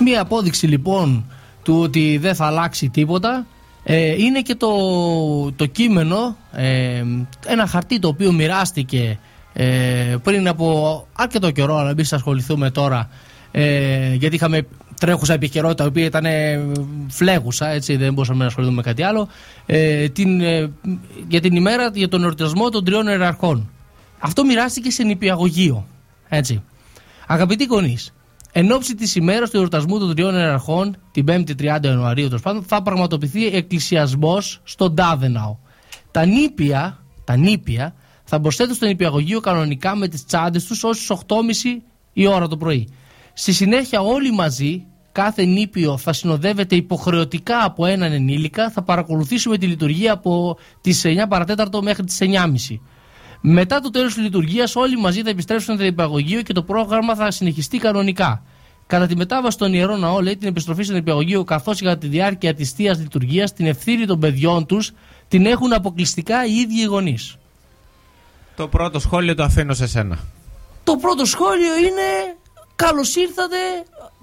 Μία 0.05 0.21
απόδειξη 0.21 0.67
λοιπόν 0.67 1.25
του 1.63 1.81
ότι 1.81 2.19
δεν 2.19 2.35
θα 2.35 2.47
αλλάξει 2.47 2.89
τίποτα 2.89 3.47
ε, 3.85 4.23
είναι 4.23 4.41
και 4.41 4.55
το, 4.55 4.73
το 5.53 5.67
κείμενο, 5.67 6.37
ε, 6.53 7.05
ένα 7.47 7.67
χαρτί 7.67 7.99
το 7.99 8.09
οποίο 8.09 8.33
μοιράστηκε 8.33 9.19
ε, 9.53 10.17
πριν 10.23 10.49
από 10.49 11.07
αρκετό 11.13 11.51
καιρό, 11.51 11.77
αλλά 11.77 11.91
εμείς 11.91 12.13
ασχοληθούμε 12.13 12.71
τώρα 12.71 13.09
ε, 13.51 14.15
γιατί 14.15 14.35
είχαμε 14.35 14.67
τρέχουσα 15.01 15.33
επικαιρότητα, 15.33 15.85
η 15.85 15.87
οποία 15.87 16.05
ήταν 16.05 16.25
ε, 16.25 16.67
φλέγουσα, 17.09 17.69
έτσι 17.69 17.97
δεν 17.97 18.13
μπορούσαμε 18.13 18.39
να 18.39 18.47
ασχοληθούμε 18.47 18.77
με 18.77 18.83
κάτι 18.83 19.03
άλλο, 19.03 19.29
ε, 19.67 20.09
την, 20.09 20.41
ε, 20.41 20.71
για 21.29 21.41
την 21.41 21.57
ημέρα 21.57 21.91
για 21.95 22.09
τον 22.09 22.23
εορτασμό 22.23 22.69
των 22.69 22.85
τριών 22.85 23.07
ιεραρχών. 23.07 23.71
Αυτό 24.19 24.45
μοιράστηκε 24.45 24.91
σε 24.91 25.03
νηπιαγωγείο. 25.03 25.87
Έτσι. 26.29 26.63
Αγαπητοί 27.27 27.65
γονείς, 27.65 28.13
εν 28.57 28.73
ώψη 28.73 28.95
της 28.95 29.15
ημέρας 29.15 29.51
του 29.51 29.57
εορτασμού 29.57 29.99
των 29.99 30.15
τριών 30.15 30.35
ιεραρχών, 30.35 30.97
την 31.11 31.25
5η 31.29 31.55
30 31.55 31.79
Ιανουαρίου, 31.85 32.27
τέλος 32.27 32.43
πάντων, 32.43 32.63
θα 32.63 32.83
πραγματοποιηθεί 32.83 33.47
εκκλησιασμός 33.47 34.61
στον 34.65 34.95
Τάδεναο. 34.95 35.57
Τα 36.11 36.25
νήπια, 36.25 37.05
τα 37.25 37.37
νήπια 37.37 37.95
θα 38.25 38.41
προσθέτουν 38.41 38.75
στο 38.75 38.87
νηπιαγωγείο 38.87 39.41
κανονικά 39.41 39.97
με 39.97 40.09
τις 40.09 40.25
τσάντες 40.25 40.65
τους 40.65 40.85
ως 40.85 41.11
8.30 41.27 41.37
η 42.13 42.27
ώρα 42.27 42.49
το 42.49 42.57
πρωί. 42.57 42.89
Στη 43.33 43.53
συνέχεια 43.53 44.01
όλοι 44.01 44.33
μαζί, 44.33 44.87
κάθε 45.13 45.45
νήπιο 45.45 45.97
θα 45.97 46.13
συνοδεύεται 46.13 46.77
υποχρεωτικά 46.77 47.65
από 47.65 47.87
έναν 47.87 48.13
ενήλικα, 48.13 48.71
θα 48.71 48.83
παρακολουθήσουμε 48.83 49.59
τη 49.59 49.67
λειτουργία 49.67 50.13
από 50.13 50.59
τις 50.81 51.05
9 51.05 51.29
παρατέταρτο 51.29 51.83
μέχρι 51.83 52.05
τις 52.05 52.19
9.30. 52.21 52.79
Μετά 53.47 53.81
το 53.81 53.91
τέλος 53.91 54.15
της 54.15 54.23
λειτουργίας 54.23 54.77
όλοι 54.77 54.97
μαζί 54.99 55.23
θα 55.23 55.31
επιστρέψουν 55.31 55.75
στο 55.75 55.85
υπηαγωγείο 55.85 56.43
και 56.43 56.53
το 56.53 56.63
πρόγραμμα 56.63 57.15
θα 57.15 57.31
συνεχιστεί 57.31 57.79
κανονικά. 57.79 58.43
Κατά 58.87 59.07
τη 59.07 59.17
μετάβαση 59.17 59.57
στον 59.57 59.73
ιερό 59.73 59.97
ναό, 59.97 60.21
λέει 60.21 60.37
την 60.37 60.49
επιστροφή 60.49 60.83
στον 60.83 60.97
υπηαγωγείο 60.97 61.45
καθώς 61.45 61.81
κατά 61.81 61.99
τη 61.99 62.07
διάρκεια 62.07 62.55
της 62.55 62.71
θεία 62.71 62.97
λειτουργίας 62.97 63.53
την 63.53 63.67
ευθύνη 63.67 64.07
των 64.07 64.21
παιδιών 64.21 64.67
τους 64.67 64.93
την 65.29 65.47
έχουν 65.47 65.73
αποκλειστικά 65.73 66.47
οι 66.47 66.55
ίδιοι 66.55 66.81
οι 66.81 66.85
γονείς. 66.85 67.37
Το 68.57 68.69
πρώτο 68.69 68.99
σχόλιο 68.99 69.35
το 69.35 69.43
αφήνω 69.43 69.75
σε 69.75 69.87
σένα. 69.87 70.19
Το 70.85 70.97
πρώτο 70.97 71.25
σχόλιο 71.25 71.77
είναι 71.79 72.37
καλώς 72.77 73.17
ήρθατε 73.17 73.57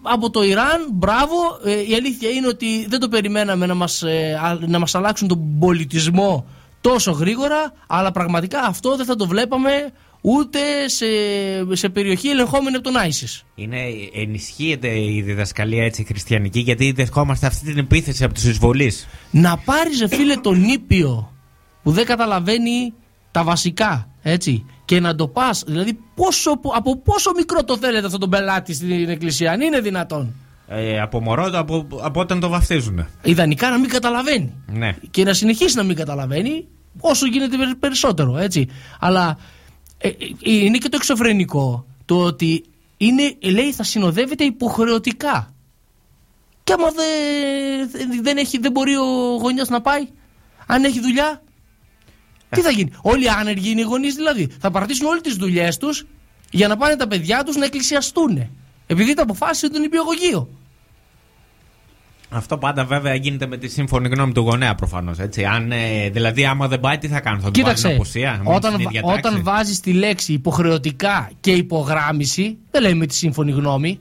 από 0.01 0.29
το 0.29 0.43
Ιράν, 0.43 0.87
μπράβο. 0.91 1.35
Ε, 1.65 1.71
η 1.71 1.93
αλήθεια 1.95 2.29
είναι 2.29 2.47
ότι 2.47 2.85
δεν 2.89 2.99
το 2.99 3.07
περιμέναμε 3.07 3.65
να 3.65 3.73
μας, 3.73 4.03
ε, 4.03 4.39
α- 4.43 4.67
να 4.67 4.79
μας 4.79 4.95
αλλάξουν 4.95 5.27
τον 5.27 5.59
πολιτισμό 5.59 6.45
τόσο 6.81 7.11
γρήγορα, 7.11 7.73
αλλά 7.87 8.11
πραγματικά 8.11 8.59
αυτό 8.61 8.95
δεν 8.95 9.05
θα 9.05 9.15
το 9.15 9.27
βλέπαμε 9.27 9.91
ούτε 10.21 10.59
σε, 10.87 11.05
σε 11.71 11.89
περιοχή 11.89 12.29
ελεγχόμενη 12.29 12.75
από 12.75 12.91
τον 12.91 13.01
ISIS. 13.07 13.41
Είναι, 13.55 13.77
ενισχύεται 14.13 14.99
η 14.99 15.21
διδασκαλία 15.21 15.83
έτσι 15.83 16.03
χριστιανική 16.03 16.59
γιατί 16.59 16.91
δεχόμαστε 16.91 17.45
αυτή 17.47 17.65
την 17.65 17.77
επίθεση 17.77 18.23
από 18.23 18.33
τους 18.33 18.43
εισβολείς. 18.43 19.07
Να 19.31 19.57
πάρεις 19.57 19.99
ρε 19.99 20.07
φίλε 20.07 20.35
τον 20.35 20.63
ήπιο 20.63 21.33
που 21.83 21.91
δεν 21.91 22.05
καταλαβαίνει 22.05 22.93
τα 23.31 23.43
βασικά, 23.43 24.09
έτσι, 24.21 24.65
και 24.85 24.99
να 24.99 25.15
το 25.15 25.27
πας, 25.27 25.63
δηλαδή 25.67 25.99
πόσο, 26.15 26.59
από 26.75 26.97
πόσο 26.97 27.31
μικρό 27.35 27.63
το 27.63 27.77
θέλετε 27.77 28.05
αυτόν 28.05 28.19
τον 28.19 28.29
πελάτη 28.29 28.73
στην 28.73 29.09
εκκλησία, 29.09 29.51
αν 29.51 29.61
είναι 29.61 29.79
δυνατόν. 29.79 30.35
Ε, 30.73 30.99
από 31.01 31.21
μωρό 31.21 31.49
από, 31.53 31.87
από 32.01 32.19
όταν 32.19 32.39
το 32.39 32.49
βαφτίζουν. 32.49 33.07
Ιδανικά 33.21 33.69
να 33.69 33.79
μην 33.79 33.89
καταλαβαίνει. 33.89 34.53
Ναι. 34.67 34.95
και 35.11 35.23
να 35.23 35.33
συνεχίσει 35.33 35.75
να 35.75 35.83
μην 35.83 35.95
καταλαβαίνει 35.95 36.67
όσο 36.99 37.25
γίνεται 37.25 37.57
περι- 37.57 37.75
περισσότερο, 37.75 38.37
έτσι. 38.37 38.67
Αλλά 38.99 39.37
ε, 39.97 40.07
ε, 40.07 40.13
είναι 40.41 40.77
και 40.77 40.89
το 40.89 40.97
εξωφρενικό 40.99 41.85
το 42.05 42.21
ότι 42.23 42.63
είναι, 42.97 43.35
λέει, 43.41 43.71
θα 43.71 43.83
συνοδεύεται 43.83 44.43
υποχρεωτικά. 44.43 45.53
Και 46.63 46.73
άμα 46.73 46.87
δεν, 46.91 48.21
δεν, 48.21 48.37
έχει, 48.37 48.57
δεν 48.57 48.71
μπορεί 48.71 48.95
ο 48.95 49.37
γονιός 49.41 49.69
να 49.69 49.81
πάει, 49.81 50.07
αν 50.65 50.83
έχει 50.83 50.99
δουλειά, 50.99 51.41
τι 52.49 52.61
θα 52.61 52.69
γίνει. 52.69 52.91
Όλοι 53.01 53.23
οι 53.23 53.29
άνεργοι 53.29 53.69
είναι 53.71 53.81
οι 53.81 53.83
γονείς 53.83 54.15
δηλαδή. 54.15 54.47
Θα 54.59 54.71
παρατήσουν 54.71 55.07
όλες 55.07 55.21
τις 55.21 55.35
δουλειές 55.35 55.77
τους 55.77 56.05
για 56.51 56.67
να 56.67 56.77
πάνε 56.77 56.95
τα 56.95 57.07
παιδιά 57.07 57.43
τους 57.43 57.55
να 57.55 57.65
εκκλησιαστούν. 57.65 58.49
Επειδή 58.87 59.13
τα 59.13 59.21
αποφάσισε 59.23 59.69
τον 59.69 59.83
υπηαγωγείο. 59.83 60.49
Αυτό 62.33 62.57
πάντα 62.57 62.85
βέβαια 62.85 63.15
γίνεται 63.15 63.47
με 63.47 63.57
τη 63.57 63.67
σύμφωνη 63.67 64.07
γνώμη 64.07 64.31
του 64.33 64.41
γονέα 64.41 64.75
προφανώς. 64.75 65.17
Αν, 65.53 65.71
ε, 65.71 66.09
δηλαδή, 66.09 66.45
άμα 66.45 66.67
δεν 66.67 66.79
πάει, 66.79 66.97
τι 66.97 67.07
θα 67.07 67.19
κάνουν, 67.19 67.41
θα 67.41 67.51
του 67.51 67.59
βάλουν 67.61 67.75
Κοίταξε, 67.75 67.95
απουσία. 67.95 68.31
να 68.31 68.37
μείνει 68.43 68.55
όταν, 68.55 68.71
στην 68.71 68.83
βα- 68.83 68.89
ίδια 68.89 69.01
τάξη. 69.01 69.17
όταν 69.27 69.43
βάζεις 69.43 69.79
τη 69.79 69.93
λέξη 69.93 70.33
υποχρεωτικά 70.33 71.29
και 71.39 71.51
υπογράμμιση, 71.51 72.57
δεν 72.71 72.81
λέμε 72.81 73.05
τη 73.05 73.13
σύμφωνη 73.15 73.51
γνώμη. 73.51 73.99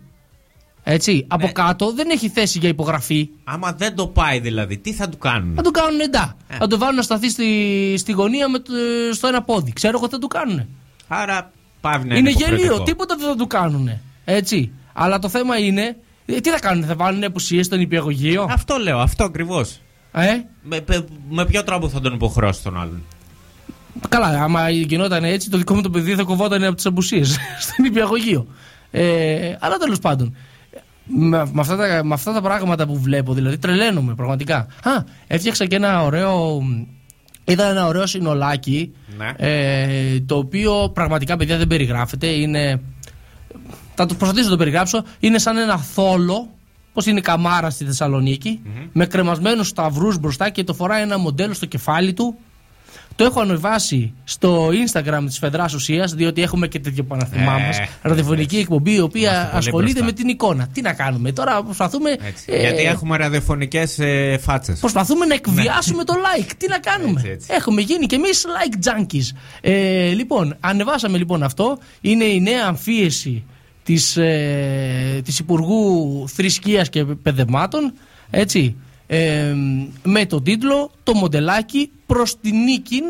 Έτσι, 0.82 1.24
από 1.28 1.46
Ναι. 1.46 1.52
κάτω 1.52 1.92
δεν 1.92 2.10
έχει 2.10 2.28
θέση 2.28 2.58
για 2.58 2.68
υπογραφή. 2.68 3.28
Άμα 3.44 3.72
δεν 3.72 3.94
το 3.94 4.06
πάει 4.06 4.38
δηλαδή, 4.40 4.78
τι 4.78 4.92
θα 4.92 5.08
του 5.08 5.18
κάνουν; 5.18 5.54
Θα 5.56 5.62
του 5.62 5.70
κάνουν 5.70 6.00
εντά. 6.00 6.36
Ε. 6.48 6.56
Θα 6.56 6.66
το 6.66 6.78
βάλουν 6.78 6.94
να 6.96 7.02
σταθεί 7.02 7.30
στη, 7.30 7.94
στη 7.98 8.12
γωνία 8.12 8.48
με 8.48 8.58
το, 8.58 8.72
στο 9.12 9.26
ένα 9.26 9.42
πόδι. 9.42 9.72
Ξέρω 9.72 9.96
εγώ 9.96 10.06
τι 10.06 10.12
θα 10.12 10.18
του 10.18 10.26
κάνουν. 10.26 10.66
Άρα 11.08 11.50
πάβει 11.80 12.08
να 12.08 12.16
είναι 12.16 12.30
είναι 12.30 12.38
γελίο, 12.38 12.54
υποχρεωτικό. 12.54 12.84
τίποτα 12.84 13.16
δεν 13.18 13.28
θα 13.28 13.36
του 13.36 13.46
κάνουν. 13.46 13.90
Έτσι. 14.24 14.72
Αλλά 14.92 15.18
το 15.18 15.28
θέμα 15.28 15.58
είναι, 15.58 15.82
ε, 15.82 15.96
τι 16.40 16.50
θα 16.50 16.58
κάνουν, 16.58 16.84
θα 16.84 16.94
βάλουν 16.94 17.24
απουσίες 17.24 17.66
στον 17.66 17.80
υπηαγωγείο; 17.80 18.46
Αυτό 18.50 18.76
λέω, 18.76 18.98
αυτό 18.98 19.24
ακριβώς. 19.24 19.80
Ε; 20.12 20.26
Με, 20.62 20.80
με, 20.86 21.04
με 21.30 21.46
ποιο 21.46 21.64
τρόπο 21.64 21.88
θα 21.88 22.00
τον 22.00 22.14
υποχρεώσει 22.14 22.62
τον 22.62 22.80
άλλον; 22.80 23.02
Καλά, 24.08 24.42
άμα 24.42 24.70
γινόταν 24.70 25.24
έτσι, 25.24 25.50
το 25.50 25.58
δικό 25.58 25.74
μου 25.74 25.80
το 25.80 25.90
παιδί 25.90 26.14
θα 26.14 26.22
κοβόταν 26.22 26.64
από 26.64 26.74
τις 26.74 26.86
απουσίες 26.86 27.38
στον 27.64 27.84
υπηαγωγείο. 27.84 28.46
Ε, 28.90 29.56
αλλά 29.60 29.76
τέλος 29.76 29.98
πάντων. 29.98 30.36
Με, 31.04 31.50
με, 31.52 31.60
αυτά 31.60 31.76
τα, 31.76 32.04
με 32.04 32.14
αυτά 32.14 32.32
τα 32.32 32.40
πράγματα 32.40 32.86
που 32.86 33.00
βλέπω, 33.00 33.34
δηλαδή 33.34 33.58
τρελαίνομαι 33.58 34.14
πραγματικά. 34.14 34.56
Α, 34.82 34.90
έφτιαξα 35.26 35.66
και 35.66 35.76
ένα 35.76 36.02
ωραίο. 36.02 36.62
Είδα 37.44 37.64
ένα 37.70 37.86
ωραίο 37.86 38.06
συνολάκι. 38.06 38.92
Ναι. 39.16 39.32
Ε, 39.36 40.20
το 40.20 40.36
οποίο 40.36 40.90
πραγματικά, 40.94 41.36
παιδιά, 41.36 41.56
δεν 41.56 41.66
περιγράφεται. 41.66 42.26
Είναι. 42.26 42.80
Θα 44.02 44.06
το 44.08 44.14
προσπαθήσω 44.14 44.44
να 44.44 44.50
το 44.50 44.56
περιγράψω. 44.56 45.04
Είναι 45.20 45.38
σαν 45.38 45.56
ένα 45.56 45.76
θόλο. 45.78 46.48
Πώ 46.92 47.02
είναι 47.06 47.18
η 47.18 47.22
καμάρα 47.22 47.70
στη 47.70 47.84
θεσσαλονικη 47.84 48.60
Με 48.92 49.06
κρεμασμένους 49.06 49.68
σταυρούς 49.68 50.18
μπροστά 50.18 50.50
και 50.50 50.64
το 50.64 50.74
φοράει 50.74 51.02
ένα 51.02 51.18
μοντέλο 51.18 51.54
στο 51.54 51.66
κεφάλι 51.66 52.12
του. 52.12 52.36
Το 53.16 53.24
έχω 53.24 53.40
ανεβάσει 53.40 54.12
στο 54.24 54.68
Instagram 54.68 55.22
της 55.26 55.38
Φεδράς 55.38 55.74
Ουσίας, 55.74 56.12
διότι 56.14 56.42
έχουμε 56.42 56.66
και 56.68 56.78
τέτοιο 56.80 57.04
παναθημά 57.04 57.56
Ε, 57.60 57.66
μας. 57.66 57.78
Ραδιοφωνική 58.02 58.56
εκπομπή, 58.58 58.90
η 58.90 58.94
Είμαστε 58.94 59.18
οποία 59.18 59.30
πολύ 59.44 59.56
ασχολείται 59.58 59.92
μπροστά. 59.92 60.04
με 60.04 60.12
την 60.12 60.28
εικόνα. 60.28 60.68
Τι 60.72 60.80
να 60.80 60.92
κάνουμε 60.92 61.32
τώρα, 61.32 61.62
προσπαθούμε. 61.62 62.10
Έτσι. 62.10 62.44
ε, 62.46 62.60
Γιατί 62.60 62.82
έχουμε 62.82 63.16
ραδιοφωνικές 63.16 63.98
ε, 63.98 64.38
φάτσες. 64.40 64.78
Προσπαθούμε 64.80 65.26
να 65.26 65.34
εκβιάσουμε 65.34 66.04
το 66.04 66.14
like. 66.14 66.50
Τι 66.58 66.68
να 66.68 66.78
κάνουμε. 66.78 67.20
Έτσι, 67.20 67.30
έτσι. 67.32 67.48
Έχουμε 67.52 67.80
γίνει 67.80 68.06
κι 68.06 68.14
εμείς 68.14 68.44
like 68.46 68.88
junkies. 68.90 69.36
Ε, 69.60 70.08
λοιπόν, 70.12 70.56
ανεβάσαμε 70.60 71.18
λοιπόν 71.18 71.42
αυτό. 71.42 71.78
Είναι 72.00 72.24
η 72.24 72.40
νέα 72.40 72.64
αμφίεση 72.66 73.44
της, 73.90 74.16
ε, 74.16 75.20
της 75.24 75.38
Υπουργού 75.38 76.24
Θρησκείας 76.28 76.88
και 76.88 77.04
Παιδευμάτων. 77.04 77.92
Έτσι. 78.30 78.76
Ε, 79.06 79.54
με 80.02 80.26
τον 80.26 80.42
τίτλο 80.42 80.90
«Το 81.02 81.14
μοντελάκι 81.14 81.90
προς 82.06 82.40
την 82.40 82.56
νίκη 82.62 83.00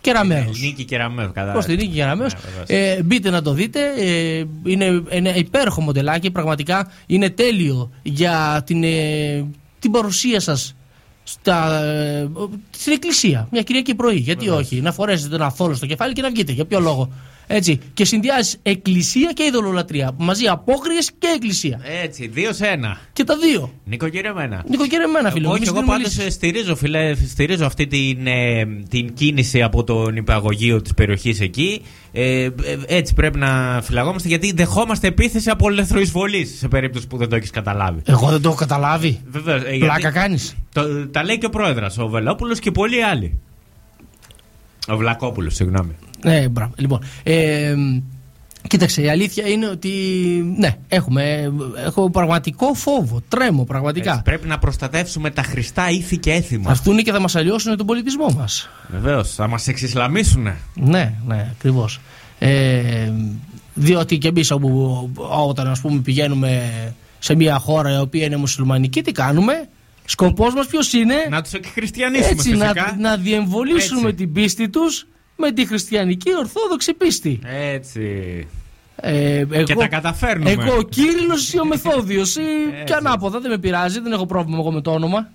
Κεραμέως». 0.00 0.60
Νίκη 0.60 0.84
Κεραμέου, 0.84 1.30
κατά. 1.32 1.52
Προς 1.52 1.64
την 1.64 1.76
νίκη 1.76 1.94
Κεραμέως. 1.94 2.34
Ναι, 2.34 2.40
βεβαίως. 2.40 2.96
ε, 2.98 3.02
μπείτε 3.02 3.30
να 3.30 3.42
το 3.42 3.52
δείτε. 3.52 3.80
Ε, 3.96 4.44
είναι 4.64 5.02
ένα 5.08 5.36
υπέροχο 5.36 5.80
μοντελάκι. 5.80 6.30
Πραγματικά 6.30 6.90
είναι 7.06 7.30
τέλειο 7.30 7.90
για 8.02 8.62
την, 8.66 8.84
ε, 8.84 9.44
την 9.78 9.90
παρουσία 9.90 10.40
σας 10.40 10.74
στα, 11.24 11.82
ε, 11.84 12.28
στην 12.70 12.92
εκκλησία. 12.92 13.48
Μια 13.50 13.62
Κυριακή 13.62 13.94
πρωί. 13.94 14.16
Γιατί 14.16 14.48
όχι. 14.48 14.80
Να 14.80 14.92
φορέσετε 14.92 15.34
ένα 15.34 15.50
θόλο 15.50 15.74
στο 15.74 15.86
κεφάλι 15.86 16.12
και 16.12 16.22
να 16.22 16.30
βγείτε. 16.30 16.52
Για 16.52 16.64
ποιο 16.64 16.80
λόγο; 16.80 17.12
Έτσι. 17.46 17.80
Και 17.94 18.04
συνδυάζει 18.04 18.56
εκκλησία 18.62 19.30
και 19.34 19.42
ειδωλολατρία. 19.44 20.12
Μαζί 20.18 20.46
απόκριες 20.46 21.10
και 21.18 21.26
εκκλησία. 21.34 21.80
Έτσι, 22.02 22.26
δύο 22.26 22.52
σε 22.52 22.66
ένα. 22.66 22.98
Και 23.12 23.24
τα 23.24 23.36
δύο. 23.36 23.72
Νοικοκυρεμένα. 23.84 24.64
Νοικοκυρεμένα, 24.68 25.30
φίλε. 25.30 25.46
μου. 25.46 25.52
Όχι, 25.52 25.60
Μη 25.60 25.66
εγώ 25.68 25.76
συγκρίνουμε 25.76 26.02
πάντως 26.04 26.16
λύσεις. 26.16 26.34
στηρίζω, 26.34 26.76
φίλε, 26.76 27.14
στηρίζω 27.14 27.66
αυτή 27.66 27.86
την, 27.86 28.26
ε, 28.26 28.64
την 28.88 29.14
κίνηση 29.14 29.62
από 29.62 29.84
τον 29.84 30.16
υπηαγωγείο 30.16 30.82
της 30.82 30.94
περιοχής 30.94 31.40
εκεί. 31.40 31.82
Ε, 32.12 32.42
ε, 32.44 32.50
έτσι 32.86 33.14
πρέπει 33.14 33.38
να 33.38 33.80
φυλαγόμαστε 33.82 34.28
γιατί 34.28 34.52
δεχόμαστε 34.52 35.06
επίθεση 35.06 35.50
από 35.50 35.68
ελευθεροεισβολή 35.68 36.46
σε 36.46 36.68
περίπτωση 36.68 37.06
που 37.06 37.16
δεν 37.16 37.28
το 37.28 37.36
έχεις 37.36 37.50
καταλάβει. 37.50 38.00
Εγώ 38.04 38.28
δεν 38.30 38.40
το 38.42 38.48
έχω 38.48 38.58
καταλάβει. 38.58 39.20
Βεβαίως, 39.30 39.62
ε, 39.62 39.76
Πλάκα 39.78 39.98
γιατί- 39.98 40.18
κάνεις. 40.18 40.54
Το, 40.72 41.06
τα 41.08 41.24
λέει 41.24 41.38
και 41.38 41.46
ο 41.46 41.50
πρόεδρος, 41.50 41.98
ο 41.98 42.08
Βελόπουλος 42.08 42.58
και 42.58 42.70
πολλοί 42.70 43.02
άλλοι. 43.04 43.38
Ο 44.88 44.96
Βλακόπουλος, 44.96 45.54
συγγνώμη. 45.54 45.94
Ναι, 46.22 46.48
μπράβο. 46.48 46.72
Λοιπόν, 46.76 47.00
ε, 47.22 47.74
κοίταξε, 48.68 49.02
η 49.02 49.08
αλήθεια 49.08 49.46
είναι 49.46 49.66
ότι 49.66 49.90
ναι, 50.58 50.76
έχουμε, 50.88 51.52
έχω 51.84 52.10
πραγματικό 52.10 52.74
φόβο. 52.74 53.22
Τρέμω 53.28 53.64
πραγματικά. 53.64 54.10
Έτσι, 54.10 54.22
πρέπει 54.22 54.48
να 54.48 54.58
προστατεύσουμε 54.58 55.30
τα 55.30 55.42
χρηστά 55.42 55.90
ήθη 55.90 56.18
και 56.18 56.32
έθιμα. 56.32 56.64
Θα 56.64 56.70
έρθουν 56.70 56.96
και 56.96 57.12
θα 57.12 57.20
μας 57.20 57.36
αλλοιώσουν 57.36 57.76
τον 57.76 57.86
πολιτισμό 57.86 58.26
μας. 58.36 58.68
Βεβαίως, 58.88 59.34
θα 59.34 59.48
μας 59.48 59.68
εξισλαμίσουν. 59.68 60.48
Ναι, 60.74 61.14
ναι, 61.26 61.48
ακριβώς. 61.50 62.00
Ε, 62.38 63.12
διότι 63.74 64.18
και 64.18 64.28
εμείς 64.28 64.52
όταν 65.46 65.68
ας 65.68 65.80
πούμε, 65.80 66.00
πηγαίνουμε 66.00 66.72
σε 67.18 67.34
μια 67.34 67.58
χώρα 67.58 67.92
η 67.92 67.98
οποία 68.00 68.24
είναι 68.24 68.36
μουσουλμανική, 68.36 69.02
τι 69.02 69.12
κάνουμε; 69.12 69.68
Σκοπός 70.04 70.54
μας 70.54 70.66
ποιος 70.66 70.92
είναι; 70.92 71.14
Να 71.30 71.42
τους 71.42 71.52
εκχριστιανίσουμε 71.52 72.30
έτσι, 72.30 72.50
να, 72.50 72.64
φυσικά. 72.64 72.96
να 72.98 73.16
διεμβολήσουμε 73.16 74.00
Έτσι. 74.08 74.14
την 74.14 74.32
πίστη 74.32 74.68
τους 74.68 75.06
με 75.36 75.52
τη 75.52 75.66
χριστιανική 75.66 76.36
ορθόδοξη 76.36 76.94
πίστη. 76.94 77.40
Έτσι. 77.74 78.46
Ε, 78.96 79.38
εγώ, 79.38 79.62
Και 79.62 79.74
τα 79.74 79.88
καταφέρνουμε. 79.88 80.50
Εγώ 80.50 80.76
ο 80.76 80.82
Κύριλλος 80.82 81.52
ή 81.52 81.58
ο 81.60 81.64
Μεθόδιος 81.64 82.36
ή 82.36 82.40
και 82.70 82.80
Έτσι. 82.80 82.94
ανάποδα 82.94 83.40
δεν 83.40 83.50
με 83.50 83.58
πειράζει, 83.58 84.00
δεν 84.00 84.12
έχω 84.12 84.26
πρόβλημα 84.26 84.58
εγώ 84.58 84.72
με 84.72 84.80
το 84.80 84.90
όνομα. 84.90 85.30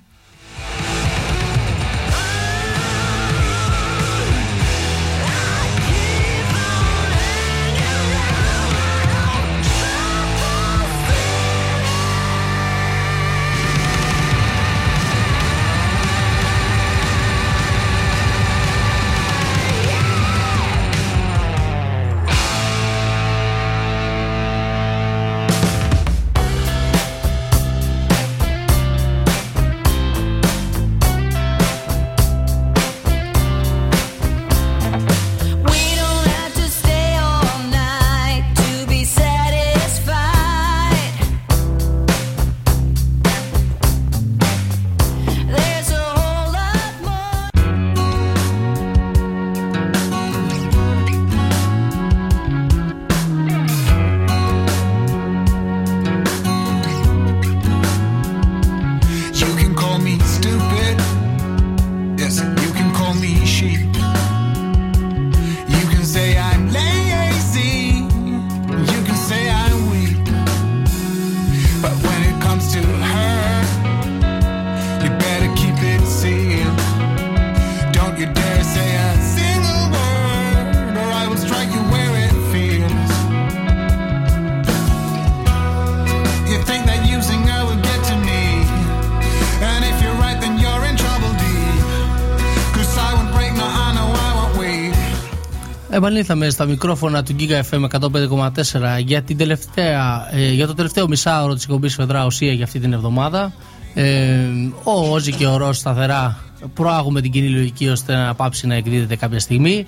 Επανήλθαμε 96.12 96.50
στα 96.50 96.66
μικρόφωνα 96.66 97.24
του 97.24 97.36
Giga 97.40 97.62
FM 97.70 97.88
105,4 98.00 99.00
για, 99.06 99.22
την 99.22 99.38
τελευταία, 99.38 100.30
ε, 100.32 100.52
για 100.52 100.68
το 100.68 100.74
τελευταίο 100.74 101.08
μισάωρο 101.08 101.54
της 101.54 101.64
εκπομπής 101.64 101.96
Φεδρά 101.96 102.26
Ουσία 102.26 102.52
για 102.54 102.64
αυτή 102.64 102.80
την 102.80 102.94
εβδομάδα. 102.94 103.54
Ε, 103.94 104.40
ο 104.84 105.14
Όζη 105.14 105.32
και 105.32 105.46
ο 105.46 105.58
Ρος 105.58 105.78
σταθερά 105.78 106.44
προάγουμε 106.74 107.22
την 107.22 107.32
κοινή 107.32 107.50
λογική 107.50 107.88
ώστε 107.88 108.16
να 108.16 108.36
πάψει 108.36 108.68
να 108.68 108.76
εκδίδεται 108.76 109.16
κάποια 109.16 109.40
στιγμή. 109.40 109.86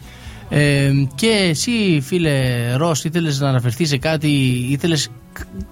Ε, 0.50 0.91
και 1.16 1.48
εσύ 1.50 2.02
φίλε 2.02 2.74
Ρος 2.76 3.04
ήθελες 3.04 3.40
να 3.40 3.50
αναφερθείς 3.50 3.90
σε 3.90 3.98
κάτι, 3.98 4.28
ήθελες, 4.70 5.10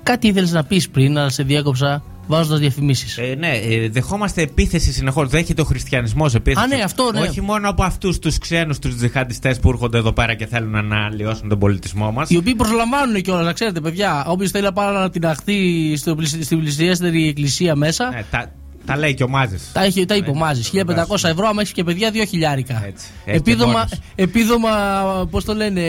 κάτι 0.04 0.28
ήθελες 0.28 0.52
να 0.52 0.64
πεις 0.64 0.90
πριν 0.90 1.18
αλλά 1.18 1.30
σε 1.30 1.44
διέκοψα 1.44 2.04
βάζοντας 2.28 2.60
διαφημίσεις. 2.60 3.18
Ε, 3.18 3.36
ναι, 3.40 3.48
ε, 3.56 3.90
δεχόμαστε 3.90 4.42
επίθεση 4.42 4.92
συνεχώς. 4.92 5.30
Δέχεται 5.30 5.62
ο 5.62 5.66
χριστιανισμός 5.66 6.36
επίθεση. 6.36 6.66
Α, 6.66 6.68
ναι, 6.76 6.84
αυτό, 6.84 7.10
ναι. 7.14 7.20
Όχι 7.20 7.42
μόνο 7.42 7.70
από 7.70 7.84
αυτούς 7.84 8.20
τους 8.20 8.38
ξένους, 8.38 8.80
τους 8.80 8.96
τζιχαντιστές 8.96 9.60
που 9.60 9.70
έρχονται 9.70 9.98
εδώ 9.98 10.12
πέρα 10.14 10.34
και 10.34 10.46
θέλουν 10.46 10.72
να 10.72 10.80
αναλυώσουν 10.80 11.50
τον 11.50 11.60
πολιτισμό 11.60 12.12
μας. 12.12 12.30
Οι 12.30 12.38
οποίοι 12.38 12.56
προσλαμβάνουν 12.56 13.22
κιόλας, 13.22 13.46
να 13.46 13.54
ξέρετε, 13.54 13.80
παιδιά. 13.82 14.26
Όποιος 14.28 14.52
θέλει 14.52 14.64
να 14.64 14.74
πάει 14.74 14.94
να 14.94 15.10
την 15.10 15.26
αχθεί 15.26 15.96
στο 15.98 16.16
πλησι- 16.16 16.44
στην 16.44 16.60
πλησιέστερη 16.60 17.28
εκκλησία 17.28 17.76
μέσα, 17.76 18.10
Ναι, 18.10 18.24
τα, 18.32 18.52
τα 18.86 18.98
λέει 18.98 19.14
και 19.14 19.24
ο 19.24 19.28
Μάζης. 19.28 19.70
τα, 19.74 19.84
έχει, 19.84 20.06
τα 20.06 20.16
είπε 20.16 20.30
ο 20.30 20.34
Μάζης. 20.34 20.70
1500 20.74 20.86
βεβαίως. 20.86 21.24
ευρώ, 21.24 21.48
άμα 21.48 21.62
έχεις 21.62 21.74
και 21.74 21.84
παιδιά, 21.84 22.12
2 22.12 22.26
χιλιάρικα. 22.28 22.84
Έτσι, 22.86 23.06
έχει 23.26 23.38
Επίδομα, 23.38 23.72
και 23.72 23.78
μόνος. 23.78 23.90
επίδομα 24.16 25.28
πώς 25.32 25.46
το 25.46 25.54
λένε, 25.54 25.82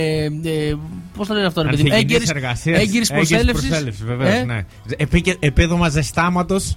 ε, 0.44 0.74
πώς 1.16 1.26
το 1.28 1.34
λένε 1.34 1.46
αυτό, 1.46 1.62
ρε 1.62 1.68
παιδί 1.68 1.82
μου. 1.82 1.94
Ανθυγιεινής 1.94 2.28
εργασίας. 2.30 2.78
έγκυρης 2.80 3.10
Έγκυρης 3.10 3.28
προσέλευσης. 3.30 3.68
προσέλευσης, 3.68 4.04
βεβαίως, 4.04 4.34
Ε, 4.34 4.44
ναι. 4.44 4.64
Επί- 4.96 5.36
επίδομα 5.40 5.88
ζεστάματος 5.88 6.76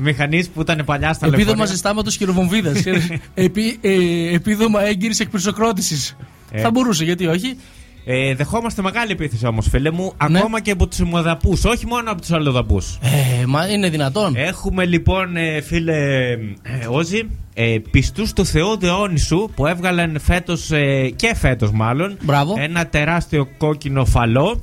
μηχανής 0.00 0.48
που 0.48 0.60
ήταν 0.60 0.82
παλιά 0.84 1.12
στα 1.12 1.26
Επίδομα 1.26 1.44
λεωφορεία. 1.46 1.72
ζεστάματος 1.72 2.16
χειροβομβίδας. 2.16 2.82
Επί, 3.34 3.78
ε, 3.80 4.34
επίδομα 4.34 4.82
έγκυρης 4.86 5.20
εκπροσωπρότηση. 5.20 6.16
Ε. 6.50 6.60
Θα 6.60 6.70
μπορούσε, 6.70 7.04
γιατί 7.04 7.26
όχι. 7.26 7.56
Ε, 8.10 8.34
δεχόμαστε 8.34 8.82
μεγάλη 8.82 9.12
επίθεση 9.12 9.46
όμως, 9.46 9.66
φίλε 9.68 9.90
μου, 9.90 10.12
ακόμα 10.16 10.60
και 10.60 10.70
από 10.70 10.86
τους 10.86 10.98
ημοδαπούς, 10.98 11.64
όχι 11.64 11.86
μόνο 11.86 12.10
από 12.10 12.20
τους 12.20 12.30
αλλοδαπούς. 12.30 12.98
Ε, 13.42 13.46
μα 13.46 13.68
είναι 13.68 13.88
δυνατόν. 13.88 14.36
Έχουμε 14.36 14.84
λοιπόν, 14.84 15.36
ε, 15.36 15.60
φίλε 15.60 16.30
ε, 16.32 16.38
Όζη, 16.88 17.28
ε, 17.54 17.76
πιστούς 17.90 18.32
του 18.32 18.46
Θεού 18.46 18.78
Δεόνυσου 18.78 19.50
που 19.54 19.66
έβγαλαν 19.66 20.20
φέτος 20.20 20.70
ε, 20.70 21.12
και 21.16 21.34
φέτος 21.34 21.70
μάλλον 21.70 22.16
Μπράβο. 22.22 22.54
ένα 22.58 22.86
τεράστιο 22.86 23.48
κόκκινο 23.58 24.04
φαλό 24.04 24.62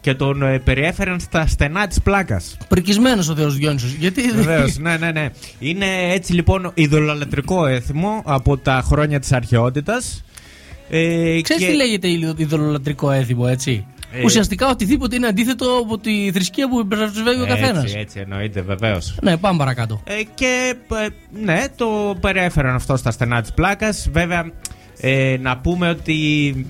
και 0.00 0.14
τον 0.14 0.42
ε, 0.42 0.58
περιέφεραν 0.58 1.20
στα 1.20 1.46
στενά 1.46 1.86
της 1.86 2.00
πλάκας. 2.00 2.56
Πρικισμένος 2.68 3.28
ο 3.28 3.34
Θεός 3.34 3.56
Διόνυσος. 3.56 3.92
Γιατί. 3.92 4.30
Βεβαίως, 4.30 4.78
ναι, 4.78 4.96
ναι, 4.96 5.10
ναι. 5.10 5.28
Είναι 5.58 5.86
έτσι 6.12 6.32
λοιπόν 6.32 6.70
ειδωλολατρικό 6.74 7.66
έθιμο 7.66 8.22
από 8.24 8.56
τα 8.58 8.82
χρόνια 8.86 9.20
της 9.20 9.32
αρχαιότητας. 9.32 10.24
Ε, 10.88 11.40
Ξέρεις 11.40 11.62
και- 11.64 11.70
τι 11.70 11.76
λέγεται 11.76 12.08
ειδωλολατρικό 12.36 13.10
έθιμο, 13.10 13.44
έτσι; 13.48 13.86
Ε. 14.12 14.22
Ουσιαστικά 14.24 14.68
οτιδήποτε 14.68 15.16
είναι 15.16 15.26
αντίθετο 15.26 15.78
από 15.82 15.98
τη 15.98 16.30
θρησκεία 16.32 16.68
που 16.68 16.80
υπερασπιστεύει 16.80 17.42
ο 17.42 17.46
καθένας. 17.46 17.82
Έτσι, 17.84 17.96
έτσι 17.98 18.20
εννοείται 18.20 18.60
βεβαίως. 18.60 19.16
Ναι, 19.22 19.36
πάμε 19.36 19.58
παρακάτω. 19.58 20.00
Ε, 20.04 20.12
και 20.34 20.74
ε, 20.94 21.06
ναι, 21.44 21.64
το 21.76 22.16
περιέφεραν 22.20 22.74
αυτό 22.74 22.96
στα 22.96 23.10
στενά 23.10 23.40
της 23.40 23.52
πλάκας. 23.52 24.08
Βέβαια, 24.12 24.50
ε, 25.00 25.36
να 25.40 25.58
πούμε 25.58 25.88
ότι. 25.88 26.66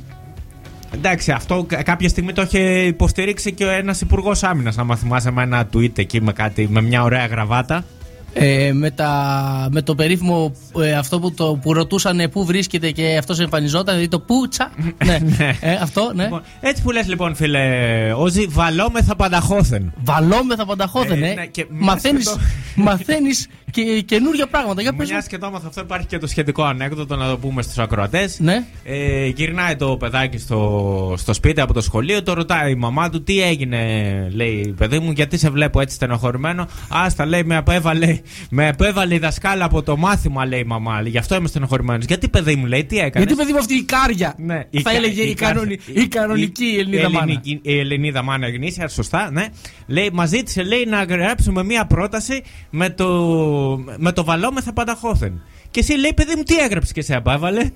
Εντάξει, 0.95 1.31
αυτό 1.32 1.65
κα- 1.69 1.82
κάποια 1.82 2.09
στιγμή 2.09 2.32
το 2.32 2.43
είχε 2.43 2.59
υποστηρίξει 2.85 3.53
και 3.53 3.65
ένας 3.65 4.01
υπουργός 4.01 4.43
άμυνας. 4.43 4.78
Αν 4.78 4.97
θυμάσαι 4.97 5.31
με 5.31 5.43
ένα 5.43 5.69
tweet 5.74 5.99
εκεί 5.99 6.20
με, 6.23 6.32
κάτι, 6.32 6.69
με 6.70 6.81
μια 6.82 7.03
ωραία 7.03 7.27
γραβάτα. 7.27 7.85
Ε, 8.36 8.73
με, 8.73 8.90
τα, 8.90 9.69
με 9.70 9.82
το 9.82 9.94
περίφημο 9.94 10.52
ε, 10.82 10.93
αυτό 10.94 11.20
που, 11.20 11.32
το, 11.32 11.59
που 11.62 11.73
ρωτούσαν 11.73 12.28
πού 12.31 12.44
βρίσκεται 12.44 12.90
και 12.90 13.16
αυτός 13.19 13.39
εμφανιζόταν, 13.40 13.85
δηλαδή 13.94 14.09
το 14.09 14.19
πούτσα. 14.20 14.70
ναι, 15.05 15.19
ε, 15.61 15.73
αυτό, 15.82 16.11
ναι. 16.15 16.23
Λοιπόν, 16.23 16.43
έτσι 16.61 16.82
που 16.82 16.90
λες 16.90 17.09
λοιπόν, 17.09 17.35
φίλε 17.35 17.61
Όζη, 18.16 18.47
βαλόμεθα 18.47 19.16
πανταχώθεν. 19.16 19.93
Βαλόμεθα 20.05 20.66
πανταχώδεν, 20.66 21.23
Ε, 21.23 21.31
ε. 21.31 21.35
ναι, 21.35 21.47
και 21.47 21.66
μιας 21.70 21.85
Μαθαίνεις, 21.85 22.24
και 22.24 22.31
το- 22.35 22.82
μαθαίνεις 22.82 23.48
και 23.74 24.01
καινούργια 24.01 24.46
πράγματα. 24.46 24.82
Για 24.82 24.92
πες 24.94 25.09
Μια 25.09 25.16
μου. 25.18 25.24
και 25.28 25.38
το 25.38 25.46
έμαθα 25.46 25.66
αυτό, 25.68 25.80
υπάρχει 25.80 26.06
και 26.06 26.18
το 26.18 26.26
σχετικό 26.26 26.62
ανέκδοτο 26.64 27.16
να 27.16 27.28
το 27.30 27.38
πούμε 27.38 27.62
στους 27.62 27.78
ακροατές. 27.78 28.40
Ναι. 28.40 28.64
Ε, 28.84 29.26
γυρνάει 29.26 29.76
το 29.76 29.96
παιδάκι 29.96 30.38
στο, 30.38 31.14
στο 31.18 31.32
σπίτι 31.32 31.60
από 31.60 31.72
το 31.72 31.80
σχολείο, 31.80 32.22
το 32.22 32.32
ρωτάει 32.32 32.72
η 32.72 32.74
μαμά 32.74 33.10
του 33.10 33.22
τι 33.22 33.42
έγινε, 33.42 33.80
λέει 34.34 34.74
παιδί 34.78 34.98
μου, 34.98 35.10
γιατί 35.10 35.38
σε 35.38 35.51
βλέπω 35.51 35.80
έτσι 35.80 35.94
στενοχωρημένο; 35.94 36.66
Άστα, 36.88 37.26
λέει, 37.26 37.42
με 37.44 37.56
απέβαλε, 37.56 38.18
με 38.51 38.68
απέβαλε 38.68 39.14
η 39.14 39.18
δασκάλα 39.18 39.64
από 39.64 39.82
το 39.82 39.96
μάθημα, 39.96 40.46
λέει 40.46 40.60
η 40.60 40.64
μαμά. 40.64 41.01
Γι' 41.05 41.18
αυτό 41.18 41.34
είμαι 41.34 41.48
στενοχωρημένος. 41.48 42.05
Γιατί 42.05 42.28
παιδί 42.28 42.55
μου, 42.55 42.66
λέει, 42.66 42.84
τι 42.84 42.96
έκανες; 42.98 43.14
Γιατί 43.16 43.34
παιδί 43.34 43.52
μου 43.52 43.59
αυτή 43.59 43.74
η 43.74 43.82
κάρια. 43.82 44.34
Ναι, 44.38 44.62
θα 44.70 44.90
κα- 44.90 44.96
έλεγε 44.96 45.22
η, 45.22 45.34
κα- 45.34 45.46
κανονι- 45.46 45.80
η 45.94 46.06
κανονική 46.09 46.64
η- 46.64 46.78
Ελληνίδα 46.78 47.02
η 47.09 47.12
μάνα. 47.12 47.22
ελληνική- 47.22 47.59
Η 47.62 47.78
Ελληνίδα 47.78 48.22
μάνα 48.22 48.48
γνήσια, 48.48 48.88
σωστά, 48.88 49.30
ναι. 49.32 49.46
Λέει, 49.86 50.10
μας 50.12 50.28
ζήτησε, 50.28 50.62
λέει, 50.62 50.84
να 50.88 51.02
γράψουμε 51.05 51.64
μία 51.64 51.86
πρόταση 51.86 52.42
με 52.70 52.90
το, 52.90 53.06
με 53.97 54.12
το 54.12 54.24
βαλόμεθα 54.24 54.73
πανταχώθεν. 54.73 55.43
Και 55.70 55.81
εσύ 55.81 55.93
λέει, 55.99 56.12
παιδί 56.15 56.35
μου, 56.36 56.43
τι 56.43 56.57
έγραψες 56.59 56.93
και 56.93 57.03
σε 57.03 57.15
απάβαλε; 57.15 57.70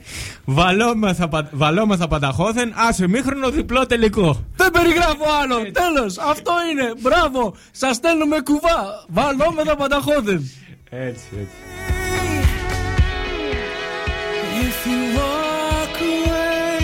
Βαλόμεθα, 0.45 1.29
πα- 1.29 1.49
βαλόμεθα 1.53 2.09
πανταχώθεν, 2.09 2.73
άσε 2.77 3.09
μήχρονο 3.09 3.51
διπλό 3.51 3.87
τελικό. 3.87 4.45
Δεν 4.57 4.71
περιγράφω 4.71 5.25
άλλο. 5.43 5.57
Τέλος. 5.73 6.19
Αυτό 6.19 6.53
είναι. 6.71 6.93
Μπράβο. 7.01 7.55
Σας 7.71 7.97
στέλνουμε 7.97 8.41
κουβά. 8.41 9.05
Βαλόμεθα 9.09 9.77
πανταχώδεν. 9.77 10.51
Έτσι, 10.91 11.25
έτσι. 11.41 11.57
If 14.69 14.87
you 14.91 15.01
walk 15.19 15.97
away, 16.13 16.83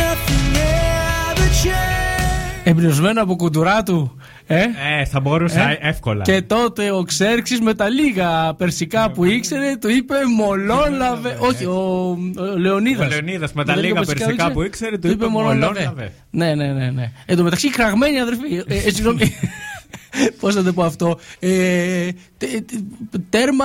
nothing 0.00 0.56
ever 0.56 1.48
changes. 1.64 2.60
Εμπνευσμένο 2.64 3.22
από 3.22 3.36
κουντουρά 3.36 3.82
του. 3.82 4.16
Ε; 4.52 4.62
Ε, 5.00 5.04
θα 5.04 5.20
μπορούσα 5.20 5.70
Ε; 5.70 5.78
εύκολα. 5.80 6.22
Και 6.22 6.42
τότε 6.42 6.90
ο 6.90 7.02
Ξέρξης 7.02 7.60
με 7.60 7.74
τα 7.74 7.88
λίγα 7.88 8.54
περσικά 8.54 9.10
που 9.10 9.24
ήξερε 9.24 9.76
του 9.76 9.88
είπε 9.90 10.14
Μολόλαβε. 10.36 11.36
Όχι, 11.40 11.64
ο, 11.64 12.18
ο 12.38 12.58
Λεωνίδας. 12.58 13.06
Ο 13.06 13.08
Λεωνίδας 13.10 13.52
με 13.52 13.64
τα 13.64 13.76
λίγα 13.76 14.00
περσικά 14.02 14.52
που 14.52 14.62
ήξερε, 14.62 14.98
του 14.98 15.08
είπε 15.10 15.26
«Μολόλαβε». 15.26 16.12
Ναι, 16.30 16.54
ναι, 16.54 16.72
ναι. 16.72 16.90
ναι. 16.90 17.12
Εν 17.26 17.36
τω 17.36 17.42
μεταξύ, 17.42 17.70
κραγμένη 17.70 18.20
αδερφή. 18.20 18.54
Ε, 18.66 18.74
ε, 18.76 18.90
συγγνώμη. 18.90 19.20
Πώς 20.40 20.54
θα 20.54 20.62
το 20.62 20.72
πω 20.72 20.82
αυτό. 20.82 21.18
Ε, 21.38 21.48
τε- 22.38 22.50
τε- 22.50 23.20
τέρμα 23.30 23.64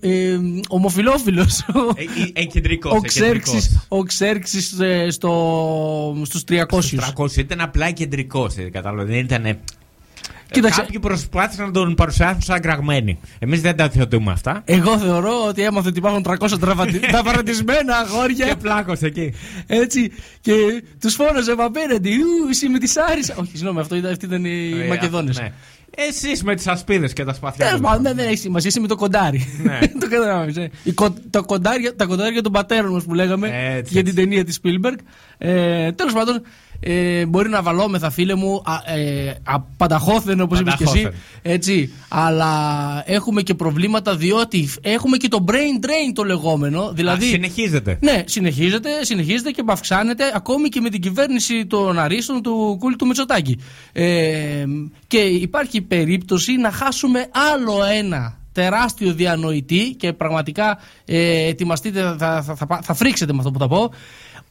ε, 0.00 0.38
ομοφιλόφιλος. 0.68 1.58
Ε, 1.94 2.02
ε, 2.38 2.40
ε, 2.40 2.44
κεντρικός, 2.44 2.92
Ο 2.92 2.96
ε, 2.96 3.06
Ξέρξης, 3.06 3.52
κεντρικός. 3.62 3.86
ο 3.88 4.02
Ξέρξης 4.02 4.80
ε, 4.80 5.10
στο, 5.10 6.16
στους 6.24 6.44
300. 6.48 6.64
Στους 6.82 7.12
300 7.16 7.36
ήταν 7.36 7.60
απλά 7.60 7.90
κεντρικός. 7.90 8.54
Κατάλαβε. 8.72 9.12
Δεν 9.12 9.18
ήταν. 9.24 9.58
Ε, 10.52 10.60
Κοίταξε. 10.60 10.80
Κάποιοι 10.80 10.98
προσπάθησαν 10.98 11.66
να 11.66 11.72
τον 11.72 11.94
παρουσιάσουν 11.94 12.40
σαν 12.42 12.60
κραγμένη. 12.60 13.18
Εμείς 13.38 13.60
δεν 13.60 13.76
τα 13.76 13.88
θεωρούμε 13.88 14.32
αυτά. 14.32 14.62
Εγώ 14.64 14.98
θεωρώ 14.98 15.44
ότι 15.48 15.62
έμαθε 15.62 15.88
ότι 15.88 15.98
υπάρχουν 15.98 16.22
300 16.28 16.58
τραυματι- 16.60 17.06
τραυματισμένα 17.12 17.96
αγόρια. 17.96 18.46
Και 18.46 18.54
πλάκωσε 18.62 19.06
εκεί. 19.06 19.32
Έτσι. 19.66 20.12
Και 20.40 20.52
τους 21.00 21.14
φώναζε 21.14 21.54
απέναντι. 21.58 22.10
Ου, 22.10 22.48
εσύ 22.50 22.68
με 22.68 22.78
τη 22.78 22.92
Άρισα. 23.10 23.34
Όχι, 23.36 23.50
συγγνώμη, 23.52 23.80
αυτό 23.80 23.96
ήταν, 23.96 24.10
αυτοί 24.12 24.24
ήταν 24.24 24.44
οι 24.44 24.72
Ε, 24.84 24.86
Μακεδόνες. 24.88 25.38
ναι. 25.40 25.52
Εσείς 25.96 26.42
με 26.42 26.54
τις 26.54 26.66
ασπίδες 26.66 27.12
και 27.12 27.24
τα 27.24 27.32
σπαθιά. 27.34 27.64
Τέλο 27.66 27.76
του. 27.76 27.82
πάντων, 27.82 28.02
δεν 28.02 28.18
έχει 28.18 28.36
σημασία, 28.36 28.68
εσύ 28.68 28.80
με 28.80 28.86
το 28.88 28.96
κοντάρι. 28.96 29.46
Ναι. 29.62 29.78
το 30.00 30.08
καταλάβεις. 30.08 30.56
Τα 31.30 31.40
κοντάρια, 31.40 31.96
τα 31.96 32.04
κοντάρια 32.06 32.42
των 32.42 32.52
πατέρων 32.52 32.92
μας 32.92 33.04
που 33.04 33.14
λέγαμε 33.14 33.48
Έτσι, 33.48 33.92
για 33.92 34.02
την 34.02 34.10
έτσι. 34.10 34.14
ταινία 34.14 34.44
της 34.44 34.60
Spielberg. 34.62 34.96
Ε, 35.38 35.92
Τέλος 35.92 36.12
πάντων, 36.12 36.42
ε, 36.84 37.26
μπορεί 37.26 37.48
να 37.48 37.62
βαλόμεθα, 37.62 38.10
φίλε 38.10 38.34
μου, 38.34 38.62
α, 38.64 38.92
ε, 38.98 39.34
απανταχώθεν 39.42 40.40
όπως 40.40 40.60
είπες 40.60 40.74
και 40.74 40.84
εσύ. 40.84 41.02
Πανταχώθεν. 41.02 41.20
Έτσι. 41.42 41.92
Αλλά 42.08 42.52
έχουμε 43.06 43.42
και 43.42 43.54
προβλήματα 43.54 44.16
διότι 44.16 44.68
έχουμε 44.80 45.16
και 45.16 45.28
το 45.28 45.44
brain 45.48 45.84
drain 45.84 46.12
το 46.14 46.24
λεγόμενο. 46.24 46.92
Δηλαδή, 46.92 47.26
Α, 47.26 47.28
συνεχίζεται. 47.28 47.98
ναι, 48.00 48.22
συνεχίζεται, 48.26 48.90
συνεχίζεται 49.00 49.50
και 49.50 49.62
αυξάνεται 49.66 50.24
ακόμη 50.34 50.68
και 50.68 50.80
με 50.80 50.88
την 50.88 51.00
κυβέρνηση 51.00 51.66
των 51.66 51.98
Αρίστων 51.98 52.42
του 52.42 52.76
Κούλη 52.80 52.96
του 52.96 53.06
Μητσοτάκη. 53.06 53.58
Ε, 53.92 54.64
και 55.06 55.18
υπάρχει 55.18 55.80
περίπτωση 55.80 56.56
να 56.56 56.70
χάσουμε 56.70 57.26
άλλο 57.52 57.84
ένα 57.98 58.36
τεράστιο 58.52 59.12
διανοητή 59.12 59.94
και 59.98 60.12
πραγματικά 60.12 60.78
ε, 61.04 61.48
ετοιμαστείτε, 61.48 62.14
θα, 62.18 62.42
θα, 62.42 62.54
θα, 62.54 62.78
θα 62.82 62.94
φρίξετε 62.94 63.32
με 63.32 63.38
αυτό 63.38 63.50
που 63.50 63.58
θα 63.58 63.68
πω. 63.68 63.90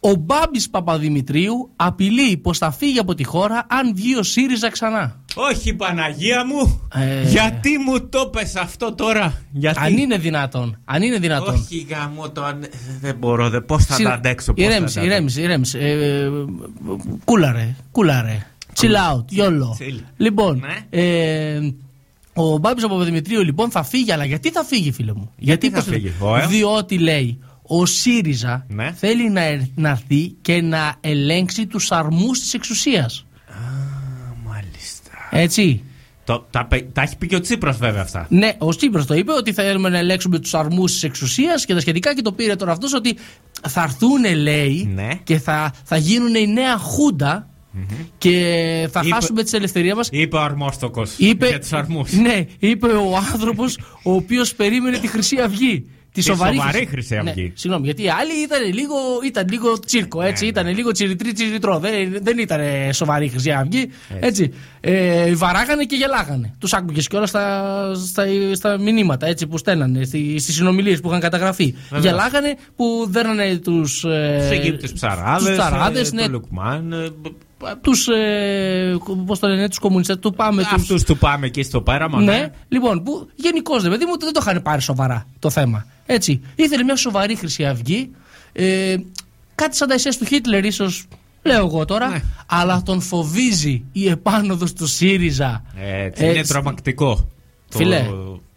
Ο 0.03 0.13
Μπάμπης 0.15 0.69
Παπαδημητρίου 0.69 1.69
απειλεί 1.75 2.37
πως 2.37 2.57
θα 2.57 2.71
φύγει 2.71 2.99
από 2.99 3.15
τη 3.15 3.23
χώρα 3.23 3.65
αν 3.69 3.95
βγει 3.95 4.15
ο 4.17 4.23
ΣΥΡΙΖΑ 4.23 4.69
ξανά. 4.69 5.15
Όχι, 5.35 5.73
Παναγία 5.73 6.45
μου! 6.45 6.81
Ε. 6.95 7.29
Γιατί 7.29 7.77
μου 7.77 8.07
το 8.09 8.27
πες 8.27 8.55
αυτό 8.55 8.93
τώρα, 8.95 9.41
Γιατί; 9.51 9.79
Αν 9.81 9.97
είναι 9.97 10.17
δυνατόν. 10.17 10.77
Αν 10.85 11.01
είναι 11.01 11.17
δυνατόν. 11.17 11.53
Όχι, 11.53 11.87
γάμο 11.89 12.29
το. 12.29 12.43
αν- 12.43 12.65
Δεν 13.01 13.15
μπορώ, 13.15 13.49
δεν, 13.49 13.65
πώς 13.65 13.85
θα 13.85 13.93
Συ- 13.95 14.03
τα 14.05 14.13
αντέξω. 14.13 14.53
πώς 14.53 14.63
θα 14.65 14.71
Ηρέμησε, 14.71 14.99
τα 14.99 15.01
αντέξω. 15.05 15.39
ηρέμησε, 15.41 15.41
ηρέμησε. 15.41 15.77
Ε, 15.77 16.23
ε, 16.23 16.29
κούλαρε, 17.25 17.75
κούλαρε. 17.91 18.45
Chill 18.81 19.15
out, 19.15 19.25
γιόλο. 19.29 19.77
Chill. 19.79 19.99
Λοιπόν, 20.17 20.57
Ναι. 20.59 20.99
ε, 21.01 21.59
ο 22.33 22.57
Μπάμπης 22.57 22.83
Παπαδημητρίου 22.87 23.43
λοιπόν 23.43 23.71
θα 23.71 23.83
φύγει, 23.83 24.11
αλλά 24.11 24.25
γιατί 24.25 24.49
θα 24.49 24.63
φύγει, 24.63 24.91
φίλε 24.91 25.13
μου; 25.13 25.31
Γιατί 25.37 25.69
θα 25.69 25.75
πώς 25.75 25.85
φύγει, 25.85 26.11
ο, 26.19 26.37
ε; 26.37 26.45
Διότι 26.47 26.97
λέει 26.97 27.39
ο 27.79 27.85
ΣΥΡΙΖΑ 27.85 28.65
Ναι. 28.69 28.91
θέλει 28.97 29.29
να, 29.29 29.41
ερ- 29.41 29.61
να 29.75 29.89
έρθει 29.89 30.35
και 30.41 30.61
να 30.61 30.95
ελέγξει 31.01 31.65
τους 31.67 31.91
αρμούς 31.91 32.39
της 32.39 32.53
εξουσίας. 32.53 33.25
Μάλιστα. 34.45 35.11
Έτσι. 35.31 35.83
Το, 36.23 36.47
τα, 36.49 36.65
πε- 36.65 36.93
τα 36.93 37.01
έχει 37.01 37.17
πει 37.17 37.27
και 37.27 37.35
ο 37.35 37.39
Τσίπρας 37.39 37.77
βέβαια 37.77 38.01
αυτά. 38.01 38.25
Ναι, 38.29 38.51
ο 38.57 38.75
Τσίπρας 38.75 39.05
το 39.05 39.13
είπε 39.13 39.31
ότι 39.31 39.53
θέλουμε 39.53 39.89
να 39.89 39.97
ελέγξουμε 39.97 40.39
τους 40.39 40.53
αρμούς 40.53 40.91
της 40.91 41.03
εξουσίας 41.03 41.65
και 41.65 41.73
τα 41.73 41.79
σχετικά 41.79 42.15
και 42.15 42.21
το 42.21 42.31
πήρε 42.31 42.55
τώρα 42.55 42.71
αυτός 42.71 42.93
ότι 42.93 43.17
θα 43.69 43.81
έρθουν 43.83 44.35
λέει 44.35 44.91
Ναι. 44.93 45.09
και 45.23 45.39
θα, 45.39 45.73
θα 45.83 45.97
γίνουν 45.97 46.35
η 46.35 46.47
νέα 46.47 46.77
χούντα 46.77 47.45
και 48.17 48.87
θα 48.91 49.01
Είπε- 49.03 49.13
χάσουμε 49.13 49.43
τις 49.43 49.53
ελευθερίες 49.53 49.93
μας 49.93 50.09
Είπε 50.11 50.35
ο 50.35 50.41
αρμόστοκος 50.41 51.13
Είπε, 51.17 51.47
για 51.47 51.59
τους 51.59 51.73
αρμούς. 51.73 52.11
Ναι, 52.11 52.45
είπε 52.59 52.87
ο 52.87 53.15
άνθρωπος 53.33 53.77
ο 54.03 54.11
οποίος 54.13 54.55
περίμενε 54.55 54.97
τη 54.97 55.07
Χρυσή 55.07 55.37
Αυγή. 55.39 55.85
Τη 56.13 56.21
σοβαρή, 56.21 56.55
σοβαρή 56.55 56.85
Χρυσή 56.85 57.15
Αυγή. 57.15 57.43
Ναι, 57.43 57.51
συγγνώμη, 57.53 57.85
γιατί 57.85 58.03
οι 58.03 58.09
άλλοι 58.09 58.33
ήταν 58.43 58.73
λίγο, 58.73 58.95
ήταν 59.25 59.47
λίγο 59.49 59.79
τσίρκο, 59.79 60.21
έτσι. 60.21 60.43
Ναι, 60.43 60.49
ήταν 60.49 60.67
λίγο 60.67 60.91
τσιριτρί 60.91 61.33
τσιριτρό. 61.33 61.79
Δεν, 61.79 62.17
δεν 62.21 62.37
ήταν 62.37 62.61
σοβαρή 62.93 63.27
Χρυσή 63.27 63.51
Αυγή. 63.51 63.89
Έτσι. 64.19 64.53
Ε, 64.83 65.35
βαράγανε 65.35 65.83
και 65.83 65.95
γελάγανε. 65.95 66.55
Τους 66.59 66.73
άκουγες 66.73 67.07
κιόλας 67.07 67.29
στα, 67.29 67.95
στα, 67.95 68.25
στα 68.53 68.79
μηνύματα 68.79 69.25
έτσι, 69.27 69.47
που 69.47 69.57
στέλνανε, 69.57 70.03
στις 70.03 70.53
συνομιλίες 70.53 70.99
που 70.99 71.07
είχαν 71.07 71.19
καταγραφεί. 71.19 71.75
Βεβαίως. 71.89 72.03
Γελάγανε 72.03 72.57
που 72.75 73.07
δέρνανε 73.09 73.57
τους. 73.57 74.03
Ε, 74.03 74.37
Τους 74.39 74.49
Αιγύπτιους 74.49 74.91
ψαράδες, 74.93 75.47
τους 75.47 75.57
ψαράδες, 75.57 76.11
ε, 76.11 76.15
ναι, 76.15 76.21
το 76.21 76.29
Λουκμάν, 76.29 76.91
ε, 76.91 77.07
τους, 77.81 78.07
ε, 78.07 78.97
πώς 79.25 79.39
το 79.39 79.47
λένε, 79.47 79.69
τους 79.69 79.79
κομμουνιστές, 79.79 80.17
του 80.19 80.33
πάμε 80.33 80.61
τους... 80.61 80.71
αυτούς 80.71 81.03
του 81.03 81.17
πάμε 81.17 81.45
εκεί 81.45 81.63
στο 81.63 81.81
πέραμα. 81.81 82.21
Ναι, 82.21 82.51
λοιπόν, 82.67 83.03
που 83.03 83.29
γενικώς 83.35 83.83
δε 83.83 83.89
παιδί 83.89 84.05
μου 84.05 84.19
δεν 84.19 84.33
το 84.33 84.39
είχαν 84.43 84.61
πάρει 84.61 84.81
σοβαρά 84.81 85.25
το 85.39 85.49
θέμα. 85.49 85.85
Έτσι. 86.05 86.41
Ήθελε 86.55 86.83
μια 86.83 86.95
σοβαρή 86.95 87.35
Χρυσή 87.35 87.65
Αυγή. 87.65 88.11
Ε, 88.53 88.95
κάτι 89.55 89.75
σαν 89.75 89.87
τα 89.87 89.93
εσέ 89.93 90.09
του 90.19 90.25
Χίτλερ, 90.25 90.65
ίσως 90.65 91.05
λέω 91.43 91.65
εγώ 91.65 91.85
τώρα. 91.85 92.07
Ναι. 92.09 92.21
Αλλά 92.45 92.81
τον 92.85 93.01
φοβίζει 93.01 93.83
η 93.91 94.09
επάνωδος 94.09 94.73
του 94.73 94.87
ΣΥΡΙΖΑ. 94.87 95.63
Έτσι, 96.03 96.25
Ε, 96.25 96.29
είναι 96.29 96.43
τρομακτικό. 96.43 97.15
Το- 97.69 97.77
Φίλε, 97.77 98.05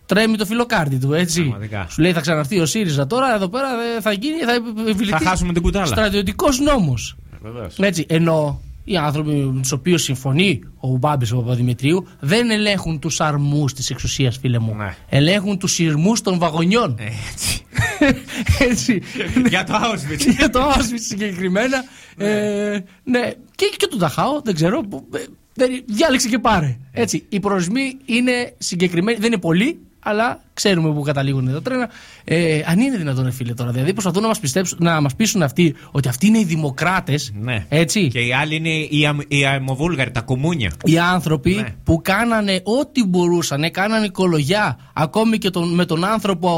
τρέμει 0.07 0.37
το 0.37 0.45
φιλοκάρτι 0.47 0.97
του, 0.99 1.13
έτσι. 1.13 1.41
Πραγματικά. 1.41 1.87
Σου 1.91 2.01
λέει 2.01 2.13
θα 2.13 2.21
ξαναρθεί 2.21 2.61
ο 2.61 2.67
ΣΥΡΙΖΑ 2.67 3.07
τώρα, 3.07 3.35
εδώ 3.35 3.49
πέρα 3.49 3.69
ε, 3.97 4.01
θα 4.01 4.13
γίνει, 4.13 4.39
θα 4.39 4.53
επιβληθεί. 4.89 5.11
Θα 5.11 5.29
χάσουμε 5.29 5.53
την 5.53 5.63
κουτάλα. 5.63 5.87
Στρατιωτικός 5.87 6.59
νόμος. 6.61 7.17
Βεβαίως. 7.43 7.75
Έτσι, 7.79 8.07
ενώ 8.09 8.61
οι 8.85 8.97
άνθρωποι 8.97 9.31
με 9.31 9.61
τους 9.61 9.73
οποίους 9.73 10.03
συμφωνεί 10.03 10.61
ο 10.81 10.89
Μπάμπης 10.97 11.33
ο 11.33 11.37
Παπαδημητρίου 11.37 12.07
δεν 12.21 12.51
ελέγχουν 12.51 12.99
τους 12.99 13.21
αρμούς 13.21 13.73
της 13.73 13.91
εξουσίας, 13.91 14.37
φίλε 14.39 14.59
μου. 14.59 14.75
Ναι. 14.75 14.95
Ελέγχουν 15.09 15.59
τους 15.59 15.73
σειρμούς 15.73 16.21
των 16.21 16.39
βαγονιών. 16.39 16.97
Έτσι. 17.33 17.63
Έτσι. 18.71 19.03
Για 19.49 19.65
το 19.65 19.73
Auschwitz. 19.75 20.27
Για 20.39 20.51
το 20.51 20.61
Auschwitz 20.71 21.01
συγκεκριμένα. 21.09 21.85
Ε, 22.17 22.79
ναι, 23.05 23.31
και, 23.55 23.73
και 23.77 23.87
τον 23.87 23.99
Ταχάο, 23.99 24.41
δεν 24.45 24.55
ξέρω. 24.55 24.81
που, 24.81 25.07
ε, 25.15 25.19
δεν- 25.55 25.83
Διάλεξε 25.87 26.29
και 26.29 26.39
πάρε. 26.39 26.77
Έτσι. 26.93 27.25
Οι 27.29 27.41
προορισμοί 27.41 27.97
είναι 28.05 28.55
συγκεκριμένοι, 28.59 29.19
δεν 29.19 29.27
είναι 29.27 29.41
πολλοί, 29.41 29.79
αλλά 30.07 30.41
ξέρουμε 30.55 30.93
που 30.93 31.03
καταλήγουν 31.03 31.53
τα 31.53 31.63
τρένα. 31.63 31.89
Ε, 32.25 32.61
αν 32.67 32.79
είναι 32.79 32.97
δυνατόν, 32.97 33.25
ρε 33.25 33.31
φίλε, 33.31 33.55
τώρα. 33.55 33.71
Δηλαδή 33.71 33.93
προσπαθούν 33.93 34.23
να 34.23 34.29
μας 34.29 34.41
πιστέψουν, 34.41 34.79
να 34.81 35.01
μας 35.01 35.15
πείσουν 35.15 35.43
αυτοί 35.43 35.75
ότι 35.91 36.09
αυτοί 36.09 36.27
είναι 36.27 36.39
οι 36.39 36.45
δημοκράτες. 36.45 37.33
Ναι. 37.41 37.67
Έτσι. 37.69 38.09
Και 38.09 38.21
οι 38.21 38.33
άλλοι 38.33 38.55
είναι 38.57 38.69
οι, 38.69 39.07
αμ- 39.07 39.33
οι 39.33 39.43
αιμοβούλγαροι, 39.43 40.11
τα 40.11 40.21
κουμούνια. 40.21 40.73
Οι 40.85 40.99
άνθρωποι 40.99 41.55
Ναι. 41.55 41.75
που 41.85 42.01
κάνανε 42.03 42.61
ό,τι 42.65 43.05
μπορούσαν, 43.05 43.63
ε, 43.63 43.69
κάνανε 43.71 44.07
οικολογιά, 44.07 44.79
ακόμη 44.93 45.39
και 45.39 45.51
τον, 45.51 45.75
με 45.75 45.85
τον 45.85 46.05
άνθρωπο 46.05 46.51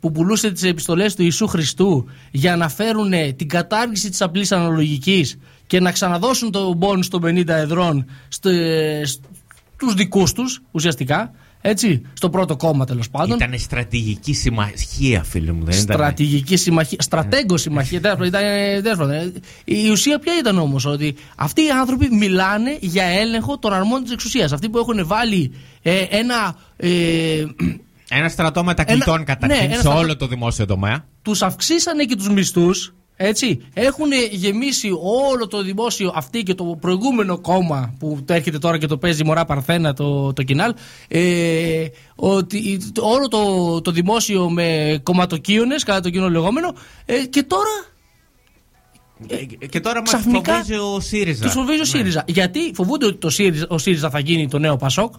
που 0.00 0.12
πουλούσε 0.12 0.50
τις 0.52 0.62
επιστολές 0.62 1.14
του 1.14 1.22
Ιησού 1.22 1.46
Χριστού 1.46 2.06
για 2.30 2.56
να 2.56 2.68
φέρουν 2.68 3.12
την 3.36 3.48
κατάργηση 3.48 4.10
της 4.10 4.22
απλής 4.22 4.52
αναλογικής 4.52 5.38
και 5.66 5.80
να 5.80 5.92
ξαναδώσουν 5.92 6.50
το 6.50 6.72
μπόνους 6.74 7.08
των 7.08 7.22
50 7.24 7.48
εδρών 7.48 8.06
στε, 8.28 8.52
στους 9.04 9.94
δικούς 9.94 10.32
τους 10.32 10.62
ουσιαστικά, 10.70 11.30
έτσι, 11.68 12.02
στο 12.12 12.30
πρώτο 12.30 12.56
κόμμα 12.56 12.84
τέλος 12.84 13.10
πάντων. 13.10 13.36
Ήταν 13.36 13.58
στρατηγική 13.58 14.32
συμμαχία, 14.34 15.22
φίλε 15.22 15.52
μου. 15.52 15.64
Δεν 15.64 15.78
ήταν. 15.80 15.96
Στρατηγική 15.96 16.56
συμμαχία, 16.56 16.98
στρατέγκο 17.00 17.56
συμμαχία. 17.56 18.00
τέλος 18.00 18.16
πάντων, 18.16 18.28
ήταν, 18.28 18.42
ε, 18.44 18.80
τέλος 18.82 18.98
πάντων. 18.98 19.32
Η 19.64 19.90
ουσία 19.90 20.18
ποια 20.18 20.32
ήταν 20.38 20.58
όμως, 20.58 20.84
ότι 20.84 21.14
αυτοί 21.36 21.62
οι 21.64 21.70
άνθρωποι 21.70 22.08
μιλάνε 22.14 22.76
για 22.80 23.04
έλεγχο 23.04 23.58
των 23.58 23.72
αρμών 23.72 24.02
της 24.02 24.12
εξουσίας. 24.12 24.52
Αυτοί 24.52 24.68
που 24.68 24.78
έχουν 24.78 25.06
βάλει 25.06 25.52
ε, 25.82 26.00
ένα. 26.10 26.56
Ε, 26.76 27.44
Ένα 28.10 28.28
στρατό 28.28 28.64
μετακλητών 28.64 29.14
Ένα- 29.14 29.24
καταρχήν 29.24 29.58
ναι, 29.58 29.64
ένα 29.64 29.74
σε 29.74 29.80
στρατό- 29.80 30.00
όλο 30.00 30.16
το 30.16 30.26
δημόσιο 30.26 30.66
τομέα. 30.66 31.04
τους 31.22 31.42
αυξήσανε 31.42 32.04
και 32.04 32.16
τους 32.16 32.28
μισθούς 32.30 32.94
έτσι, 33.18 33.60
έχουν 33.74 34.08
γεμίσει 34.30 34.90
όλο 35.02 35.46
το 35.46 35.62
δημόσιο 35.62 36.12
αυτή 36.14 36.42
και 36.42 36.54
το 36.54 36.64
προηγούμενο 36.80 37.38
κόμμα 37.38 37.94
που 37.98 38.18
το 38.24 38.32
έρχεται 38.34 38.58
τώρα 38.58 38.78
και 38.78 38.86
το 38.86 38.98
παίζει 38.98 39.24
μωρά 39.24 39.44
παρθένα 39.44 39.92
το, 39.94 40.32
το 40.32 40.42
κοινάλ 40.42 40.74
ε, 41.08 41.86
ότι 42.16 42.78
το- 42.92 43.02
όλο 43.06 43.28
το, 43.28 43.80
το 43.80 43.90
δημόσιο 43.90 44.50
με 44.50 44.98
κομματοκίονες 45.02 45.82
κατά 45.82 46.00
το 46.00 46.10
κοινό 46.10 46.30
λεγόμενο 46.30 46.74
ε, 47.06 47.24
και 47.26 47.42
τώρα 47.42 47.84
Ε, 49.60 49.66
Και 49.66 49.80
τώρα 49.80 50.00
μας 50.00 50.08
ξαφνικά 50.08 50.52
φοβίζει 50.54 50.74
ο 50.74 51.00
ΣΥΡΙΖΑ. 51.00 51.44
τους 51.44 51.52
φοβίζει 51.52 51.76
ο 51.78 51.78
Ναι. 51.78 51.84
ΣΥΡΙΖΑ 51.84 52.24
γιατί 52.26 52.70
φοβούνται 52.74 53.06
ότι 53.06 53.16
το 53.18 53.30
ΣΥΡΙΖΑ, 53.30 53.66
ο 53.68 53.78
ΣΥΡΙΖΑ 53.78 54.10
θα 54.10 54.18
γίνει 54.18 54.48
το 54.48 54.58
νέο 54.58 54.76
ΠΑΣΟΚ 54.76 55.14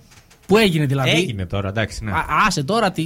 που 0.47 0.57
έγινε 0.57 0.85
δηλαδή 0.85 1.09
Έγινε 1.09 1.45
τώρα, 1.45 1.67
εντάξει. 1.69 2.03
Ναι. 2.03 2.11
Α, 2.11 2.25
άσε 2.47 2.63
τώρα 2.63 2.91
τη, 2.91 3.03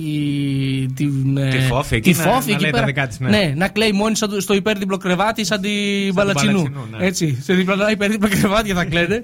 την, 0.96 1.38
ε, 1.38 1.50
Τη 1.50 1.60
φόφη 1.60 1.96
εκεί 1.96 2.12
τη 2.12 2.18
να- 2.18 2.24
φόφη 2.24 2.48
να 2.50 2.54
εκεί 2.54 2.62
λέει 2.62 2.72
τα 2.72 2.76
πέρα. 2.78 2.86
δικά 2.86 3.08
της, 3.08 3.20
ναι. 3.20 3.54
να 3.56 3.68
κλαίει 3.68 3.92
μόνη 3.92 4.16
σαν 4.16 4.30
το- 4.30 4.42
στο 4.42 4.54
υπέρδιπλο 4.54 4.98
κρεβάτι 4.98 5.46
σαν 5.46 5.62
την 5.62 5.72
Μπαλατσινού. 6.14 6.52
Μπαλατσινού, 6.52 6.88
ναι. 7.00 7.06
Έτσι, 7.06 7.38
σε 7.42 7.54
διπλανά 7.54 7.92
υπέρδιπλα 7.92 8.28
κρεβάτια 8.40 8.76
θα 8.76 8.86
κλαίνε. 8.86 9.22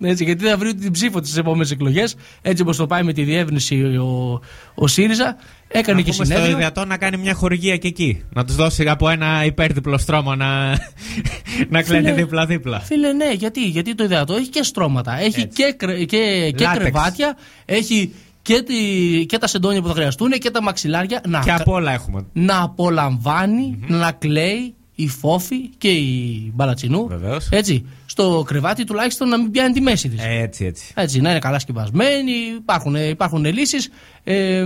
Έτσι, 0.00 0.24
γιατί 0.24 0.44
θα 0.46 0.56
βρει 0.56 0.74
την 0.74 0.92
ψήφο 0.92 1.20
της 1.20 1.36
επόμενες 1.36 1.70
εκλογές. 1.70 2.14
Έτσι 2.42 2.62
όπως 2.62 2.76
το 2.76 2.86
πάει 2.86 3.02
με 3.02 3.12
τη 3.12 3.22
διεύρυνση 3.22 3.74
ο, 3.82 4.40
ο 4.74 4.86
ΣΥΡΙΖΑ. 4.86 5.36
Έκανε 5.68 5.98
Να 6.00 6.04
και 6.04 6.10
πούμε 6.12 6.24
στο 6.24 6.34
συνέδριο. 6.34 6.56
ιδεατό 6.56 6.84
να 6.84 6.96
κάνει 6.96 7.16
μια 7.16 7.34
χορηγία 7.34 7.76
και 7.76 7.88
εκεί. 7.88 8.22
Να 8.32 8.44
τους 8.44 8.54
δώσει 8.56 8.88
από 8.88 9.08
ένα 9.08 9.44
υπέρδιπλο 9.44 9.98
στρώμα 9.98 10.36
να, 10.36 10.68
να 11.68 11.82
κλαίνε 11.82 12.02
Φίλε, 12.08 12.12
δίπλα-δίπλα. 12.12 12.80
Φίλε, 12.80 13.12
ναι, 13.12 13.32
γιατί, 13.32 13.60
γιατί 13.68 13.94
το 13.94 14.04
ιδεατό 14.04 14.34
έχει 14.34 14.48
και 14.48 14.62
στρώματα. 14.62 15.18
Έχει 15.18 15.40
Έτσι. 15.40 15.46
και, 15.48 15.74
κρε- 15.76 15.96
και, 15.98 16.50
και 16.56 16.64
Λάτεξ. 16.64 16.82
κρεβάτια. 16.82 17.36
Έχει 17.64 18.14
και, 18.42 18.62
τη, 18.62 18.74
και 19.26 19.38
τα 19.38 19.46
σεντόνια 19.46 19.80
που 19.82 19.88
θα 19.88 19.94
χρειαστούν 19.94 20.30
και 20.30 20.50
τα 20.50 20.62
μαξιλάρια. 20.62 21.20
Να, 21.28 21.40
Και 21.40 21.52
από 21.52 21.72
όλα 21.72 21.92
έχουμε. 21.92 22.26
να 22.32 22.62
απολαμβάνει, 22.62 23.78
να 23.88 24.12
κλαίει 24.12 24.74
η 24.94 25.08
Φόφη 25.08 25.68
και 25.78 25.88
η 25.90 26.52
Μπαλατσινού. 26.54 27.06
Βεβαίως. 27.06 27.48
Έτσι. 27.50 27.86
Στο 28.06 28.44
κρεβάτι 28.46 28.84
τουλάχιστον 28.84 29.28
να 29.28 29.38
μην 29.38 29.50
πιάνει 29.50 29.72
τη 29.74 29.80
μέση 29.80 30.08
της. 30.08 30.20
Έτσι, 30.24 30.64
έτσι. 30.64 30.92
Έτσι, 30.96 31.20
να 31.20 31.30
είναι 31.30 31.38
καλά 31.38 31.58
σκεπασμένοι, 31.58 32.32
υπάρχουν, 32.56 32.94
υπάρχουν 32.94 33.44
λύσεις. 33.44 33.90
Ε, 34.24 34.64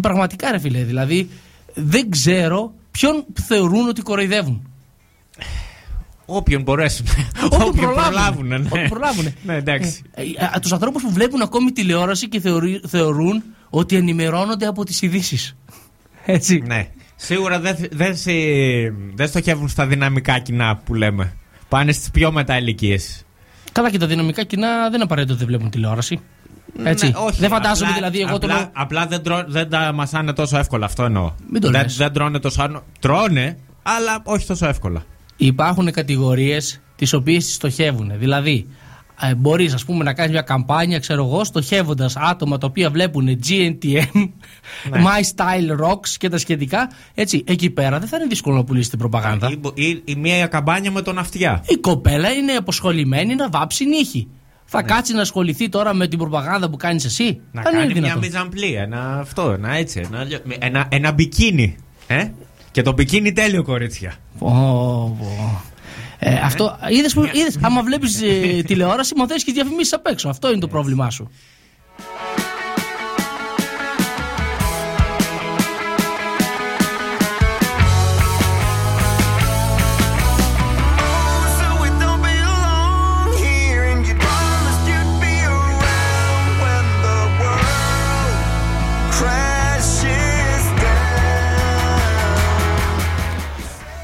πραγματικά 0.00 0.50
ρε 0.50 0.58
φίλε, 0.58 0.82
δηλαδή 0.84 1.28
δεν 1.74 2.10
ξέρω 2.10 2.72
ποιον 2.90 3.24
θεωρούν 3.46 3.88
ότι 3.88 4.00
κοροϊδεύουν. 4.02 4.62
Όποιον 6.26 6.62
μπορέσουν. 6.62 7.06
Όποιον 7.44 7.62
Όποιον 7.68 7.84
προλάβουν. 7.84 8.12
προλάβουν. 8.12 8.46
ναι. 8.46 8.56
Όποιον 8.70 8.88
προλάβουν. 8.88 9.34
Ναι, 9.42 9.54
εντάξει. 9.56 10.02
Ε, 10.14 10.22
ε, 10.22 10.58
τους 10.60 10.72
ανθρώπους 10.72 11.02
που 11.02 11.10
βλέπουν 11.12 11.42
ακόμη 11.42 11.72
τηλεόραση 11.72 12.28
και 12.28 12.40
θεωρεί- 12.40 12.80
θεωρούν 12.88 13.42
ότι 13.70 13.96
ενημερώνονται 13.96 14.66
από 14.66 14.84
τις 14.84 15.02
ειδήσεις. 15.02 15.56
Έτσι. 16.24 16.62
Ναι. 16.66 16.88
Σίγουρα 17.22 17.60
δεν 17.60 17.76
δεν 17.90 18.16
σε- 18.16 18.32
δεν 19.14 19.28
στοχεύουν 19.28 19.68
στα 19.68 19.86
δυναμικά 19.86 20.38
κοινά 20.38 20.76
που 20.76 20.94
λέμε. 20.94 21.32
Πάνε 21.68 21.92
στις 21.92 22.10
πιο 22.10 22.32
μετά 22.32 22.58
ηλικίε. 22.58 22.98
Καλά 23.72 23.90
και 23.90 23.98
τα 23.98 24.06
δυναμικά 24.06 24.44
κοινά 24.44 24.82
δεν 24.82 24.92
είναι 24.94 25.02
απαραίτητο 25.02 25.32
ότι 25.34 25.42
δεν 25.44 25.48
βλέπουν 25.52 25.70
τηλεόραση. 25.70 26.20
Έτσι. 26.84 27.06
Ναι, 27.06 27.12
όχι, 27.16 27.40
δεν 27.40 27.48
φαντάζομαι 27.50 27.90
απλά- 27.90 27.94
δηλαδή 28.10 28.20
εγώ 28.28 28.36
απλά, 28.36 28.56
τον. 28.58 28.70
Απλά 28.72 29.06
δεν, 29.06 29.22
τρώ, 29.22 29.44
δεν 29.46 29.68
τα 29.70 29.92
μασάνε 29.92 30.32
τόσο 30.32 30.58
εύκολα, 30.58 30.86
αυτό 30.86 31.04
εννοώ. 31.04 31.32
Μην 31.50 31.60
το 31.60 31.70
δεν, 31.70 31.82
λες. 31.82 31.96
δεν 31.96 32.12
τρώνε 32.12 32.38
τόσο. 32.38 32.62
άνω- 32.62 32.82
Τρώνε, 33.00 33.56
αλλά 33.82 34.20
όχι 34.22 34.46
τόσο 34.46 34.66
εύκολα. 34.66 35.02
Υπάρχουν 35.36 35.90
κατηγορίες 35.92 36.80
τις 36.96 37.12
οποίες 37.12 37.44
τι 37.46 37.52
στοχεύουν. 37.52 38.12
Δηλαδή, 38.18 38.66
ε, 39.22 39.34
μπορείς 39.34 39.74
ας 39.74 39.84
να 39.88 40.12
κάνεις 40.12 40.32
μια 40.32 40.40
καμπάνια, 40.42 40.98
ξέρω 40.98 41.24
εγώ, 41.24 41.44
στοχεύοντας 41.44 42.16
άτομα 42.16 42.58
τα 42.58 42.66
οποία 42.66 42.90
βλέπουν 42.90 43.38
GNTM, 43.48 44.04
Ναι. 44.90 45.02
My 45.06 45.20
Style 45.34 45.86
Rocks 45.86 46.08
και 46.18 46.28
τα 46.28 46.38
σχετικά. 46.38 46.90
Έτσι, 47.14 47.44
εκεί 47.46 47.70
πέρα 47.70 47.98
δεν 47.98 48.08
θα 48.08 48.16
είναι 48.16 48.26
δύσκολο 48.26 48.56
να 48.56 48.64
πουλήσεις 48.64 48.88
την 48.88 48.98
προπαγάνδα. 48.98 49.48
Ή, 49.50 49.56
μπο- 49.56 49.72
ή, 49.74 50.02
ή 50.04 50.14
μια 50.14 50.46
καμπάνια 50.46 50.90
με 50.90 51.02
τον 51.02 51.18
αυτιά. 51.18 51.62
Η 51.68 51.76
κοπέλα 51.76 52.30
είναι 52.30 52.52
αποσχολημένη 52.52 53.34
να 53.34 53.48
βάψει 53.48 53.84
νύχη. 53.84 54.28
Θα 54.64 54.82
κάτσει 54.82 55.12
να 55.14 55.20
ασχοληθεί 55.20 55.68
τώρα 55.68 55.94
με 55.94 56.06
την 56.08 56.18
προπαγάνδα 56.18 56.70
που 56.70 56.76
κάνεις 56.76 57.04
εσύ; 57.04 57.24
Ναι. 57.24 57.30
Να 57.52 57.62
Δεν 57.62 57.72
είναι 57.72 57.80
κάνει 57.80 57.92
μια 57.92 58.02
δυνατόν. 58.02 58.20
μιζαμπλή, 58.24 58.74
ένα 58.74 59.18
αυτό, 59.18 59.50
ένα 59.50 59.72
έτσι. 59.74 60.00
Ένα, 60.06 60.18
αλλιώ- 60.20 60.42
ένα, 60.58 60.86
ένα 60.88 61.12
μπικίνι. 61.12 61.76
Ε; 62.06 62.28
Και 62.70 62.82
το 62.82 62.92
μπικίνι 62.92 63.32
τέλειο, 63.32 63.62
κορίτσια. 63.62 64.14
Πω, 64.38 65.16
πω. 65.18 65.60
Ε, 66.22 66.34
αυτό, 66.34 66.78
είδες 66.88 67.14
που, 67.14 67.24
είδες, 67.32 67.58
άμα 67.62 67.82
βλέπεις 67.82 68.22
ε, 68.22 68.62
τηλεόραση, 68.66 69.14
μαθαίνεις 69.16 69.44
και 69.44 69.52
διαφημίσεις 69.52 69.92
απ' 69.92 70.06
έξω. 70.06 70.28
Αυτό 70.28 70.50
είναι 70.50 70.60
το 70.60 70.68
πρόβλημά 70.68 71.10
σου. 71.10 71.30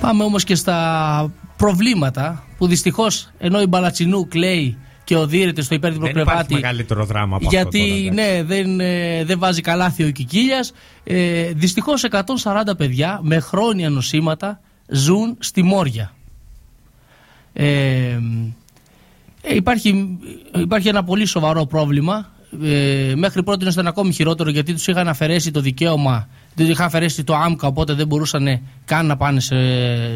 Πάμε 0.06 0.24
όμως 0.24 0.44
και 0.44 0.54
στα 0.54 1.32
προβλήματα 1.56 2.44
που 2.58 2.66
δυστυχώς 2.66 3.30
ενώ 3.38 3.60
η 3.60 3.66
Μπαλατσινού 3.66 4.28
κλαίει 4.28 4.76
και 5.04 5.16
οδύρεται 5.16 5.62
στο 5.62 5.74
υπέρτυπο 5.74 6.04
Δεν 6.04 6.10
υπάρχει 6.10 6.30
κρεβάτι 6.30 6.54
μεγαλύτερο 6.54 7.04
δράμα 7.04 7.36
από 7.36 7.46
γιατί 7.50 7.80
αυτό. 7.80 7.90
τώρα, 7.90 8.00
εντάξει. 8.00 8.32
ναι, 8.32 8.42
δεν, 8.42 8.80
ε, 8.80 9.24
δεν 9.24 9.38
βάζει 9.38 9.60
καλάθι 9.60 10.04
ο 10.04 10.10
Κικίλιας. 10.10 10.72
Ε, 11.04 11.52
δυστυχώς 11.52 12.04
140 12.10 12.76
παιδιά 12.76 13.20
με 13.22 13.40
χρόνια 13.40 13.90
νοσήματα 13.90 14.60
ζουν 14.88 15.36
στη 15.38 15.62
Μόρια. 15.62 16.12
Ε, 17.52 17.64
ε, 19.42 19.54
υπάρχει, 19.54 20.18
υπάρχει 20.56 20.88
ένα 20.88 21.04
πολύ 21.04 21.24
σοβαρό 21.24 21.66
πρόβλημα. 21.66 22.30
Ε, 22.62 23.12
μέχρι 23.16 23.42
πρώτη 23.42 23.68
ήταν 23.68 23.86
ακόμη 23.86 24.12
χειρότερο 24.12 24.50
γιατί 24.50 24.72
τους 24.72 24.86
είχαν 24.86 25.08
αφαιρέσει 25.08 25.50
το 25.50 25.60
δικαίωμα, 25.60 26.28
τους 26.56 26.68
είχαν 26.68 26.86
αφαιρέσει 26.86 27.24
το 27.24 27.34
άμκα 27.34 27.66
οπότε 27.66 27.92
δεν 27.92 28.06
μπορούσαν 28.06 28.60
καν 28.84 29.06
να 29.06 29.16
πάνε 29.16 29.40
σε, 29.40 29.56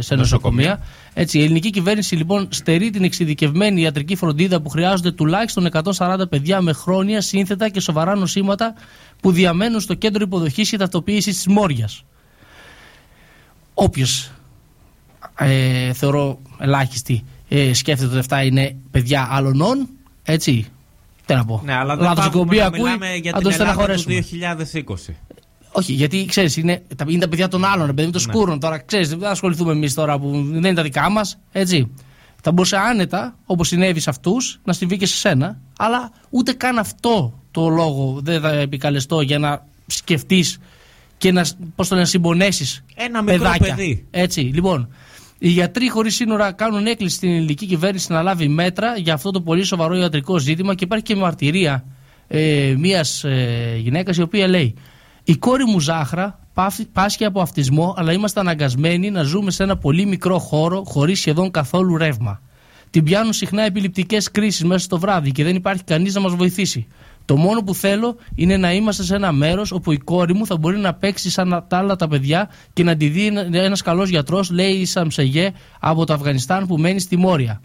σε 0.01 0.15
νοσοκομεία. 0.15 0.81
Έτσι, 1.15 1.39
η 1.39 1.43
ελληνική 1.43 1.71
κυβέρνηση 1.71 2.17
λοιπόν 2.17 2.49
στερεί 2.51 2.91
την 2.91 3.05
εξειδικευμένη 3.05 3.81
ιατρική 3.81 4.17
φροντίδα 4.17 4.61
που 4.61 4.69
χρειάζονται 4.69 5.13
τουλάχιστον 5.13 5.69
140 5.97 6.17
παιδιά 6.29 6.61
με 6.61 6.73
χρόνια, 6.73 7.21
σύνθετα 7.21 7.69
και 7.69 7.81
σοβαρά 7.81 8.15
νοσήματα 8.15 8.75
που 9.21 9.33
διαμένουν 9.33 9.81
στο 9.81 9.95
κέντρο 9.95 10.23
υποδοχής 10.23 10.71
και 10.71 10.77
ταυτοποίησης 10.77 11.35
της 11.35 11.47
Μόριας. 11.47 12.05
Όποιος 13.75 14.31
ε, 15.39 15.93
θεωρώ 15.93 16.39
ελάχιστη 16.59 17.25
ε, 17.49 17.75
σκέφτεται 17.75 18.11
ότι 18.11 18.19
αυτά 18.19 18.43
είναι 18.43 18.77
παιδιά 18.91 19.29
άλλων 19.31 19.89
έτσι. 20.23 20.67
Τι 21.27 21.35
να 21.35 21.45
πω. 21.45 21.63
Ναι, 21.65 21.75
αλλά 21.75 21.97
δεν 21.97 22.05
Λάθος 22.05 22.25
πάβουμε 22.25 22.41
εκπομπή 22.41 22.57
να 22.57 22.67
ακούει, 22.67 22.81
μιλάμε 22.81 23.15
για 23.15 23.31
θα 23.31 23.39
την 23.39 23.47
το 23.47 23.53
Ελλάδα 23.53 23.87
του 23.87 24.01
στεναχωρέσουμε. 24.01 24.25
2020. 25.09 25.15
Όχι, 25.73 25.93
γιατί 25.93 26.25
ξέρεις, 26.29 26.57
είναι, 26.57 26.83
τα- 26.97 27.05
είναι 27.09 27.21
τα 27.21 27.29
παιδιά 27.29 27.49
των 27.49 27.65
άλλων, 27.65 27.87
ρε 27.87 27.93
παιδί 27.93 28.07
μου, 28.07 28.13
το 28.13 28.19
Ναι. 28.27 28.33
σκούρων. 28.33 28.61
Τώρα 28.61 28.79
ξέρεις, 28.79 29.09
δεν 29.09 29.19
θα 29.19 29.31
ασχοληθούμε 29.31 29.73
εμείς 29.73 29.95
τώρα 29.95 30.19
που 30.19 30.31
δεν 30.31 30.57
είναι 30.65 30.75
τα 30.75 30.83
δικά 30.83 31.11
μας, 31.11 31.39
έτσι. 31.53 31.91
Θα 32.43 32.53
μπορούσε 32.53 32.77
άνετα, 32.77 33.37
όπως 33.47 33.69
συνέβη 33.69 34.01
σε 34.01 34.11
αυτούς, 34.11 34.61
να 34.65 34.73
συμβεί 34.73 34.97
και 34.97 35.07
σε 35.07 35.17
σένα, 35.17 35.61
αλλά 35.79 36.13
ούτε 36.31 36.53
καν 36.53 36.79
αυτό 36.79 37.39
το 37.51 37.69
λόγο 37.69 38.21
δεν 38.23 38.41
θα 38.41 38.51
επικαλεστώ 38.51 39.21
για 39.21 39.39
να 39.39 39.67
σκεφτείς 39.87 40.59
και 41.19 41.33
να, 41.33 41.45
πώς 41.75 41.89
το 41.89 41.95
λένε, 41.95 42.07
συμπονέσεις 42.07 42.85
Ένα 42.95 43.23
μικρό 43.23 43.39
παιδάκια. 43.39 43.75
παιδί. 43.75 44.07
Έτσι, 44.11 44.41
λοιπόν. 44.41 44.89
Οι 45.39 45.49
γιατροί 45.49 45.89
χωρίς 45.89 46.15
σύνορα 46.15 46.53
κάνουν 46.53 46.87
έκκληση 46.87 47.17
στην 47.17 47.31
ελληνική 47.31 47.67
κυβέρνηση 47.67 48.13
να 48.13 48.23
λάβει 48.23 48.49
μέτρα 48.49 48.97
για 48.97 49.15
αυτό 49.15 49.31
το 49.31 49.41
πολύ 49.41 49.65
σοβαρό 49.65 49.97
ιατρικό 49.97 50.39
ζήτημα 50.39 50.75
και 50.75 50.85
υπάρχει 50.85 51.05
και 51.05 51.17
μαρτυρία 51.17 51.85
ε, 52.29 52.75
μιας 52.79 53.25
ε, 53.25 53.77
γυναίκας 53.83 54.17
η 54.17 54.23
οποία 54.23 54.49
λέει: 54.49 54.75
Η 55.25 55.37
κόρη 55.37 55.65
μου 55.65 55.81
Ζάχρα 55.81 56.39
πάφ- 56.55 56.87
πάσχει 56.93 57.25
από 57.25 57.41
αυτισμό, 57.41 57.95
αλλά 57.97 58.13
είμαστε 58.13 58.41
αναγκασμένοι 58.41 59.11
να 59.11 59.23
ζούμε 59.23 59.51
σε 59.51 59.63
ένα 59.63 59.77
πολύ 59.77 60.07
μικρό 60.07 60.39
χώρο 60.39 60.83
χωρίς 60.87 61.19
σχεδόν 61.19 61.51
καθόλου 61.51 61.97
ρεύμα. 61.97 62.41
Την 62.91 63.05
πιάνουν 63.05 63.33
συχνά 63.33 63.63
επιληπτικές 63.63 64.31
κρίσεις 64.31 64.65
μέσα 64.65 64.85
στο 64.85 64.99
βράδυ 64.99 65.33
και 65.33 65.45
δεν 65.45 65.55
υπάρχει 65.55 65.85
κανείς 65.85 66.15
να 66.15 66.21
μας 66.21 66.35
βοηθήσει. 66.35 66.87
Το 67.25 67.37
μόνο 67.37 67.61
που 67.63 67.75
θέλω 67.75 68.17
είναι 68.35 68.57
να 68.57 68.73
είμαστε 68.73 69.03
σε 69.03 69.15
ένα 69.15 69.33
μέρος 69.33 69.73
όπου 69.73 69.93
η 69.93 69.99
κόρη 69.99 70.35
μου 70.35 70.47
θα 70.47 70.57
μπορεί 70.57 70.79
να 70.79 70.95
παίξει 70.95 71.31
σαν 71.31 71.65
τα 71.69 71.79
άλλα 71.79 71.97
τα 71.97 72.09
παιδιά 72.09 72.51
και 72.73 72.85
να 72.85 72.97
τη 72.97 73.09
δει 73.09 73.27
ένα 73.53 73.77
καλός 73.85 74.09
γιατρός, 74.09 74.51
λέει 74.51 74.73
η 74.73 74.85
Σαμσεγέ 74.85 75.53
από 75.81 76.07
το 76.07 76.13
Αφγανιστάν 76.13 76.67
που 76.67 76.79
μένει 76.79 77.01
στη 77.01 77.17
Μόρια. 77.17 77.61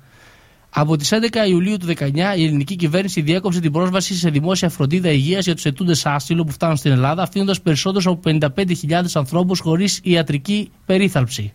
Από 0.77 0.97
τις 0.97 1.09
11 1.13 1.49
Ιουλίου 1.49 1.77
του 1.77 1.87
19 1.87 2.15
η 2.37 2.43
ελληνική 2.43 2.75
κυβέρνηση 2.75 3.21
διέκοψε 3.21 3.59
την 3.59 3.71
πρόσβαση 3.71 4.13
σε 4.15 4.29
δημόσια 4.29 4.69
φροντίδα 4.69 5.09
υγείας 5.09 5.45
για 5.45 5.55
τους 5.55 5.65
ετούντες 5.65 6.05
άσυλο 6.05 6.43
που 6.43 6.51
φτάνουν 6.51 6.75
στην 6.75 6.91
Ελλάδα, 6.91 7.21
αφήνοντας 7.21 7.61
περισσότερους 7.61 8.07
από 8.07 8.19
55.000 8.25 9.05
ανθρώπους 9.13 9.59
χωρίς 9.59 9.99
ιατρική 10.03 10.71
περίθαλψη. 10.85 11.53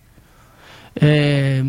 Ε, 0.93 1.63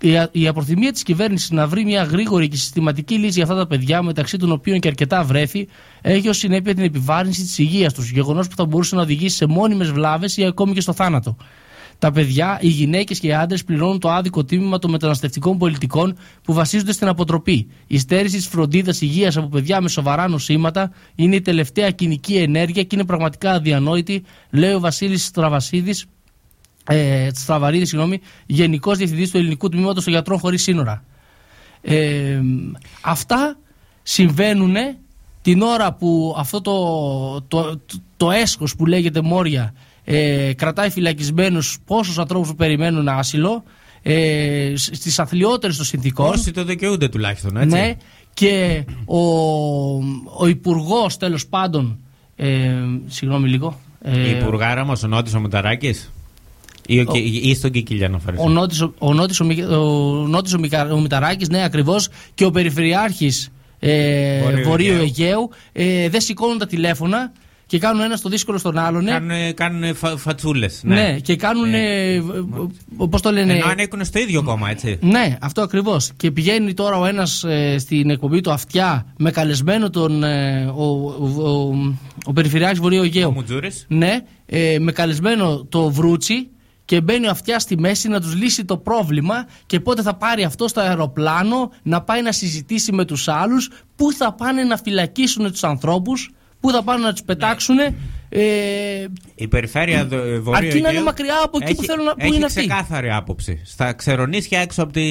η, 0.00 0.16
α- 0.16 0.28
η 0.32 0.46
απροθυμία 0.46 0.92
της 0.92 1.02
κυβέρνησης 1.02 1.50
να 1.50 1.66
βρει 1.66 1.84
μια 1.84 2.02
γρήγορη 2.02 2.48
και 2.48 2.56
συστηματική 2.56 3.14
λύση 3.14 3.32
για 3.32 3.42
αυτά 3.42 3.56
τα 3.56 3.66
παιδιά, 3.66 4.02
μεταξύ 4.02 4.36
των 4.36 4.52
οποίων 4.52 4.80
και 4.80 4.88
αρκετά 4.88 5.22
βρέφη, 5.22 5.68
έχει 6.00 6.28
ως 6.28 6.36
συνέπεια 6.38 6.74
την 6.74 6.84
επιβάρυνση 6.84 7.42
της 7.42 7.58
υγείας 7.58 7.92
τους. 7.92 8.10
Γεγονός 8.10 8.48
που 8.48 8.54
θα 8.56 8.64
μπορούσε 8.64 8.94
να 8.94 9.02
οδηγήσει 9.02 9.36
σε 9.36 9.46
μόνιμες 9.46 9.90
βλάβες 9.90 10.36
ή 10.36 10.44
ακόμη 10.44 10.72
και 10.72 10.80
στο 10.80 10.92
θάνατο. 10.92 11.36
Τα 11.98 12.10
παιδιά, 12.10 12.58
οι 12.60 12.68
γυναίκες 12.68 13.18
και 13.18 13.26
οι 13.26 13.32
άντρες 13.34 13.64
πληρώνουν 13.64 13.98
το 13.98 14.10
άδικο 14.10 14.44
τίμημα 14.44 14.78
των 14.78 14.90
μεταναστευτικών 14.90 15.58
πολιτικών 15.58 16.16
που 16.42 16.52
βασίζονται 16.52 16.92
στην 16.92 17.08
αποτροπή. 17.08 17.70
Η 17.86 17.98
στέρηση 17.98 18.36
της 18.36 18.46
φροντίδας 18.46 19.00
υγείας 19.00 19.36
από 19.36 19.46
παιδιά 19.48 19.80
με 19.80 19.88
σοβαρά 19.88 20.28
νοσήματα 20.28 20.92
είναι 21.14 21.36
η 21.36 21.40
τελευταία 21.40 21.90
κοινική 21.90 22.36
ενέργεια 22.36 22.82
και 22.82 22.96
είναι 22.96 23.04
πραγματικά 23.04 23.52
αδιανόητη, 23.52 24.22
λέει 24.50 24.72
ο 24.72 24.80
Βασίλης 24.80 25.24
Στραβασίδης, 25.24 26.04
ε, 26.88 27.28
Στραβαρίδη, 27.34 27.84
συγγνώμη, 27.84 28.20
Γενικός 28.46 28.98
Διευθυντής 28.98 29.30
του 29.30 29.36
Ελληνικού 29.36 29.68
Τμήματος 29.68 30.04
των 30.04 30.12
Γιατρών 30.12 30.38
Χωρίς 30.38 30.62
Σύνορα. 30.62 31.04
Ε, 31.80 32.40
αυτά 33.00 33.58
συμβαίνουν 34.02 34.74
την 35.42 35.62
ώρα 35.62 35.92
που 35.92 36.34
αυτό 36.38 36.60
το, 36.60 37.40
το, 37.48 37.76
το, 37.76 37.98
το 38.16 38.30
έσχος 38.30 38.76
που 38.76 38.86
λέγεται 38.86 39.20
Μόρια 39.20 39.74
ε, 40.10 40.52
κρατάει 40.56 40.90
φυλακισμένους 40.90 41.78
πόσους 41.86 42.18
ανθρώπους 42.18 42.48
που 42.48 42.54
περιμένουν 42.54 43.08
άσυλο 43.08 43.62
ε, 44.02 44.72
σ- 44.76 44.94
στις 44.94 45.18
αθλιότερες 45.18 45.76
των 45.76 45.84
συνθήκων. 45.86 46.26
Όσοι 46.30 46.50
το 46.50 46.64
δικαιούνται 46.64 47.08
τουλάχιστον, 47.08 47.56
έτσι. 47.56 47.76
Ναι, 47.76 47.94
και 48.34 48.84
ο, 49.06 49.18
ο 50.38 50.46
υπουργός 50.48 51.16
τέλος 51.16 51.46
πάντων, 51.46 51.98
ε, 52.36 52.72
συγγνώμη 53.06 53.48
λίγο, 53.48 53.80
ε, 54.02 54.28
Η 54.28 54.30
υπουργάρα 54.30 54.84
μας, 54.84 55.02
ο 55.02 55.06
Νότης 55.06 55.34
ο 55.34 55.40
Μηταράκης. 55.40 56.12
Ή, 56.86 56.98
ο, 57.00 57.04
Ο- 57.08 57.14
ή, 57.16 57.40
ή 57.42 57.54
στον 57.54 57.70
Κικίλια 57.70 58.08
να 58.08 58.18
φέρει. 58.18 58.36
ο 58.40 58.48
Νότης 58.48 58.80
ο, 58.80 58.94
ο, 58.98 59.14
Νότης, 59.14 59.40
ο, 59.40 59.44
Μι- 59.44 59.70
ο, 59.70 59.76
Νότης 60.28 60.52
ο, 60.54 60.58
Μικα- 60.58 60.92
ο 60.92 61.00
Μηταράκης, 61.00 61.48
ναι 61.48 61.64
ακριβώς, 61.64 62.08
και 62.34 62.44
ο 62.44 62.50
Περιφερειάρχης 62.50 63.52
ε, 63.78 64.40
Βορείου 64.42 64.64
Βορείου 64.64 64.92
Αιγαίου. 64.92 65.02
Αιγαίου 65.02 65.50
ε, 65.72 66.08
δεν 66.08 66.20
σηκώνουν 66.20 66.58
τα 66.58 66.66
τηλέφωνα 66.66 67.32
και 67.68 67.78
κάνουν 67.78 68.02
ένα 68.02 68.16
στο 68.16 68.28
δύσκολο 68.28 68.58
στον 68.58 68.78
άλλον. 68.78 69.04
Ναι, 69.04 69.10
Κάνουν, 69.10 69.54
κάνουν 69.54 69.94
φα, 69.94 70.16
φατσούλες. 70.16 70.80
ναι, 70.84 71.18
και 71.22 71.36
κάνουν. 71.36 71.74
Ε, 71.74 72.22
Πώς 73.10 73.22
το 73.22 73.32
λένε; 73.32 73.52
Ενώ 73.52 73.66
ανήκουν 73.66 74.04
στο 74.04 74.18
ίδιο 74.18 74.42
κόμμα, 74.42 74.70
έτσι. 74.70 74.98
Ναι, 75.02 75.36
αυτό 75.40 75.60
ακριβώς. 75.62 76.10
Και 76.16 76.30
πηγαίνει 76.30 76.74
τώρα 76.74 76.98
ο 76.98 77.04
ένας 77.06 77.44
στην 77.78 78.10
εκπομπή 78.10 78.40
του 78.40 78.50
Αυτιά 78.52 79.06
με 79.18 79.30
καλεσμένο 79.30 79.90
τον. 79.90 80.22
ε, 80.24 80.64
ο, 80.74 80.82
ο, 80.82 81.42
ο, 81.50 81.74
ο 82.24 82.32
Περιφερειάρχης 82.32 82.78
Βορείου 82.80 83.00
Ο 83.00 83.04
Αιγαίου. 83.04 83.32
Μουτζούρης. 83.32 83.84
Ναι, 83.88 84.20
ε, 84.46 84.76
με 84.78 84.92
καλεσμένο 84.92 85.64
το 85.68 85.90
Βρούτσι 85.90 86.48
και 86.84 87.00
μπαίνει 87.00 87.26
ο 87.26 87.30
Αυτιά 87.30 87.58
στη 87.58 87.78
μέση 87.78 88.08
να 88.08 88.20
τους 88.20 88.34
λύσει 88.34 88.64
το 88.64 88.76
πρόβλημα 88.76 89.46
και 89.66 89.80
πότε 89.80 90.02
θα 90.02 90.14
πάρει 90.14 90.44
αυτό 90.44 90.68
στο 90.68 90.80
αεροπλάνο 90.80 91.70
να 91.82 92.02
πάει 92.02 92.22
να 92.22 92.32
συζητήσει 92.32 92.92
με 92.92 93.04
τους 93.04 93.28
άλλους 93.28 93.70
πού 93.96 94.12
θα 94.12 94.32
πάνε 94.32 94.62
να 94.64 94.76
φυλακίσουν 94.76 95.50
τους 95.50 95.64
ανθρώπους, 95.64 96.30
πού 96.60 96.70
θα 96.70 96.82
πάνε 96.82 97.04
να 97.04 97.12
τους 97.12 97.22
πετάξουν. 97.22 97.76
Ε, 98.30 98.42
Η 99.34 99.48
περιφέρεια 99.48 100.06
δο- 100.06 100.16
Βορείου 100.42 100.52
Αρκεί 100.54 100.68
να 100.68 100.76
είναι 100.78 100.88
Αιγαίου 100.88 101.02
μακριά 101.04 101.34
από 101.44 101.58
εκεί 101.62 101.74
που 101.74 101.78
έχει- 101.80 101.90
θέλουν 101.90 102.04
να- 102.04 102.12
που 102.14 102.24
έχει 102.24 102.34
είναι 102.36 102.44
αυτοί. 102.44 102.58
ξεκάθαρη 102.66 103.10
άποψη. 103.10 103.60
Στα 103.64 103.92
ξερονίσια 103.92 104.60
έξω 104.60 104.82
από 104.82 104.92
τη, 104.92 105.04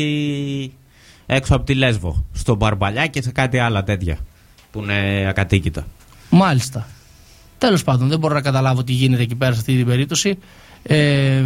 έξω 1.26 1.56
από 1.56 1.66
τη 1.66 1.74
Λέσβο. 1.74 2.26
Στο 2.34 2.56
Μπαρμπαλιά 2.56 3.08
και 3.08 3.22
σε 3.22 3.32
κάτι 3.32 3.58
άλλα 3.58 3.84
τέτοια. 3.84 4.18
Που 4.72 4.80
είναι 4.84 5.26
ακατοίκητα. 5.30 5.88
Μάλιστα. 6.30 6.88
Τέλος 7.58 7.84
πάντων, 7.84 8.08
δεν 8.08 8.20
μπορώ 8.20 8.34
να 8.34 8.42
καταλάβω 8.42 8.84
τι 8.84 8.92
γίνεται 8.94 9.22
εκεί 9.22 9.36
πέρα 9.36 9.54
σε 9.54 9.60
αυτή 9.60 9.76
την 9.76 9.86
περίπτωση. 9.86 10.38
Ε, 10.84 11.44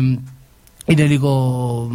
είναι 0.86 1.04
λίγο. 1.06 1.92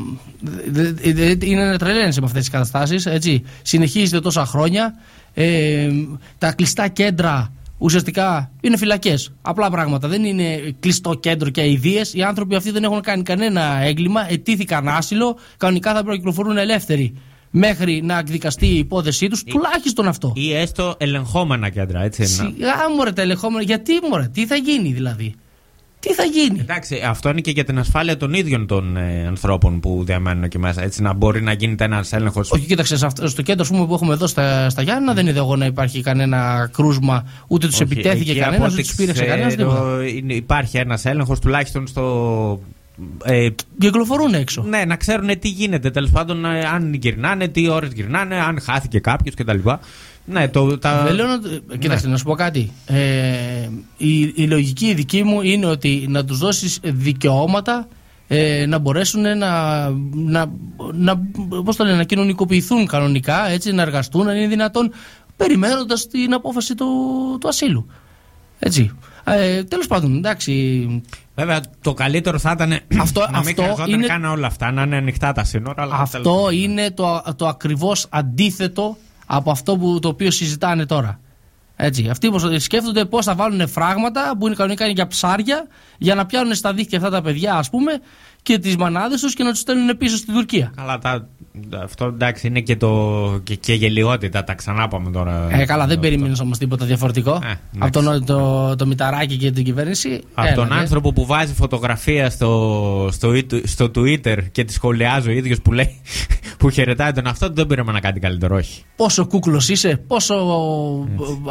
δε- 0.66 0.92
δε- 0.92 1.12
δε- 1.12 1.46
Είναι 1.46 1.64
να 1.64 1.78
τρελαίνεσαι 1.78 2.20
με 2.20 2.26
αυτές 2.26 2.40
τις 2.42 2.50
καταστάσεις. 2.50 3.06
Έτσι. 3.06 3.42
Συνεχίζεται 3.62 4.20
τόσα 4.20 4.46
χρόνια. 4.46 4.94
Ε, 5.34 5.88
τα 6.38 6.52
κλειστά 6.52 6.88
κέντρα 6.88 7.52
ουσιαστικά 7.78 8.50
είναι 8.60 8.76
φυλακές. 8.76 9.32
Απλά 9.42 9.70
πράγματα. 9.70 10.08
Δεν 10.08 10.24
είναι 10.24 10.74
κλειστό 10.80 11.14
κέντρο 11.14 11.50
και 11.50 11.60
αηδίες. 11.60 12.14
Οι 12.14 12.22
άνθρωποι 12.22 12.54
αυτοί 12.54 12.70
δεν 12.70 12.84
έχουν 12.84 13.00
κάνει 13.00 13.22
κανένα 13.22 13.78
έγκλημα. 13.82 14.30
Ετήθηκαν 14.32 14.88
άσυλο. 14.88 15.36
Κανονικά 15.56 15.88
θα 15.88 15.94
πρέπει 15.94 16.10
να 16.10 16.16
κυκλοφορούν 16.16 16.56
ελεύθεροι 16.56 17.14
μέχρι 17.50 18.02
να 18.04 18.18
εκδικαστεί 18.18 18.66
η 18.66 18.78
υπόθεσή 18.78 19.28
τους. 19.28 19.44
Τουλάχιστον 19.44 20.08
αυτό. 20.08 20.32
Ή 20.36 20.54
έστω 20.54 20.94
ελεγχόμενα 20.98 21.68
κέντρα, 21.68 22.02
έτσι. 22.02 22.20
να- 22.22 22.26
Σιγά 22.28 22.74
μωρέ 22.96 23.12
τα 23.12 23.22
ελεγχόμενα. 23.22 23.62
Γιατί 23.62 23.92
μωρέ, 24.10 24.28
τι 24.32 24.46
θα 24.46 24.56
γίνει 24.56 24.92
δηλαδή; 24.92 25.34
Τι 26.06 26.14
θα 26.14 26.24
γίνει; 26.24 26.58
Εντάξει, 26.60 27.00
αυτό 27.08 27.28
είναι 27.28 27.40
και 27.40 27.50
για 27.50 27.64
την 27.64 27.78
ασφάλεια 27.78 28.16
των 28.16 28.34
ίδιων 28.34 28.66
των 28.66 28.96
ε, 28.96 29.26
ανθρώπων 29.26 29.80
που 29.80 30.02
διαμένουν 30.06 30.42
εκεί 30.42 30.58
μέσα. 30.58 30.82
Έτσι, 30.82 31.02
να 31.02 31.12
μπορεί 31.12 31.42
να 31.42 31.52
γίνεται 31.52 31.84
ένας 31.84 32.12
έλεγχος. 32.12 32.50
Όχι, 32.50 32.66
κοίταξε, 32.66 32.96
σε 32.96 33.06
αυτό- 33.06 33.28
στο 33.28 33.42
κέντρο 33.42 33.62
ας 33.62 33.68
πούμε, 33.68 33.86
που 33.86 33.94
έχουμε 33.94 34.12
εδώ 34.14 34.26
στα, 34.26 34.70
στα 34.70 34.82
Γιάννα 34.82 35.12
δεν 35.14 35.26
είδα 35.26 35.38
εγώ 35.38 35.56
να 35.56 35.66
υπάρχει 35.66 36.02
κανένα 36.02 36.70
κρούσμα, 36.72 37.26
ούτε 37.46 37.66
τους 37.66 37.80
επιτέθηκε 37.80 38.34
κανένας, 38.34 38.72
ούτε 38.72 38.82
τους 38.82 38.94
πήρεξε 38.94 39.24
κανένας. 39.24 39.54
Τίποτα. 39.54 39.98
Υπάρχει 40.26 40.76
ένας 40.76 41.04
έλεγχος 41.04 41.40
τουλάχιστον 41.40 41.86
στο. 41.86 42.60
Ε, 43.24 43.48
Κυκλοφορούν 43.78 44.34
έξω. 44.34 44.62
ναι, 44.62 44.84
να 44.84 44.96
ξέρουν 44.96 45.38
τι 45.38 45.48
γίνεται 45.48 45.90
τέλος 45.90 46.10
πάντων, 46.10 46.44
ε, 46.44 46.60
αν 46.64 46.94
γυρνάνε, 46.94 47.48
τι 47.48 47.68
ώρες 47.68 47.90
γυρνάνε, 47.92 48.36
αν 48.40 48.60
χάθηκε 48.60 48.98
κάποιος 48.98 49.34
κτλ. 49.34 49.58
Ναι, 50.28 50.48
το, 50.48 50.78
τα... 50.78 51.02
Δεν 51.02 51.14
λέω 51.14 51.26
να... 51.26 51.38
Κοίταξε, 51.76 52.08
να 52.08 52.16
σου 52.16 52.24
πω 52.24 52.34
κάτι. 52.34 52.72
Ε, 52.86 53.68
η, 53.96 54.20
η 54.20 54.46
λογική 54.46 54.86
η 54.86 54.94
δική 54.94 55.22
μου 55.22 55.42
είναι 55.42 55.66
ότι 55.66 56.06
να 56.08 56.24
τους 56.24 56.38
δώσεις 56.38 56.78
δικαιώματα 56.82 57.88
ε, 58.28 58.66
να 58.66 58.78
μπορέσουν 58.78 59.20
να, 59.20 59.88
να, 60.14 60.46
να, 60.92 61.20
πώς 61.64 61.76
το 61.76 61.84
λένε, 61.84 61.96
να 61.96 62.04
κοινωνικοποιηθούν 62.04 62.86
κανονικά, 62.86 63.48
έτσι, 63.48 63.72
να 63.72 63.82
εργαστούν, 63.82 64.28
αν 64.28 64.36
είναι 64.36 64.46
δυνατόν, 64.46 64.92
περιμένοντας 65.36 66.06
την 66.06 66.32
απόφαση 66.34 66.74
του, 66.74 66.86
του 67.40 67.48
ασύλου. 67.48 67.86
Έτσι. 68.58 68.90
Ε, 69.24 69.62
τέλος 69.64 69.86
πάντων, 69.86 70.16
εντάξει, 70.16 70.86
Βέβαια, 71.34 71.60
το 71.80 71.94
καλύτερο 71.94 72.38
θα 72.38 72.50
ήταν 72.54 72.78
Αυτό- 73.00 73.20
να 73.20 73.28
μην 73.28 73.38
αυτό 73.38 73.62
χρειαζόταν 73.62 73.90
είναι- 73.90 74.06
καν 74.06 74.24
όλα 74.24 74.46
αυτά, 74.46 74.70
να 74.72 74.82
είναι 74.82 74.96
ανοιχτά 74.96 75.32
τα 75.32 75.44
σύνορα. 75.44 75.82
Αλλά 75.82 75.90
τέλος 75.90 76.02
Αυτό 76.02 76.20
πάντων. 76.30 76.54
είναι 76.54 76.90
το, 76.90 77.22
το 77.36 77.46
ακριβώς 77.46 78.06
αντίθετο 78.10 78.96
από 79.26 79.50
αυτό 79.50 79.76
που, 79.76 79.98
το 79.98 80.08
οποίο 80.08 80.30
συζητάνε 80.30 80.86
τώρα. 80.86 81.20
Έτσι, 81.76 82.08
αυτοί 82.08 82.30
πως 82.30 82.62
σκέφτονται 82.62 83.04
πώς 83.04 83.24
θα 83.24 83.34
βάλουν 83.34 83.68
φράγματα 83.68 84.36
που 84.38 84.46
είναι 84.46 84.54
κανονικά 84.54 84.84
είναι 84.84 84.92
για 84.92 85.06
ψάρια 85.06 85.66
για 85.98 86.14
να 86.14 86.26
πιάνουν 86.26 86.54
στα 86.54 86.72
δίχτυα 86.72 86.98
αυτά 86.98 87.10
τα 87.10 87.22
παιδιά 87.22 87.54
ας 87.54 87.70
πούμε 87.70 88.00
και 88.42 88.58
τις 88.58 88.76
μανάδες 88.76 89.20
τους 89.20 89.34
και 89.34 89.42
να 89.42 89.50
τους 89.50 89.58
στέλνουν 89.58 89.96
πίσω 89.96 90.16
στην 90.16 90.34
Τουρκία. 90.34 90.72
Καλά, 90.76 90.98
τα, 90.98 91.28
αυτό 91.82 92.04
εντάξει 92.04 92.46
είναι 92.46 92.60
και, 92.60 92.76
το, 92.76 93.40
και, 93.44 93.54
και 93.54 93.72
γελιότητα, 93.72 94.44
τα 94.44 94.54
ξανά 94.54 94.88
πάμε 94.88 95.10
τώρα. 95.10 95.48
Ε, 95.50 95.64
καλά, 95.64 95.86
δεν 95.86 95.96
Αυτό. 95.96 96.00
περίμενες 96.00 96.40
όμως 96.40 96.58
τίποτα 96.58 96.84
διαφορετικό. 96.84 97.30
Ε, 97.30 97.50
από 97.78 98.00
εντάξει. 98.00 98.00
τον, 98.00 98.24
το, 98.24 98.76
το 98.76 98.86
Μηταράκι 98.86 99.36
και 99.36 99.50
την 99.50 99.64
κυβέρνηση. 99.64 100.22
Από 100.34 100.46
Έλα, 100.46 100.56
τον 100.56 100.68
δε. 100.68 100.74
άνθρωπο 100.74 101.12
που 101.12 101.26
βάζει 101.26 101.52
φωτογραφία 101.54 102.30
στο, 102.30 103.08
στο, 103.12 103.32
στο 103.64 103.90
Twitter 103.94 104.38
και 104.52 104.64
τη 104.64 104.72
σχολιάζει 104.72 105.28
ο 105.28 105.32
ίδιος 105.32 105.60
που 105.62 105.72
λέει 105.72 106.00
που 106.58 106.70
χαιρετάει 106.70 107.12
τον 107.12 107.26
αυτό, 107.26 107.48
δεν 107.52 107.66
πήραμε 107.66 107.92
να 107.92 108.00
κάνει 108.00 108.20
καλύτερο, 108.20 108.56
όχι. 108.56 108.82
Πόσο 108.96 109.26
κούκλος 109.26 109.68
είσαι, 109.68 109.96
πόσο 110.06 110.34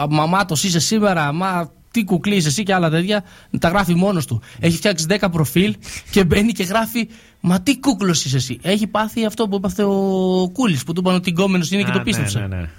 μαμάτος 0.10 0.64
είσαι 0.64 0.80
σήμερα, 0.80 1.34
μα 1.34 1.70
τι 1.96 2.04
κουκλί 2.04 2.36
είσαι 2.36 2.48
εσύ 2.48 2.64
και 2.64 2.74
άλλα 2.74 2.90
τέτοια. 2.90 3.24
Τα 3.60 3.70
γράφει 3.70 3.96
μόνος 3.96 4.26
του. 4.26 4.42
Έχει 4.60 4.78
φτιάξει 4.78 5.06
10 5.10 5.28
προφίλ 5.32 5.76
και 6.12 6.24
μπαίνει 6.24 6.52
και 6.52 6.64
γράφει 6.64 7.08
Μα 7.48 7.62
τι 7.62 7.80
κούκλος 7.80 8.26
είσαι 8.26 8.36
εσύ. 8.36 8.60
Έχει 8.62 8.88
πάθει 8.88 9.26
αυτό 9.26 9.48
που 9.48 9.56
έπαθε 9.56 9.84
ο 9.84 10.50
Κούλης 10.54 10.84
που 10.84 10.94
του 10.94 11.02
είπαν 11.04 11.16
ότι 11.16 11.30
γκόμενος 11.30 11.72
είναι 11.72 11.84
και 11.84 11.90
Α, 11.90 11.94
το 11.94 12.00
πίστεψε. 12.00 12.40
Ναι, 12.40 12.48
ναι, 12.48 12.56
ναι. 12.56 12.70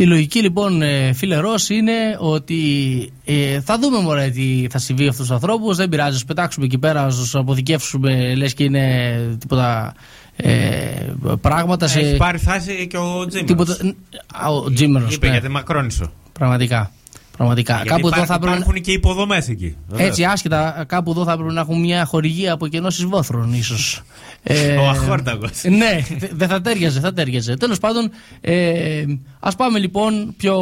Η 0.00 0.04
λογική 0.06 0.40
λοιπόν, 0.40 0.82
ε, 0.82 1.12
φίλε 1.12 1.36
Ρος, 1.36 1.68
είναι 1.68 1.92
ότι 2.18 2.56
ε, 3.24 3.60
θα 3.60 3.78
δούμε 3.78 3.98
μωρέ 3.98 4.28
τι 4.30 4.66
θα 4.70 4.78
συμβεί 4.78 5.02
αυτούς 5.08 5.26
τους 5.26 5.30
ανθρώπους. 5.30 5.76
Δεν 5.76 5.88
πειράζει, 5.88 6.20
του 6.20 6.26
πετάξουμε 6.26 6.64
εκεί 6.66 6.78
πέρα, 6.78 7.02
να 7.02 7.08
τους 7.08 7.34
αποθηκεύσουμε, 7.34 8.34
λες 8.34 8.54
και 8.54 8.64
είναι 8.64 9.36
τίποτα 9.38 9.94
ε, 10.36 10.52
πράγματα. 11.40 11.86
Σε... 11.86 11.98
Έχει 11.98 12.16
πάρει 12.16 12.38
θάση 12.38 12.86
και 12.86 12.96
ο 12.96 13.26
Τζίμερ. 13.26 13.46
τίποτα... 13.46 13.76
Α, 14.44 14.48
Ο 14.48 14.70
Τζίμερος, 14.72 15.14
Είπε 15.14 15.26
ναι. 15.26 15.32
για 15.32 15.40
τη 15.42 15.48
Μακρόνισο. 15.48 16.12
Πραγματικά. 16.32 16.90
Πραγματικά. 17.40 17.72
Γιατί 17.74 17.88
Κάπου 17.88 18.06
εδώ 18.06 18.16
υπά- 18.16 18.26
θα 18.26 18.34
έπρεπε. 18.34 18.56
υπάρχουν 18.56 18.80
και 18.80 18.92
υποδομές 18.92 19.48
εκεί. 19.48 19.76
βεβαίως. 19.88 20.08
Έτσι, 20.08 20.24
άσχετα, 20.24 20.84
κάπου 20.88 21.10
εδώ 21.10 21.24
θα 21.24 21.32
έπρεπε 21.32 21.52
να 21.52 21.60
έχουν 21.60 21.80
μια 21.80 22.04
χορηγία 22.04 22.52
από 22.52 22.66
κενώσει 22.66 23.06
βόθρων, 23.06 23.52
ίσως. 23.52 24.02
Ο 24.80 24.88
αχόρταγος. 24.88 25.50
Ναι, 25.64 26.00
δε- 26.18 26.28
δεν 26.32 26.48
θα 26.48 26.60
τέριαζε, 26.60 27.00
θα 27.00 27.12
τέριαζε. 27.12 27.56
Τέλος 27.56 27.78
πάντων, 27.78 28.10
ε, 28.40 29.04
ας 29.40 29.56
πάμε 29.56 29.78
λοιπόν 29.78 30.34
πιο. 30.36 30.56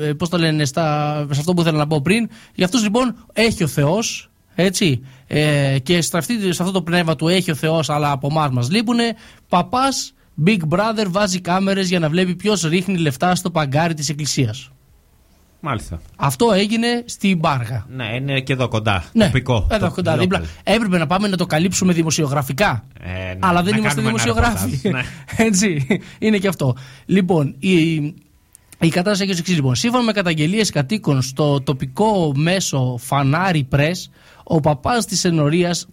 Ε, 0.00 0.12
Πώς 0.12 0.28
το 0.28 0.38
λένε, 0.38 0.64
στα, 0.64 1.16
σε 1.30 1.40
αυτό 1.40 1.54
που 1.54 1.60
ήθελα 1.60 1.78
να 1.78 1.86
πω 1.86 2.00
πριν. 2.00 2.28
Για 2.54 2.64
αυτούς 2.64 2.82
λοιπόν 2.82 3.14
έχει 3.32 3.62
ο 3.64 3.66
Θεός. 3.68 4.30
Έτσι, 4.54 5.00
ε, 5.26 5.78
και 5.82 6.00
σε, 6.02 6.16
αυτή, 6.18 6.40
σε 6.52 6.62
αυτό 6.62 6.70
το 6.72 6.82
πνεύμα 6.82 7.16
του 7.16 7.28
έχει 7.28 7.50
ο 7.50 7.54
Θεός, 7.54 7.90
αλλά 7.90 8.10
από 8.10 8.28
εμάς 8.30 8.50
μας 8.50 8.70
λείπουνε. 8.70 9.14
Παπάς 9.48 10.12
Big 10.46 10.58
Brother 10.68 11.06
βάζει 11.08 11.40
κάμερες 11.40 11.88
για 11.88 11.98
να 11.98 12.08
βλέπει 12.08 12.34
ποιος 12.34 12.62
ρίχνει 12.62 12.96
λεφτά 12.96 13.34
στο 13.34 13.50
παγκάρι 13.50 13.94
της 13.94 14.08
Εκκλησίας. 14.08 14.68
Μάλιστα. 15.66 16.00
Αυτό 16.16 16.52
έγινε 16.52 16.86
στην 17.06 17.40
Πάργα. 17.40 17.86
Ναι, 17.88 18.04
είναι 18.14 18.40
και 18.40 18.52
εδώ 18.52 18.68
κοντά. 18.68 19.04
Ναι, 19.12 19.24
Τοπικό. 19.26 19.66
εδώ 19.70 19.86
Το- 19.86 19.92
κοντά 19.94 20.14
local. 20.16 20.18
δίπλα. 20.18 20.42
Έπρεπε 20.62 20.98
να 20.98 21.06
πάμε 21.06 21.28
να 21.28 21.36
το 21.36 21.46
καλύψουμε 21.46 21.92
δημοσιογραφικά. 21.92 22.84
Ε, 23.00 23.08
ναι, 23.08 23.38
Αλλά 23.40 23.62
δεν 23.62 23.72
να 23.72 23.78
είμαστε 23.78 24.00
κάνουμε 24.00 24.20
ένα 24.22 24.32
δημοσιογράφοι. 24.32 24.80
ρεπορτάζ, 24.82 24.92
ναι. 24.92 25.02
Έτσι. 25.46 25.86
Είναι 26.18 26.38
και 26.38 26.48
αυτό. 26.48 26.76
Λοιπόν, 27.06 27.54
η, 27.58 27.94
η 28.80 28.88
κατάσταση 28.88 29.22
έχει 29.22 29.32
ως 29.32 29.38
εξής 29.38 29.54
λοιπόν. 29.54 29.74
Σύμφωνα 29.74 30.02
με 30.02 30.12
καταγγελίες 30.12 30.70
κατοίκων 30.70 31.22
στο 31.22 31.60
τοπικό 31.60 32.32
μέσο 32.36 32.96
Φανάρι 33.00 33.68
Press, 33.72 34.10
ο 34.44 34.60
παπάς 34.60 35.06
της 35.06 35.24
ενορίας 35.24 35.86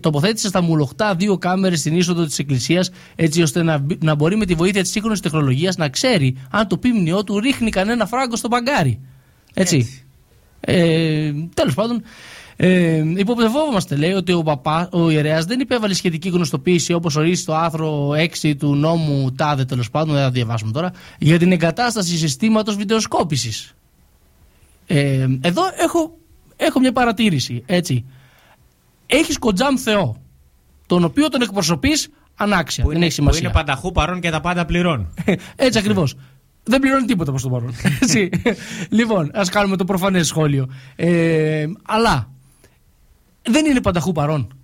τοποθέτησε 0.00 0.48
στα 0.48 0.62
μουλοχτά 0.62 1.14
δύο 1.14 1.38
κάμερες 1.38 1.78
στην 1.78 1.96
είσοδο 1.96 2.24
της 2.24 2.38
εκκλησίας, 2.38 2.90
έτσι 3.16 3.42
ώστε 3.42 3.62
να, 3.62 3.78
μπ- 3.78 4.04
να 4.04 4.14
μπορεί 4.14 4.36
με 4.36 4.46
τη 4.46 4.54
βοήθεια 4.54 4.82
της 4.82 4.90
σύγχρονης 4.90 5.20
τεχνολογίας 5.20 5.76
να 5.76 5.88
ξέρει 5.88 6.36
αν 6.50 6.66
το 6.66 6.78
πίμνιό 6.78 7.24
του 7.24 7.40
ρίχνει 7.40 7.70
κανένα 7.70 8.06
φράγκο 8.06 8.36
στο 8.36 8.48
παγκάρι. 8.48 9.00
Έτσι. 9.54 10.04
Ε, 10.60 11.32
Τέλος 11.54 11.74
πάντων, 11.74 12.02
ε, 12.56 13.04
υποπτευόμαστε, 13.16 13.96
λέει, 13.96 14.12
ότι 14.12 14.32
ο, 14.32 14.42
παπά, 14.42 14.88
ο 14.92 15.10
ιερέας 15.10 15.44
δεν 15.44 15.60
υπέβαλε 15.60 15.94
σχετική 15.94 16.28
γνωστοποίηση 16.28 16.92
όπως 16.92 17.16
ορίζει 17.16 17.44
το 17.44 17.54
άρθρο 17.54 18.10
6 18.42 18.54
του 18.58 18.74
νόμου 18.74 19.32
ΤΑΔΕ, 19.32 19.64
τέλος 19.64 19.90
πάντων, 19.90 20.14
δεν 20.14 20.22
θα 20.22 20.30
διαβάσουμε 20.30 20.72
τώρα, 20.72 20.92
για 21.18 21.38
την 21.38 21.52
εγκατάσταση 21.52 22.16
συστήματος 22.16 22.76
βιντεοσκόπησης. 22.76 23.74
Ε, 24.86 25.26
εδώ 25.40 25.62
έχω, 25.78 26.18
έχω 26.60 26.80
μια 26.80 26.92
παρατήρηση. 26.92 27.62
Έτσι. 27.66 28.04
Έχεις 29.06 29.38
κοντζάμ 29.38 29.76
Θεό, 29.76 30.16
τον 30.86 31.04
οποίο 31.04 31.28
τον 31.28 31.42
εκπροσωπείς 31.42 32.08
ανάξια. 32.36 32.82
Που 32.82 32.88
δεν 32.88 32.96
είναι, 32.96 33.06
έχει 33.06 33.16
που 33.16 33.22
σημασία. 33.22 33.42
είναι 33.44 33.52
πανταχού 33.52 33.92
παρόν 33.92 34.20
και 34.20 34.30
τα 34.30 34.40
πάντα 34.40 34.64
πληρώνει. 34.64 35.06
Έτσι 35.56 35.78
ακριβώς. 35.78 36.14
Δεν 36.64 36.80
πληρώνει 36.80 37.06
τίποτα 37.06 37.30
προς 37.30 37.42
το 37.42 37.48
παρόν. 37.48 37.74
Έτσι. 38.02 38.30
λοιπόν, 38.88 39.30
ας 39.34 39.48
κάνουμε 39.48 39.76
το 39.76 39.84
προφανές 39.84 40.26
σχόλιο. 40.26 40.68
Ε, 40.96 41.66
αλλά 41.82 42.30
δεν 43.42 43.66
είναι 43.66 43.80
πανταχού 43.80 44.12
παρόν. 44.12 44.54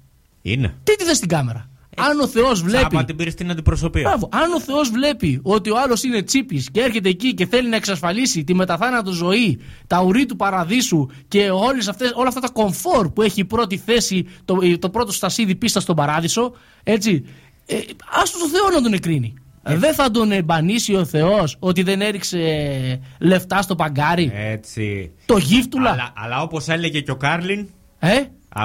Είναι. 0.43 0.75
Τι 0.83 0.97
τι 0.97 1.05
θες 1.05 1.17
στην 1.17 1.29
κάμερα; 1.29 1.69
Αν 1.99 2.21
ο 2.21 2.27
Θεός 2.27 2.63
βλέπει. 2.63 2.87
Τσάπα 2.87 3.05
την 3.05 3.17
πήρε 3.17 3.31
στην 3.31 3.51
αντιπροσωπεία. 3.51 4.03
Μπράβο. 4.03 4.29
Αν 4.33 4.53
ο 4.53 4.61
Θεός 4.61 4.91
βλέπει 4.91 5.41
ότι 5.43 5.71
ο 5.71 5.79
άλλος 5.79 6.03
είναι 6.03 6.23
τσίπης 6.23 6.71
και 6.71 6.81
έρχεται 6.81 7.09
εκεί 7.09 7.35
και 7.35 7.47
θέλει 7.47 7.69
να 7.69 7.77
εξασφαλίσει 7.77 8.45
τη 8.45 8.55
μεταθάνατο 8.55 9.11
ζωή, 9.11 9.59
τα 9.87 10.03
ουρή 10.03 10.27
του 10.27 10.37
παραδείσου 10.37 11.07
και 11.29 11.51
όλες 11.51 11.89
αυτές, 11.89 12.13
όλα 12.15 12.29
αυτά 12.29 12.41
τα 12.41 12.49
κομφόρ 12.49 13.11
που 13.11 13.23
έχει 13.23 13.41
η 13.41 13.45
πρώτη 13.45 13.77
θέση, 13.77 14.27
το, 14.45 14.59
το 14.79 14.91
πρώτο 14.91 15.13
στασίδι 15.13 15.55
πίστα 15.55 15.81
στον 15.81 15.97
παράδεισο, 15.97 16.53
έτσι. 16.83 17.25
Ε, 17.67 17.77
άσ' 18.23 18.30
τον, 18.30 18.41
ο 18.41 18.49
Θεός 18.49 18.75
να 18.75 18.83
τον 18.83 18.93
εκρίνει. 18.93 19.35
Δεν 19.69 19.95
θα 19.95 20.11
τον 20.11 20.33
εμπανίσει 20.33 20.95
ο 20.95 21.05
Θεός 21.05 21.57
ότι 21.59 21.83
δεν 21.83 22.01
έριξε 22.01 22.39
λεφτά 23.19 23.63
στο 23.63 23.75
παγκάρι. 23.75 24.33
Έτσι. 24.35 25.11
Το 25.27 25.37
γύφτουλα. 25.37 25.91
Αλλά, 25.91 26.13
αλλά 26.17 26.43
όπως 26.43 26.69
έλεγε 26.69 27.01
και 27.01 27.11
ο 27.11 27.17
Κάρλιν, 27.17 27.69
Ε, 27.99 28.21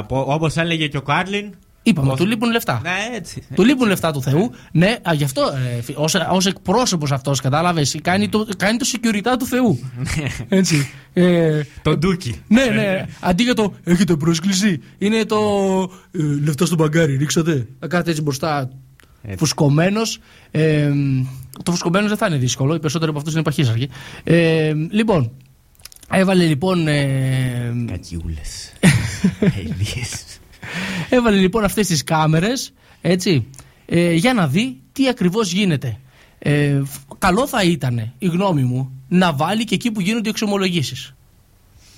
όπως 0.10 0.58
έλεγε 0.58 0.88
και 0.88 0.98
ο 0.98 1.02
Κάρλιν, 1.02 1.54
Είπαμε, 1.84 2.16
του 2.16 2.26
λείπουν 2.26 2.52
λεφτά. 2.52 2.80
Ναι, 2.84 3.16
έτσι. 3.16 3.44
Του 3.56 3.64
λείπουν 3.64 3.88
λεφτά 3.88 4.12
του 4.12 4.22
Θεού. 4.22 4.52
Ναι, 4.72 4.98
α, 5.02 5.14
γι' 5.14 5.24
αυτό 5.24 5.42
ε, 5.88 5.94
ως 6.32 6.46
εκπρόσωπος 6.46 7.12
αυτός, 7.12 7.42
κατάλαβες. 7.42 7.98
Κάνει 8.02 8.30
το, 8.30 8.48
κάνει 8.58 8.78
το 8.78 8.86
security 8.94 9.36
του 9.40 9.46
Θεού. 9.46 9.80
Έτσι. 10.50 10.90
Ε, 11.14 11.62
Το 11.82 11.98
ντούκι. 11.98 12.42
ναι, 12.48 12.66
ναι. 12.66 13.06
Αντί 13.20 13.44
για 13.44 13.54
το 13.54 13.74
έχετε 13.84 14.16
πρόσκληση, 14.16 14.82
είναι 14.98 15.26
το 15.26 15.38
ε, 16.12 16.22
λεφτά 16.44 16.66
στο 16.66 16.76
μπαγκάρι, 16.76 17.16
ρίξατε. 17.18 17.68
Θα 17.80 17.88
κάθεται 17.88 18.10
έτσι 18.10 18.22
μπροστά 18.22 18.70
Έτσι. 19.24 19.38
φουσκωμένος. 19.38 20.20
Ε, 20.52 20.92
το 21.64 21.72
φουσκωμένος 21.72 22.08
δεν 22.10 22.18
θα 22.18 22.26
είναι 22.28 22.38
δύσκολο. 22.38 22.76
Οι 22.76 22.80
περισσότεροι 22.80 23.10
από 23.10 23.20
αυτούς 23.20 23.34
είναι 23.34 23.44
παχύσαρκοι. 23.44 23.90
Ε, 24.24 24.74
λοιπόν, 24.90 25.32
έβαλε 26.12 26.46
λοιπόν. 26.46 26.88
Ε, 26.88 27.74
Κακιούλες. 27.88 28.74
Ελίε. 30.76 31.06
Έβαλε 31.20 31.38
λοιπόν 31.38 31.64
αυτές 31.64 31.88
τις 31.88 32.04
κάμερες 32.04 32.74
έτσι, 33.02 33.48
ε, 33.86 34.14
για 34.14 34.34
να 34.34 34.48
δει 34.48 34.80
τι 34.92 35.08
ακριβώς 35.08 35.52
γίνεται. 35.52 35.98
Ε, 36.40 36.82
καλό 37.18 37.48
θα 37.48 37.64
ήταν, 37.64 38.14
η 38.18 38.28
γνώμη 38.28 38.64
μου, 38.64 38.92
να 39.08 39.34
βάλει 39.34 39.64
και 39.64 39.76
εκεί 39.76 39.92
που 39.92 40.02
γίνονται 40.02 40.28
οι 40.28 40.32
εξομολογήσεις. 40.32 41.14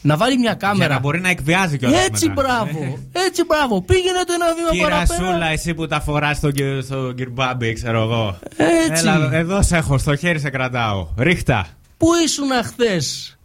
Να 0.02 0.18
βάλει 0.18 0.38
μια 0.38 0.44
Για 0.60 0.68
κάμερα. 0.70 0.94
να 0.94 1.00
μπορεί 1.00 1.20
να 1.22 1.30
εκβιάζει 1.30 1.78
κιόλας. 1.78 2.06
Έτσι 2.06 2.30
μπράβο, 2.30 2.98
έτσι 3.12 3.44
μπράβο. 3.46 3.82
Πήγαινε 3.82 4.24
το 4.28 4.34
ένα 4.34 4.46
βήμα 4.56 4.70
Κύρα 4.70 4.90
παραπέρα. 4.90 5.32
Σούλα, 5.32 5.48
εσύ 5.48 5.74
που 5.74 5.88
τα 5.88 6.02
φοράς 6.02 6.38
στο, 6.38 6.52
κυ- 6.52 6.84
στο 6.84 7.14
κυρμπάμπι, 7.16 7.74
ξέρω 7.74 8.02
εγώ. 8.02 8.40
Έτσι. 8.58 9.08
Έλα, 9.08 9.30
εδώ 9.34 9.62
σε 9.62 9.78
έχω, 9.78 9.98
στο 9.98 10.16
χέρι 10.16 10.40
σε 10.40 10.50
κρατάω. 10.50 11.08
Ρίχτα. 11.18 11.68
Πού 11.98 12.08
ήσουν 12.26 12.50
χθες, 12.64 13.38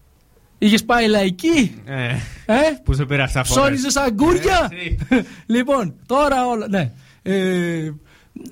Είχες 0.59 0.85
πάει 0.85 1.07
λαϊκή, 1.09 1.75
Ε, 1.85 2.05
ε; 2.47 2.57
που 2.85 2.93
σε 2.95 3.05
πήρα 3.05 3.25
αυτά 3.25 3.45
φορές. 3.45 3.79
Ψώνιζε 3.81 4.01
αγκούρια; 4.01 4.69
Έτσι. 4.73 4.99
λοιπόν, 5.55 5.95
τώρα 6.07 6.47
όλα. 6.47 6.69
Ναι. 6.69 6.91
Ε, 7.23 7.93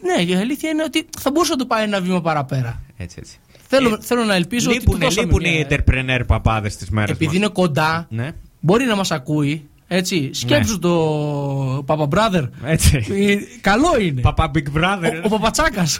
ναι, 0.00 0.22
η 0.26 0.34
αλήθεια 0.34 0.70
είναι 0.70 0.82
ότι 0.82 1.06
θα 1.20 1.30
μπορούσε 1.30 1.52
να 1.52 1.58
το 1.58 1.66
πάει 1.66 1.82
ένα 1.84 2.00
βήμα 2.00 2.20
παραπέρα. 2.20 2.82
Έτσι, 2.96 3.16
έτσι. 3.18 3.36
Θέλω, 3.68 3.98
θέλω 4.00 4.24
να 4.24 4.34
ελπίζω 4.34 4.70
ότι. 4.70 4.78
του 4.78 4.84
Λείπουνε, 4.84 5.04
δώσαμε 5.04 5.26
λείπουν 5.26 5.42
μια- 5.42 5.58
οι 5.60 5.66
entrepreneur 5.70 6.26
παπάδες 6.26 6.76
της 6.76 6.90
μέρας. 6.90 7.10
Επειδή 7.10 7.36
είναι 7.36 7.48
κοντά, 7.48 8.06
Ναι, 8.10 8.32
μπορεί 8.60 8.84
να 8.84 8.96
μας 8.96 9.10
ακούει. 9.10 9.68
Έτσι, 9.88 10.30
σκέψου 10.32 10.78
το 10.78 11.82
Παπα 11.86 12.08
Brother. 12.10 12.48
έτσι. 12.64 12.96
Ε, 13.10 13.36
Καλό 13.60 14.00
είναι. 14.00 14.20
Παπα 14.20 14.50
Big 14.54 14.78
Brother. 14.78 15.12
Ο, 15.14 15.20
ο 15.22 15.28
Παπατσάκας. 15.28 15.98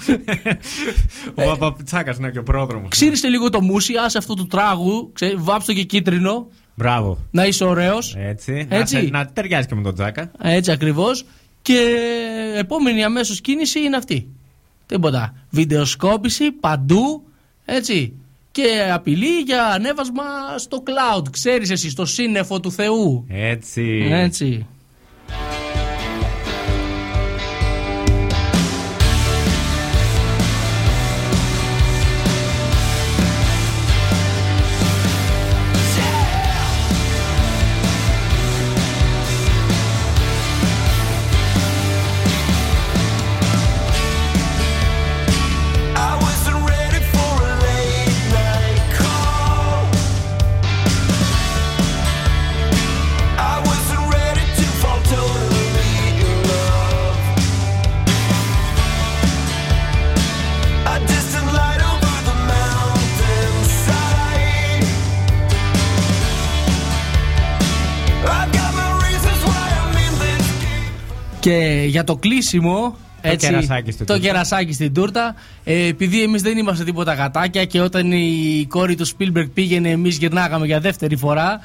Ο 1.35 1.57
Παπατσάκας 1.59 2.17
είναι 2.17 2.31
και 2.31 2.39
ο 2.39 2.43
πρόδρομος. 2.43 2.89
Ξύρισε 2.89 3.29
λίγο 3.29 3.51
το 3.51 3.61
μουσι, 3.63 3.95
άσε 4.05 4.19
αυτό 4.19 4.35
του 4.35 4.47
τράγου, 4.47 5.11
ξέ, 5.13 5.35
βάψε 5.37 5.67
το 5.67 5.73
και 5.73 5.83
κίτρινο, 5.83 6.49
Μπράβο. 6.75 7.19
να 7.31 7.47
είσαι 7.47 7.65
ωραίος. 7.65 8.15
Έτσι. 8.19 8.67
Έτσι. 8.71 8.95
Να, 8.95 9.01
σε- 9.03 9.09
να 9.11 9.27
ταιριάζει 9.27 9.67
και 9.67 9.75
με 9.75 9.83
τον 9.83 9.95
Τζάκα. 9.95 10.31
Έτσι 10.43 10.71
ακριβώς. 10.71 11.25
Και 11.63 11.95
επόμενη 12.57 13.05
αμέσως 13.05 13.41
κίνηση 13.41 13.81
είναι 13.81 13.97
αυτή. 13.97 14.29
Τίποτα. 14.87 15.35
Βιντεοσκόπηση 15.51 16.51
παντού. 16.53 17.23
Έτσι. 17.65 18.13
Και 18.57 18.91
απειλή 18.93 19.41
για 19.41 19.65
ανέβασμα 19.65 20.25
στο 20.57 20.83
cloud. 20.87 21.31
Ξέρεις 21.31 21.71
εσύ, 21.71 21.91
στο 21.91 22.05
σύννεφο 22.05 22.61
του 22.61 22.73
Θεού. 22.73 23.27
Έτσι. 23.29 24.09
Έτσι. 24.11 24.67
Για 71.97 72.05
το 72.05 72.17
κλείσιμο. 72.17 72.97
Έτσι, 73.21 73.47
κερασάκι 73.47 73.91
στην 73.91 74.07
το 74.07 74.13
τούρτα. 74.13 74.29
κερασάκι 74.29 74.73
στην 74.73 74.95
τούρτα. 74.95 75.35
Ε, 75.65 75.87
επειδή 75.87 76.23
εμείς 76.23 76.43
δεν 76.43 76.59
είμαστε 76.59 76.85
τίποτα 76.85 77.15
γατάκια 77.15 77.65
και 77.65 77.81
όταν 77.81 78.13
η 78.13 78.67
κόρη 78.69 78.95
του 78.95 79.07
Spielberg 79.07 79.47
πήγαινε, 79.55 79.91
εμείς 79.91 80.17
γυρνάγαμε 80.17 80.67
για 80.67 80.81
δεύτερη 80.81 81.17
φορά. 81.17 81.61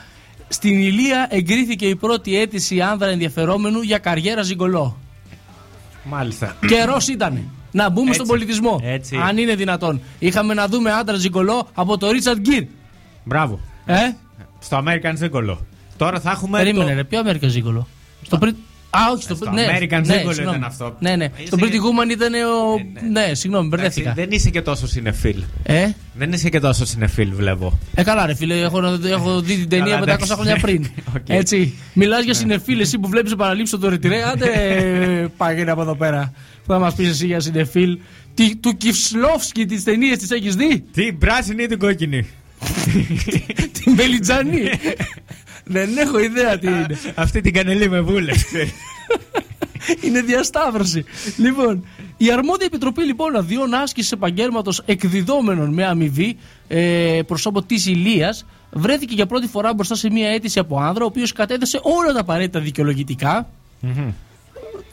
Στην 0.48 0.80
Ηλία 0.82 1.28
εγκρίθηκε 1.30 1.86
η 1.86 1.96
πρώτη 1.96 2.40
αίτηση 2.40 2.82
άνδρα 2.82 3.10
ενδιαφερόμενου 3.10 3.82
για 3.82 3.98
καριέρα 3.98 4.42
ζυγκολό. 4.42 4.98
Μάλιστα. 6.04 6.56
Καιρός 6.68 7.08
ήταν 7.08 7.50
να 7.72 7.90
μπούμε 7.90 8.02
Έτσι. 8.06 8.14
στον 8.14 8.28
πολιτισμό. 8.28 8.80
Έτσι. 8.84 9.18
Αν 9.28 9.38
είναι 9.38 9.56
δυνατόν. 9.56 10.02
Είχαμε 10.20 10.54
να 10.54 10.68
δούμε 10.68 10.92
άντρα 10.92 11.16
ζυγκολό 11.16 11.68
από 11.74 11.98
το 11.98 12.08
Richard 12.08 12.48
Gere. 12.48 12.66
Μπράβο. 13.24 13.60
Ε, 13.86 13.96
Στο 14.60 14.84
American 14.86 15.14
Zigolo. 15.24 15.58
Τώρα 15.98 16.20
θα 16.20 16.32
έχουμε. 16.32 16.58
περίμενε, 16.58 16.90
το... 16.90 16.96
ρε, 16.96 17.04
ποιο 17.04 17.22
American 17.26 17.48
Gigolo. 17.48 17.88
Στο 18.22 18.38
πριν. 18.38 18.56
Α, 18.94 19.00
όχι, 19.14 19.24
στο, 19.24 19.36
Στο 19.36 19.52
ναι, 19.52 19.66
American 19.70 20.02
ναι, 20.06 20.22
Gigolo 20.24 20.34
συγγνώμη. 20.34 20.58
ήταν 20.58 20.64
αυτό. 20.64 20.96
Ναι, 21.00 21.16
ναι. 21.16 21.24
Είσαι- 21.38 21.46
Στο 21.48 21.58
Pretty 21.60 21.74
Woman 21.76 22.10
ήταν 22.12 22.34
ο. 22.34 22.38
Ε, 22.98 23.08
ναι. 23.10 23.26
Ναι, 23.28 23.34
συγγνώμη, 23.34 23.66
Εντάξει, 23.74 24.02
μπερδεύτηκα. 24.02 24.14
δεν 24.14 24.28
είσαι 24.32 24.50
και 24.50 24.62
τόσο 24.62 24.88
σινεφίλ. 24.88 25.44
Ε, 25.64 25.88
Δεν 26.14 26.32
είσαι 26.32 26.50
και 26.50 26.60
τόσο 26.60 26.86
σινεφίλ, 26.86 27.34
βλέπω. 27.36 27.80
ε, 27.96 28.04
καλά, 28.04 28.26
ρε 28.26 28.36
φίλε, 28.36 28.60
έχω, 28.60 28.80
έχω 29.06 29.42
δει 29.42 29.56
την 29.56 29.70
ταινία 29.70 29.84
Καλά, 29.94 30.02
500 30.02 30.04
εντάξει. 30.04 30.34
χρόνια 30.34 30.58
πριν. 30.62 30.86
Οκ. 31.18 31.30
Έτσι. 31.30 31.74
Μιλάς 31.94 32.24
για 32.24 32.34
σινεφίλ, 32.34 32.80
εσύ 32.80 33.00
που 33.00 33.08
βλέπεις 33.10 33.32
επαναλήψεις 33.32 33.78
το 33.78 33.90
Ρετιρέ. 33.90 34.24
Άντε, 34.24 34.50
πάγαινε 35.38 35.72
από 35.72 35.82
εδώ 35.82 35.96
πέρα. 35.96 36.34
Που 36.66 36.72
θα 36.72 36.80
μας 36.80 36.94
πεις 36.96 37.10
εσύ 37.10 37.26
για 37.26 37.40
σινεφίλ. 37.40 37.98
Τι, 38.34 38.56
του 38.56 38.78
Κισλόφσκι 38.78 39.66
τις 39.66 39.84
ταινίες 39.84 40.18
τις 40.18 40.32
έχεις 40.32 40.56
δει; 40.56 40.84
Την 40.94 41.14
πράσινη 41.14 41.64
ή 41.64 41.68
την 41.68 41.80
κόκκινη; 41.80 42.28
την 43.84 43.94
Μπελιτζανή. 43.94 44.70
Δεν 45.66 45.98
έχω 45.98 46.20
ιδέα 46.20 46.60
τι 46.60 46.68
είναι. 46.68 46.98
Αυτή 47.16 47.42
την 47.42 47.54
κανελή 47.54 47.90
με 47.90 48.00
βούλε. 48.00 48.32
είναι 50.06 50.22
διασταύρωση. 50.22 51.06
λοιπόν, 51.38 51.86
η 52.18 52.32
αρμόδια 52.32 52.66
επιτροπή 52.66 53.04
λοιπόν 53.04 53.36
αδειών 53.36 53.74
άσκησης 53.74 54.12
επαγγέλματος 54.12 54.82
εκδιδόμενων 54.86 55.74
με 55.74 55.86
αμοιβή 55.86 56.38
ε, 56.68 57.20
προσώπο 57.28 57.62
της 57.62 57.86
Ηλίας 57.86 58.46
βρέθηκε 58.72 59.14
για 59.14 59.26
πρώτη 59.26 59.48
φορά 59.48 59.74
μπροστά 59.74 59.96
σε 59.96 60.10
μια 60.12 60.30
αίτηση 60.30 60.60
από 60.60 60.80
άνδρα, 60.80 61.04
ο 61.04 61.08
οποίος 61.08 61.34
κατέθεσε 61.34 61.80
όλα 61.82 62.14
τα 62.14 62.20
απαραίτητα 62.20 62.60
δικαιολογητικά. 62.60 63.50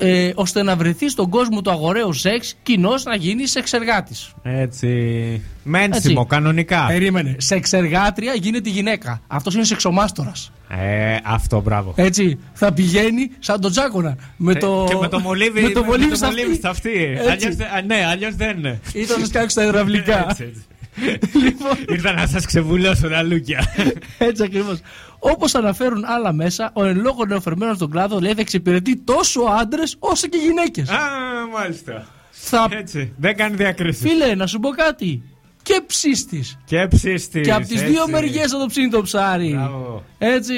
Ε, 0.00 0.30
ώστε 0.34 0.62
να 0.62 0.76
βρεθεί 0.76 1.08
στον 1.08 1.28
κόσμο 1.28 1.60
του 1.62 1.70
αγοραίου 1.70 2.12
σεξ 2.12 2.54
κοινώ 2.62 2.90
να 3.04 3.14
γίνει 3.16 3.46
σεξεργάτης. 3.46 4.32
Έτσι. 4.42 5.42
Μένσιμο, 5.62 6.26
κανονικά. 6.26 6.84
Περίμενε. 6.88 7.34
Σεξεργάτρια 7.38 8.32
γίνεται 8.34 8.68
γυναίκα. 8.70 9.20
Αυτός 9.26 9.54
είναι 9.54 9.64
σεξομάστορας. 9.64 10.52
Ε, 10.68 11.16
αυτό, 11.24 11.60
μπράβο. 11.60 11.92
Έτσι. 11.96 12.38
Θα 12.52 12.72
πηγαίνει 12.72 13.30
σαν 13.38 13.60
τον 13.60 13.70
Τζάκονα. 13.70 14.16
Με 14.36 14.54
το, 14.54 14.86
Ε, 14.88 14.92
Και 14.92 14.98
με 15.00 15.08
το 15.08 15.18
μολύβι, 15.18 15.60
με 15.62 15.68
το 15.70 15.82
μολύβι 15.84 16.16
στα 16.16 16.26
μολύβι 16.26 16.54
στα 16.54 16.68
αυτή. 16.68 16.90
Έτσι. 17.16 17.30
Αλλιώς 17.30 17.56
δεν- 17.56 17.66
α, 17.66 17.82
ναι, 17.86 18.04
αλλιώς 18.10 18.34
δεν 18.34 18.58
είναι. 18.58 18.80
Ήταν 18.92 19.20
να 19.20 19.26
σκάξει 19.26 19.54
τα 19.56 19.62
υδραυλικά. 19.64 20.26
Έτσι, 20.30 20.42
έτσι. 20.44 20.62
λοιπόν, 21.44 21.72
Ήρθα 21.88 22.12
να 22.12 22.26
σας 22.26 22.46
ξεβουλώσω 22.46 23.08
τα 23.08 23.22
λούκια. 23.22 23.64
έτσι 24.18 24.42
ακριβώς. 24.42 24.80
Όπως 25.18 25.54
αναφέρουν 25.54 26.04
άλλα 26.06 26.32
μέσα, 26.32 26.70
ο 26.74 26.84
εν 26.84 27.00
λόγω 27.00 27.24
νεοφερμένος 27.24 27.76
στον 27.76 27.90
κλάδο 27.90 28.20
λέει 28.20 28.34
θα 28.34 28.40
εξυπηρετεί 28.40 28.96
τόσο 28.96 29.40
άντρες 29.40 29.96
όσο 29.98 30.26
και 30.26 30.36
γυναίκες. 30.38 30.88
Α, 30.88 30.98
μάλιστα. 31.52 32.06
Θα... 32.30 32.68
Έτσι. 32.70 33.12
Δεν 33.16 33.36
κάνει 33.36 33.56
διακρίσεις. 33.56 34.02
Φίλε, 34.10 34.34
να 34.34 34.46
σου 34.46 34.58
πω 34.60 34.68
κάτι. 34.68 35.22
Και 35.62 35.82
ψήστη. 35.86 36.44
Και 36.64 36.86
ψήστη. 36.90 37.40
Και 37.40 37.52
από 37.52 37.66
τις 37.66 37.82
δύο 37.82 38.08
μεριές 38.08 38.50
θα 38.50 38.58
το 38.58 38.66
ψήνει 38.66 38.88
το 38.90 39.02
ψάρι. 39.02 39.52
Μπράβο. 39.52 40.04
Έτσι. 40.18 40.54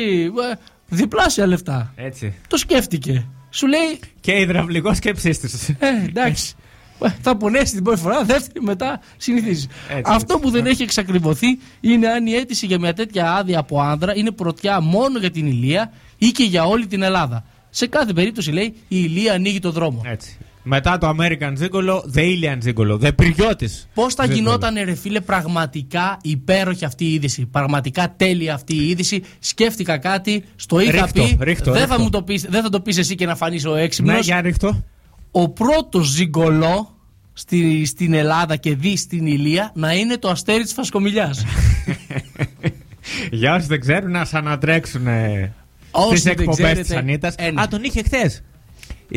ε, 0.53 0.55
Διπλάσια 0.89 1.47
λεφτά. 1.47 1.93
Έτσι. 1.97 2.35
Το 2.49 2.57
σκέφτηκε. 2.57 3.27
Σου 3.51 3.67
λέει, 3.67 3.99
Και 4.21 4.33
υδραυλικός 4.33 4.99
και 4.99 5.13
ψήστη. 5.13 5.77
ε, 5.79 5.87
εντάξει. 6.07 6.55
Ε, 7.05 7.09
Θα 7.23 7.37
πονέσει 7.37 7.75
την 7.75 7.85
πρώτη 7.85 8.01
φορά, 8.01 8.25
δεύτερη 8.25 8.65
μετά 8.65 9.01
συνηθίζεις. 9.17 9.67
Έτσι, 9.89 10.03
Αυτό 10.05 10.35
έτσι. 10.35 10.45
που 10.47 10.51
δεν 10.51 10.67
έχει 10.67 10.83
εξακριβωθεί 10.83 11.59
είναι 11.81 12.09
αν 12.09 12.27
η 12.27 12.33
αίτηση 12.35 12.67
για 12.67 12.79
μια 12.79 12.93
τέτοια 12.95 13.33
άδεια 13.35 13.59
από 13.59 13.81
άνδρα 13.81 14.17
είναι 14.17 14.31
πρωτιά 14.31 14.81
μόνο 14.81 15.19
για 15.19 15.31
την 15.31 15.47
Ηλία 15.47 15.93
ή 16.19 16.27
και 16.27 16.45
για 16.45 16.65
όλη 16.65 16.87
την 16.87 17.03
Ελλάδα. 17.03 17.45
Σε 17.71 17.87
κάθε 17.87 18.13
περίπτωση 18.13 18.51
λέει 18.53 18.65
η 18.65 18.75
Ηλία 18.89 19.33
ανοίγει 19.33 19.59
το 19.59 19.71
δρόμο. 19.71 20.03
Έτσι. 20.05 20.37
Μετά 20.63 20.99
το 20.99 21.15
American 21.19 21.53
Gigolo, 21.59 22.01
The 22.15 22.19
Alien 22.21 22.59
Gigolo. 22.65 23.01
The 23.07 23.17
Πυριώτης. 23.17 23.89
Πώς 23.95 24.15
θα 24.15 24.25
Gigolo. 24.27 24.31
γινόταν, 24.33 24.75
ρε 24.85 24.95
φίλε, 24.95 25.21
πραγματικά 25.21 26.19
υπέροχη 26.23 26.85
αυτή 26.85 27.05
η 27.05 27.13
είδηση. 27.13 27.47
Πραγματικά 27.47 28.15
τέλεια 28.17 28.55
αυτή 28.55 28.75
η 28.75 28.89
είδηση. 28.89 29.23
Σκέφτηκα 29.39 29.99
κάτι, 29.99 30.45
στο 30.57 30.81
είχα 30.81 30.91
Ρίχτω, 30.93 31.23
πει. 31.23 31.37
ρίχτω, 31.41 31.71
δεν, 31.73 31.81
ρίχτω. 31.81 31.95
Θα 31.97 32.01
μου 32.03 32.11
το 32.11 32.23
πεις, 32.23 32.43
δεν 32.49 32.63
θα 32.63 32.69
το 32.69 32.81
πεις 32.81 32.99
εσύ 32.99 33.15
και 33.15 33.27
να 33.27 33.37
φανείς 33.37 33.65
ο 33.67 33.75
έξυπνος. 33.75 34.15
Ναι, 34.15 34.21
για 34.21 34.41
ρίχτω. 34.41 34.83
Ο 35.31 35.49
πρώτος 35.49 36.07
ζυγκολό 36.09 36.95
στη, 37.33 37.85
στην 37.85 38.13
Ελλάδα 38.13 38.57
και 38.57 38.75
δει 38.75 38.97
στην 38.97 39.27
Ηλία 39.27 39.71
να 39.75 39.93
είναι 39.95 40.17
το 40.19 40.29
αστέρι 40.29 40.63
της 40.63 40.73
Φασκομιλιάς. 40.73 41.45
Για 43.31 43.55
όσου 43.55 43.67
δεν 43.67 43.81
ξέρουν, 43.81 44.11
να 44.11 44.25
σα 44.25 44.39
ανατρέξουν 44.39 45.07
Όσοι 45.91 46.09
στις 46.09 46.23
δεν 46.23 46.33
εκπομπές 46.33 46.57
ξέρετε, 46.57 46.83
τη 46.83 46.97
Ανίτας. 46.97 47.35
ένα. 47.39 47.63
Α, 47.63 47.69
τον 47.69 47.83
είχε 47.83 48.03
χθες. 48.03 48.43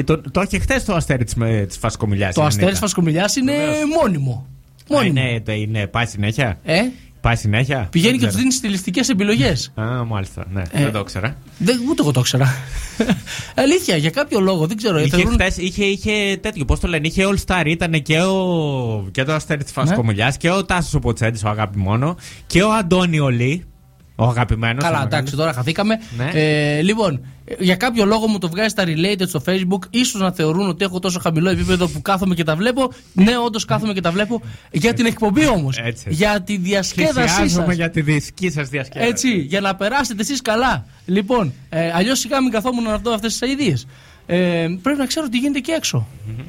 Το, 0.06 0.22
το 0.32 0.42
είχε 0.42 0.60
χθες 0.60 0.86
το 0.86 0.94
αστέρι 0.96 1.24
της 1.68 1.78
Φασκομιλιάς. 1.78 2.36
το 2.36 2.44
αστέρι 2.44 2.70
της 2.72 2.80
Φασκομιλιάς 2.80 3.36
είναι 3.36 3.52
Βεβαίως. 3.52 3.80
μόνιμο. 4.02 4.48
Μόνιμο. 4.90 5.22
Είναι, 5.22 5.42
το 5.42 5.52
είναι, 5.52 5.88
πάει 5.88 6.06
συνέχεια. 6.06 6.60
Ε, 6.64 6.82
Πάει 7.24 7.36
συνέχεια; 7.36 7.88
πηγαίνει 7.92 8.14
και 8.18 8.20
Δεν 8.26 8.30
του 8.34 8.38
δίνει 8.38 8.52
στιλιστικές 8.52 9.10
επιλογές. 9.10 9.72
ξέρω. 9.76 9.88
Α, 10.00 10.04
μάλιστα. 10.06 10.46
Ναι, 10.54 10.62
Ε, 10.72 10.84
δεν 10.84 10.92
το 10.92 11.00
ήξερα. 11.00 11.38
Δεν, 11.58 11.80
ούτε 11.90 12.02
εγώ 12.02 12.12
το 12.12 12.20
ήξερα. 12.20 12.54
Αλήθεια, 13.56 13.96
για 13.98 14.10
κάποιο 14.10 14.40
λόγο, 14.40 14.68
δεν 14.68 14.78
ξέρω. 14.78 15.00
Είχε, 15.00 15.10
θεωρούν- 15.10 15.34
χθες, 15.34 15.58
είχε, 15.58 15.86
είχε 15.86 16.38
τέτοιο, 16.42 16.66
πώς 16.66 16.80
το 16.80 16.88
λένε, 16.88 17.08
είχε 17.08 17.24
All 17.28 17.38
Star. 17.46 17.64
Ήταν 17.66 18.02
και, 18.02 18.20
ο, 18.22 19.08
και 19.12 19.24
το 19.24 19.34
αστέρι 19.34 19.64
τη 19.64 19.72
Ναι. 19.76 19.84
Φασκομιλιά 19.84 20.34
και 20.38 20.50
ο 20.50 20.66
Τάσος 20.66 20.94
ο 20.94 21.00
Ποτσέντης, 21.00 21.44
ο 21.44 21.50
αγαπημένο. 21.50 22.16
Και 22.48 22.62
ο 22.64 22.72
Αντώνιο 22.74 23.28
Λί, 23.30 23.66
ο 24.16 24.24
αγαπημένος. 24.24 24.84
Καλά, 24.84 25.02
εντάξει, 25.04 25.36
τώρα 25.36 25.54
χαθήκαμε. 25.54 26.00
Ναι. 26.18 26.30
Ε, 26.34 26.82
λοιπόν, 26.82 27.26
ε, 27.46 27.54
για 27.60 27.76
κάποιο 27.76 28.06
λόγο 28.06 28.28
μου 28.28 28.38
το 28.38 28.50
βγάζει 28.50 28.68
στα 28.68 28.84
related 28.86 29.28
στο 29.28 29.42
facebook. 29.46 29.80
ίσως 29.90 30.22
να 30.22 30.32
θεωρούν 30.32 30.70
ότι 30.70 30.84
έχω 30.84 31.00
τόσο 31.00 31.20
χαμηλό 31.20 31.50
επίπεδο 31.50 31.88
που 31.88 32.02
κάθομαι 32.02 32.36
και 32.36 32.44
τα 32.44 32.56
βλέπω. 32.56 32.92
Ναι, 33.14 33.38
όντως 33.46 33.66
κάθομαι 33.66 33.94
και 33.94 34.02
τα 34.02 34.12
βλέπω. 34.12 34.42
Για 34.72 34.94
την 34.94 35.06
εκπομπή 35.06 35.48
όμως. 35.48 35.78
Έτσι. 35.78 36.08
Για 36.10 36.42
τη 36.42 36.58
διασκέδασή 36.58 37.14
Πλησιάζουμε 37.14 37.66
σας. 37.66 37.76
για 37.76 37.90
τη 37.90 38.02
δική 38.02 38.50
σας 38.50 38.70
διασκέδαση. 38.70 39.10
Έτσι, 39.10 39.38
για 39.38 39.62
να 39.62 39.76
περάσετε 39.76 40.22
εσείς 40.22 40.42
καλά. 40.42 40.86
Λοιπόν, 41.06 41.54
ε, 41.70 41.92
αλλιώς 41.94 42.20
σιγά 42.20 42.42
μην 42.42 42.52
καθόμουν 42.52 42.84
να 42.84 42.98
δω 42.98 43.14
αυτές 43.14 43.38
τις 43.38 43.50
αειδίε. 43.50 43.76
Ε, 44.26 44.68
πρέπει 44.82 45.00
να 45.00 45.06
ξέρω 45.06 45.30
τι 45.30 45.38
γίνεται 45.38 45.60
και 45.60 45.72
εξω 45.72 46.08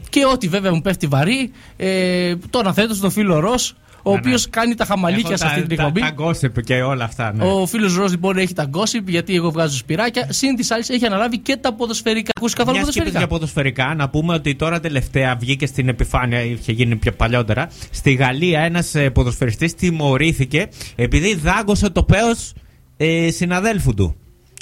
Και 0.08 0.24
ό,τι 0.32 0.48
βέβαια 0.48 0.72
μου 0.72 0.80
πέφτει 0.80 1.06
βαρύ. 1.06 1.52
Ε, 1.76 2.36
το 2.50 2.58
αναθέτω 2.58 2.94
στον 2.94 3.10
φίλο 3.10 3.38
Ρος, 3.38 3.76
ο 4.06 4.10
Ναι, 4.12 4.18
οποίος 4.18 4.44
ναι. 4.44 4.50
κάνει 4.50 4.74
τα 4.74 4.84
χαμαλίκια 4.84 5.26
Έχω 5.28 5.36
σε 5.36 5.46
αυτή 5.46 5.60
τα- 5.60 5.66
την 5.66 5.76
τα- 5.76 5.82
εκπομπή. 5.82 6.00
Τα 6.00 6.14
gossip 6.18 6.62
και 6.64 6.82
όλα 6.82 7.04
αυτά. 7.04 7.32
Ναι. 7.32 7.44
Ο 7.44 7.66
φίλος 7.66 7.96
Ρος 7.96 8.10
λοιπόν 8.10 8.36
έχει 8.36 8.52
τα 8.54 8.70
gossip 8.72 9.02
γιατί 9.06 9.34
εγώ 9.34 9.50
βγάζω 9.50 9.76
σπυράκια. 9.76 10.26
Συν 10.32 10.54
της 10.56 10.70
άλλης 10.70 10.88
έχει 10.88 11.06
αναλάβει 11.06 11.38
και 11.38 11.56
τα 11.56 11.74
ποδοσφαιρικά. 11.74 12.30
Ακούσεις 12.36 12.54
καθόλου 12.56 12.76
Μιας 12.76 12.90
και 12.90 13.00
είπες 13.00 13.10
για 13.12 13.26
ποδοσφαιρικά. 13.26 13.82
ποδοσφαιρικά, 13.84 14.04
να 14.04 14.08
πούμε 14.10 14.34
ότι 14.34 14.54
τώρα 14.54 14.80
τελευταία 14.80 15.36
βγήκε 15.36 15.66
στην 15.66 15.88
επιφάνεια, 15.88 16.42
είχε 16.42 16.72
γίνει 16.72 16.96
πιο 16.96 17.12
παλιότερα. 17.12 17.68
Στη 17.90 18.12
Γαλλία 18.12 18.60
ένας 18.60 18.94
ποδοσφαιριστής 19.12 19.74
τιμωρήθηκε 19.74 20.68
επειδή 20.96 21.34
δάγκωσε 21.34 21.90
το 21.90 22.02
πέος 22.02 22.52
ε, 22.96 23.30
συναδέλφου 23.30 23.94
του. 23.94 24.16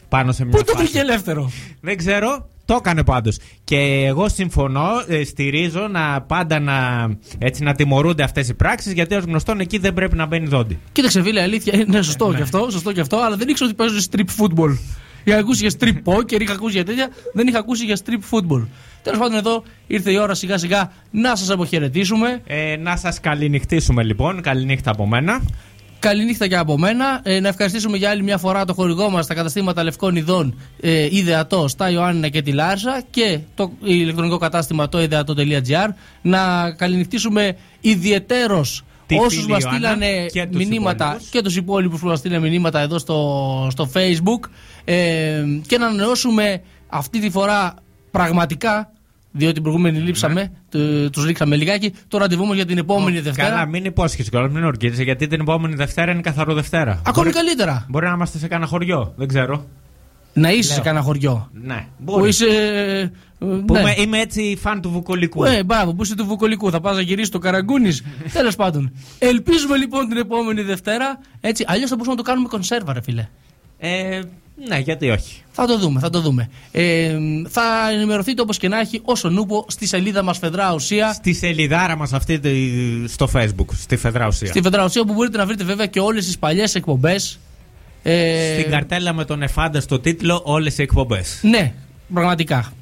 Πάνω 0.09 0.33
σε 0.33 0.45
μια 0.45 0.57
Πού 0.59 0.65
το 0.65 0.73
φάση. 0.73 0.85
βρήκε 0.85 0.99
ελεύθερο; 0.99 1.51
Δεν 1.81 1.97
ξέρω, 1.97 2.49
το 2.65 2.75
έκανε 2.75 3.05
πάντως. 3.05 3.39
Και 3.65 3.77
εγώ 4.07 4.29
συμφωνώ, 4.29 4.89
ε, 5.09 5.25
στηρίζω 5.25 5.89
να 5.89 6.21
πάντα 6.23 6.61
να, 6.61 7.09
έτσι, 7.39 7.63
να 7.63 7.75
τιμωρούνται 7.75 8.23
αυτές 8.23 8.49
οι 8.49 8.55
πράξεις 8.55 8.93
γιατί 8.93 9.15
ως 9.15 9.25
γνωστόν 9.25 9.61
εκεί 9.61 9.79
δεν 9.79 9.95
πρέπει 9.95 10.17
να 10.17 10.27
μπαίνει 10.27 10.47
δόντι. 10.47 10.79
Κοίταξε, 10.93 11.23
φίλε, 11.23 11.43
αλήθεια. 11.43 11.79
Είναι 11.79 12.03
σωστό 12.03 12.35
και 12.37 12.43
αυτό, 12.43 12.69
σωστό 12.71 12.93
και 12.93 13.01
αυτό, 13.01 13.17
αλλά 13.17 13.37
δεν 13.37 13.49
ήξερα 13.49 13.71
ότι 13.71 13.79
παίζουν 13.79 14.01
strip 14.11 14.43
football. 14.43 14.79
Είχα 15.25 15.39
ακούσει 15.39 15.67
για 15.67 15.79
strip 15.79 16.13
poker, 16.13 16.41
είχα 16.41 16.53
ακούσει 16.53 16.75
για 16.75 16.85
τέτοια, 16.85 17.09
δεν 17.33 17.47
είχα 17.47 17.59
ακούσει 17.59 17.85
για 17.85 17.99
strip 18.05 18.37
football. 18.37 18.67
Τέλος 19.03 19.19
πάντων, 19.19 19.37
εδώ 19.37 19.63
ήρθε 19.87 20.13
η 20.13 20.19
ώρα 20.19 20.35
σιγά 20.35 20.59
σιγά 20.59 20.93
να 21.11 21.37
σας 21.37 21.51
αποχαιρετήσουμε. 21.51 22.41
Ε, 22.47 22.77
να 22.77 22.97
σας 22.97 23.21
καληνυχτήσουμε 23.21 24.03
λοιπόν, 24.03 24.41
καληνύχτα 24.41 24.91
από 24.91 25.07
μένα. 25.07 25.41
Καληνύχτα 26.03 26.49
και 26.49 26.57
από 26.57 26.79
μένα. 26.79 27.21
Ε, 27.23 27.41
να 27.41 27.49
ευχαριστήσουμε 27.49 27.97
για 27.97 28.11
άλλη 28.11 28.23
μια 28.23 28.39
φορά 28.39 28.65
το 28.65 28.75
χορηγό 28.75 29.11
μας 29.11 29.25
στα 29.25 29.35
καταστήματα 29.35 29.83
Λευκών 29.83 30.17
Ιδών 30.17 30.59
ε, 30.81 31.09
Ιδεατό 31.11 31.69
στα 31.69 31.91
Ιωάννινα 31.91 32.29
και 32.29 32.43
τη 32.43 32.53
Λάρσα 32.53 33.03
και 33.11 33.39
το 33.55 33.73
ηλεκτρονικό 33.83 34.39
κατάστημα 34.39 34.89
το 34.89 35.03
ιδεατό.gr. 35.03 35.89
Να 36.23 36.71
καληνυχτήσουμε 36.71 37.57
ιδιαιτέρως 37.81 38.85
Τη 39.07 39.17
όσους 39.17 39.41
φίλη 39.41 39.53
μας 39.53 39.63
Ιωάννα 39.63 39.89
στείλανε 39.89 40.27
και 40.27 40.47
τους 40.47 40.65
μηνύματα 40.67 41.05
υπόλοιπους. 41.05 41.29
και 41.29 41.43
τους 41.43 41.57
υπόλοιπους 41.57 42.01
που 42.01 42.07
μας 42.07 42.19
στείλανε 42.19 42.49
μηνύματα 42.49 42.81
εδώ 42.81 42.99
στο, 42.99 43.69
στο 43.71 43.91
Facebook. 43.95 44.49
Ε, 44.85 45.45
και 45.67 45.79
να 45.79 45.87
ανανεώσουμε 45.87 46.63
αυτή 46.89 47.21
τη 47.21 47.31
φορά 47.31 47.75
πραγματικά. 48.11 48.93
Διότι 49.33 49.53
την 49.55 49.63
προηγούμενη 49.63 49.99
λείψαμε, 49.99 50.53
του 50.71 51.11
τους 51.11 51.25
ρίξαμε 51.25 51.57
λιγάκι. 51.57 51.93
Το 52.09 52.19
ραντεβού 52.19 52.47
μας 52.47 52.57
για 52.57 52.67
την 52.67 52.79
επόμενη 52.79 53.21
Δευτέρα. 53.21 53.49
Καλά, 53.49 53.67
μην 53.67 53.85
υπόσχεσαι 53.85 54.31
κιόλας, 54.31 54.53
μην 54.53 54.65
ορκίζεσαι 54.65 55.03
γιατί 55.03 55.27
την 55.27 55.41
επόμενη 55.41 55.75
Δευτέρα 55.75 56.13
είναι 56.13 56.21
καθαρό 56.21 56.55
Δευτέρα. 56.55 57.01
Ακόμη 57.07 57.27
Μπορεί- 57.31 57.37
καλύτερα. 57.45 57.87
Μπορεί 57.89 58.07
να 58.07 58.13
είμαστε 58.13 58.39
σε 58.39 58.49
κανένα 58.49 58.69
χωριό, 58.71 59.13
δεν 59.17 59.29
ξέρω. 59.29 59.65
Να 60.35 60.51
είσαι 60.51 60.69
σε 60.69 60.75
Λέω. 60.75 60.83
κανένα 60.85 61.05
χωριό. 61.05 61.51
Ναι, 61.53 61.87
Που 62.05 62.13
μπορεί. 62.13 62.29
είσαι. 62.29 62.47
ε, 62.47 63.11
Που 63.39 63.73
ναι. 63.73 63.81
είμαι, 63.81 63.95
είμαι 63.99 64.19
έτσι 64.19 64.57
φαν 64.61 64.81
του 64.81 64.91
βουκολικού. 64.91 65.45
Ε, 65.45 65.65
μπράβο, 65.65 65.95
που 65.95 66.03
είσαι 66.03 66.15
του 66.15 66.27
Βουκολικού. 66.27 66.71
Θα 66.71 66.81
πας 66.81 66.95
να 66.95 67.01
γυρίσεις 67.03 67.29
το 67.29 67.39
Καραγκούνη. 67.39 67.91
Τέλος 68.33 68.57
πάντων. 68.57 68.93
Ελπίζουμε 69.19 69.77
λοιπόν 69.77 70.09
την 70.09 70.17
επόμενη 70.17 70.63
Δευτέρα. 70.63 71.19
Έτσι, 71.41 71.65
αλλιώς 71.67 71.89
θα 71.89 71.95
μπορούσαμε 71.97 72.17
να 72.17 72.23
το 72.23 72.29
κάνουμε 72.31 72.49
κονσέρβα, 72.49 72.93
ρε 72.93 73.03
φίλε. 73.03 73.29
Ε, 73.79 74.21
ναι, 74.69 74.79
γιατί 74.79 75.11
όχι. 75.11 75.43
Θα 75.53 75.67
το 75.67 75.79
δούμε, 75.79 76.01
θα 76.01 76.11
το 76.11 76.21
δούμε. 76.21 76.51
Ε, 76.73 77.17
θα 77.49 77.63
ενημερωθείτε 77.93 78.43
όπως 78.43 78.59
και 78.59 78.69
να 78.69 78.79
έχει 78.81 79.01
όσο 79.05 79.29
νούπο 79.29 79.65
στη 79.69 79.87
σελίδα 79.87 80.23
μας 80.23 80.39
Φεδρά 80.39 80.75
Ουσία. 80.75 81.13
Στη 81.13 81.33
σελιδάρα 81.35 81.97
μας 81.97 82.13
αυτή 82.13 82.39
τη- 82.39 83.09
στο 83.09 83.29
facebook, 83.35 83.67
στη 83.73 83.97
Φεδρά 83.97 84.27
Ουσία. 84.27 84.47
Στη 84.49 84.63
Φεδρά 84.63 84.85
Ουσία 84.85 85.05
που 85.05 85.13
μπορείτε 85.15 85.37
να 85.39 85.47
βρείτε 85.47 85.65
βέβαια 85.65 85.87
και 85.87 86.01
όλες 86.01 86.25
τις 86.27 86.39
παλιές 86.39 86.75
εκπομπές. 86.75 87.39
Ε, 88.03 88.57
Στην 88.59 88.71
καρτέλα 88.71 89.13
με 89.13 89.25
τον 89.25 89.43
Εφάντα 89.43 89.81
στο 89.81 89.99
τίτλο 90.01 90.41
Όλες 90.45 90.79
οι 90.79 90.83
εκπομπές. 90.83 91.39
Ναι, 91.43 91.73
πραγματικά. 92.15 92.73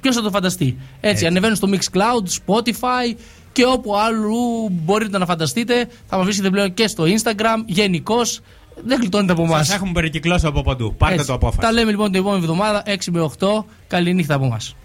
Ποιος 0.00 0.14
θα 0.16 0.22
το 0.22 0.30
φανταστεί. 0.30 0.64
Έτσι, 0.66 0.78
Έτσι. 1.00 1.26
ανεβαίνουν 1.26 1.56
στο 1.56 1.68
Mixcloud, 1.72 2.26
Spotify 2.46 3.16
και 3.52 3.64
όπου 3.64 3.96
άλλου 3.96 4.68
μπορείτε 4.70 5.18
να 5.18 5.26
φανταστείτε. 5.26 5.88
Θα 6.06 6.16
μας 6.16 6.24
βρίσκετε 6.24 6.50
πλέον 6.50 6.74
και 6.74 6.86
στο 6.86 7.04
Instagram. 7.04 7.62
Γενικώς 7.66 8.40
δεν 8.84 9.00
γλιτώνετε 9.00 9.32
από 9.32 9.42
εμάς. 9.42 9.66
Σας 9.66 9.76
έχουμε 9.76 9.92
περικυκλώσει 9.92 10.46
από 10.46 10.62
παντού. 10.62 10.94
Πάρτε 10.98 11.24
το 11.24 11.32
απόφαση. 11.32 11.58
Τα 11.58 11.72
λέμε 11.72 11.90
λοιπόν 11.90 12.10
την 12.10 12.20
επόμενη 12.20 12.42
εβδομάδα 12.42 12.82
6 12.86 12.96
με 13.10 13.30
8. 13.38 13.46
Καλή 13.86 14.14
νύχτα 14.14 14.34
από 14.34 14.44
εμάς. 14.44 14.76